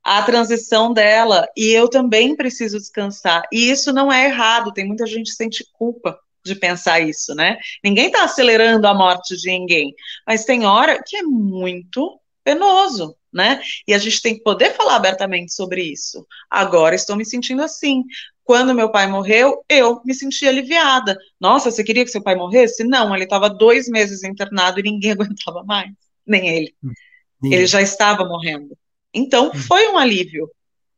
a 0.05 0.23
transição 0.23 0.93
dela, 0.93 1.49
e 1.57 1.71
eu 1.73 1.89
também 1.89 2.37
preciso 2.37 2.79
descansar. 2.79 3.43
E 3.53 3.71
isso 3.71 3.93
não 3.93 4.12
é 4.12 4.27
errado, 4.27 4.73
tem 4.73 4.87
muita 4.87 5.05
gente 5.07 5.31
que 5.31 5.37
sente 5.37 5.67
culpa 5.73 6.17
de 6.47 6.55
pensar 6.55 7.01
isso, 7.01 7.34
né? 7.34 7.59
Ninguém 7.84 8.07
está 8.07 8.24
acelerando 8.24 8.86
a 8.86 8.94
morte 8.94 9.36
de 9.36 9.49
ninguém, 9.49 9.94
mas 10.26 10.44
tem 10.44 10.64
hora 10.64 11.03
que 11.05 11.16
é 11.16 11.22
muito 11.22 12.20
penoso 12.44 13.16
né? 13.36 13.61
E 13.86 13.92
a 13.92 13.99
gente 13.99 14.22
tem 14.22 14.34
que 14.34 14.42
poder 14.42 14.74
falar 14.74 14.97
abertamente 14.97 15.53
sobre 15.53 15.82
isso. 15.82 16.26
Agora 16.49 16.94
estou 16.94 17.14
me 17.14 17.24
sentindo 17.24 17.62
assim. 17.62 18.03
Quando 18.42 18.74
meu 18.74 18.90
pai 18.90 19.07
morreu, 19.07 19.62
eu 19.68 20.01
me 20.07 20.14
senti 20.14 20.49
aliviada. 20.49 21.18
Nossa, 21.38 21.70
você 21.70 21.84
queria 21.84 22.03
que 22.03 22.11
seu 22.11 22.22
pai 22.22 22.34
morresse? 22.34 22.82
Não, 22.82 23.14
ele 23.14 23.24
estava 23.24 23.51
dois 23.51 23.88
meses 23.88 24.24
internado 24.24 24.80
e 24.80 24.84
ninguém 24.84 25.12
aguentava 25.12 25.62
mais, 25.64 25.92
nem 26.26 26.49
ele. 26.49 26.74
Sim. 26.82 27.53
Ele 27.53 27.66
já 27.66 27.82
estava 27.82 28.24
morrendo. 28.24 28.74
Então, 29.12 29.49
hum. 29.49 29.55
foi 29.55 29.86
um 29.88 29.99
alívio, 29.99 30.51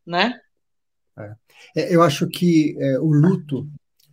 né? 0.06 0.38
É. 1.18 1.32
é. 1.76 1.94
Eu 1.94 2.02
acho 2.02 2.28
que 2.28 2.76
é, 2.78 3.00
o 3.00 3.10
luto, 3.10 3.68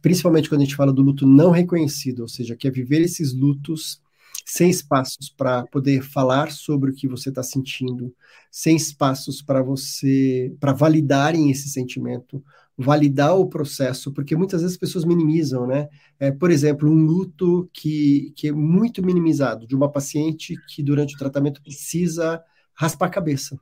principalmente 0.05 0.47
quando 0.47 0.61
a 0.61 0.65
gente 0.65 0.75
fala 0.75 0.93
do 0.93 1.01
luto 1.01 1.25
não 1.25 1.49
reconhecido, 1.49 2.19
ou 2.19 2.27
seja, 2.27 2.55
que 2.55 2.67
é 2.67 2.71
viver 2.71 3.01
esses 3.01 3.33
lutos 3.33 3.99
sem 4.45 4.69
espaços 4.69 5.33
para 5.35 5.65
poder 5.65 6.03
falar 6.03 6.51
sobre 6.51 6.91
o 6.91 6.93
que 6.93 7.07
você 7.07 7.29
está 7.29 7.41
sentindo, 7.41 8.13
sem 8.51 8.75
espaços 8.75 9.41
para 9.41 9.63
você, 9.63 10.55
para 10.59 10.73
validarem 10.73 11.49
esse 11.49 11.69
sentimento, 11.69 12.43
validar 12.77 13.35
o 13.35 13.49
processo, 13.49 14.13
porque 14.13 14.35
muitas 14.35 14.61
vezes 14.61 14.75
as 14.75 14.79
pessoas 14.79 15.05
minimizam, 15.05 15.65
né? 15.65 15.89
É, 16.19 16.29
por 16.29 16.51
exemplo, 16.51 16.87
um 16.87 17.03
luto 17.03 17.67
que, 17.73 18.31
que 18.35 18.49
é 18.49 18.51
muito 18.51 19.03
minimizado 19.03 19.65
de 19.65 19.75
uma 19.75 19.91
paciente 19.91 20.55
que 20.67 20.83
durante 20.83 21.15
o 21.15 21.17
tratamento 21.17 21.63
precisa 21.63 22.43
raspar 22.75 23.07
a 23.07 23.09
cabeça. 23.09 23.59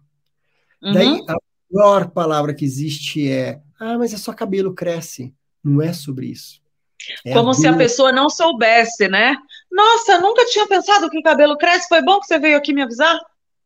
Uhum. 0.81 0.91
Daí 0.91 1.21
a 1.25 1.37
pior 1.69 2.09
palavra 2.09 2.53
que 2.53 2.65
existe 2.65 3.29
é: 3.29 3.61
ah, 3.79 3.97
mas 3.97 4.13
é 4.13 4.17
só 4.17 4.33
cabelo 4.33 4.73
cresce. 4.73 5.33
Não 5.63 5.81
é 5.81 5.93
sobre 5.93 6.27
isso. 6.27 6.61
É 7.25 7.33
Como 7.33 7.49
a 7.49 7.53
se 7.53 7.67
a 7.67 7.75
pessoa 7.75 8.11
não 8.11 8.29
soubesse, 8.29 9.07
né? 9.07 9.35
Nossa, 9.71 10.19
nunca 10.19 10.45
tinha 10.45 10.67
pensado 10.67 11.09
que 11.09 11.19
o 11.19 11.23
cabelo 11.23 11.57
cresce, 11.57 11.87
foi 11.87 12.01
bom 12.01 12.19
que 12.19 12.27
você 12.27 12.39
veio 12.39 12.57
aqui 12.57 12.73
me 12.73 12.81
avisar, 12.81 13.19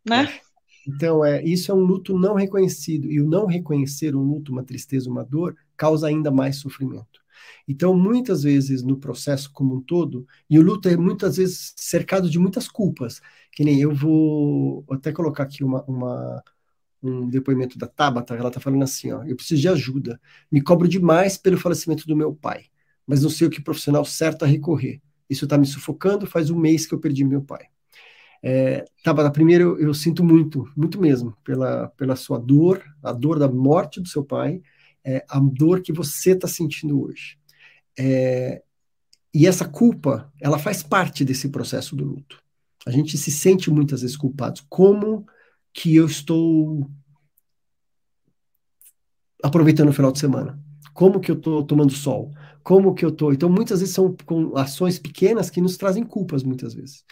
né? 0.06 0.30
É. 0.44 0.48
Então, 0.88 1.24
é, 1.24 1.44
isso 1.44 1.70
é 1.70 1.76
um 1.76 1.82
luto 1.82 2.18
não 2.18 2.34
reconhecido, 2.36 3.12
e 3.12 3.20
o 3.20 3.28
não 3.28 3.46
reconhecer 3.46 4.16
um 4.16 4.22
luto, 4.22 4.54
uma 4.54 4.64
tristeza, 4.64 5.10
uma 5.10 5.24
dor, 5.24 5.56
causa 5.76 6.08
ainda 6.08 6.32
mais 6.32 6.58
sofrimento. 6.58 7.22
Então, 7.68 7.94
muitas 7.94 8.44
vezes 8.44 8.82
no 8.82 8.98
processo 8.98 9.52
como 9.52 9.76
um 9.76 9.82
todo, 9.82 10.26
e 10.50 10.58
o 10.58 10.64
luto 10.64 10.88
é 10.88 10.96
muitas 10.96 11.36
vezes 11.36 11.74
cercado 11.76 12.30
de 12.30 12.40
muitas 12.40 12.70
culpas, 12.70 13.22
que 13.52 13.66
nem 13.66 13.82
eu 13.82 13.94
vou 13.94 14.86
até 14.90 15.12
colocar 15.12 15.44
aqui 15.44 15.64
uma, 15.64 15.84
uma 15.84 16.42
um 17.02 17.30
depoimento 17.30 17.78
da 17.78 17.88
Tabata, 17.88 18.36
ela 18.36 18.48
está 18.48 18.60
falando 18.60 18.84
assim, 18.84 19.12
ó, 19.12 19.24
eu 19.24 19.36
preciso 19.36 19.62
de 19.62 19.70
ajuda, 19.70 20.20
me 20.52 20.62
cobro 20.62 20.88
demais 20.88 21.38
pelo 21.38 21.58
falecimento 21.58 22.08
do 22.08 22.16
meu 22.16 22.34
pai, 22.34 22.66
mas 23.06 23.24
não 23.24 23.30
sei 23.30 23.48
o 23.48 23.50
que 23.50 23.62
profissional 23.62 24.04
certo 24.04 24.44
a 24.44 24.48
recorrer. 24.48 25.02
Isso 25.30 25.46
está 25.46 25.58
me 25.58 25.66
sufocando, 25.66 26.26
faz 26.26 26.50
um 26.50 26.58
mês 26.58 26.86
que 26.86 26.94
eu 26.94 27.00
perdi 27.00 27.24
meu 27.24 27.42
pai. 27.42 27.66
É, 28.42 28.86
Tabata, 29.04 29.32
primeiro 29.32 29.80
eu, 29.80 29.94
sinto 29.94 30.24
muito, 30.24 30.72
muito 30.76 31.00
mesmo, 31.00 31.36
pela, 31.44 31.90
pela 31.90 32.16
sua 32.16 32.38
dor, 32.38 32.84
a 33.04 33.12
dor 33.12 33.40
da 33.40 33.48
morte 33.48 34.00
do 34.00 34.08
seu 34.08 34.24
pai, 34.24 34.62
é, 35.04 35.26
a 35.28 35.40
dor 35.40 35.82
que 35.82 35.92
você 35.92 36.32
está 36.32 36.48
sentindo 36.48 37.02
hoje. 37.02 37.38
É, 37.98 38.62
e 39.34 39.46
essa 39.46 39.68
culpa, 39.68 40.32
ela 40.42 40.58
faz 40.58 40.84
parte 40.84 41.26
desse 41.26 41.50
processo 41.50 41.96
do 41.96 42.06
luto. 42.06 42.42
A 42.86 42.92
gente 42.92 43.18
se 43.18 43.32
sente 43.32 43.70
muitas 43.70 44.02
vezes 44.02 44.16
culpado. 44.16 44.62
Como 44.70 45.28
que 45.74 45.96
eu 45.96 46.06
estou 46.06 46.90
aproveitando 49.44 49.90
o 49.90 49.94
final 49.94 50.12
de 50.12 50.20
semana? 50.20 50.60
Como 50.94 51.20
que 51.20 51.30
eu 51.30 51.36
estou 51.36 51.64
tomando 51.64 51.94
sol? 51.94 52.34
Como 52.64 52.94
que 52.94 53.06
eu 53.06 53.10
estou? 53.10 53.32
Então, 53.32 53.50
muitas 53.50 53.80
vezes 53.80 53.94
são 53.94 54.16
com 54.26 54.58
ações 54.58 54.98
pequenas 55.00 55.50
que 55.50 55.62
nos 55.62 55.78
trazem 55.78 56.04
culpas, 56.04 56.44
muitas 56.44 56.74
vezes. 56.74 57.06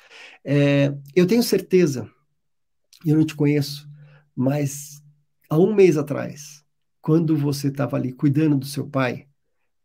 É, 0.44 0.94
eu 1.16 1.28
tenho 1.28 1.44
certeza, 1.44 2.10
eu 3.06 3.16
não 3.16 3.26
te 3.26 3.36
conheço, 3.36 3.88
mas 4.36 5.02
há 5.50 5.58
um 5.58 5.74
mês 5.74 5.98
atrás, 5.98 6.64
quando 7.02 7.38
você 7.38 7.68
estava 7.68 7.96
ali 7.96 8.12
cuidando 8.12 8.58
do 8.58 8.66
seu 8.66 8.88
pai, 8.88 9.28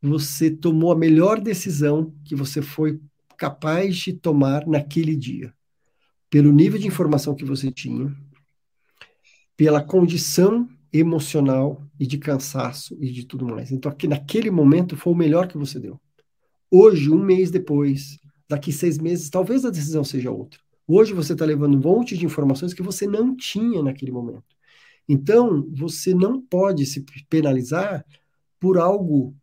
você 0.02 0.50
tomou 0.50 0.92
a 0.92 0.96
melhor 0.96 1.40
decisão 1.40 2.14
que 2.24 2.34
você 2.34 2.62
foi 2.62 2.98
capaz 3.36 3.96
de 3.96 4.14
tomar 4.14 4.66
naquele 4.66 5.14
dia. 5.14 5.52
Pelo 6.30 6.52
nível 6.52 6.78
de 6.78 6.86
informação 6.86 7.34
que 7.34 7.44
você 7.44 7.70
tinha, 7.70 8.14
pela 9.61 9.82
condição 9.82 10.66
emocional 10.90 11.84
e 11.98 12.06
de 12.06 12.16
cansaço 12.16 12.96
e 12.98 13.12
de 13.12 13.26
tudo 13.26 13.46
mais. 13.46 13.70
Então, 13.70 13.92
aqui, 13.92 14.08
naquele 14.08 14.50
momento 14.50 14.96
foi 14.96 15.12
o 15.12 15.16
melhor 15.16 15.46
que 15.48 15.58
você 15.58 15.78
deu. 15.78 16.00
Hoje, 16.70 17.11
um 17.11 17.22
mês 17.22 17.50
depois, 17.50 18.18
daqui 18.48 18.72
seis 18.72 18.96
meses, 18.96 19.28
talvez 19.28 19.66
a 19.66 19.70
decisão 19.70 20.02
seja 20.02 20.30
outra. 20.30 20.58
Hoje 20.88 21.12
você 21.12 21.34
está 21.34 21.44
levando 21.44 21.74
um 21.74 21.78
monte 21.78 22.16
de 22.16 22.24
informações 22.24 22.72
que 22.72 22.82
você 22.82 23.06
não 23.06 23.36
tinha 23.36 23.82
naquele 23.82 24.11
momento. 24.11 24.56
Então, 25.06 25.68
você 25.70 26.14
não 26.14 26.40
pode 26.40 26.86
se 26.86 27.04
penalizar 27.28 28.02
por 28.58 28.78
algo 28.78 29.36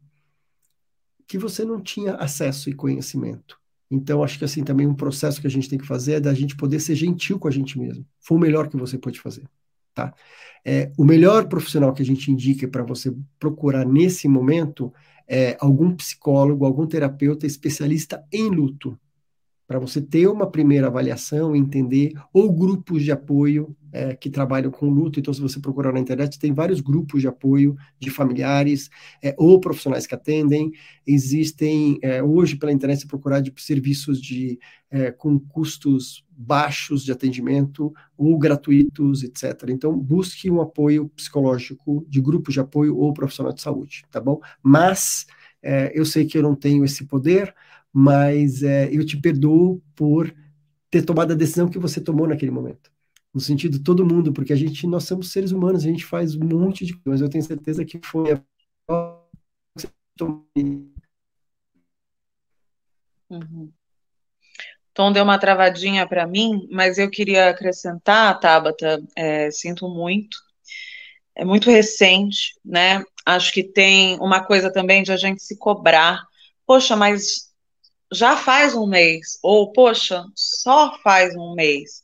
que 1.28 1.38
você 1.38 1.64
não 1.64 1.80
tinha 1.80 2.16
acesso 2.16 2.72
e 2.72 2.74
conhecimento. 2.74 3.60
Então, 3.92 4.24
acho 4.24 4.40
que 4.40 4.46
assim 4.46 4.64
também 4.64 4.88
um 4.88 4.96
processo 4.96 5.40
que 5.40 5.46
a 5.46 5.52
gente 5.52 5.70
tem 5.70 5.78
que 5.78 5.86
fazer 5.86 6.14
é 6.14 6.20
da 6.20 6.34
gente 6.34 6.58
poder 6.58 6.80
ser 6.80 6.96
gentil 6.96 7.38
com 7.38 7.48
a 7.48 7.52
gente 7.52 7.78
mesmo. 7.78 8.04
Foi 8.20 8.36
o 8.36 8.42
melhor 8.42 8.68
que 8.68 8.76
você 8.76 8.98
pode 8.98 9.20
fazer 9.20 9.48
tá? 9.98 10.14
É, 10.64 10.92
o 10.96 11.04
melhor 11.04 11.48
profissional 11.48 11.92
que 11.92 12.04
a 12.04 12.06
gente 12.06 12.32
indica 12.32 12.68
para 12.68 12.84
você 12.84 13.12
procurar 13.40 13.86
nesse 13.86 14.28
momento 14.28 14.94
é 15.28 15.58
algum 15.60 15.96
psicólogo, 15.96 16.66
algum 16.66 16.86
terapeuta 16.86 17.48
especialista 17.48 18.24
em 18.32 18.50
luto, 18.50 18.98
para 19.68 19.80
você 19.80 20.02
ter 20.02 20.28
uma 20.28 20.50
primeira 20.50 20.88
avaliação, 20.88 21.54
entender, 21.54 22.14
ou 22.32 22.52
grupos 22.52 23.04
de 23.04 23.12
apoio 23.12 23.76
é, 23.92 24.16
que 24.16 24.30
trabalham 24.30 24.72
com 24.72 24.90
luto. 24.90 25.20
Então, 25.20 25.34
se 25.34 25.42
você 25.42 25.60
procurar 25.60 25.92
na 25.92 26.00
internet, 26.00 26.40
tem 26.40 26.54
vários 26.54 26.80
grupos 26.80 27.20
de 27.20 27.28
apoio 27.28 27.76
de 28.00 28.10
familiares 28.10 28.90
é, 29.22 29.36
ou 29.38 29.60
profissionais 29.60 30.08
que 30.08 30.16
atendem. 30.16 30.72
Existem, 31.06 32.00
é, 32.02 32.24
hoje, 32.24 32.56
pela 32.56 32.72
internet, 32.72 33.02
se 33.02 33.08
procurar 33.08 33.42
de 33.42 33.54
serviços 33.58 34.22
de, 34.22 34.58
é, 34.90 35.12
com 35.12 35.38
custos 35.38 36.26
baixos 36.32 37.04
de 37.04 37.12
atendimento 37.12 37.94
ou 38.18 38.38
gratuitos, 38.38 39.22
etc. 39.22 39.70
Então, 39.70 39.98
busque 39.98 40.50
um 40.50 40.62
apoio 40.62 41.10
psicológico 41.10 42.06
de 42.08 42.22
grupos 42.22 42.54
de 42.54 42.62
apoio 42.62 42.96
ou 42.98 43.12
profissional 43.12 43.52
de 43.52 43.62
saúde, 43.62 44.06
tá 44.10 44.22
bom? 44.22 44.40
Mas 44.64 45.26
é, 45.62 45.92
eu 45.94 46.06
sei 46.06 46.26
que 46.26 46.38
eu 46.38 46.44
não 46.44 46.56
tenho 46.56 46.86
esse 46.86 47.06
poder, 47.06 47.54
mas 48.00 48.62
é, 48.62 48.88
eu 48.92 49.04
te 49.04 49.20
perdoo 49.20 49.82
por 49.96 50.32
ter 50.88 51.02
tomado 51.02 51.32
a 51.32 51.36
decisão 51.36 51.68
que 51.68 51.80
você 51.80 52.00
tomou 52.00 52.28
naquele 52.28 52.52
momento. 52.52 52.92
No 53.34 53.42
sentido 53.42 53.82
todo 53.82 54.06
mundo, 54.06 54.32
porque 54.32 54.54
a 54.54 54.56
gente, 54.56 54.86
nós 54.86 55.06
somos 55.06 55.32
seres 55.32 55.52
humanos, 55.52 55.84
a 55.84 55.88
gente 55.88 56.06
faz 56.06 56.36
um 56.36 56.46
monte 56.46 56.86
de 56.86 56.96
coisas. 56.96 57.22
Eu 57.22 57.30
tenho 57.30 57.44
certeza 57.44 57.84
que 57.84 58.00
foi 58.04 58.34
a 58.34 58.42
uhum. 63.32 63.72
Tom 64.94 65.12
deu 65.12 65.24
uma 65.24 65.40
travadinha 65.40 66.08
para 66.08 66.28
mim, 66.28 66.68
mas 66.72 67.00
eu 67.00 67.10
queria 67.10 67.50
acrescentar, 67.50 68.40
Tabata, 68.40 69.04
é, 69.16 69.50
sinto 69.50 69.90
muito. 69.90 70.38
É 71.34 71.44
muito 71.44 71.68
recente, 71.68 72.54
né? 72.64 73.04
Acho 73.26 73.52
que 73.52 73.64
tem 73.64 74.20
uma 74.20 74.44
coisa 74.44 74.72
também 74.72 75.02
de 75.02 75.12
a 75.12 75.18
gente 75.18 75.42
se 75.42 75.58
cobrar. 75.58 76.24
Poxa, 76.64 76.96
mas 76.96 77.47
já 78.12 78.38
faz 78.38 78.74
um 78.76 78.88
mês, 78.88 79.38
ou 79.44 79.72
poxa, 79.72 80.26
só 80.36 80.98
faz 81.02 81.36
um 81.36 81.54
mês. 81.54 82.02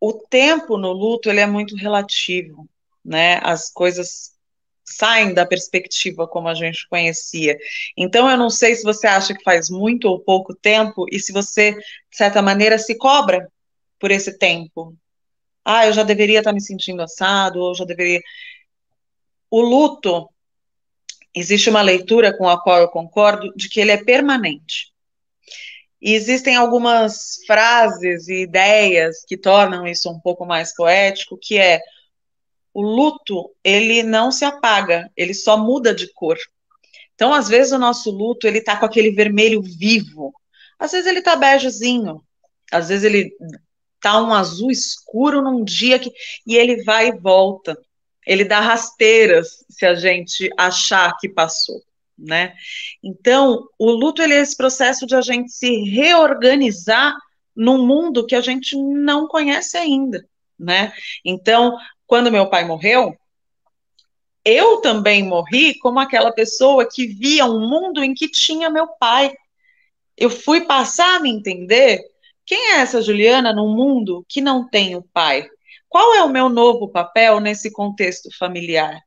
O 0.00 0.12
tempo 0.12 0.76
no 0.76 0.92
luto 0.92 1.30
ele 1.30 1.40
é 1.40 1.46
muito 1.46 1.76
relativo, 1.76 2.68
né? 3.04 3.40
As 3.42 3.70
coisas 3.70 4.36
saem 4.84 5.34
da 5.34 5.44
perspectiva 5.44 6.28
como 6.28 6.48
a 6.48 6.54
gente 6.54 6.88
conhecia. 6.88 7.58
Então 7.96 8.30
eu 8.30 8.36
não 8.36 8.50
sei 8.50 8.74
se 8.74 8.84
você 8.84 9.06
acha 9.06 9.34
que 9.34 9.42
faz 9.42 9.68
muito 9.68 10.06
ou 10.06 10.20
pouco 10.20 10.54
tempo 10.54 11.06
e 11.10 11.18
se 11.18 11.32
você 11.32 11.72
de 11.72 12.16
certa 12.16 12.40
maneira 12.40 12.78
se 12.78 12.96
cobra 12.96 13.50
por 13.98 14.10
esse 14.10 14.38
tempo. 14.38 14.96
Ah, 15.64 15.86
eu 15.86 15.92
já 15.92 16.04
deveria 16.04 16.38
estar 16.38 16.52
me 16.52 16.60
sentindo 16.60 17.02
assado, 17.02 17.58
ou 17.60 17.74
já 17.74 17.84
deveria. 17.84 18.22
O 19.50 19.60
luto 19.60 20.28
existe 21.36 21.68
uma 21.68 21.82
leitura 21.82 22.36
com 22.36 22.48
a 22.48 22.60
qual 22.60 22.80
eu 22.80 22.88
concordo 22.88 23.52
de 23.54 23.68
que 23.68 23.78
ele 23.78 23.90
é 23.90 24.02
permanente. 24.02 24.90
E 26.00 26.14
existem 26.14 26.56
algumas 26.56 27.36
frases 27.46 28.26
e 28.28 28.42
ideias 28.42 29.22
que 29.26 29.36
tornam 29.36 29.86
isso 29.86 30.10
um 30.10 30.18
pouco 30.18 30.46
mais 30.46 30.74
poético, 30.74 31.38
que 31.38 31.58
é 31.58 31.82
o 32.72 32.82
luto, 32.82 33.50
ele 33.62 34.02
não 34.02 34.30
se 34.30 34.44
apaga, 34.44 35.10
ele 35.16 35.34
só 35.34 35.58
muda 35.58 35.94
de 35.94 36.10
cor. 36.12 36.38
Então, 37.14 37.32
às 37.32 37.48
vezes 37.48 37.72
o 37.72 37.78
nosso 37.78 38.10
luto, 38.10 38.46
ele 38.46 38.60
tá 38.60 38.76
com 38.76 38.86
aquele 38.86 39.10
vermelho 39.10 39.62
vivo. 39.62 40.34
Às 40.78 40.92
vezes 40.92 41.06
ele 41.06 41.22
tá 41.22 41.36
begezinho. 41.36 42.22
Às 42.70 42.88
vezes 42.88 43.04
ele 43.04 43.30
tá 44.00 44.20
um 44.22 44.32
azul 44.32 44.70
escuro 44.70 45.42
num 45.42 45.64
dia 45.64 45.98
que 45.98 46.12
e 46.46 46.56
ele 46.56 46.82
vai 46.84 47.08
e 47.08 47.18
volta 47.18 47.76
ele 48.26 48.44
dá 48.44 48.60
rasteiras 48.60 49.64
se 49.70 49.86
a 49.86 49.94
gente 49.94 50.50
achar 50.58 51.16
que 51.18 51.28
passou, 51.28 51.80
né? 52.18 52.54
Então, 53.02 53.68
o 53.78 53.90
luto 53.90 54.20
ele 54.20 54.34
é 54.34 54.40
esse 54.40 54.56
processo 54.56 55.06
de 55.06 55.14
a 55.14 55.20
gente 55.20 55.52
se 55.52 55.84
reorganizar 55.84 57.14
num 57.54 57.86
mundo 57.86 58.26
que 58.26 58.34
a 58.34 58.40
gente 58.40 58.76
não 58.76 59.28
conhece 59.28 59.76
ainda, 59.76 60.26
né? 60.58 60.92
Então, 61.24 61.76
quando 62.06 62.32
meu 62.32 62.50
pai 62.50 62.64
morreu, 62.64 63.16
eu 64.44 64.80
também 64.80 65.22
morri 65.22 65.78
como 65.78 65.98
aquela 65.98 66.32
pessoa 66.32 66.88
que 66.88 67.06
via 67.06 67.46
um 67.46 67.68
mundo 67.68 68.02
em 68.02 68.14
que 68.14 68.28
tinha 68.28 68.70
meu 68.70 68.86
pai. 68.86 69.34
Eu 70.16 70.30
fui 70.30 70.62
passar 70.62 71.16
a 71.16 71.20
me 71.20 71.30
entender 71.30 72.00
quem 72.44 72.72
é 72.72 72.76
essa 72.76 73.02
Juliana 73.02 73.52
num 73.52 73.74
mundo 73.74 74.24
que 74.28 74.40
não 74.40 74.68
tem 74.68 74.94
o 74.94 75.02
pai, 75.02 75.48
qual 75.96 76.14
é 76.14 76.22
o 76.22 76.28
meu 76.28 76.50
novo 76.50 76.88
papel 76.90 77.40
nesse 77.40 77.70
contexto 77.70 78.28
familiar? 78.36 79.00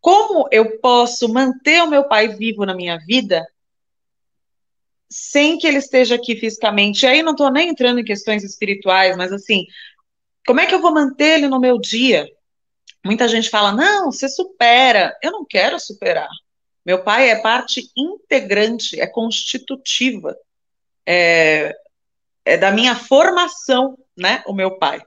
Como 0.00 0.48
eu 0.50 0.80
posso 0.80 1.32
manter 1.32 1.84
o 1.84 1.86
meu 1.86 2.08
pai 2.08 2.26
vivo 2.26 2.66
na 2.66 2.74
minha 2.74 2.98
vida 3.06 3.46
sem 5.08 5.56
que 5.56 5.68
ele 5.68 5.78
esteja 5.78 6.16
aqui 6.16 6.34
fisicamente? 6.34 7.04
E 7.04 7.06
aí 7.06 7.22
não 7.22 7.30
estou 7.30 7.48
nem 7.48 7.68
entrando 7.68 8.00
em 8.00 8.04
questões 8.04 8.42
espirituais, 8.42 9.16
mas 9.16 9.32
assim, 9.32 9.66
como 10.44 10.58
é 10.58 10.66
que 10.66 10.74
eu 10.74 10.80
vou 10.80 10.92
manter 10.92 11.38
ele 11.38 11.46
no 11.46 11.60
meu 11.60 11.78
dia? 11.78 12.28
Muita 13.04 13.28
gente 13.28 13.48
fala, 13.48 13.70
não, 13.70 14.10
você 14.10 14.28
supera. 14.28 15.16
Eu 15.22 15.30
não 15.30 15.44
quero 15.44 15.78
superar. 15.78 16.28
Meu 16.84 17.04
pai 17.04 17.30
é 17.30 17.36
parte 17.36 17.88
integrante, 17.96 19.00
é 19.00 19.06
constitutiva, 19.06 20.36
é, 21.06 21.72
é 22.44 22.56
da 22.56 22.72
minha 22.72 22.96
formação, 22.96 23.96
né? 24.16 24.42
O 24.44 24.52
meu 24.52 24.76
pai. 24.76 25.00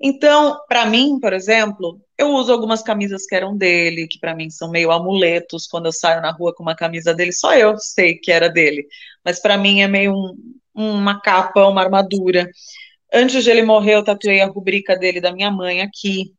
Então, 0.00 0.58
para 0.68 0.84
mim, 0.86 1.18
por 1.18 1.32
exemplo, 1.32 2.00
eu 2.18 2.28
uso 2.30 2.52
algumas 2.52 2.82
camisas 2.82 3.26
que 3.26 3.34
eram 3.34 3.56
dele, 3.56 4.06
que 4.06 4.18
para 4.18 4.34
mim 4.34 4.50
são 4.50 4.70
meio 4.70 4.90
amuletos. 4.90 5.66
Quando 5.66 5.86
eu 5.86 5.92
saio 5.92 6.20
na 6.20 6.30
rua 6.30 6.54
com 6.54 6.62
uma 6.62 6.76
camisa 6.76 7.14
dele, 7.14 7.32
só 7.32 7.54
eu 7.54 7.78
sei 7.78 8.14
que 8.14 8.30
era 8.30 8.48
dele. 8.48 8.86
Mas 9.24 9.40
para 9.40 9.56
mim 9.56 9.80
é 9.80 9.88
meio 9.88 10.12
um, 10.14 10.34
uma 10.74 11.20
capa, 11.20 11.66
uma 11.66 11.82
armadura. 11.82 12.48
Antes 13.12 13.44
de 13.44 13.50
ele 13.50 13.62
morrer, 13.62 13.94
eu 13.94 14.04
tatuei 14.04 14.40
a 14.40 14.46
rubrica 14.46 14.96
dele 14.96 15.20
da 15.20 15.32
minha 15.32 15.50
mãe 15.50 15.80
aqui. 15.80 16.34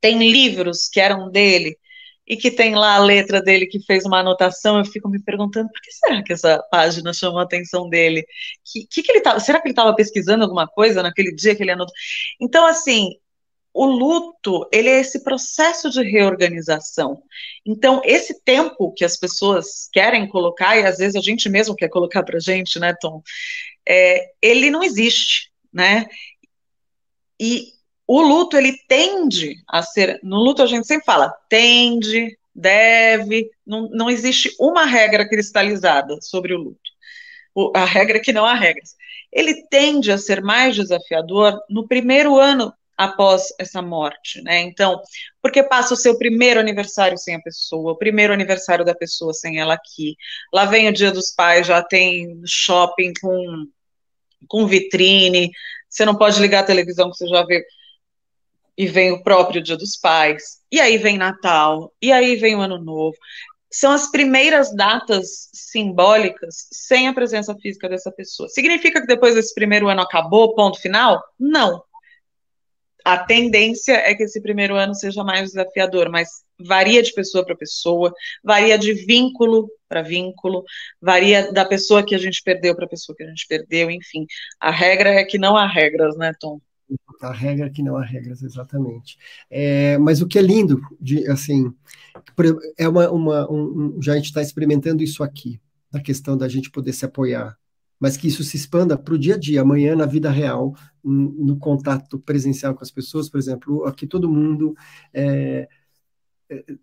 Tem 0.00 0.18
livros 0.30 0.88
que 0.88 1.00
eram 1.00 1.30
dele 1.30 1.76
e 2.30 2.36
que 2.36 2.48
tem 2.48 2.76
lá 2.76 2.94
a 2.94 3.00
letra 3.00 3.42
dele 3.42 3.66
que 3.66 3.84
fez 3.84 4.04
uma 4.04 4.20
anotação, 4.20 4.78
eu 4.78 4.84
fico 4.84 5.08
me 5.08 5.20
perguntando 5.20 5.68
por 5.68 5.80
que 5.80 5.90
será 5.90 6.22
que 6.22 6.32
essa 6.32 6.62
página 6.70 7.12
chamou 7.12 7.40
a 7.40 7.42
atenção 7.42 7.88
dele? 7.88 8.24
Que, 8.64 8.86
que, 8.86 9.02
que 9.02 9.10
ele 9.10 9.20
tava, 9.20 9.40
será 9.40 9.60
que 9.60 9.66
ele 9.66 9.72
estava 9.72 9.92
pesquisando 9.96 10.44
alguma 10.44 10.68
coisa 10.68 11.02
naquele 11.02 11.34
dia 11.34 11.56
que 11.56 11.62
ele 11.64 11.72
anotou? 11.72 11.92
Então, 12.40 12.64
assim, 12.64 13.16
o 13.74 13.84
luto, 13.84 14.68
ele 14.72 14.88
é 14.88 15.00
esse 15.00 15.24
processo 15.24 15.90
de 15.90 16.04
reorganização. 16.04 17.20
Então, 17.66 18.00
esse 18.04 18.40
tempo 18.44 18.92
que 18.92 19.04
as 19.04 19.16
pessoas 19.16 19.88
querem 19.92 20.28
colocar, 20.28 20.76
e 20.78 20.86
às 20.86 20.98
vezes 20.98 21.16
a 21.16 21.20
gente 21.20 21.48
mesmo 21.48 21.74
quer 21.74 21.88
colocar 21.88 22.22
para 22.22 22.38
gente, 22.38 22.78
né, 22.78 22.94
Tom, 23.00 23.20
é, 23.88 24.30
ele 24.40 24.70
não 24.70 24.84
existe, 24.84 25.50
né? 25.72 26.06
E 27.40 27.72
o 28.12 28.20
luto, 28.20 28.56
ele 28.56 28.76
tende 28.88 29.62
a 29.68 29.84
ser, 29.84 30.18
no 30.20 30.38
luto 30.38 30.64
a 30.64 30.66
gente 30.66 30.84
sempre 30.84 31.04
fala, 31.04 31.32
tende, 31.48 32.36
deve, 32.52 33.48
não, 33.64 33.88
não 33.88 34.10
existe 34.10 34.52
uma 34.58 34.84
regra 34.84 35.28
cristalizada 35.28 36.18
sobre 36.20 36.52
o 36.52 36.58
luto. 36.58 36.90
O, 37.54 37.70
a 37.72 37.84
regra 37.84 38.16
é 38.16 38.20
que 38.20 38.32
não 38.32 38.44
há 38.44 38.54
regras. 38.54 38.96
Ele 39.32 39.64
tende 39.68 40.10
a 40.10 40.18
ser 40.18 40.42
mais 40.42 40.74
desafiador 40.74 41.56
no 41.70 41.86
primeiro 41.86 42.36
ano 42.36 42.74
após 42.96 43.44
essa 43.60 43.80
morte, 43.80 44.42
né? 44.42 44.58
Então, 44.58 45.00
porque 45.40 45.62
passa 45.62 45.94
o 45.94 45.96
seu 45.96 46.18
primeiro 46.18 46.58
aniversário 46.58 47.16
sem 47.16 47.36
a 47.36 47.40
pessoa, 47.40 47.92
o 47.92 47.96
primeiro 47.96 48.32
aniversário 48.32 48.84
da 48.84 48.92
pessoa 48.92 49.32
sem 49.32 49.60
ela 49.60 49.74
aqui. 49.74 50.16
Lá 50.52 50.64
vem 50.64 50.88
o 50.88 50.92
Dia 50.92 51.12
dos 51.12 51.30
Pais, 51.32 51.64
já 51.64 51.80
tem 51.80 52.42
shopping 52.44 53.12
com, 53.20 53.68
com 54.48 54.66
vitrine, 54.66 55.52
você 55.88 56.04
não 56.04 56.16
pode 56.16 56.40
ligar 56.40 56.64
a 56.64 56.66
televisão 56.66 57.08
que 57.08 57.16
você 57.16 57.28
já 57.28 57.44
vê 57.44 57.64
e 58.80 58.86
vem 58.86 59.12
o 59.12 59.22
próprio 59.22 59.62
Dia 59.62 59.76
dos 59.76 59.94
Pais, 59.94 60.62
e 60.72 60.80
aí 60.80 60.96
vem 60.96 61.18
Natal, 61.18 61.92
e 62.00 62.10
aí 62.10 62.36
vem 62.36 62.56
o 62.56 62.62
Ano 62.62 62.82
Novo. 62.82 63.14
São 63.70 63.92
as 63.92 64.10
primeiras 64.10 64.74
datas 64.74 65.50
simbólicas 65.52 66.66
sem 66.72 67.06
a 67.06 67.12
presença 67.12 67.54
física 67.56 67.90
dessa 67.90 68.10
pessoa. 68.10 68.48
Significa 68.48 69.02
que 69.02 69.06
depois 69.06 69.34
desse 69.34 69.54
primeiro 69.54 69.86
ano 69.86 70.00
acabou, 70.00 70.54
ponto 70.54 70.80
final? 70.80 71.22
Não. 71.38 71.84
A 73.04 73.18
tendência 73.18 73.92
é 73.92 74.14
que 74.14 74.22
esse 74.22 74.40
primeiro 74.40 74.74
ano 74.76 74.94
seja 74.94 75.22
mais 75.22 75.50
desafiador, 75.50 76.08
mas 76.10 76.30
varia 76.58 77.02
de 77.02 77.12
pessoa 77.12 77.44
para 77.44 77.54
pessoa, 77.54 78.10
varia 78.42 78.78
de 78.78 78.94
vínculo 78.94 79.68
para 79.90 80.00
vínculo, 80.00 80.64
varia 81.02 81.52
da 81.52 81.66
pessoa 81.66 82.02
que 82.02 82.14
a 82.14 82.18
gente 82.18 82.42
perdeu 82.42 82.74
para 82.74 82.86
a 82.86 82.88
pessoa 82.88 83.14
que 83.14 83.24
a 83.24 83.28
gente 83.28 83.46
perdeu, 83.46 83.90
enfim. 83.90 84.24
A 84.58 84.70
regra 84.70 85.10
é 85.10 85.22
que 85.22 85.36
não 85.36 85.54
há 85.54 85.66
regras, 85.66 86.16
né, 86.16 86.32
Tom? 86.40 86.58
A 87.22 87.32
regra 87.32 87.70
que 87.70 87.82
não 87.82 87.96
há 87.96 88.04
regras, 88.04 88.42
exatamente. 88.42 89.18
É, 89.50 89.98
mas 89.98 90.22
o 90.22 90.26
que 90.26 90.38
é 90.38 90.42
lindo, 90.42 90.80
de, 91.00 91.26
assim, 91.28 91.72
é 92.78 92.88
uma, 92.88 93.10
uma 93.10 93.52
um, 93.52 94.00
já 94.00 94.12
a 94.12 94.16
gente 94.16 94.26
está 94.26 94.40
experimentando 94.40 95.02
isso 95.02 95.22
aqui, 95.22 95.60
na 95.92 96.00
questão 96.00 96.36
da 96.36 96.48
gente 96.48 96.70
poder 96.70 96.92
se 96.92 97.04
apoiar, 97.04 97.56
mas 97.98 98.16
que 98.16 98.28
isso 98.28 98.42
se 98.42 98.56
expanda 98.56 98.96
para 98.96 99.14
o 99.14 99.18
dia 99.18 99.34
a 99.34 99.38
dia, 99.38 99.60
amanhã 99.60 99.94
na 99.94 100.06
vida 100.06 100.30
real, 100.30 100.74
no 101.04 101.58
contato 101.58 102.18
presencial 102.18 102.74
com 102.74 102.82
as 102.82 102.90
pessoas, 102.90 103.28
por 103.28 103.38
exemplo, 103.38 103.84
aqui 103.84 104.06
todo 104.06 104.30
mundo 104.30 104.74
é, 105.12 105.68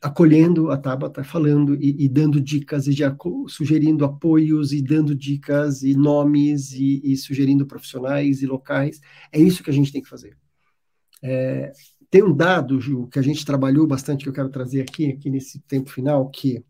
acolhendo 0.02 0.72
a 0.72 0.78
Tabata, 0.78 1.24
falando 1.24 1.76
e, 1.76 2.06
e, 2.06 2.08
dando 2.08 2.40
dicas, 2.40 2.88
e 2.88 2.92
já 2.92 3.16
sugerindo 3.48 4.06
apoios, 4.06 4.72
e 4.72 4.82
dando 4.82 5.14
dicas, 5.14 5.84
e 5.84 5.94
nomes, 5.94 6.72
e, 6.72 7.02
e, 7.04 7.18
sugerindo 7.18 7.66
profissionais 7.66 8.42
e 8.42 8.46
locais. 8.46 9.02
É 9.32 9.40
isso 9.40 9.64
que 9.64 9.70
a 9.70 9.74
gente 9.74 9.92
tem 9.92 10.02
que 10.02 10.10
fazer. 10.10 10.38
É, 11.22 11.72
tem 12.10 12.24
um 12.24 12.34
dado, 12.34 12.80
Ju, 12.80 13.08
que 13.08 13.20
a 13.20 13.22
gente 13.22 13.46
trabalhou 13.46 13.86
bastante, 13.86 14.24
que 14.24 14.30
eu 14.30 14.34
quero 14.34 14.50
trazer 14.50 14.82
aqui, 14.82 15.08
aqui 15.08 15.30
nesse 15.30 15.60
tempo 15.62 15.90
final, 15.90 16.30
que 16.30 16.64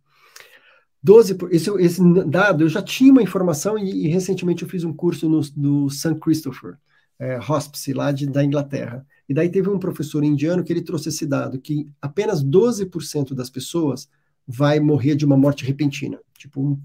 12, 1.03 1.38
esse, 1.52 1.69
esse 1.80 2.02
dado, 2.26 2.64
eu 2.64 2.69
já 2.69 2.82
tinha 2.82 3.11
uma 3.11 3.22
informação, 3.22 3.78
e, 3.78 4.06
e 4.06 4.07
recentemente 4.07 4.64
eu 4.64 4.69
fiz 4.69 4.84
um 4.84 4.94
curso 4.94 5.30
no, 5.30 5.41
no 5.56 5.90
St. 5.90 6.15
Christopher, 6.19 6.78
é, 7.19 7.40
Hospice, 7.40 7.94
lá 7.94 8.11
de, 8.11 8.26
da 8.26 8.44
Inglaterra. 8.44 9.06
E 9.27 9.33
daí 9.33 9.49
teve 9.49 9.69
um 9.69 9.79
professor 9.79 10.23
indiano 10.23 10.63
que 10.63 10.71
ele 10.71 10.81
trouxe 10.81 11.09
esse 11.09 11.25
dado, 11.25 11.59
que 11.59 11.89
apenas 12.01 12.43
12% 12.43 13.33
das 13.33 13.49
pessoas 13.49 14.09
vai 14.47 14.79
morrer 14.79 15.15
de 15.15 15.25
uma 15.25 15.35
morte 15.35 15.65
repentina, 15.65 16.19
tipo 16.37 16.61
um, 16.61 16.81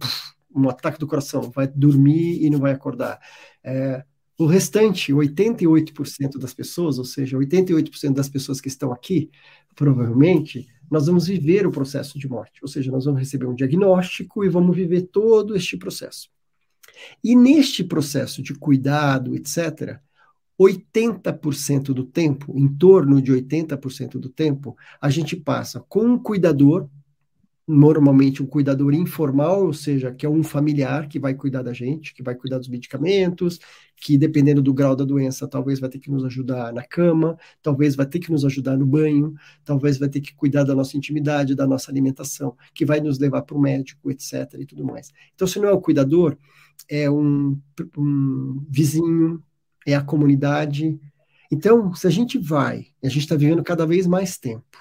um 0.55 0.69
ataque 0.69 0.99
do 0.99 1.07
coração, 1.07 1.43
vai 1.51 1.69
dormir 1.69 2.43
e 2.45 2.51
não 2.51 2.59
vai 2.59 2.73
acordar. 2.73 3.21
É, 3.63 4.05
o 4.39 4.47
restante, 4.47 5.13
88% 5.13 6.39
das 6.39 6.53
pessoas, 6.53 6.99
ou 6.99 7.05
seja, 7.05 7.37
88% 7.37 8.15
das 8.15 8.29
pessoas 8.29 8.61
que 8.61 8.69
estão 8.69 8.93
aqui, 8.93 9.31
provavelmente, 9.77 10.67
nós 10.91 11.07
vamos 11.07 11.27
viver 11.27 11.67
o 11.67 11.71
processo 11.71 12.19
de 12.19 12.29
morte, 12.29 12.59
ou 12.61 12.69
seja, 12.69 12.91
nós 12.91 13.05
vamos 13.05 13.21
receber 13.21 13.47
um 13.47 13.55
diagnóstico 13.55 14.45
e 14.45 14.49
vamos 14.49 14.75
viver 14.75 15.03
todo 15.03 15.55
este 15.55 15.77
processo. 15.77 16.29
E 17.23 17.37
neste 17.37 17.85
processo 17.85 18.43
de 18.43 18.55
cuidado, 18.55 19.35
etc., 19.35 20.01
80% 20.63 21.93
do 21.93 22.05
tempo, 22.05 22.59
em 22.59 22.69
torno 22.69 23.21
de 23.21 23.33
80% 23.33 24.19
do 24.19 24.29
tempo, 24.29 24.77
a 25.01 25.11
gente 25.11 25.37
passa 25.37 25.81
com 25.89 26.05
um 26.05 26.19
cuidador, 26.19 26.89
normalmente 27.67 28.43
um 28.43 28.47
cuidador 28.47 28.93
informal, 28.93 29.65
ou 29.65 29.73
seja, 29.73 30.13
que 30.13 30.27
é 30.27 30.29
um 30.29 30.43
familiar 30.43 31.09
que 31.09 31.19
vai 31.19 31.33
cuidar 31.35 31.63
da 31.63 31.73
gente, 31.73 32.13
que 32.13 32.23
vai 32.23 32.35
cuidar 32.35 32.59
dos 32.59 32.69
medicamentos, 32.69 33.61
que 33.97 34.19
dependendo 34.19 34.61
do 34.61 34.75
grau 34.75 34.97
da 34.97 35.05
doença, 35.05 35.47
talvez 35.47 35.79
vai 35.79 35.89
ter 35.89 36.01
que 36.01 36.11
nos 36.11 36.25
ajudar 36.25 36.73
na 36.73 36.83
cama, 36.83 37.39
talvez 37.63 37.95
vai 37.95 38.05
ter 38.05 38.19
que 38.19 38.33
nos 38.33 38.45
ajudar 38.45 38.77
no 38.77 38.85
banho, 38.85 39.35
talvez 39.65 39.97
vai 39.97 40.09
ter 40.09 40.21
que 40.21 40.35
cuidar 40.35 40.65
da 40.65 40.75
nossa 40.75 40.97
intimidade, 40.97 41.55
da 41.55 41.67
nossa 41.67 41.91
alimentação, 41.91 42.57
que 42.75 42.85
vai 42.85 43.01
nos 43.01 43.19
levar 43.19 43.43
para 43.43 43.57
o 43.57 43.61
médico, 43.61 44.11
etc. 44.11 44.55
e 44.59 44.67
tudo 44.67 44.85
mais. 44.85 45.13
Então, 45.35 45.47
se 45.47 45.59
não 45.61 45.69
é 45.69 45.73
o 45.73 45.81
cuidador, 45.81 46.37
é 46.89 47.09
um, 47.09 47.59
um 47.97 48.67
vizinho, 48.69 49.43
é 49.87 49.95
a 49.95 50.03
comunidade. 50.03 50.99
Então, 51.51 51.95
se 51.95 52.07
a 52.07 52.11
gente 52.11 52.39
vai, 52.39 52.87
a 53.03 53.09
gente 53.09 53.21
está 53.21 53.37
vivendo 53.37 53.63
cada 53.63 53.87
vez 53.87 54.07
mais 54.07 54.39
tempo. 54.39 54.79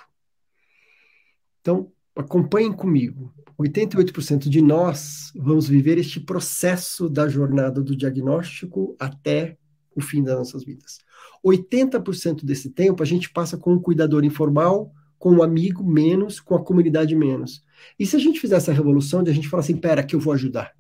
Então, 1.62 1.92
acompanhem 2.16 2.72
comigo. 2.72 3.34
88% 3.60 4.50
de 4.50 4.62
nós 4.62 5.32
vamos 5.36 5.68
viver 5.68 5.98
este 5.98 6.20
processo 6.20 7.08
da 7.08 7.28
jornada 7.28 7.82
do 7.82 7.96
diagnóstico 7.96 8.96
até 9.00 9.58
o 9.96 10.02
fim 10.02 10.24
das 10.24 10.38
nossas 10.38 10.64
vidas. 10.64 11.00
80% 11.46 12.44
desse 12.44 12.70
tempo 12.70 13.04
a 13.04 13.06
gente 13.06 13.30
passa 13.30 13.58
com 13.58 13.74
um 13.74 13.80
cuidador 13.80 14.24
informal, 14.24 14.92
com 15.20 15.32
um 15.32 15.44
amigo 15.44 15.84
menos, 15.84 16.40
com 16.40 16.56
a 16.56 16.64
comunidade 16.64 17.16
menos. 17.16 17.64
E 18.00 18.06
se 18.06 18.16
a 18.16 18.20
gente 18.20 18.40
fizer 18.40 18.56
essa 18.56 18.74
revolução 18.74 19.24
de 19.24 19.30
a 19.30 19.34
gente 19.34 19.48
falar 19.48 19.62
assim, 19.62 19.78
pera, 19.78 20.04
que 20.04 20.16
eu 20.16 20.20
vou 20.20 20.34
ajudar. 20.34 20.74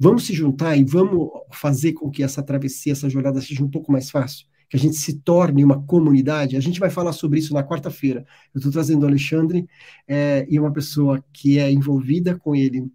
Vamos 0.00 0.26
se 0.26 0.32
juntar 0.32 0.76
e 0.76 0.84
vamos 0.84 1.28
fazer 1.50 1.92
com 1.92 2.08
que 2.08 2.22
essa 2.22 2.40
travessia, 2.42 2.92
essa 2.92 3.10
jornada 3.10 3.40
seja 3.40 3.64
um 3.64 3.70
pouco 3.70 3.90
mais 3.90 4.10
fácil, 4.10 4.46
que 4.70 4.76
a 4.76 4.80
gente 4.80 4.96
se 4.96 5.20
torne 5.20 5.64
uma 5.64 5.82
comunidade. 5.82 6.56
A 6.56 6.60
gente 6.60 6.78
vai 6.78 6.88
falar 6.88 7.12
sobre 7.12 7.40
isso 7.40 7.52
na 7.52 7.64
quarta-feira. 7.64 8.24
Eu 8.54 8.58
estou 8.58 8.70
trazendo 8.70 9.02
o 9.02 9.06
Alexandre 9.06 9.68
é, 10.06 10.46
e 10.48 10.58
uma 10.58 10.72
pessoa 10.72 11.24
que 11.32 11.58
é 11.58 11.70
envolvida 11.70 12.38
com 12.38 12.54
ele, 12.54 12.86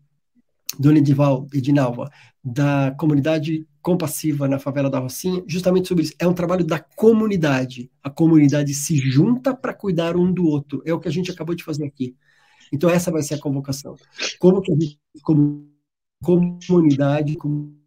Dona 0.80 1.00
Edival, 1.00 1.46
Edinalva, 1.54 2.10
da 2.42 2.96
comunidade 2.98 3.68
compassiva 3.82 4.48
na 4.48 4.58
favela 4.58 4.90
da 4.90 5.00
Rocinha, 5.00 5.44
justamente 5.46 5.90
sobre 5.90 6.06
isso. 6.06 6.14
É 6.18 6.26
um 6.26 6.34
trabalho 6.34 6.66
da 6.66 6.80
comunidade. 6.80 7.92
A 8.02 8.10
comunidade 8.10 8.74
se 8.74 8.96
junta 8.96 9.54
para 9.54 9.74
cuidar 9.74 10.16
um 10.16 10.32
do 10.32 10.46
outro. 10.46 10.82
É 10.86 10.94
o 10.94 11.00
que 11.02 11.10
a 11.10 11.12
gente 11.12 11.30
acabou 11.30 11.54
de 11.54 11.66
fazer 11.66 11.86
aqui. 11.86 12.16
Então 12.72 12.90
essa 12.90 13.12
vai 13.12 13.22
ser 13.22 13.36
a 13.36 13.40
convocação. 13.40 13.96
Como 14.40 14.62
que 14.62 14.72
a 14.72 14.76
gente, 14.76 15.00
como 15.22 15.73
comunidade, 16.24 17.36
como 17.36 17.78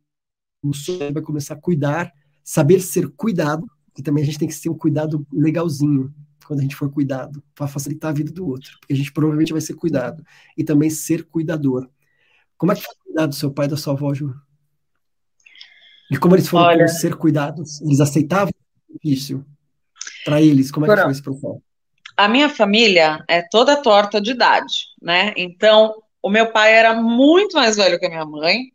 vai 1.12 1.22
começar 1.22 1.54
a 1.54 1.60
cuidar, 1.60 2.12
saber 2.44 2.80
ser 2.80 3.08
cuidado, 3.08 3.66
e 3.98 4.02
também 4.02 4.22
a 4.22 4.26
gente 4.26 4.38
tem 4.38 4.48
que 4.48 4.54
ser 4.54 4.68
um 4.68 4.76
cuidado 4.76 5.26
legalzinho 5.32 6.14
quando 6.46 6.60
a 6.60 6.62
gente 6.62 6.76
for 6.76 6.90
cuidado, 6.90 7.42
para 7.54 7.66
facilitar 7.66 8.10
a 8.10 8.14
vida 8.14 8.30
do 8.30 8.46
outro, 8.46 8.76
porque 8.78 8.92
a 8.92 8.96
gente 8.96 9.12
provavelmente 9.12 9.52
vai 9.52 9.60
ser 9.60 9.74
cuidado, 9.74 10.24
e 10.56 10.62
também 10.62 10.88
ser 10.90 11.24
cuidador. 11.24 11.88
Como 12.56 12.70
é 12.70 12.74
que 12.74 12.82
foi 12.82 12.94
cuidar 13.04 13.26
do 13.26 13.34
seu 13.34 13.50
pai 13.50 13.66
e 13.66 13.68
da 13.68 13.76
sua 13.76 13.94
avó, 13.94 14.14
Ju? 14.14 14.32
E 16.10 16.16
como 16.16 16.36
eles 16.36 16.46
foram 16.46 16.66
Olha, 16.66 16.88
ser 16.88 17.16
cuidados? 17.16 17.80
Eles 17.80 18.00
aceitavam 18.00 18.52
isso 19.02 19.44
para 20.24 20.40
eles? 20.40 20.70
Como 20.70 20.86
é 20.86 20.94
que 20.94 21.02
foi 21.02 21.12
esse 21.12 21.22
processo? 21.22 21.60
A 22.16 22.28
minha 22.28 22.48
família 22.48 23.24
é 23.28 23.42
toda 23.42 23.82
torta 23.82 24.20
de 24.20 24.30
idade, 24.30 24.86
né? 25.02 25.34
Então, 25.36 26.02
o 26.26 26.28
meu 26.28 26.50
pai 26.50 26.74
era 26.74 26.92
muito 26.92 27.56
mais 27.56 27.76
velho 27.76 28.00
que 28.00 28.06
a 28.06 28.08
minha 28.08 28.24
mãe, 28.24 28.72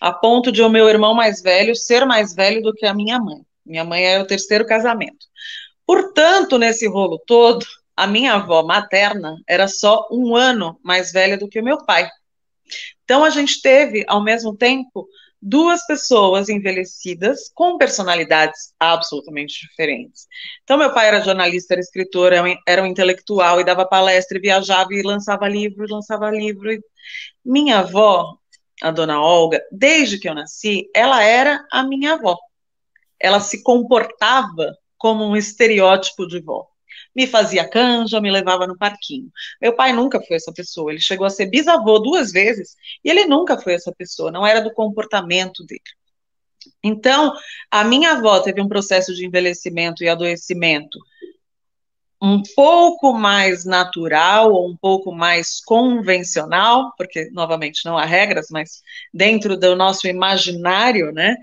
a 0.00 0.10
ponto 0.10 0.50
de 0.50 0.62
o 0.62 0.70
meu 0.70 0.88
irmão 0.88 1.12
mais 1.14 1.42
velho 1.42 1.76
ser 1.76 2.06
mais 2.06 2.34
velho 2.34 2.62
do 2.62 2.72
que 2.72 2.86
a 2.86 2.94
minha 2.94 3.18
mãe. 3.18 3.44
Minha 3.62 3.84
mãe 3.84 4.06
é 4.06 4.18
o 4.18 4.26
terceiro 4.26 4.64
casamento. 4.64 5.26
Portanto, 5.86 6.58
nesse 6.58 6.88
rolo 6.88 7.22
todo, 7.26 7.66
a 7.94 8.06
minha 8.06 8.32
avó 8.32 8.62
materna 8.62 9.36
era 9.46 9.68
só 9.68 10.08
um 10.10 10.34
ano 10.34 10.80
mais 10.82 11.12
velha 11.12 11.36
do 11.36 11.46
que 11.46 11.60
o 11.60 11.62
meu 11.62 11.84
pai. 11.84 12.08
Então, 13.04 13.22
a 13.22 13.28
gente 13.28 13.60
teve, 13.60 14.02
ao 14.08 14.24
mesmo 14.24 14.56
tempo, 14.56 15.06
duas 15.42 15.86
pessoas 15.86 16.48
envelhecidas 16.48 17.50
com 17.54 17.76
personalidades 17.76 18.72
absolutamente 18.80 19.60
diferentes. 19.60 20.26
Então, 20.62 20.78
meu 20.78 20.94
pai 20.94 21.08
era 21.08 21.20
jornalista, 21.20 21.74
era 21.74 21.82
escritor, 21.82 22.32
era 22.66 22.82
um 22.82 22.86
intelectual 22.86 23.60
e 23.60 23.64
dava 23.64 23.84
palestra, 23.84 24.38
e 24.38 24.40
viajava 24.40 24.88
e 24.94 25.02
lançava 25.02 25.46
livro, 25.46 25.84
lançava 25.86 26.30
livro. 26.30 26.70
Minha 27.44 27.80
avó, 27.80 28.38
a 28.82 28.90
dona 28.90 29.20
Olga, 29.20 29.62
desde 29.70 30.18
que 30.18 30.28
eu 30.28 30.34
nasci, 30.34 30.90
ela 30.94 31.22
era 31.22 31.66
a 31.70 31.82
minha 31.82 32.14
avó. 32.14 32.38
Ela 33.18 33.40
se 33.40 33.62
comportava 33.62 34.76
como 34.98 35.24
um 35.24 35.36
estereótipo 35.36 36.26
de 36.26 36.40
vó 36.40 36.66
me 37.14 37.26
fazia 37.26 37.68
canja, 37.68 38.20
me 38.20 38.30
levava 38.30 38.66
no 38.66 38.76
parquinho. 38.76 39.30
Meu 39.60 39.74
pai 39.74 39.92
nunca 39.92 40.20
foi 40.20 40.36
essa 40.36 40.52
pessoa, 40.52 40.90
ele 40.90 41.00
chegou 41.00 41.26
a 41.26 41.30
ser 41.30 41.46
bisavô 41.46 41.98
duas 41.98 42.32
vezes 42.32 42.76
e 43.04 43.10
ele 43.10 43.24
nunca 43.26 43.56
foi 43.58 43.74
essa 43.74 43.92
pessoa, 43.92 44.32
não 44.32 44.46
era 44.46 44.60
do 44.60 44.72
comportamento 44.72 45.64
dele. 45.64 45.80
Então, 46.82 47.32
a 47.70 47.84
minha 47.84 48.12
avó 48.12 48.40
teve 48.40 48.60
um 48.60 48.68
processo 48.68 49.14
de 49.14 49.26
envelhecimento 49.26 50.02
e 50.02 50.08
adoecimento 50.08 50.98
um 52.24 52.42
pouco 52.54 53.12
mais 53.12 53.64
natural, 53.64 54.52
ou 54.52 54.68
um 54.68 54.76
pouco 54.76 55.12
mais 55.12 55.60
convencional, 55.60 56.92
porque, 56.96 57.30
novamente, 57.32 57.84
não 57.84 57.98
há 57.98 58.04
regras, 58.04 58.46
mas 58.50 58.82
dentro 59.12 59.56
do 59.56 59.76
nosso 59.76 60.06
imaginário, 60.06 61.12
né? 61.12 61.36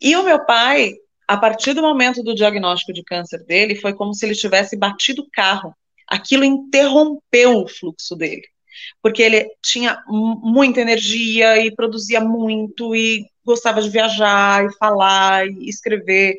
E 0.00 0.16
o 0.16 0.22
meu 0.22 0.44
pai 0.44 0.94
a 1.28 1.36
partir 1.36 1.74
do 1.74 1.82
momento 1.82 2.22
do 2.22 2.34
diagnóstico 2.34 2.92
de 2.92 3.02
câncer 3.02 3.44
dele, 3.44 3.74
foi 3.74 3.92
como 3.92 4.14
se 4.14 4.24
ele 4.24 4.34
tivesse 4.34 4.76
batido 4.76 5.22
o 5.22 5.30
carro. 5.32 5.74
Aquilo 6.06 6.44
interrompeu 6.44 7.62
o 7.62 7.68
fluxo 7.68 8.14
dele. 8.14 8.42
Porque 9.02 9.22
ele 9.22 9.46
tinha 9.62 10.00
muita 10.06 10.80
energia 10.80 11.58
e 11.58 11.74
produzia 11.74 12.20
muito 12.20 12.94
e 12.94 13.26
gostava 13.44 13.82
de 13.82 13.90
viajar 13.90 14.64
e 14.64 14.76
falar 14.76 15.48
e 15.48 15.68
escrever. 15.68 16.36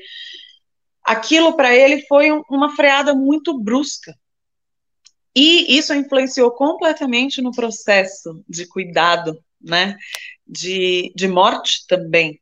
Aquilo 1.08 1.56
para 1.56 1.74
ele 1.74 2.02
foi 2.06 2.30
uma 2.50 2.76
freada 2.76 3.16
muito 3.16 3.58
brusca. 3.58 4.14
E 5.34 5.78
isso 5.78 5.94
influenciou 5.94 6.52
completamente 6.52 7.42
no 7.42 7.52
processo 7.52 8.44
de 8.50 8.68
cuidado, 8.68 9.40
né? 9.62 9.96
De, 10.46 11.14
de 11.16 11.28
morte 11.30 11.88
também. 11.88 12.38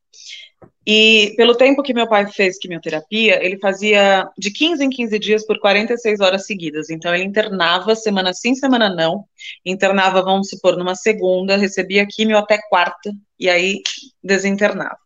E 0.84 1.36
pelo 1.38 1.54
tempo 1.56 1.84
que 1.84 1.94
meu 1.94 2.08
pai 2.08 2.26
fez 2.32 2.58
quimioterapia, 2.58 3.44
ele 3.44 3.60
fazia 3.60 4.28
de 4.36 4.50
15 4.50 4.84
em 4.84 4.90
15 4.90 5.20
dias 5.20 5.46
por 5.46 5.60
46 5.60 6.20
horas 6.20 6.48
seguidas. 6.48 6.90
Então 6.90 7.14
ele 7.14 7.24
internava 7.24 7.96
semana 7.96 8.34
sim, 8.34 8.56
semana 8.56 8.90
não. 8.90 9.26
Internava, 9.64 10.24
vamos 10.24 10.50
supor, 10.50 10.76
numa 10.76 10.96
segunda, 10.96 11.56
recebia 11.56 12.08
quimio 12.08 12.38
até 12.38 12.60
quarta 12.68 13.12
e 13.40 13.48
aí 13.48 13.84
desinternava. 14.24 15.05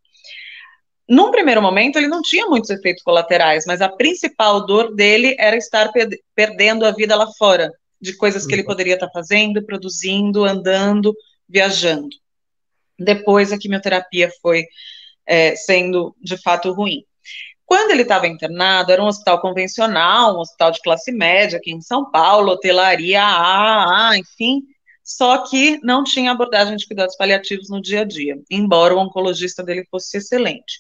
Num 1.10 1.32
primeiro 1.32 1.60
momento, 1.60 1.98
ele 1.98 2.08
não 2.08 2.22
tinha 2.22 2.46
muitos 2.46 2.70
efeitos 2.70 3.02
colaterais, 3.02 3.66
mas 3.66 3.82
a 3.82 3.90
principal 3.90 4.64
dor 4.68 4.94
dele 4.94 5.36
era 5.40 5.58
estar 5.58 5.92
perdendo 6.36 6.86
a 6.86 6.92
vida 6.92 7.16
lá 7.16 7.26
fora, 7.36 7.74
de 8.00 8.16
coisas 8.16 8.46
que 8.46 8.54
ele 8.54 8.62
uhum. 8.62 8.68
poderia 8.68 8.94
estar 8.94 9.10
fazendo, 9.10 9.66
produzindo, 9.66 10.46
andando, 10.46 11.16
viajando. 11.48 12.10
Depois 12.98 13.52
a 13.52 13.58
quimioterapia 13.58 14.32
foi 14.40 14.66
é, 15.26 15.56
sendo 15.56 16.16
de 16.22 16.38
fato 16.38 16.72
ruim. 16.72 17.04
Quando 17.66 17.92
ele 17.92 18.04
estava 18.04 18.28
internado, 18.28 18.92
era 18.92 19.04
um 19.04 19.08
hospital 19.08 19.42
convencional, 19.42 20.36
um 20.36 20.40
hospital 20.40 20.72
de 20.72 20.82
classe 20.82 21.12
média 21.12 21.58
aqui 21.58 21.72
em 21.72 21.82
São 21.82 22.10
Paulo, 22.10 22.52
hotelaria 22.52 23.22
A, 23.24 24.10
A, 24.10 24.18
enfim, 24.18 24.62
só 25.10 25.40
que 25.40 25.80
não 25.82 26.04
tinha 26.04 26.32
abordagem 26.32 26.78
de 26.78 26.86
cuidados 26.86 27.16
paliativos 27.16 27.68
no 27.68 27.82
dia 27.82 28.02
a 28.02 28.04
dia, 28.04 28.40
embora 28.48 28.94
o 28.94 29.00
oncologista 29.00 29.64
dele 29.64 29.84
fosse 29.90 30.18
excelente. 30.18 30.80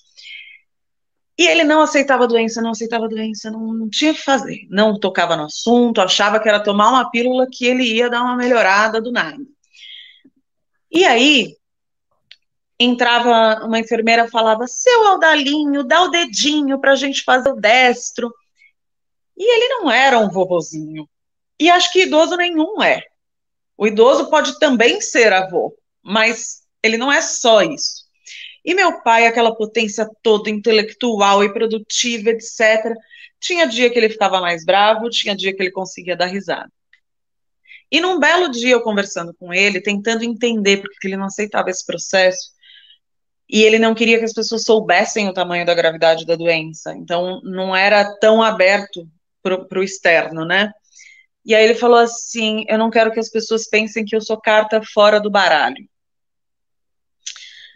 E 1.35 1.47
ele 1.47 1.63
não 1.63 1.81
aceitava 1.81 2.27
doença, 2.27 2.61
não 2.61 2.69
aceitava 2.69 3.09
doença, 3.09 3.49
não, 3.49 3.73
não 3.73 3.89
tinha 3.89 4.11
o 4.11 4.13
que 4.13 4.21
fazer, 4.21 4.67
não 4.69 4.99
tocava 4.99 5.35
no 5.35 5.45
assunto, 5.45 5.99
achava 5.99 6.39
que 6.39 6.47
era 6.47 6.61
tomar 6.61 6.89
uma 6.89 7.09
pílula 7.09 7.47
que 7.51 7.65
ele 7.65 7.83
ia 7.83 8.07
dar 8.07 8.21
uma 8.21 8.37
melhorada 8.37 9.01
do 9.01 9.11
nada. 9.11 9.43
E 10.91 11.05
aí, 11.05 11.55
entrava 12.79 13.65
uma 13.65 13.79
enfermeira 13.79 14.27
falava 14.27 14.67
seu 14.67 15.07
Aldalinho, 15.07 15.83
dá 15.83 16.03
o 16.03 16.09
dedinho 16.09 16.79
para 16.79 16.91
a 16.91 16.95
gente 16.95 17.23
fazer 17.23 17.49
o 17.49 17.59
destro. 17.59 18.31
E 19.35 19.43
ele 19.43 19.69
não 19.69 19.89
era 19.89 20.19
um 20.19 20.29
vovozinho. 20.29 21.09
E 21.59 21.67
acho 21.69 21.91
que 21.91 22.03
idoso 22.03 22.35
nenhum 22.37 22.83
é. 22.83 23.01
O 23.79 23.87
idoso 23.87 24.29
pode 24.29 24.59
também 24.59 24.99
ser 24.99 25.31
avô, 25.31 25.73
mas 26.03 26.63
ele 26.83 26.97
não 26.97 27.09
é 27.09 27.21
só 27.21 27.61
isso. 27.61 28.03
E 28.65 28.73
meu 28.73 29.01
pai, 29.01 29.25
aquela 29.25 29.55
potência 29.55 30.05
toda 30.21 30.49
intelectual 30.49 31.45
e 31.45 31.53
produtiva, 31.53 32.31
etc. 32.31 32.93
Tinha 33.39 33.65
dia 33.65 33.89
que 33.89 33.97
ele 33.97 34.09
ficava 34.09 34.41
mais 34.41 34.65
bravo, 34.65 35.09
tinha 35.09 35.33
dia 35.33 35.55
que 35.55 35.63
ele 35.63 35.71
conseguia 35.71 36.17
dar 36.17 36.25
risada. 36.25 36.69
E 37.89 38.01
num 38.01 38.19
belo 38.19 38.49
dia 38.49 38.73
eu 38.73 38.81
conversando 38.81 39.33
com 39.33 39.53
ele, 39.53 39.79
tentando 39.79 40.25
entender 40.25 40.81
porque 40.81 41.07
ele 41.07 41.15
não 41.15 41.27
aceitava 41.27 41.69
esse 41.69 41.85
processo, 41.85 42.51
e 43.49 43.63
ele 43.63 43.79
não 43.79 43.95
queria 43.95 44.19
que 44.19 44.25
as 44.25 44.33
pessoas 44.33 44.63
soubessem 44.63 45.29
o 45.29 45.33
tamanho 45.33 45.65
da 45.65 45.73
gravidade 45.73 46.25
da 46.25 46.35
doença, 46.35 46.93
então 46.97 47.39
não 47.45 47.73
era 47.73 48.13
tão 48.17 48.43
aberto 48.43 49.07
para 49.41 49.79
o 49.79 49.83
externo, 49.83 50.43
né? 50.43 50.69
E 51.49 51.55
aí 51.55 51.63
ele 51.63 51.73
falou 51.73 51.97
assim: 51.97 52.63
Eu 52.67 52.77
não 52.77 52.91
quero 52.91 53.11
que 53.11 53.19
as 53.19 53.27
pessoas 53.27 53.67
pensem 53.67 54.05
que 54.05 54.15
eu 54.15 54.21
sou 54.21 54.39
carta 54.39 54.83
fora 54.83 55.19
do 55.19 55.31
baralho. 55.31 55.89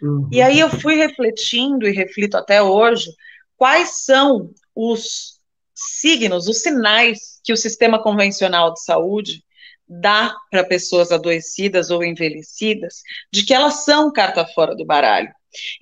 Uhum. 0.00 0.28
E 0.30 0.40
aí 0.40 0.60
eu 0.60 0.70
fui 0.70 0.94
refletindo 0.94 1.88
e 1.88 1.92
reflito 1.92 2.36
até 2.36 2.62
hoje 2.62 3.10
quais 3.56 4.04
são 4.04 4.48
os 4.76 5.40
signos, 5.74 6.46
os 6.46 6.62
sinais 6.62 7.40
que 7.42 7.52
o 7.52 7.56
sistema 7.56 8.00
convencional 8.00 8.72
de 8.72 8.80
saúde 8.84 9.42
dá 9.88 10.32
para 10.52 10.62
pessoas 10.62 11.10
adoecidas 11.10 11.90
ou 11.90 12.04
envelhecidas 12.04 13.02
de 13.32 13.44
que 13.44 13.52
elas 13.52 13.84
são 13.84 14.12
carta 14.12 14.46
fora 14.46 14.76
do 14.76 14.86
baralho. 14.86 15.32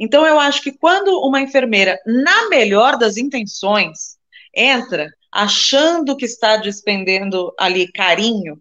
Então, 0.01 0.27
eu 0.27 0.41
acho 0.41 0.63
que 0.63 0.73
quando 0.73 1.21
uma 1.21 1.43
enfermeira, 1.43 1.99
na 2.07 2.49
melhor 2.49 2.97
das 2.97 3.19
intenções, 3.19 4.17
entra 4.55 5.11
achando 5.33 6.17
que 6.17 6.27
está 6.27 6.57
despendendo 6.57 7.53
ali 7.59 7.91
carinho, 7.91 8.61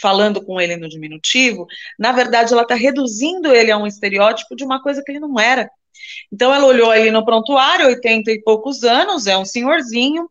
falando 0.00 0.44
com 0.44 0.60
ele 0.60 0.76
no 0.76 0.88
diminutivo, 0.88 1.66
na 1.98 2.12
verdade 2.12 2.52
ela 2.52 2.62
está 2.62 2.74
reduzindo 2.74 3.54
ele 3.54 3.70
a 3.70 3.78
um 3.78 3.86
estereótipo 3.86 4.54
de 4.54 4.64
uma 4.64 4.82
coisa 4.82 5.02
que 5.02 5.10
ele 5.10 5.20
não 5.20 5.38
era. 5.38 5.70
Então 6.32 6.54
ela 6.54 6.66
olhou 6.66 6.90
ali 6.90 7.10
no 7.10 7.24
prontuário, 7.24 7.86
80 7.86 8.30
e 8.30 8.42
poucos 8.42 8.84
anos, 8.84 9.26
é 9.26 9.36
um 9.36 9.44
senhorzinho, 9.44 10.28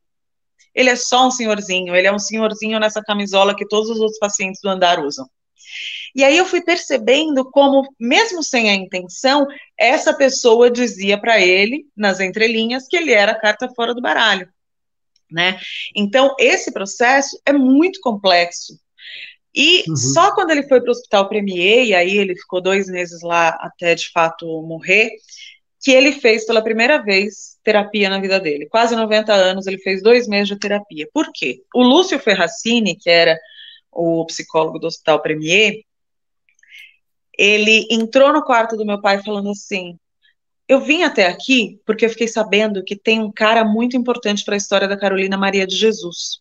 ele 0.73 0.89
é 0.89 0.95
só 0.95 1.27
um 1.27 1.31
senhorzinho, 1.31 1.95
ele 1.95 2.07
é 2.07 2.13
um 2.13 2.19
senhorzinho 2.19 2.79
nessa 2.79 3.01
camisola 3.01 3.55
que 3.55 3.67
todos 3.67 3.89
os 3.89 3.99
outros 3.99 4.19
pacientes 4.19 4.61
do 4.61 4.69
andar 4.69 4.99
usam. 4.99 5.27
E 6.15 6.23
aí 6.23 6.37
eu 6.37 6.45
fui 6.45 6.61
percebendo 6.61 7.49
como, 7.51 7.87
mesmo 7.99 8.43
sem 8.43 8.69
a 8.69 8.73
intenção, 8.73 9.45
essa 9.77 10.13
pessoa 10.13 10.71
dizia 10.71 11.19
para 11.19 11.39
ele, 11.39 11.85
nas 11.95 12.19
entrelinhas, 12.19 12.87
que 12.87 12.97
ele 12.97 13.11
era 13.11 13.35
carta 13.35 13.69
fora 13.75 13.93
do 13.93 14.01
baralho. 14.01 14.49
Né? 15.31 15.59
Então, 15.95 16.35
esse 16.39 16.71
processo 16.71 17.39
é 17.45 17.53
muito 17.53 17.99
complexo. 18.01 18.79
E 19.53 19.83
uhum. 19.89 19.95
só 19.95 20.33
quando 20.33 20.51
ele 20.51 20.67
foi 20.67 20.79
para 20.79 20.89
o 20.89 20.91
Hospital 20.91 21.27
Premier, 21.27 21.85
e 21.85 21.93
aí 21.93 22.17
ele 22.17 22.35
ficou 22.35 22.61
dois 22.61 22.87
meses 22.87 23.21
lá 23.21 23.49
até 23.61 23.95
de 23.95 24.09
fato 24.11 24.45
morrer, 24.61 25.09
que 25.81 25.91
ele 25.91 26.11
fez 26.11 26.45
pela 26.45 26.61
primeira 26.61 27.01
vez 27.01 27.57
terapia 27.63 28.09
na 28.09 28.19
vida 28.19 28.39
dele. 28.39 28.67
Quase 28.67 28.95
90 28.95 29.33
anos, 29.33 29.65
ele 29.65 29.77
fez 29.77 30.03
dois 30.03 30.27
meses 30.27 30.49
de 30.49 30.59
terapia. 30.59 31.07
Por 31.13 31.31
quê? 31.33 31.61
O 31.73 31.81
Lúcio 31.81 32.19
Ferracini, 32.19 32.95
que 32.95 33.09
era 33.09 33.37
o 33.91 34.25
psicólogo 34.25 34.77
do 34.77 34.87
Hospital 34.87 35.21
Premier, 35.21 35.81
ele 37.37 37.87
entrou 37.89 38.33
no 38.33 38.43
quarto 38.43 38.75
do 38.75 38.85
meu 38.85 39.01
pai 39.01 39.23
falando 39.23 39.49
assim: 39.51 39.97
Eu 40.69 40.79
vim 40.79 41.03
até 41.03 41.25
aqui 41.25 41.81
porque 41.85 42.05
eu 42.05 42.09
fiquei 42.09 42.27
sabendo 42.27 42.83
que 42.83 42.95
tem 42.95 43.19
um 43.19 43.31
cara 43.31 43.65
muito 43.65 43.97
importante 43.97 44.45
para 44.45 44.53
a 44.53 44.57
história 44.57 44.87
da 44.87 44.95
Carolina 44.95 45.37
Maria 45.37 45.65
de 45.65 45.75
Jesus. 45.75 46.39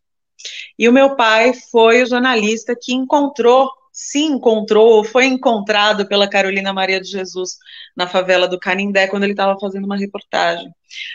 E 0.79 0.89
o 0.89 0.93
meu 0.93 1.17
pai 1.17 1.53
foi 1.73 2.03
o 2.03 2.07
jornalista 2.07 2.77
que 2.81 2.95
encontrou, 2.95 3.69
se 3.91 4.21
encontrou, 4.21 5.03
foi 5.03 5.25
encontrado 5.25 6.07
pela 6.07 6.29
Carolina 6.29 6.73
Maria 6.73 7.01
de 7.01 7.09
Jesus 7.09 7.57
na 7.97 8.07
favela 8.07 8.47
do 8.47 8.61
Canindé 8.61 9.09
quando 9.09 9.25
ele 9.25 9.33
estava 9.33 9.59
fazendo 9.59 9.87
uma 9.87 9.97
reportagem. 9.97 10.71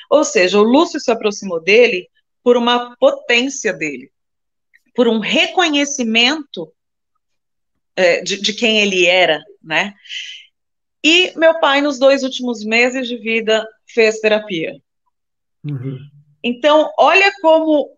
Ou 0.10 0.26
seja, 0.26 0.60
o 0.60 0.64
Lúcio 0.64 1.00
se 1.00 1.12
aproximou 1.12 1.62
dele 1.62 2.10
por 2.44 2.58
uma 2.58 2.98
potência 2.98 3.72
dele 3.72 4.12
por 4.94 5.08
um 5.08 5.20
reconhecimento 5.20 6.72
é, 7.96 8.22
de, 8.22 8.40
de 8.40 8.54
quem 8.54 8.80
ele 8.80 9.06
era, 9.06 9.44
né? 9.62 9.94
E 11.04 11.38
meu 11.38 11.60
pai, 11.60 11.82
nos 11.82 12.00
dois 12.00 12.24
últimos 12.24 12.64
meses 12.64 13.08
de 13.08 13.18
vida, 13.18 13.68
fez 13.86 14.20
terapia. 14.20 14.80
Uhum. 15.64 16.00
Então, 16.44 16.92
olha 16.98 17.32
como 17.42 17.98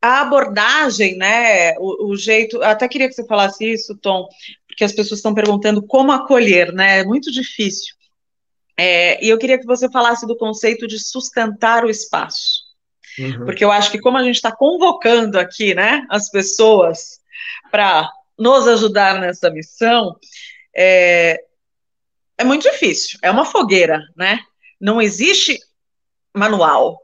a 0.00 0.22
abordagem, 0.22 1.16
né, 1.16 1.78
o, 1.78 2.08
o, 2.08 2.16
jeito, 2.16 2.60
até 2.62 2.88
queria 2.88 3.08
que 3.08 3.14
você 3.14 3.24
falasse 3.24 3.64
isso, 3.64 3.96
Tom, 3.98 4.26
porque 4.66 4.82
as 4.82 4.92
pessoas 4.92 5.18
estão 5.18 5.32
perguntando 5.32 5.80
como 5.86 6.10
acolher, 6.10 6.72
né, 6.72 6.98
é 6.98 7.04
muito 7.04 7.30
difícil. 7.30 7.94
É, 8.76 9.24
e 9.24 9.28
eu 9.28 9.38
queria 9.38 9.58
que 9.58 9.66
você 9.66 9.88
falasse 9.90 10.26
do 10.26 10.36
conceito 10.36 10.88
de 10.88 10.98
sustentar 10.98 11.84
o 11.84 11.90
espaço. 11.90 12.62
Uhum. 13.18 13.44
Porque 13.44 13.64
eu 13.64 13.70
acho 13.70 13.92
que 13.92 14.00
como 14.00 14.18
a 14.18 14.24
gente 14.24 14.36
está 14.36 14.50
convocando 14.50 15.38
aqui, 15.38 15.74
né, 15.74 16.04
as 16.10 16.28
pessoas 16.30 17.20
para 17.70 18.10
nos 18.36 18.66
ajudar 18.66 19.20
nessa 19.20 19.50
missão, 19.50 20.16
é, 20.74 21.42
é 22.38 22.44
muito 22.44 22.62
difícil. 22.62 23.18
É 23.22 23.30
uma 23.30 23.44
fogueira, 23.44 24.02
né? 24.16 24.40
Não 24.80 25.00
existe 25.00 25.58
manual. 26.34 27.00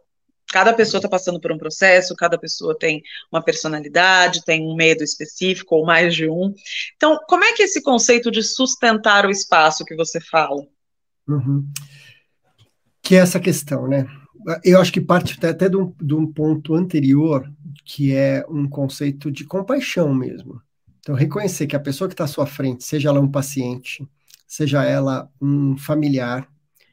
Cada 0.51 0.73
pessoa 0.73 0.99
está 0.99 1.09
passando 1.09 1.39
por 1.39 1.53
um 1.53 1.59
processo, 1.59 2.17
cada 2.17 2.39
pessoa 2.39 2.77
tem 2.77 3.03
uma 3.31 3.43
personalidade, 3.43 4.45
tem 4.45 4.67
um 4.67 4.75
medo 4.75 5.05
específico 5.05 5.77
ou 5.77 5.85
mais 5.85 6.15
de 6.15 6.29
um. 6.29 6.55
Então, 6.97 7.19
como 7.29 7.45
é 7.45 7.53
que 7.53 7.63
é 7.63 7.67
esse 7.67 7.83
conceito 7.83 8.31
de 8.31 8.43
sustentar 8.43 9.27
o 9.27 9.31
espaço 9.31 9.85
que 9.85 9.95
você 9.95 10.19
fala? 10.21 10.67
Uhum. 11.29 11.69
Que 13.03 13.17
é 13.17 13.19
essa 13.19 13.39
questão, 13.39 13.87
né? 13.87 14.07
Eu 14.65 14.81
acho 14.81 14.91
que 14.91 15.01
parte 15.01 15.39
até 15.45 15.69
de 15.69 15.77
um, 15.77 15.93
de 16.01 16.15
um 16.15 16.27
ponto 16.33 16.75
anterior, 16.75 17.47
que 17.85 18.15
é 18.15 18.43
um 18.49 18.67
conceito 18.67 19.31
de 19.31 19.45
compaixão 19.45 20.15
mesmo. 20.15 20.63
Então, 21.09 21.17
reconhecer 21.17 21.67
que 21.67 21.75
a 21.75 21.81
pessoa 21.81 22.07
que 22.07 22.13
está 22.13 22.25
à 22.25 22.27
sua 22.27 22.45
frente, 22.45 22.85
seja 22.85 23.09
ela 23.09 23.19
um 23.19 23.31
paciente, 23.31 24.07
seja 24.47 24.85
ela 24.85 25.27
um 25.41 25.75
familiar 25.75 26.47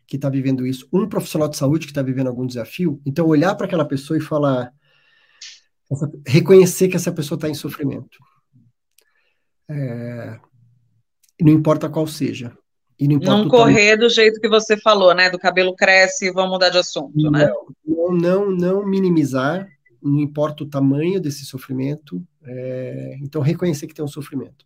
que 0.07 0.15
está 0.15 0.29
vivendo 0.29 0.65
isso, 0.65 0.87
um 0.93 1.05
profissional 1.05 1.49
de 1.49 1.57
saúde 1.57 1.85
que 1.85 1.91
está 1.91 2.01
vivendo 2.01 2.27
algum 2.27 2.47
desafio, 2.47 3.01
então 3.05 3.27
olhar 3.27 3.53
para 3.55 3.65
aquela 3.65 3.83
pessoa 3.83 4.17
e 4.17 4.21
falar, 4.21 4.71
essa, 5.91 6.09
reconhecer 6.25 6.87
que 6.87 6.95
essa 6.95 7.11
pessoa 7.11 7.35
está 7.35 7.49
em 7.49 7.53
sofrimento. 7.53 8.17
É, 9.69 10.39
não 11.41 11.51
importa 11.51 11.89
qual 11.89 12.07
seja. 12.07 12.57
E 12.97 13.09
não, 13.09 13.17
não 13.19 13.49
correr 13.49 13.97
do 13.97 14.07
jeito 14.07 14.39
que 14.39 14.47
você 14.47 14.77
falou, 14.77 15.13
né? 15.13 15.29
Do 15.29 15.37
cabelo 15.37 15.75
cresce 15.75 16.27
e 16.27 16.31
vamos 16.31 16.51
mudar 16.51 16.69
de 16.69 16.77
assunto, 16.77 17.11
não, 17.17 17.31
né? 17.31 17.51
Não, 17.85 18.13
não, 18.13 18.49
não 18.49 18.85
minimizar, 18.85 19.67
não 20.01 20.21
importa 20.21 20.63
o 20.63 20.69
tamanho 20.69 21.19
desse 21.19 21.43
sofrimento. 21.43 22.25
É, 22.45 23.17
então, 23.21 23.41
reconhecer 23.41 23.87
que 23.87 23.93
tem 23.93 24.05
um 24.05 24.07
sofrimento. 24.07 24.65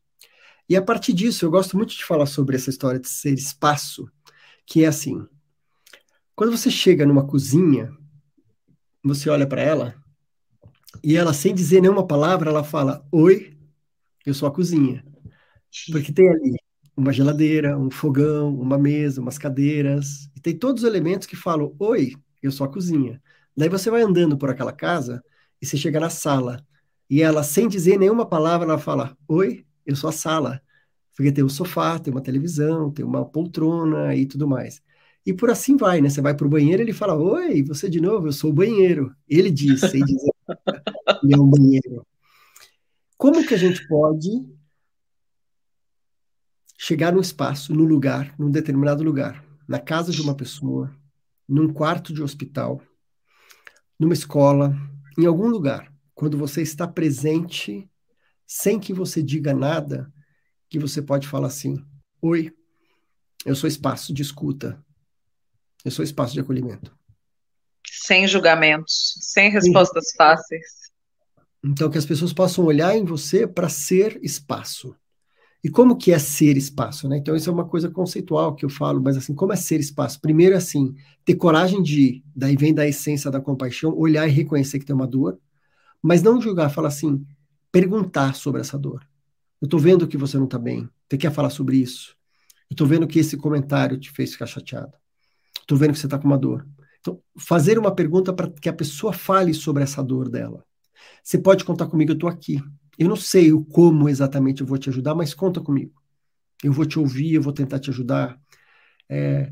E 0.67 0.75
a 0.75 0.81
partir 0.81 1.13
disso, 1.13 1.45
eu 1.45 1.51
gosto 1.51 1.77
muito 1.77 1.95
de 1.95 2.05
falar 2.05 2.25
sobre 2.25 2.55
essa 2.55 2.69
história 2.69 2.99
de 2.99 3.09
ser 3.09 3.33
espaço, 3.33 4.09
que 4.65 4.83
é 4.83 4.87
assim: 4.87 5.25
quando 6.35 6.55
você 6.55 6.71
chega 6.71 7.05
numa 7.05 7.27
cozinha, 7.27 7.91
você 9.03 9.29
olha 9.29 9.47
para 9.47 9.61
ela 9.61 9.95
e 11.03 11.15
ela, 11.15 11.33
sem 11.33 11.53
dizer 11.53 11.81
nenhuma 11.81 12.05
palavra, 12.05 12.49
ela 12.49 12.63
fala: 12.63 13.05
Oi, 13.11 13.57
eu 14.25 14.33
sou 14.33 14.47
a 14.47 14.51
cozinha. 14.51 15.03
Porque 15.91 16.11
tem 16.11 16.29
ali 16.29 16.55
uma 16.95 17.13
geladeira, 17.13 17.77
um 17.77 17.91
fogão, 17.91 18.53
uma 18.59 18.77
mesa, 18.77 19.21
umas 19.21 19.37
cadeiras, 19.37 20.29
e 20.35 20.41
tem 20.41 20.57
todos 20.57 20.83
os 20.83 20.89
elementos 20.89 21.27
que 21.27 21.35
falam: 21.35 21.75
Oi, 21.79 22.15
eu 22.41 22.51
sou 22.51 22.65
a 22.65 22.71
cozinha. 22.71 23.21
Daí 23.55 23.69
você 23.69 23.89
vai 23.89 24.01
andando 24.01 24.37
por 24.37 24.49
aquela 24.49 24.73
casa 24.73 25.23
e 25.61 25.65
você 25.65 25.77
chega 25.77 25.99
na 25.99 26.09
sala. 26.09 26.65
E 27.09 27.21
ela, 27.21 27.43
sem 27.43 27.67
dizer 27.67 27.97
nenhuma 27.97 28.25
palavra, 28.25 28.67
ela 28.67 28.77
fala: 28.77 29.17
Oi, 29.27 29.65
eu 29.85 29.95
sou 29.95 30.09
a 30.09 30.13
sala. 30.13 30.61
Porque 31.15 31.31
tem 31.31 31.43
um 31.43 31.49
sofá, 31.49 31.99
tem 31.99 32.13
uma 32.13 32.21
televisão, 32.21 32.91
tem 32.91 33.03
uma 33.03 33.25
poltrona 33.25 34.15
e 34.15 34.25
tudo 34.25 34.47
mais. 34.47 34.81
E 35.25 35.33
por 35.33 35.49
assim 35.49 35.75
vai, 35.75 36.01
né? 36.01 36.09
Você 36.09 36.21
vai 36.21 36.33
para 36.33 36.47
o 36.47 36.49
banheiro, 36.49 36.81
ele 36.81 36.93
fala: 36.93 37.15
Oi, 37.15 37.63
você 37.63 37.89
de 37.89 37.99
novo, 37.99 38.27
eu 38.27 38.31
sou 38.31 38.51
o 38.51 38.53
banheiro. 38.53 39.13
Ele 39.27 39.51
diz, 39.51 39.81
sem 39.81 40.03
dizer, 40.03 40.31
ele 41.23 41.33
é 41.33 41.37
um 41.37 41.49
banheiro. 41.49 42.05
Como 43.17 43.45
que 43.45 43.53
a 43.53 43.57
gente 43.57 43.85
pode 43.87 44.29
chegar 46.77 47.11
num 47.11 47.19
espaço, 47.19 47.73
num 47.75 47.83
lugar, 47.83 48.33
num 48.39 48.49
determinado 48.49 49.03
lugar, 49.03 49.43
na 49.67 49.77
casa 49.77 50.11
de 50.13 50.21
uma 50.21 50.33
pessoa, 50.33 50.89
num 51.47 51.73
quarto 51.73 52.13
de 52.13 52.23
hospital, 52.23 52.81
numa 53.99 54.13
escola, 54.13 54.73
em 55.17 55.25
algum 55.25 55.49
lugar, 55.49 55.91
quando 56.19 56.37
você 56.37 56.61
está 56.61 56.85
presente, 56.85 57.89
sem 58.45 58.77
que 58.77 58.91
você 58.91 59.23
diga 59.23 59.53
nada, 59.53 60.11
que 60.69 60.77
você 60.77 61.01
pode 61.01 61.25
falar 61.25 61.47
assim: 61.47 61.77
Oi, 62.21 62.53
eu 63.45 63.55
sou 63.55 63.69
espaço 63.69 64.13
de 64.13 64.21
escuta, 64.21 64.83
eu 65.85 65.89
sou 65.89 66.03
espaço 66.03 66.33
de 66.33 66.41
acolhimento. 66.41 66.93
Sem 67.89 68.27
julgamentos, 68.27 69.15
sem 69.21 69.49
respostas 69.49 70.09
Sim. 70.09 70.17
fáceis. 70.17 70.65
Então, 71.63 71.89
que 71.89 71.97
as 71.97 72.05
pessoas 72.05 72.33
possam 72.33 72.65
olhar 72.65 72.93
em 72.97 73.05
você 73.05 73.47
para 73.47 73.69
ser 73.69 74.19
espaço. 74.21 74.93
E 75.63 75.69
como 75.69 75.95
que 75.95 76.11
é 76.11 76.19
ser 76.19 76.57
espaço, 76.57 77.07
né? 77.07 77.17
Então 77.17 77.33
isso 77.33 77.49
é 77.49 77.53
uma 77.53 77.67
coisa 77.67 77.89
conceitual 77.89 78.55
que 78.55 78.65
eu 78.65 78.69
falo, 78.69 79.01
mas 79.01 79.15
assim, 79.15 79.33
como 79.33 79.53
é 79.53 79.55
ser 79.55 79.79
espaço? 79.79 80.19
Primeiro 80.19 80.55
assim, 80.55 80.93
ter 81.23 81.35
coragem 81.35 81.81
de, 81.81 82.21
daí 82.35 82.57
vem 82.57 82.73
da 82.73 82.85
essência 82.85 83.31
da 83.31 83.39
compaixão, 83.39 83.97
olhar 83.97 84.27
e 84.27 84.31
reconhecer 84.31 84.79
que 84.79 84.85
tem 84.85 84.95
uma 84.95 85.07
dor, 85.07 85.39
mas 86.01 86.21
não 86.21 86.41
julgar, 86.41 86.69
falar 86.69 86.87
assim, 86.89 87.25
perguntar 87.71 88.35
sobre 88.35 88.61
essa 88.61 88.77
dor. 88.77 89.05
Eu 89.61 89.67
tô 89.67 89.77
vendo 89.77 90.07
que 90.07 90.17
você 90.17 90.37
não 90.37 90.47
tá 90.47 90.57
bem, 90.57 90.89
você 91.09 91.17
quer 91.17 91.31
falar 91.31 91.49
sobre 91.49 91.77
isso? 91.77 92.15
Eu 92.69 92.75
tô 92.75 92.85
vendo 92.85 93.07
que 93.07 93.19
esse 93.19 93.35
comentário 93.35 93.97
te 93.97 94.11
fez 94.11 94.33
ficar 94.33 94.45
chateado. 94.45 94.93
Tô 95.67 95.75
vendo 95.75 95.93
que 95.93 95.99
você 95.99 96.07
tá 96.07 96.17
com 96.17 96.27
uma 96.27 96.37
dor. 96.37 96.67
Então, 96.99 97.21
fazer 97.37 97.77
uma 97.79 97.93
pergunta 97.93 98.31
para 98.33 98.49
que 98.49 98.69
a 98.69 98.73
pessoa 98.73 99.11
fale 99.13 99.53
sobre 99.53 99.83
essa 99.83 100.03
dor 100.03 100.29
dela. 100.29 100.63
Você 101.23 101.37
pode 101.37 101.63
contar 101.63 101.87
comigo, 101.87 102.11
eu 102.11 102.17
tô 102.17 102.27
aqui. 102.27 102.61
Eu 102.97 103.07
não 103.07 103.15
sei 103.15 103.51
o 103.53 103.63
como 103.63 104.09
exatamente 104.09 104.61
eu 104.61 104.67
vou 104.67 104.77
te 104.77 104.89
ajudar, 104.89 105.15
mas 105.15 105.33
conta 105.33 105.61
comigo. 105.61 105.93
Eu 106.63 106.73
vou 106.73 106.85
te 106.85 106.99
ouvir, 106.99 107.33
eu 107.33 107.41
vou 107.41 107.53
tentar 107.53 107.79
te 107.79 107.89
ajudar. 107.89 108.39
É, 109.07 109.51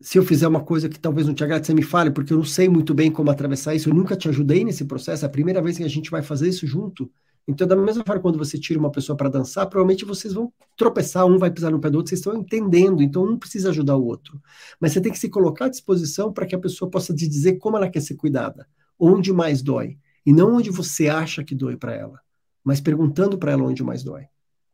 se 0.00 0.18
eu 0.18 0.24
fizer 0.24 0.46
uma 0.46 0.62
coisa 0.62 0.88
que 0.88 0.98
talvez 0.98 1.26
não 1.26 1.34
te 1.34 1.42
agrade, 1.44 1.66
você 1.66 1.74
me 1.74 1.82
fale, 1.82 2.10
porque 2.10 2.32
eu 2.32 2.38
não 2.38 2.44
sei 2.44 2.68
muito 2.68 2.94
bem 2.94 3.10
como 3.10 3.30
atravessar 3.30 3.74
isso. 3.74 3.88
Eu 3.88 3.94
nunca 3.94 4.16
te 4.16 4.28
ajudei 4.28 4.64
nesse 4.64 4.84
processo, 4.84 5.24
é 5.24 5.28
a 5.28 5.30
primeira 5.30 5.62
vez 5.62 5.76
que 5.76 5.84
a 5.84 5.88
gente 5.88 6.10
vai 6.10 6.22
fazer 6.22 6.48
isso 6.48 6.66
junto. 6.66 7.10
Então, 7.48 7.66
da 7.66 7.76
mesma 7.76 8.04
forma, 8.04 8.20
quando 8.20 8.38
você 8.38 8.58
tira 8.58 8.78
uma 8.78 8.90
pessoa 8.90 9.16
para 9.16 9.28
dançar, 9.28 9.66
provavelmente 9.66 10.04
vocês 10.04 10.34
vão 10.34 10.52
tropeçar, 10.76 11.24
um 11.26 11.38
vai 11.38 11.50
pisar 11.50 11.70
no 11.70 11.80
pé 11.80 11.88
do 11.88 11.98
outro, 11.98 12.10
vocês 12.10 12.20
estão 12.20 12.36
entendendo, 12.36 13.02
então 13.02 13.24
um 13.24 13.38
precisa 13.38 13.70
ajudar 13.70 13.96
o 13.96 14.04
outro. 14.04 14.40
Mas 14.80 14.92
você 14.92 15.00
tem 15.00 15.12
que 15.12 15.18
se 15.18 15.28
colocar 15.28 15.66
à 15.66 15.68
disposição 15.68 16.32
para 16.32 16.44
que 16.44 16.54
a 16.54 16.58
pessoa 16.58 16.90
possa 16.90 17.14
te 17.14 17.26
dizer 17.28 17.58
como 17.58 17.76
ela 17.76 17.88
quer 17.88 18.00
ser 18.00 18.16
cuidada, 18.16 18.66
onde 18.98 19.32
mais 19.32 19.62
dói, 19.62 19.96
e 20.24 20.32
não 20.32 20.56
onde 20.56 20.70
você 20.70 21.08
acha 21.08 21.44
que 21.44 21.54
dói 21.54 21.76
para 21.76 21.94
ela 21.94 22.20
mas 22.66 22.80
perguntando 22.80 23.38
para 23.38 23.52
ela 23.52 23.62
onde 23.62 23.84
mais 23.84 24.02
dói 24.02 24.26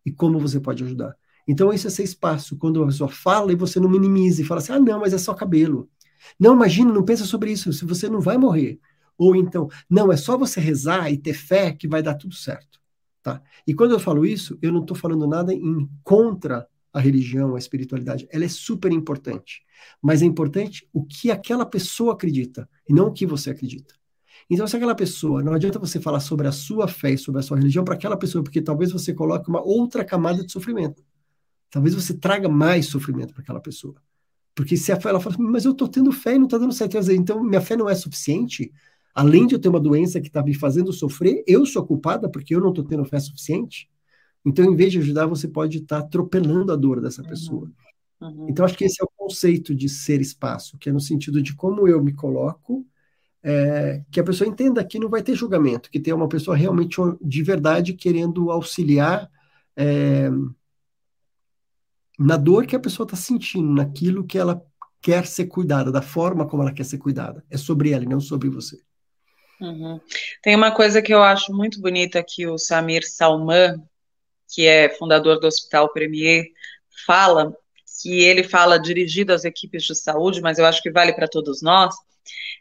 e 0.04 0.10
como 0.10 0.38
você 0.40 0.58
pode 0.58 0.82
ajudar. 0.82 1.14
Então, 1.46 1.72
isso 1.72 1.86
é 1.86 1.90
ser 1.90 2.04
espaço. 2.04 2.56
Quando 2.56 2.82
a 2.82 2.86
pessoa 2.86 3.08
fala 3.08 3.52
e 3.52 3.56
você 3.56 3.80
não 3.80 3.88
minimiza 3.88 4.42
e 4.42 4.44
fala 4.44 4.60
assim: 4.60 4.72
ah, 4.72 4.80
não, 4.80 5.00
mas 5.00 5.12
é 5.12 5.18
só 5.18 5.34
cabelo. 5.34 5.88
Não, 6.38 6.54
imagina, 6.54 6.92
não 6.92 7.04
pensa 7.04 7.24
sobre 7.24 7.50
isso, 7.50 7.72
se 7.72 7.84
você 7.84 8.08
não 8.08 8.20
vai 8.20 8.38
morrer. 8.38 8.78
Ou 9.18 9.36
então, 9.36 9.68
não, 9.88 10.12
é 10.12 10.16
só 10.16 10.36
você 10.36 10.60
rezar 10.60 11.10
e 11.10 11.18
ter 11.18 11.34
fé 11.34 11.72
que 11.72 11.88
vai 11.88 12.02
dar 12.02 12.14
tudo 12.14 12.34
certo. 12.34 12.80
Tá? 13.22 13.40
E 13.66 13.74
quando 13.74 13.92
eu 13.92 14.00
falo 14.00 14.26
isso, 14.26 14.58
eu 14.60 14.72
não 14.72 14.80
estou 14.80 14.96
falando 14.96 15.26
nada 15.26 15.54
em 15.54 15.88
contra 16.02 16.66
a 16.92 17.00
religião, 17.00 17.54
a 17.54 17.58
espiritualidade. 17.58 18.28
Ela 18.30 18.44
é 18.44 18.48
super 18.48 18.92
importante. 18.92 19.62
Mas 20.00 20.22
é 20.22 20.24
importante 20.24 20.88
o 20.92 21.04
que 21.04 21.30
aquela 21.30 21.64
pessoa 21.64 22.12
acredita 22.12 22.68
e 22.88 22.92
não 22.92 23.08
o 23.08 23.12
que 23.12 23.26
você 23.26 23.50
acredita. 23.50 23.94
Então, 24.50 24.66
se 24.66 24.76
aquela 24.76 24.94
pessoa, 24.94 25.42
não 25.42 25.52
adianta 25.52 25.78
você 25.78 26.00
falar 26.00 26.20
sobre 26.20 26.48
a 26.48 26.52
sua 26.52 26.88
fé 26.88 27.12
e 27.12 27.18
sobre 27.18 27.40
a 27.40 27.42
sua 27.42 27.56
religião 27.56 27.84
para 27.84 27.94
aquela 27.94 28.16
pessoa, 28.16 28.42
porque 28.42 28.60
talvez 28.60 28.92
você 28.92 29.14
coloque 29.14 29.48
uma 29.48 29.62
outra 29.62 30.04
camada 30.04 30.44
de 30.44 30.50
sofrimento. 30.52 31.02
Talvez 31.72 31.94
você 31.94 32.12
traga 32.12 32.50
mais 32.50 32.86
sofrimento 32.86 33.32
para 33.32 33.42
aquela 33.42 33.60
pessoa. 33.60 33.94
Porque 34.54 34.76
se 34.76 34.92
ela 34.92 35.18
fala, 35.18 35.34
mas 35.38 35.64
eu 35.64 35.72
estou 35.72 35.88
tendo 35.88 36.12
fé 36.12 36.34
e 36.34 36.38
não 36.38 36.44
está 36.44 36.58
dando 36.58 36.72
certo. 36.74 36.98
Então, 37.10 37.42
minha 37.42 37.62
fé 37.62 37.74
não 37.74 37.88
é 37.88 37.94
suficiente. 37.94 38.70
Além 39.14 39.46
de 39.46 39.54
eu 39.54 39.58
ter 39.58 39.70
uma 39.70 39.80
doença 39.80 40.20
que 40.20 40.28
está 40.28 40.42
me 40.42 40.52
fazendo 40.52 40.92
sofrer, 40.92 41.42
eu 41.46 41.64
sou 41.64 41.84
culpada 41.84 42.30
porque 42.30 42.54
eu 42.54 42.60
não 42.60 42.68
estou 42.68 42.84
tendo 42.84 43.04
fé 43.06 43.18
suficiente. 43.18 43.90
Então, 44.44 44.66
em 44.66 44.76
vez 44.76 44.92
de 44.92 44.98
ajudar, 44.98 45.24
você 45.24 45.48
pode 45.48 45.78
estar 45.78 46.00
tá 46.00 46.06
atropelando 46.06 46.72
a 46.72 46.76
dor 46.76 47.00
dessa 47.00 47.22
pessoa. 47.22 47.70
Uhum. 48.20 48.46
Então, 48.50 48.66
acho 48.66 48.76
que 48.76 48.84
esse 48.84 49.00
é 49.00 49.04
o 49.04 49.10
conceito 49.16 49.74
de 49.74 49.88
ser 49.88 50.20
espaço, 50.20 50.76
que 50.76 50.90
é 50.90 50.92
no 50.92 51.00
sentido 51.00 51.40
de 51.40 51.56
como 51.56 51.88
eu 51.88 52.04
me 52.04 52.12
coloco 52.12 52.86
é, 53.42 54.04
que 54.10 54.20
a 54.20 54.24
pessoa 54.24 54.46
entenda 54.46 54.84
que 54.84 54.98
não 54.98 55.08
vai 55.08 55.22
ter 55.22 55.34
julgamento, 55.34 55.90
que 55.90 55.98
tem 55.98 56.12
uma 56.12 56.28
pessoa 56.28 56.54
realmente 56.54 56.96
de 57.20 57.42
verdade 57.42 57.94
querendo 57.94 58.50
auxiliar 58.50 59.30
é, 59.74 60.30
na 62.18 62.36
dor 62.36 62.66
que 62.66 62.76
a 62.76 62.80
pessoa 62.80 63.04
está 63.06 63.16
sentindo, 63.16 63.72
naquilo 63.72 64.26
que 64.26 64.38
ela 64.38 64.62
quer 65.00 65.26
ser 65.26 65.46
cuidada, 65.46 65.90
da 65.90 66.00
forma 66.00 66.46
como 66.46 66.62
ela 66.62 66.72
quer 66.72 66.84
ser 66.84 66.98
cuidada. 66.98 67.44
É 67.50 67.56
sobre 67.56 67.92
ela 67.92 68.04
não 68.04 68.20
sobre 68.20 68.48
você. 68.48 68.78
Uhum. 69.60 70.00
Tem 70.42 70.54
uma 70.56 70.72
coisa 70.72 71.02
que 71.02 71.12
eu 71.12 71.22
acho 71.22 71.52
muito 71.52 71.80
bonita 71.80 72.24
que 72.26 72.46
o 72.46 72.58
Samir 72.58 73.02
Salman, 73.08 73.82
que 74.52 74.66
é 74.66 74.88
fundador 74.90 75.40
do 75.40 75.46
Hospital 75.46 75.92
Premier, 75.92 76.44
fala, 77.06 77.52
que 78.00 78.22
ele 78.22 78.42
fala 78.42 78.78
dirigido 78.78 79.32
às 79.32 79.44
equipes 79.44 79.84
de 79.84 79.94
saúde, 79.94 80.40
mas 80.40 80.58
eu 80.58 80.66
acho 80.66 80.82
que 80.82 80.90
vale 80.90 81.12
para 81.12 81.28
todos 81.28 81.62
nós, 81.62 81.94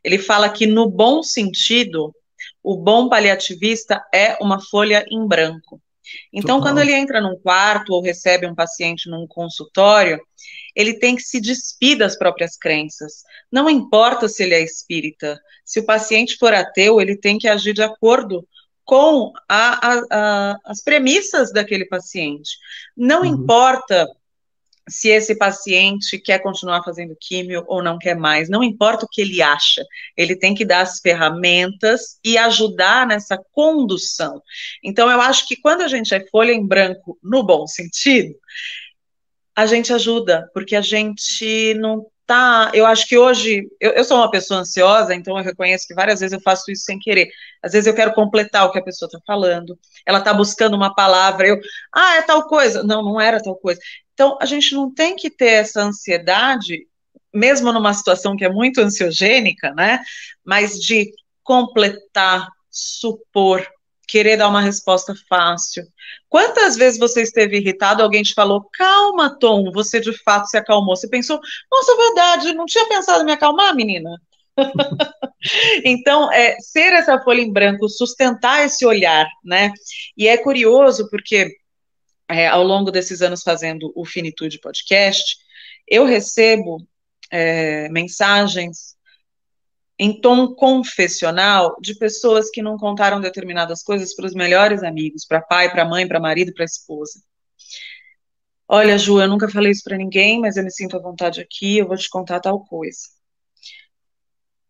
ele 0.04 0.18
fala 0.18 0.50
que, 0.50 0.66
no 0.66 0.90
bom 0.90 1.22
sentido, 1.22 2.14
o 2.64 2.78
bom 2.78 3.10
paliativista 3.10 4.04
é 4.14 4.38
uma 4.42 4.60
folha 4.60 5.06
em 5.10 5.28
branco. 5.28 5.82
Então, 6.34 6.58
Total. 6.58 6.74
quando 6.74 6.82
ele 6.82 6.94
entra 6.94 7.22
num 7.22 7.38
quarto 7.38 7.94
ou 7.94 8.02
recebe 8.02 8.48
um 8.48 8.56
paciente 8.56 9.10
num 9.10 9.28
consultório, 9.28 10.20
ele 10.76 10.94
tem 10.94 11.16
que 11.16 11.22
se 11.22 11.40
despir 11.40 11.98
das 11.98 12.18
próprias 12.18 12.58
crenças. 12.58 13.24
Não 13.52 13.70
importa 13.70 14.28
se 14.28 14.44
ele 14.44 14.56
é 14.56 14.62
espírita. 14.62 15.40
Se 15.66 15.80
o 15.80 15.86
paciente 15.86 16.38
for 16.38 16.54
ateu, 16.54 17.00
ele 17.00 17.16
tem 17.16 17.38
que 17.38 17.48
agir 17.48 17.74
de 17.74 17.84
acordo 17.84 18.48
com 18.84 19.32
a, 19.48 19.88
a, 19.88 20.02
a, 20.12 20.58
as 20.66 20.82
premissas 20.82 21.52
daquele 21.52 21.86
paciente. 21.86 22.58
Não 22.96 23.22
uhum. 23.22 23.26
importa 23.26 24.08
se 24.92 25.10
esse 25.10 25.36
paciente 25.36 26.20
quer 26.20 26.40
continuar 26.40 26.84
fazendo 26.84 27.16
químio 27.20 27.64
ou 27.68 27.82
não 27.82 27.98
quer 27.98 28.16
mais, 28.16 28.50
não 28.50 28.62
importa 28.62 29.06
o 29.06 29.10
que 29.10 29.22
ele 29.22 29.42
acha, 29.42 29.86
ele 30.18 30.36
tem 30.36 30.54
que 30.54 30.66
dar 30.66 30.82
as 30.82 31.00
ferramentas 31.00 32.20
e 32.24 32.38
ajudar 32.38 33.08
nessa 33.08 33.40
condução. 33.52 34.42
Então, 34.84 35.10
eu 35.10 35.22
acho 35.22 35.48
que 35.48 35.56
quando 35.56 35.82
a 35.82 35.88
gente 35.88 36.14
é 36.14 36.26
folha 36.28 36.52
em 36.52 36.66
branco, 36.66 37.18
no 37.24 37.42
bom 37.42 37.66
sentido, 37.66 38.36
a 39.56 39.66
gente 39.66 39.94
ajuda, 39.94 40.50
porque 40.54 40.76
a 40.76 40.82
gente 40.82 41.74
não 41.76 42.06
tá. 42.32 42.72
Eu 42.74 42.86
acho 42.86 43.08
que 43.08 43.18
hoje. 43.18 43.68
Eu, 43.80 43.92
eu, 43.92 44.04
sou 44.06 44.18
uma 44.18 44.32
pessoa 44.32 44.62
ansiosa, 44.62 45.14
então 45.14 45.38
eu 45.38 45.44
reconheço 45.44 45.86
que 45.86 45.94
várias 45.94 46.22
vezes 46.22 46.34
eu 46.34 46.42
faço 46.42 46.72
isso 46.72 46.84
sem 46.84 46.98
querer. 46.98 47.30
Às 47.62 47.74
vezes 47.74 47.88
eu 47.88 47.94
quero 47.94 48.14
completar 48.14 48.66
o 48.66 48.72
que 48.72 48.80
a 48.80 48.84
pessoa 48.84 49.08
está 49.08 49.20
falando, 49.26 49.78
ela 50.06 50.20
está 50.20 50.34
buscando 50.34 50.76
uma 50.76 50.96
palavra, 50.96 51.48
eu. 51.48 51.60
Ah, 51.94 52.16
é 52.18 52.22
tal 52.22 52.48
coisa. 52.48 52.84
Não, 52.84 53.04
não 53.04 53.20
era 53.20 53.42
tal 53.42 53.56
coisa. 53.56 53.82
Então, 54.22 54.38
a 54.40 54.46
gente 54.46 54.76
não 54.76 54.94
tem 54.94 55.16
que 55.16 55.32
ter 55.32 55.54
essa 55.54 55.82
ansiedade, 55.82 56.86
mesmo 57.34 57.74
numa 57.74 57.92
situação 57.92 58.36
que 58.38 58.46
é 58.46 58.50
muito 58.50 58.80
ansiogênica, 58.80 59.74
né? 59.74 60.00
Mas 60.46 60.80
de 60.80 61.12
completar, 61.42 62.48
supor, 62.70 63.68
querer 64.08 64.38
dar 64.38 64.48
uma 64.48 64.62
resposta 64.62 65.16
fácil. 65.28 65.84
Quantas 66.30 66.76
vezes 66.76 67.00
você 67.00 67.24
esteve 67.24 67.58
irritado, 67.58 68.04
alguém 68.04 68.22
te 68.22 68.36
falou, 68.36 68.70
calma, 68.74 69.36
Tom, 69.40 69.72
você 69.72 70.00
de 70.00 70.16
fato 70.22 70.46
se 70.46 70.56
acalmou. 70.56 70.96
Você 70.96 71.10
pensou, 71.10 71.40
nossa, 71.72 71.98
verdade, 71.98 72.54
não 72.54 72.68
tinha 72.68 72.88
pensado 72.88 73.24
em 73.24 73.26
me 73.26 73.32
acalmar, 73.32 73.76
menina? 73.76 74.22
então, 75.84 76.32
é, 76.32 76.58
ser 76.60 76.94
essa 76.94 77.20
folha 77.24 77.42
em 77.42 77.52
branco, 77.52 77.90
sustentar 77.90 78.64
esse 78.64 78.86
olhar, 78.86 79.26
né? 79.44 79.74
E 80.16 80.28
é 80.28 80.38
curioso 80.38 81.10
porque 81.10 81.60
é, 82.32 82.48
ao 82.48 82.64
longo 82.64 82.92
desses 82.92 83.22
anos 83.22 83.44
fazendo 83.44 83.92
o 83.96 84.06
Finitude 84.06 84.60
Podcast, 84.60 85.38
eu 85.88 86.06
recebo 86.06 86.88
é, 87.30 87.90
mensagens 87.90 88.96
em 90.00 90.20
tom 90.20 90.56
confessional 90.56 91.76
de 91.80 91.96
pessoas 91.96 92.50
que 92.50 92.62
não 92.62 92.78
contaram 92.78 93.22
determinadas 93.22 93.84
coisas 93.84 94.16
para 94.16 94.26
os 94.26 94.34
melhores 94.34 94.82
amigos, 94.82 95.26
para 95.26 95.42
pai, 95.42 95.72
para 95.72 95.86
mãe, 95.86 96.08
para 96.08 96.20
marido, 96.20 96.54
para 96.54 96.66
esposa. 96.66 97.22
Olha, 98.68 98.98
Ju, 98.98 99.22
eu 99.22 99.28
nunca 99.28 99.50
falei 99.50 99.72
isso 99.72 99.84
para 99.84 99.98
ninguém, 99.98 100.40
mas 100.40 100.58
eu 100.58 100.64
me 100.64 100.72
sinto 100.72 100.96
à 100.96 101.00
vontade 101.00 101.42
aqui, 101.42 101.78
eu 101.78 101.88
vou 101.88 101.98
te 101.98 102.10
contar 102.10 102.40
tal 102.40 102.64
coisa. 102.66 103.02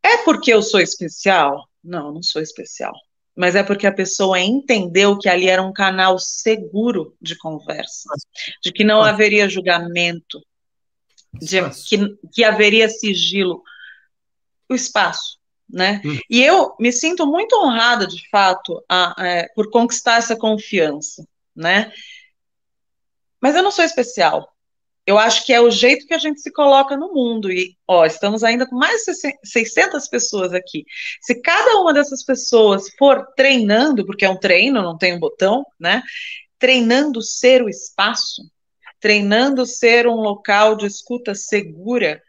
É 0.03 0.17
porque 0.17 0.51
eu 0.51 0.61
sou 0.61 0.79
especial? 0.79 1.69
Não, 1.83 2.11
não 2.11 2.23
sou 2.23 2.41
especial 2.41 2.93
mas 3.41 3.55
é 3.55 3.63
porque 3.63 3.87
a 3.87 3.91
pessoa 3.91 4.39
entendeu 4.39 5.17
que 5.17 5.27
ali 5.27 5.49
era 5.49 5.63
um 5.63 5.73
canal 5.73 6.19
seguro 6.19 7.17
de 7.19 7.35
conversa, 7.35 8.07
de 8.61 8.71
que 8.71 8.83
não 8.83 9.01
haveria 9.01 9.49
julgamento, 9.49 10.39
de 11.33 11.57
que, 11.87 12.19
que 12.31 12.43
haveria 12.43 12.87
sigilo, 12.87 13.63
o 14.69 14.75
espaço, 14.75 15.39
né? 15.67 16.03
Hum. 16.05 16.19
E 16.29 16.43
eu 16.43 16.75
me 16.79 16.91
sinto 16.91 17.25
muito 17.25 17.55
honrada, 17.55 18.05
de 18.05 18.29
fato, 18.29 18.79
a, 18.87 19.19
a, 19.19 19.27
é, 19.27 19.47
por 19.55 19.71
conquistar 19.71 20.17
essa 20.17 20.35
confiança, 20.35 21.27
né? 21.55 21.91
Mas 23.41 23.55
eu 23.55 23.63
não 23.63 23.71
sou 23.71 23.83
especial, 23.83 24.55
eu 25.11 25.19
acho 25.19 25.45
que 25.45 25.51
é 25.51 25.59
o 25.59 25.69
jeito 25.69 26.07
que 26.07 26.13
a 26.13 26.17
gente 26.17 26.39
se 26.39 26.49
coloca 26.51 26.95
no 26.95 27.13
mundo. 27.13 27.51
E, 27.51 27.75
ó, 27.85 28.05
estamos 28.05 28.45
ainda 28.45 28.65
com 28.65 28.77
mais 28.77 29.03
de 29.03 29.13
600 29.43 30.07
pessoas 30.07 30.53
aqui. 30.53 30.85
Se 31.21 31.41
cada 31.41 31.81
uma 31.81 31.93
dessas 31.93 32.23
pessoas 32.23 32.89
for 32.97 33.27
treinando, 33.35 34.05
porque 34.05 34.23
é 34.23 34.29
um 34.29 34.39
treino, 34.39 34.81
não 34.81 34.97
tem 34.97 35.13
um 35.13 35.19
botão, 35.19 35.65
né? 35.77 36.01
Treinando 36.57 37.21
ser 37.21 37.61
o 37.61 37.67
espaço, 37.67 38.41
treinando 39.01 39.65
ser 39.65 40.07
um 40.07 40.15
local 40.15 40.77
de 40.77 40.85
escuta 40.85 41.35
segura, 41.35 42.21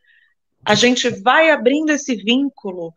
a 0.65 0.75
gente 0.75 1.09
vai 1.09 1.51
abrindo 1.51 1.91
esse 1.91 2.17
vínculo 2.17 2.93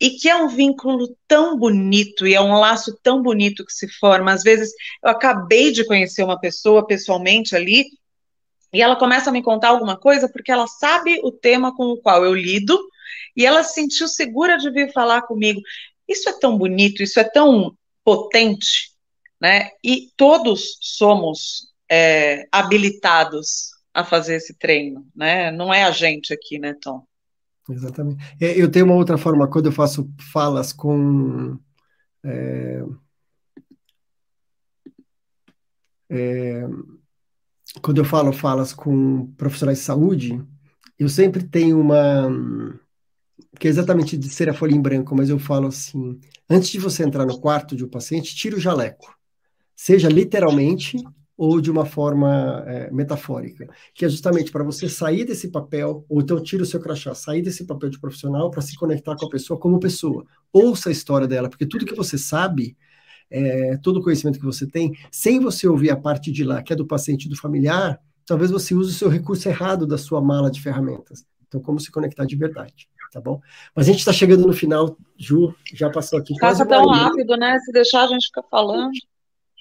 e 0.00 0.12
que 0.12 0.30
é 0.30 0.36
um 0.36 0.48
vínculo 0.48 1.14
tão 1.28 1.58
bonito 1.58 2.26
e 2.26 2.34
é 2.34 2.40
um 2.40 2.58
laço 2.58 2.98
tão 3.02 3.22
bonito 3.22 3.66
que 3.66 3.72
se 3.72 3.88
forma. 3.98 4.32
Às 4.32 4.42
vezes, 4.42 4.72
eu 5.04 5.10
acabei 5.10 5.72
de 5.72 5.84
conhecer 5.84 6.22
uma 6.22 6.40
pessoa 6.40 6.86
pessoalmente 6.86 7.54
ali 7.54 7.84
e 8.76 8.82
ela 8.82 8.94
começa 8.94 9.30
a 9.30 9.32
me 9.32 9.42
contar 9.42 9.68
alguma 9.68 9.96
coisa 9.96 10.28
porque 10.28 10.52
ela 10.52 10.66
sabe 10.66 11.18
o 11.22 11.32
tema 11.32 11.74
com 11.74 11.84
o 11.84 11.96
qual 11.96 12.22
eu 12.22 12.34
lido 12.34 12.78
e 13.34 13.46
ela 13.46 13.64
se 13.64 13.72
sentiu 13.72 14.06
segura 14.06 14.58
de 14.58 14.70
vir 14.70 14.92
falar 14.92 15.22
comigo. 15.22 15.62
Isso 16.06 16.28
é 16.28 16.32
tão 16.38 16.58
bonito, 16.58 17.02
isso 17.02 17.18
é 17.18 17.24
tão 17.24 17.74
potente, 18.04 18.90
né? 19.40 19.70
E 19.82 20.10
todos 20.14 20.76
somos 20.82 21.72
é, 21.90 22.46
habilitados 22.52 23.70
a 23.94 24.04
fazer 24.04 24.36
esse 24.36 24.52
treino, 24.52 25.06
né? 25.16 25.50
Não 25.50 25.72
é 25.72 25.84
a 25.84 25.90
gente 25.90 26.34
aqui, 26.34 26.58
né, 26.58 26.74
Tom? 26.78 27.02
Exatamente. 27.70 28.22
É, 28.38 28.60
eu 28.60 28.70
tenho 28.70 28.84
uma 28.84 28.94
outra 28.94 29.16
forma, 29.16 29.48
quando 29.48 29.66
eu 29.66 29.72
faço 29.72 30.06
falas 30.32 30.70
com. 30.70 31.58
É, 32.22 32.82
é, 36.10 36.62
quando 37.80 37.98
eu 37.98 38.04
falo 38.04 38.32
falas 38.32 38.72
com 38.72 39.26
profissionais 39.36 39.78
de 39.78 39.84
saúde, 39.84 40.42
eu 40.98 41.08
sempre 41.08 41.42
tenho 41.44 41.80
uma 41.80 42.28
que 43.58 43.66
é 43.66 43.70
exatamente 43.70 44.16
de 44.16 44.28
ser 44.28 44.48
a 44.48 44.54
folha 44.54 44.74
em 44.74 44.80
branco, 44.80 45.14
mas 45.14 45.28
eu 45.28 45.38
falo 45.38 45.68
assim: 45.68 46.18
antes 46.48 46.68
de 46.70 46.78
você 46.78 47.02
entrar 47.02 47.26
no 47.26 47.40
quarto 47.40 47.74
de 47.76 47.84
um 47.84 47.88
paciente, 47.88 48.34
tira 48.34 48.56
o 48.56 48.60
jaleco, 48.60 49.14
seja 49.74 50.08
literalmente 50.08 50.96
ou 51.38 51.60
de 51.60 51.70
uma 51.70 51.84
forma 51.84 52.64
é, 52.66 52.90
metafórica, 52.90 53.68
que 53.94 54.06
é 54.06 54.08
justamente 54.08 54.50
para 54.50 54.64
você 54.64 54.88
sair 54.88 55.24
desse 55.24 55.48
papel, 55.48 56.04
ou 56.08 56.22
então 56.22 56.42
tira 56.42 56.62
o 56.62 56.66
seu 56.66 56.80
crachá, 56.80 57.14
sair 57.14 57.42
desse 57.42 57.66
papel 57.66 57.90
de 57.90 58.00
profissional 58.00 58.50
para 58.50 58.62
se 58.62 58.74
conectar 58.74 59.14
com 59.16 59.26
a 59.26 59.30
pessoa 59.30 59.60
como 59.60 59.78
pessoa. 59.78 60.24
Ouça 60.50 60.88
a 60.88 60.92
história 60.92 61.28
dela, 61.28 61.50
porque 61.50 61.66
tudo 61.66 61.84
que 61.84 61.94
você 61.94 62.16
sabe 62.16 62.74
é, 63.30 63.76
todo 63.78 63.98
o 63.98 64.02
conhecimento 64.02 64.38
que 64.38 64.44
você 64.44 64.66
tem, 64.66 64.96
sem 65.10 65.40
você 65.40 65.66
ouvir 65.66 65.90
a 65.90 65.96
parte 65.96 66.30
de 66.30 66.44
lá, 66.44 66.62
que 66.62 66.72
é 66.72 66.76
do 66.76 66.86
paciente 66.86 67.28
do 67.28 67.36
familiar, 67.36 68.00
talvez 68.24 68.50
você 68.50 68.74
use 68.74 68.90
o 68.90 68.94
seu 68.94 69.08
recurso 69.08 69.48
errado 69.48 69.86
da 69.86 69.98
sua 69.98 70.20
mala 70.20 70.50
de 70.50 70.60
ferramentas. 70.60 71.24
Então, 71.48 71.60
como 71.60 71.78
se 71.78 71.90
conectar 71.90 72.24
de 72.24 72.36
verdade, 72.36 72.88
tá 73.12 73.20
bom? 73.20 73.40
Mas 73.74 73.86
a 73.86 73.90
gente 73.90 74.00
está 74.00 74.12
chegando 74.12 74.46
no 74.46 74.52
final, 74.52 74.96
Ju, 75.16 75.54
já 75.72 75.88
passou 75.90 76.18
aqui. 76.18 76.34
Passa 76.38 76.66
tão 76.66 76.86
rápido, 76.88 77.36
né? 77.36 77.58
Se 77.60 77.72
deixar, 77.72 78.04
a 78.04 78.08
gente 78.08 78.26
fica 78.26 78.42
falando. 78.50 78.92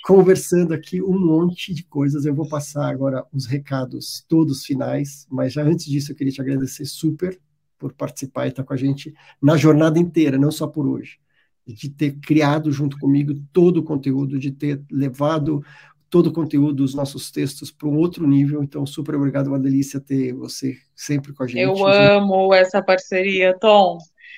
Conversando 0.03 0.73
aqui 0.73 1.01
um 1.01 1.17
monte 1.17 1.73
de 1.73 1.83
coisas. 1.83 2.25
Eu 2.25 2.35
vou 2.35 2.47
passar 2.47 2.89
agora 2.89 3.23
os 3.33 3.45
recados 3.45 4.23
todos 4.27 4.65
finais, 4.65 5.27
mas 5.29 5.53
já 5.53 5.63
antes 5.63 5.85
disso 5.85 6.11
eu 6.11 6.15
queria 6.15 6.33
te 6.33 6.41
agradecer 6.41 6.85
super 6.85 7.39
por 7.77 7.93
participar 7.93 8.45
e 8.45 8.49
estar 8.49 8.63
com 8.63 8.73
a 8.73 8.77
gente 8.77 9.13
na 9.41 9.57
jornada 9.57 9.99
inteira, 9.99 10.37
não 10.37 10.51
só 10.51 10.67
por 10.67 10.87
hoje 10.87 11.19
de 11.67 11.89
ter 11.89 12.19
criado 12.19 12.71
junto 12.71 12.97
comigo 12.97 13.33
todo 13.51 13.77
o 13.77 13.83
conteúdo, 13.83 14.37
de 14.37 14.51
ter 14.51 14.81
levado 14.91 15.63
todo 16.09 16.27
o 16.27 16.33
conteúdo 16.33 16.75
dos 16.75 16.93
nossos 16.93 17.31
textos 17.31 17.71
para 17.71 17.87
um 17.87 17.97
outro 17.97 18.27
nível. 18.27 18.63
Então, 18.63 18.85
super 18.85 19.15
obrigado, 19.15 19.47
uma 19.47 19.59
delícia 19.59 19.99
ter 19.99 20.33
você 20.33 20.77
sempre 20.95 21.33
com 21.33 21.43
a 21.43 21.47
gente. 21.47 21.59
Eu 21.59 21.87
amo 21.87 22.53
essa 22.53 22.81
parceria, 22.81 23.57
Tom. 23.59 23.97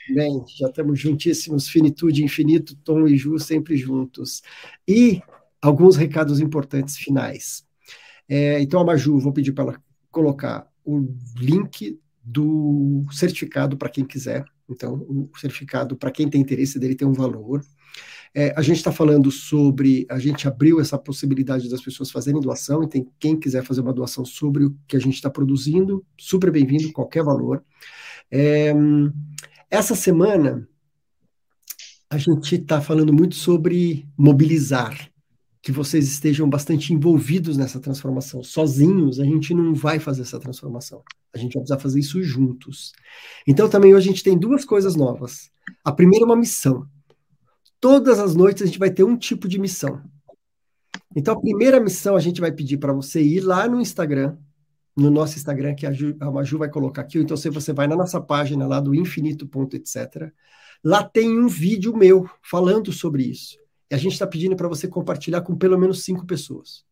Bem, 0.09 0.43
já 0.57 0.67
estamos 0.67 0.99
juntíssimos, 0.99 1.67
finitude 1.67 2.23
infinito, 2.23 2.75
Tom 2.83 3.07
e 3.07 3.17
Ju 3.17 3.37
sempre 3.37 3.75
juntos. 3.75 4.41
E 4.87 5.21
alguns 5.61 5.97
recados 5.97 6.39
importantes 6.39 6.95
finais. 6.95 7.65
É, 8.27 8.61
então, 8.61 8.79
a 8.79 8.85
Maju, 8.85 9.19
vou 9.19 9.33
pedir 9.33 9.51
para 9.51 9.65
ela 9.65 9.83
colocar 10.09 10.67
o 10.83 11.05
link 11.37 11.99
do 12.23 13.05
certificado 13.11 13.77
para 13.77 13.89
quem 13.89 14.05
quiser 14.05 14.45
então, 14.69 14.95
o 14.95 15.29
certificado, 15.37 15.95
para 15.95 16.11
quem 16.11 16.29
tem 16.29 16.41
interesse 16.41 16.77
dele, 16.79 16.95
tem 16.95 17.07
um 17.07 17.13
valor. 17.13 17.63
É, 18.33 18.53
a 18.55 18.61
gente 18.61 18.77
está 18.77 18.91
falando 18.91 19.31
sobre, 19.31 20.05
a 20.09 20.19
gente 20.19 20.47
abriu 20.47 20.79
essa 20.79 20.97
possibilidade 20.97 21.69
das 21.69 21.81
pessoas 21.81 22.11
fazerem 22.11 22.41
doação, 22.41 22.83
e 22.83 22.87
tem 22.87 23.07
quem 23.19 23.39
quiser 23.39 23.63
fazer 23.63 23.81
uma 23.81 23.93
doação 23.93 24.25
sobre 24.25 24.65
o 24.65 24.77
que 24.87 24.97
a 24.97 24.99
gente 24.99 25.15
está 25.15 25.29
produzindo, 25.29 26.05
super 26.17 26.51
bem-vindo, 26.51 26.91
qualquer 26.91 27.23
valor. 27.23 27.63
É, 28.29 28.73
essa 29.69 29.95
semana, 29.95 30.67
a 32.09 32.17
gente 32.17 32.55
está 32.55 32.81
falando 32.81 33.13
muito 33.13 33.35
sobre 33.35 34.07
mobilizar, 34.17 35.09
que 35.67 35.71
vocês 35.73 36.07
estejam 36.07 36.49
bastante 36.49 36.93
envolvidos 36.93 37.57
nessa 37.57 37.77
transformação. 37.77 38.41
Sozinhos, 38.41 39.19
a 39.19 39.25
gente 39.25 39.53
não 39.53 39.75
vai 39.75 39.99
fazer 39.99 40.21
essa 40.21 40.39
transformação. 40.39 41.03
A 41.33 41.37
gente 41.37 41.55
vai 41.55 41.61
precisar 41.61 41.77
fazer 41.77 41.99
isso 41.99 42.23
juntos. 42.23 42.93
Então, 43.45 43.67
também 43.67 43.93
hoje 43.93 44.07
a 44.07 44.11
gente 44.13 44.23
tem 44.23 44.37
duas 44.37 44.63
coisas 44.63 44.95
novas. 44.95 45.51
A 45.83 45.91
primeira 45.91 46.23
é 46.23 46.25
uma 46.25 46.37
missão. 46.37 46.87
Todas 47.81 48.17
as 48.17 48.33
noites 48.33 48.63
a 48.63 48.65
gente 48.65 48.79
vai 48.79 48.89
ter 48.89 49.03
um 49.03 49.17
tipo 49.17 49.45
de 49.45 49.59
missão. 49.59 50.01
Então, 51.13 51.33
a 51.33 51.41
primeira 51.41 51.81
missão 51.81 52.15
a 52.15 52.21
gente 52.21 52.39
vai 52.39 52.53
pedir 52.53 52.77
para 52.77 52.93
você 52.93 53.21
ir 53.21 53.41
lá 53.41 53.67
no 53.67 53.81
Instagram, 53.81 54.37
no 54.95 55.11
nosso 55.11 55.35
Instagram, 55.35 55.75
que 55.75 55.85
a, 55.85 55.91
Ju, 55.91 56.15
a 56.21 56.31
Maju 56.31 56.59
vai 56.59 56.69
colocar 56.69 57.01
aqui, 57.01 57.19
então 57.19 57.35
se 57.35 57.49
você 57.49 57.73
vai 57.73 57.87
na 57.87 57.95
nossa 57.97 58.21
página 58.21 58.65
lá 58.65 58.79
do 58.79 58.95
infinito.etc. 58.95 60.31
Lá 60.81 61.03
tem 61.03 61.37
um 61.37 61.49
vídeo 61.49 61.93
meu 61.93 62.25
falando 62.41 62.93
sobre 62.93 63.23
isso. 63.23 63.66
E 63.89 63.95
a 63.95 63.97
gente 63.97 64.13
está 64.13 64.27
pedindo 64.27 64.55
para 64.55 64.67
você 64.67 64.87
compartilhar 64.87 65.41
com 65.41 65.55
pelo 65.55 65.77
menos 65.77 66.03
cinco 66.03 66.25
pessoas. 66.25 66.85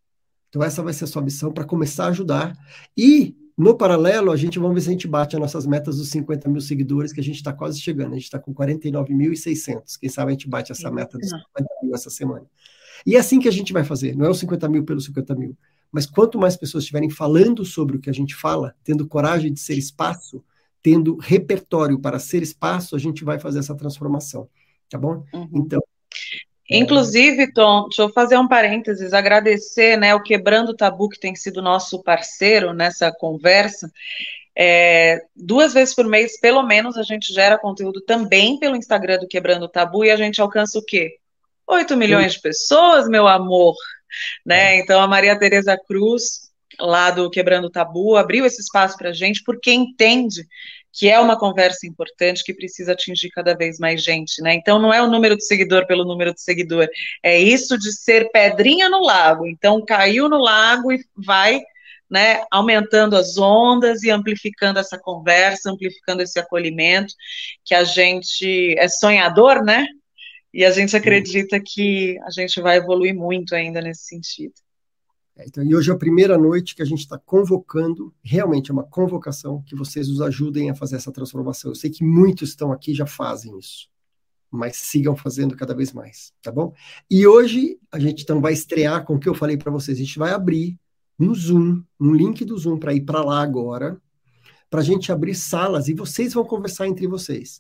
Então, 0.50 0.64
essa 0.64 0.82
vai 0.82 0.94
ser 0.94 1.04
a 1.04 1.08
sua 1.08 1.22
missão 1.22 1.52
para 1.52 1.66
começar 1.66 2.06
a 2.06 2.10
ajudar. 2.10 2.58
E, 2.98 3.36
no 3.58 3.76
paralelo, 3.76 4.32
a 4.32 4.38
gente 4.38 4.58
vamos 4.58 4.76
ver 4.76 4.82
se 4.82 4.88
a 4.88 4.92
gente 4.92 5.08
bate 5.08 5.36
as 5.36 5.42
nossas 5.42 5.66
metas 5.66 5.98
dos 5.98 6.10
50 6.10 6.50
mil 6.50 6.62
seguidores, 6.62 7.12
que 7.12 7.20
a 7.20 7.24
gente 7.24 7.36
está 7.36 7.52
quase 7.52 7.80
chegando. 7.82 8.14
A 8.14 8.16
gente 8.16 8.24
está 8.24 8.40
com 8.40 8.54
49.600. 8.54 9.98
Quem 10.00 10.10
sabe 10.10 10.30
a 10.30 10.32
gente 10.32 10.48
bate 10.48 10.72
essa 10.72 10.90
meta 10.90 11.18
dos 11.18 11.30
50 11.30 11.70
mil 11.84 11.94
essa 11.94 12.10
semana. 12.10 12.46
E 13.06 13.16
é 13.16 13.20
assim 13.20 13.40
que 13.40 13.50
a 13.50 13.52
gente 13.52 13.74
vai 13.74 13.84
fazer. 13.84 14.16
Não 14.16 14.26
é 14.26 14.30
os 14.30 14.40
50 14.40 14.70
mil 14.70 14.86
pelos 14.86 15.06
50 15.06 15.36
mil. 15.36 15.58
Mas 15.92 16.06
quanto 16.06 16.40
mais 16.40 16.56
pessoas 16.56 16.84
estiverem 16.84 17.10
falando 17.10 17.66
sobre 17.66 17.98
o 17.98 18.00
que 18.00 18.10
a 18.10 18.14
gente 18.14 18.36
fala, 18.36 18.76
tendo 18.84 19.08
coragem 19.08 19.52
de 19.52 19.60
ser 19.60 19.78
espaço, 19.78 20.44
tendo 20.82 21.18
repertório 21.18 22.00
para 22.00 22.20
ser 22.20 22.44
espaço, 22.44 22.96
a 22.96 23.00
gente 23.00 23.24
vai 23.24 23.40
fazer 23.40 23.60
essa 23.60 23.76
transformação. 23.76 24.48
Tá 24.90 24.98
bom? 24.98 25.26
Uhum. 25.34 25.50
Então, 25.54 25.82
Inclusive, 26.70 27.54
Tom, 27.54 27.84
deixa 27.84 28.02
eu 28.02 28.10
fazer 28.10 28.38
um 28.38 28.48
parênteses, 28.48 29.14
agradecer 29.14 29.98
né, 29.98 30.16
o 30.16 30.24
Quebrando 30.24 30.70
o 30.70 30.76
Tabu, 30.76 31.10
que 31.10 31.20
tem 31.20 31.36
sido 31.36 31.62
nosso 31.62 32.02
parceiro 32.02 32.74
nessa 32.74 33.12
conversa. 33.12 33.92
É, 34.58 35.22
duas 35.36 35.74
vezes 35.74 35.94
por 35.94 36.06
mês, 36.06 36.40
pelo 36.40 36.64
menos, 36.64 36.98
a 36.98 37.04
gente 37.04 37.32
gera 37.34 37.58
conteúdo 37.58 38.02
também 38.02 38.58
pelo 38.58 38.76
Instagram 38.76 39.20
do 39.20 39.28
Quebrando 39.28 39.66
o 39.66 39.70
Tabu 39.70 40.06
e 40.06 40.12
a 40.12 40.16
gente 40.16 40.42
alcança 40.42 40.80
o 40.80 40.84
quê? 40.84 41.18
8 41.68 41.96
milhões 41.98 42.34
de 42.34 42.42
pessoas, 42.42 43.08
meu 43.08 43.28
amor. 43.28 43.76
Né? 44.46 44.76
É. 44.76 44.80
Então, 44.80 45.02
a 45.02 45.08
Maria 45.08 45.38
Tereza 45.38 45.78
Cruz, 45.88 46.52
lá 46.80 47.12
do 47.12 47.30
Quebrando 47.30 47.68
o 47.68 47.72
Tabu, 47.72 48.16
abriu 48.16 48.46
esse 48.46 48.62
espaço 48.62 48.98
para 48.98 49.10
a 49.10 49.14
gente 49.14 49.44
porque 49.44 49.72
entende 49.72 50.48
que 50.96 51.10
é 51.10 51.20
uma 51.20 51.38
conversa 51.38 51.86
importante 51.86 52.42
que 52.42 52.54
precisa 52.54 52.94
atingir 52.94 53.30
cada 53.30 53.54
vez 53.54 53.78
mais 53.78 54.02
gente, 54.02 54.42
né? 54.42 54.54
Então 54.54 54.80
não 54.80 54.94
é 54.94 55.02
o 55.02 55.10
número 55.10 55.36
de 55.36 55.46
seguidor 55.46 55.86
pelo 55.86 56.06
número 56.06 56.34
de 56.34 56.42
seguidor, 56.42 56.88
é 57.22 57.38
isso 57.38 57.78
de 57.78 57.92
ser 57.92 58.32
pedrinha 58.32 58.90
no 58.90 59.02
lago. 59.02 59.46
Então 59.46 59.84
caiu 59.86 60.30
no 60.30 60.38
lago 60.38 60.94
e 60.94 61.04
vai, 61.14 61.62
né, 62.10 62.46
aumentando 62.50 63.18
as 63.18 63.38
ondas 63.38 64.04
e 64.04 64.10
amplificando 64.10 64.80
essa 64.80 64.98
conversa, 64.98 65.70
amplificando 65.70 66.22
esse 66.22 66.40
acolhimento, 66.40 67.14
que 67.66 67.76
a 67.76 67.84
gente 67.84 68.74
é 68.78 68.88
sonhador, 68.88 69.66
né? 69.66 69.86
E 70.54 70.64
a 70.64 70.72
gente 70.72 70.96
acredita 70.96 71.60
que 71.60 72.18
a 72.24 72.32
gente 72.32 72.62
vai 72.62 72.78
evoluir 72.78 73.14
muito 73.14 73.54
ainda 73.54 73.82
nesse 73.82 74.06
sentido. 74.06 74.54
É, 75.38 75.46
então, 75.46 75.64
e 75.64 75.76
hoje 75.76 75.92
é 75.92 75.94
a 75.94 75.98
primeira 75.98 76.38
noite 76.38 76.76
que 76.76 76.82
a 76.82 76.86
gente 76.86 77.00
está 77.00 77.18
convocando, 77.18 78.14
realmente 78.24 78.72
é 78.72 78.74
uma 78.74 78.84
convocação, 78.84 79.62
que 79.64 79.76
vocês 79.76 80.08
nos 80.08 80.22
ajudem 80.22 80.70
a 80.70 80.76
fazer 80.76 80.96
essa 80.96 81.12
transformação. 81.12 81.72
Eu 81.72 81.76
sei 81.76 81.90
que 81.90 82.04
muitos 82.04 82.50
estão 82.50 82.72
aqui 82.72 82.94
já 82.94 83.06
fazem 83.06 83.58
isso, 83.60 83.90
mas 84.50 84.78
sigam 84.78 85.16
fazendo 85.16 85.56
cada 85.56 85.76
vez 85.76 85.92
mais, 85.92 86.34
tá 86.42 86.52
bom? 86.52 86.74
E 87.12 87.28
hoje 87.28 87.78
a 87.92 88.00
gente 88.00 88.24
então 88.24 88.40
vai 88.40 88.54
estrear 88.54 89.04
com 89.06 89.16
o 89.16 89.20
que 89.20 89.28
eu 89.28 89.36
falei 89.36 89.58
para 89.58 89.72
vocês. 89.72 89.98
A 89.98 90.02
gente 90.02 90.18
vai 90.18 90.32
abrir 90.32 90.80
no 91.20 91.36
Zoom, 91.36 91.84
um 92.00 92.14
link 92.14 92.46
do 92.46 92.58
Zoom 92.58 92.78
para 92.78 92.94
ir 92.94 93.02
para 93.02 93.24
lá 93.24 93.42
agora, 93.42 94.02
para 94.70 94.80
a 94.80 94.84
gente 94.84 95.12
abrir 95.12 95.36
salas 95.36 95.88
e 95.90 95.94
vocês 95.94 96.34
vão 96.34 96.46
conversar 96.46 96.88
entre 96.88 97.08
vocês. 97.08 97.60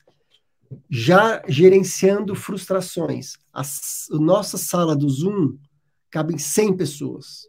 Já 0.90 1.44
gerenciando 1.48 2.36
frustrações. 2.36 3.36
A, 3.54 3.62
a 3.62 4.20
nossa 4.20 4.58
sala 4.58 4.96
do 4.96 5.10
Zoom 5.10 5.58
cabem 6.10 6.38
100 6.38 6.78
pessoas. 6.78 7.48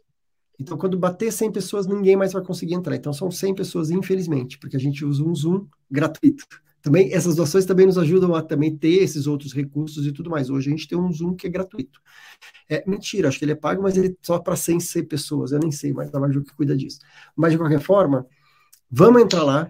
Então, 0.59 0.77
quando 0.77 0.97
bater 0.97 1.31
100 1.31 1.51
pessoas, 1.51 1.85
ninguém 1.85 2.15
mais 2.15 2.33
vai 2.33 2.43
conseguir 2.43 2.73
entrar. 2.73 2.95
Então, 2.95 3.13
são 3.13 3.29
100 3.29 3.55
pessoas, 3.55 3.91
infelizmente, 3.91 4.57
porque 4.57 4.75
a 4.75 4.79
gente 4.79 5.05
usa 5.05 5.23
um 5.23 5.33
Zoom 5.35 5.67
gratuito. 5.89 6.45
Também, 6.81 7.13
essas 7.13 7.35
doações 7.35 7.65
também 7.65 7.85
nos 7.85 7.97
ajudam 7.97 8.33
a 8.33 8.41
também 8.41 8.75
ter 8.75 9.03
esses 9.03 9.27
outros 9.27 9.53
recursos 9.53 10.05
e 10.05 10.11
tudo 10.11 10.29
mais. 10.29 10.49
Hoje 10.49 10.69
a 10.69 10.71
gente 10.71 10.87
tem 10.87 10.97
um 10.97 11.11
Zoom 11.11 11.35
que 11.35 11.45
é 11.45 11.49
gratuito. 11.49 11.99
É 12.69 12.83
mentira, 12.87 13.27
acho 13.27 13.37
que 13.37 13.45
ele 13.45 13.51
é 13.51 13.55
pago, 13.55 13.83
mas 13.83 13.97
ele 13.97 14.09
é 14.09 14.15
só 14.21 14.39
para 14.39 14.55
100 14.55 14.79
pessoas. 15.07 15.51
Eu 15.51 15.59
nem 15.59 15.71
sei, 15.71 15.91
mas 15.91 16.13
a 16.13 16.19
Maju 16.19 16.43
que 16.43 16.53
cuida 16.55 16.75
disso. 16.77 16.99
Mas, 17.35 17.51
de 17.51 17.57
qualquer 17.57 17.81
forma, 17.81 18.25
vamos 18.89 19.21
entrar 19.21 19.43
lá, 19.43 19.69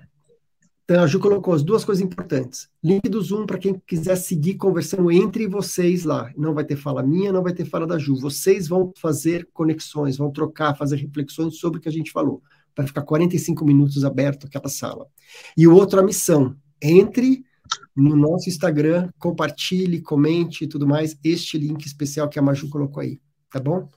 então, 0.89 1.03
a 1.03 1.07
Ju 1.07 1.19
colocou 1.19 1.53
as 1.53 1.63
duas 1.63 1.83
coisas 1.83 2.01
importantes. 2.01 2.69
Link 2.81 3.09
do 3.09 3.21
Zoom 3.21 3.45
para 3.45 3.57
quem 3.57 3.77
quiser 3.85 4.15
seguir 4.15 4.55
conversando 4.55 5.11
entre 5.11 5.45
vocês 5.45 6.05
lá. 6.05 6.31
Não 6.37 6.53
vai 6.53 6.63
ter 6.63 6.77
fala 6.77 7.03
minha, 7.03 7.29
não 7.29 7.43
vai 7.43 7.53
ter 7.53 7.65
fala 7.65 7.85
da 7.85 7.97
Ju. 7.97 8.15
Vocês 8.15 8.69
vão 8.69 8.93
fazer 8.95 9.49
conexões, 9.51 10.15
vão 10.15 10.31
trocar, 10.31 10.77
fazer 10.77 10.95
reflexões 10.95 11.57
sobre 11.57 11.79
o 11.79 11.81
que 11.81 11.89
a 11.89 11.91
gente 11.91 12.09
falou. 12.09 12.41
Para 12.73 12.87
ficar 12.87 13.01
45 13.01 13.65
minutos 13.65 14.05
aberto 14.05 14.47
aquela 14.47 14.69
sala. 14.69 15.07
E 15.57 15.67
o 15.67 15.75
outro, 15.75 15.99
a 15.99 16.03
missão. 16.03 16.55
Entre 16.81 17.43
no 17.93 18.15
nosso 18.15 18.47
Instagram, 18.47 19.09
compartilhe, 19.19 19.99
comente 19.99 20.63
e 20.63 20.67
tudo 20.67 20.87
mais. 20.87 21.17
Este 21.21 21.57
link 21.57 21.85
especial 21.85 22.29
que 22.29 22.39
a 22.39 22.41
Maju 22.41 22.69
colocou 22.69 23.03
aí. 23.03 23.19
Tá 23.51 23.59
bom? 23.59 23.89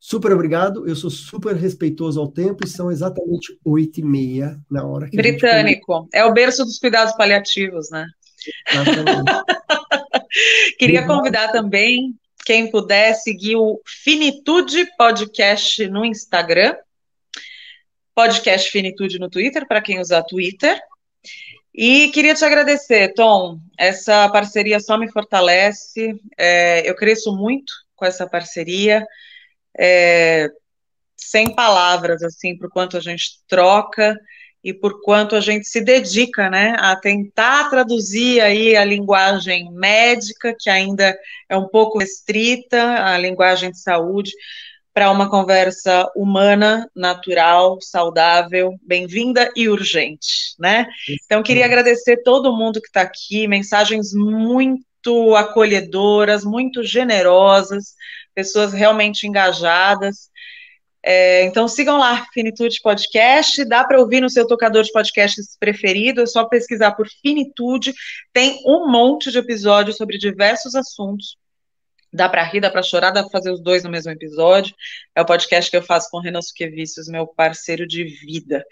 Super 0.00 0.32
obrigado, 0.32 0.88
eu 0.88 0.94
sou 0.94 1.10
super 1.10 1.56
respeitoso 1.56 2.20
ao 2.20 2.28
tempo 2.28 2.64
e 2.64 2.68
são 2.68 2.90
exatamente 2.90 3.58
oito 3.64 3.98
e 3.98 4.04
meia 4.04 4.56
na 4.70 4.86
hora 4.86 5.10
que 5.10 5.16
Britânico, 5.16 6.08
é 6.14 6.24
o 6.24 6.32
berço 6.32 6.64
dos 6.64 6.78
cuidados 6.78 7.14
paliativos, 7.16 7.90
né? 7.90 8.06
Queria 10.78 11.04
convidar 11.04 11.50
também 11.50 12.14
quem 12.46 12.70
puder 12.70 13.12
seguir 13.14 13.56
o 13.56 13.80
Finitude 13.84 14.86
Podcast 14.96 15.84
no 15.88 16.04
Instagram, 16.04 16.76
Podcast 18.14 18.70
Finitude 18.70 19.18
no 19.18 19.28
Twitter, 19.28 19.66
para 19.66 19.82
quem 19.82 20.00
usa 20.00 20.22
Twitter. 20.22 20.80
E 21.74 22.08
queria 22.08 22.34
te 22.34 22.44
agradecer, 22.44 23.12
Tom. 23.14 23.58
Essa 23.78 24.28
parceria 24.30 24.80
só 24.80 24.96
me 24.96 25.10
fortalece. 25.10 26.14
É, 26.36 26.88
eu 26.88 26.94
cresço 26.94 27.36
muito 27.36 27.72
com 27.94 28.04
essa 28.04 28.26
parceria 28.26 29.06
é, 29.78 30.48
sem 31.16 31.54
palavras, 31.54 32.22
assim, 32.22 32.56
por 32.56 32.70
quanto 32.70 32.96
a 32.96 33.00
gente 33.00 33.40
troca 33.46 34.18
e 34.62 34.74
por 34.74 35.00
quanto 35.02 35.36
a 35.36 35.40
gente 35.40 35.66
se 35.66 35.80
dedica, 35.80 36.50
né, 36.50 36.74
a 36.78 36.96
tentar 36.96 37.70
traduzir 37.70 38.40
aí 38.40 38.76
a 38.76 38.84
linguagem 38.84 39.70
médica, 39.72 40.54
que 40.58 40.68
ainda 40.68 41.16
é 41.48 41.56
um 41.56 41.68
pouco 41.68 41.98
restrita, 41.98 43.04
a 43.04 43.16
linguagem 43.16 43.70
de 43.70 43.80
saúde, 43.80 44.32
para 44.92 45.12
uma 45.12 45.30
conversa 45.30 46.10
humana, 46.16 46.90
natural, 46.92 47.78
saudável, 47.80 48.74
bem-vinda 48.82 49.48
e 49.54 49.68
urgente, 49.68 50.56
né? 50.58 50.88
Então, 51.24 51.40
queria 51.40 51.66
agradecer 51.66 52.16
todo 52.24 52.56
mundo 52.56 52.80
que 52.80 52.88
está 52.88 53.02
aqui, 53.02 53.46
mensagens 53.46 54.12
muito 54.12 55.36
acolhedoras, 55.36 56.44
muito 56.44 56.82
generosas, 56.82 57.94
pessoas 58.38 58.72
realmente 58.72 59.26
engajadas. 59.26 60.30
É, 61.02 61.42
então 61.42 61.66
sigam 61.66 61.98
lá, 61.98 62.24
Finitude 62.32 62.78
Podcast, 62.80 63.64
dá 63.64 63.82
para 63.82 63.98
ouvir 63.98 64.20
no 64.20 64.30
seu 64.30 64.46
tocador 64.46 64.84
de 64.84 64.92
podcasts 64.92 65.56
preferido, 65.58 66.20
é 66.20 66.26
só 66.26 66.44
pesquisar 66.44 66.92
por 66.92 67.08
Finitude, 67.20 67.92
tem 68.32 68.62
um 68.64 68.88
monte 68.88 69.32
de 69.32 69.38
episódios 69.38 69.96
sobre 69.96 70.18
diversos 70.18 70.76
assuntos, 70.76 71.36
dá 72.12 72.28
para 72.28 72.44
rir, 72.44 72.60
dá 72.60 72.70
para 72.70 72.82
chorar, 72.82 73.10
dá 73.10 73.22
para 73.22 73.30
fazer 73.30 73.50
os 73.50 73.60
dois 73.60 73.82
no 73.82 73.90
mesmo 73.90 74.12
episódio, 74.12 74.72
é 75.16 75.20
o 75.20 75.26
podcast 75.26 75.68
que 75.68 75.76
eu 75.76 75.82
faço 75.82 76.08
com 76.10 76.18
o 76.18 76.20
Renan 76.20 76.42
Suquevicius, 76.42 77.08
meu 77.08 77.26
parceiro 77.26 77.88
de 77.88 78.04
vida. 78.04 78.64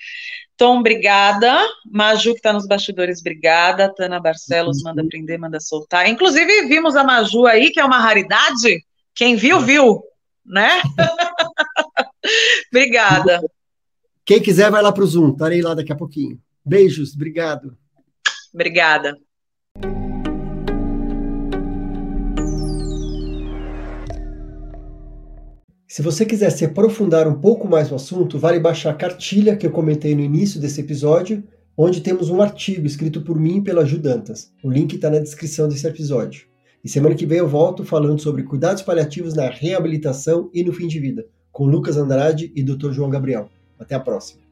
Tom, 0.57 0.79
obrigada, 0.79 1.59
Maju 1.91 2.33
que 2.33 2.39
está 2.39 2.53
nos 2.53 2.69
bastidores, 2.69 3.19
obrigada, 3.21 3.93
Tana 3.93 4.21
Barcelos, 4.21 4.81
manda 4.83 5.05
prender, 5.09 5.41
manda 5.41 5.59
soltar, 5.59 6.09
inclusive 6.09 6.69
vimos 6.69 6.95
a 6.95 7.03
Maju 7.03 7.47
aí, 7.47 7.71
que 7.71 7.81
é 7.81 7.85
uma 7.85 7.99
raridade, 7.99 8.85
quem 9.17 9.35
viu, 9.35 9.61
viu, 9.61 10.03
né? 10.45 10.83
Obrigada. 12.71 13.41
Quem 14.27 14.43
quiser, 14.43 14.71
vai 14.71 14.83
lá 14.83 14.93
para 14.93 15.03
o 15.03 15.07
Zoom. 15.07 15.33
Estarei 15.33 15.63
lá 15.63 15.73
daqui 15.73 15.91
a 15.91 15.97
pouquinho. 15.97 16.39
Beijos, 16.63 17.15
obrigado. 17.15 17.77
Obrigada. 18.53 19.17
Se 25.89 26.03
você 26.03 26.27
quiser 26.27 26.51
se 26.51 26.65
aprofundar 26.65 27.27
um 27.27 27.41
pouco 27.41 27.67
mais 27.67 27.89
no 27.89 27.97
assunto, 27.97 28.39
vale 28.39 28.61
baixar 28.61 28.91
a 28.91 28.95
cartilha 28.95 29.57
que 29.57 29.67
eu 29.67 29.71
comentei 29.71 30.15
no 30.15 30.21
início 30.21 30.61
desse 30.61 30.81
episódio, 30.81 31.43
onde 31.75 32.03
temos 32.03 32.29
um 32.29 32.43
artigo 32.43 32.87
escrito 32.87 33.23
por 33.23 33.39
mim 33.39 33.59
e 33.59 33.63
pela 33.63 33.83
Ajudantas. 33.83 34.53
O 34.63 34.71
link 34.71 34.95
está 34.97 35.09
na 35.09 35.21
descrição 35.21 35.69
desse 35.69 35.87
episódio. 35.87 36.47
E 36.87 36.89
semana 36.89 37.17
que 37.17 37.27
vem 37.27 37.39
eu 37.39 37.49
volto 37.49 37.85
falando 37.85 38.23
sobre 38.23 38.45
cuidados 38.45 38.81
paliativos 38.81 39.35
na 39.35 39.51
reabilitação 39.51 40.49
e 40.55 40.63
no 40.63 40.73
fim 40.73 40.87
de 40.87 41.01
vida, 41.01 41.27
com 41.51 41.67
Lucas 41.67 41.97
Andrade 41.97 42.53
e 42.55 42.63
Dr. 42.63 42.93
João 42.93 43.11
Gabriel. 43.11 43.49
Até 43.77 43.97
a 43.97 44.01
próxima. 44.01 44.46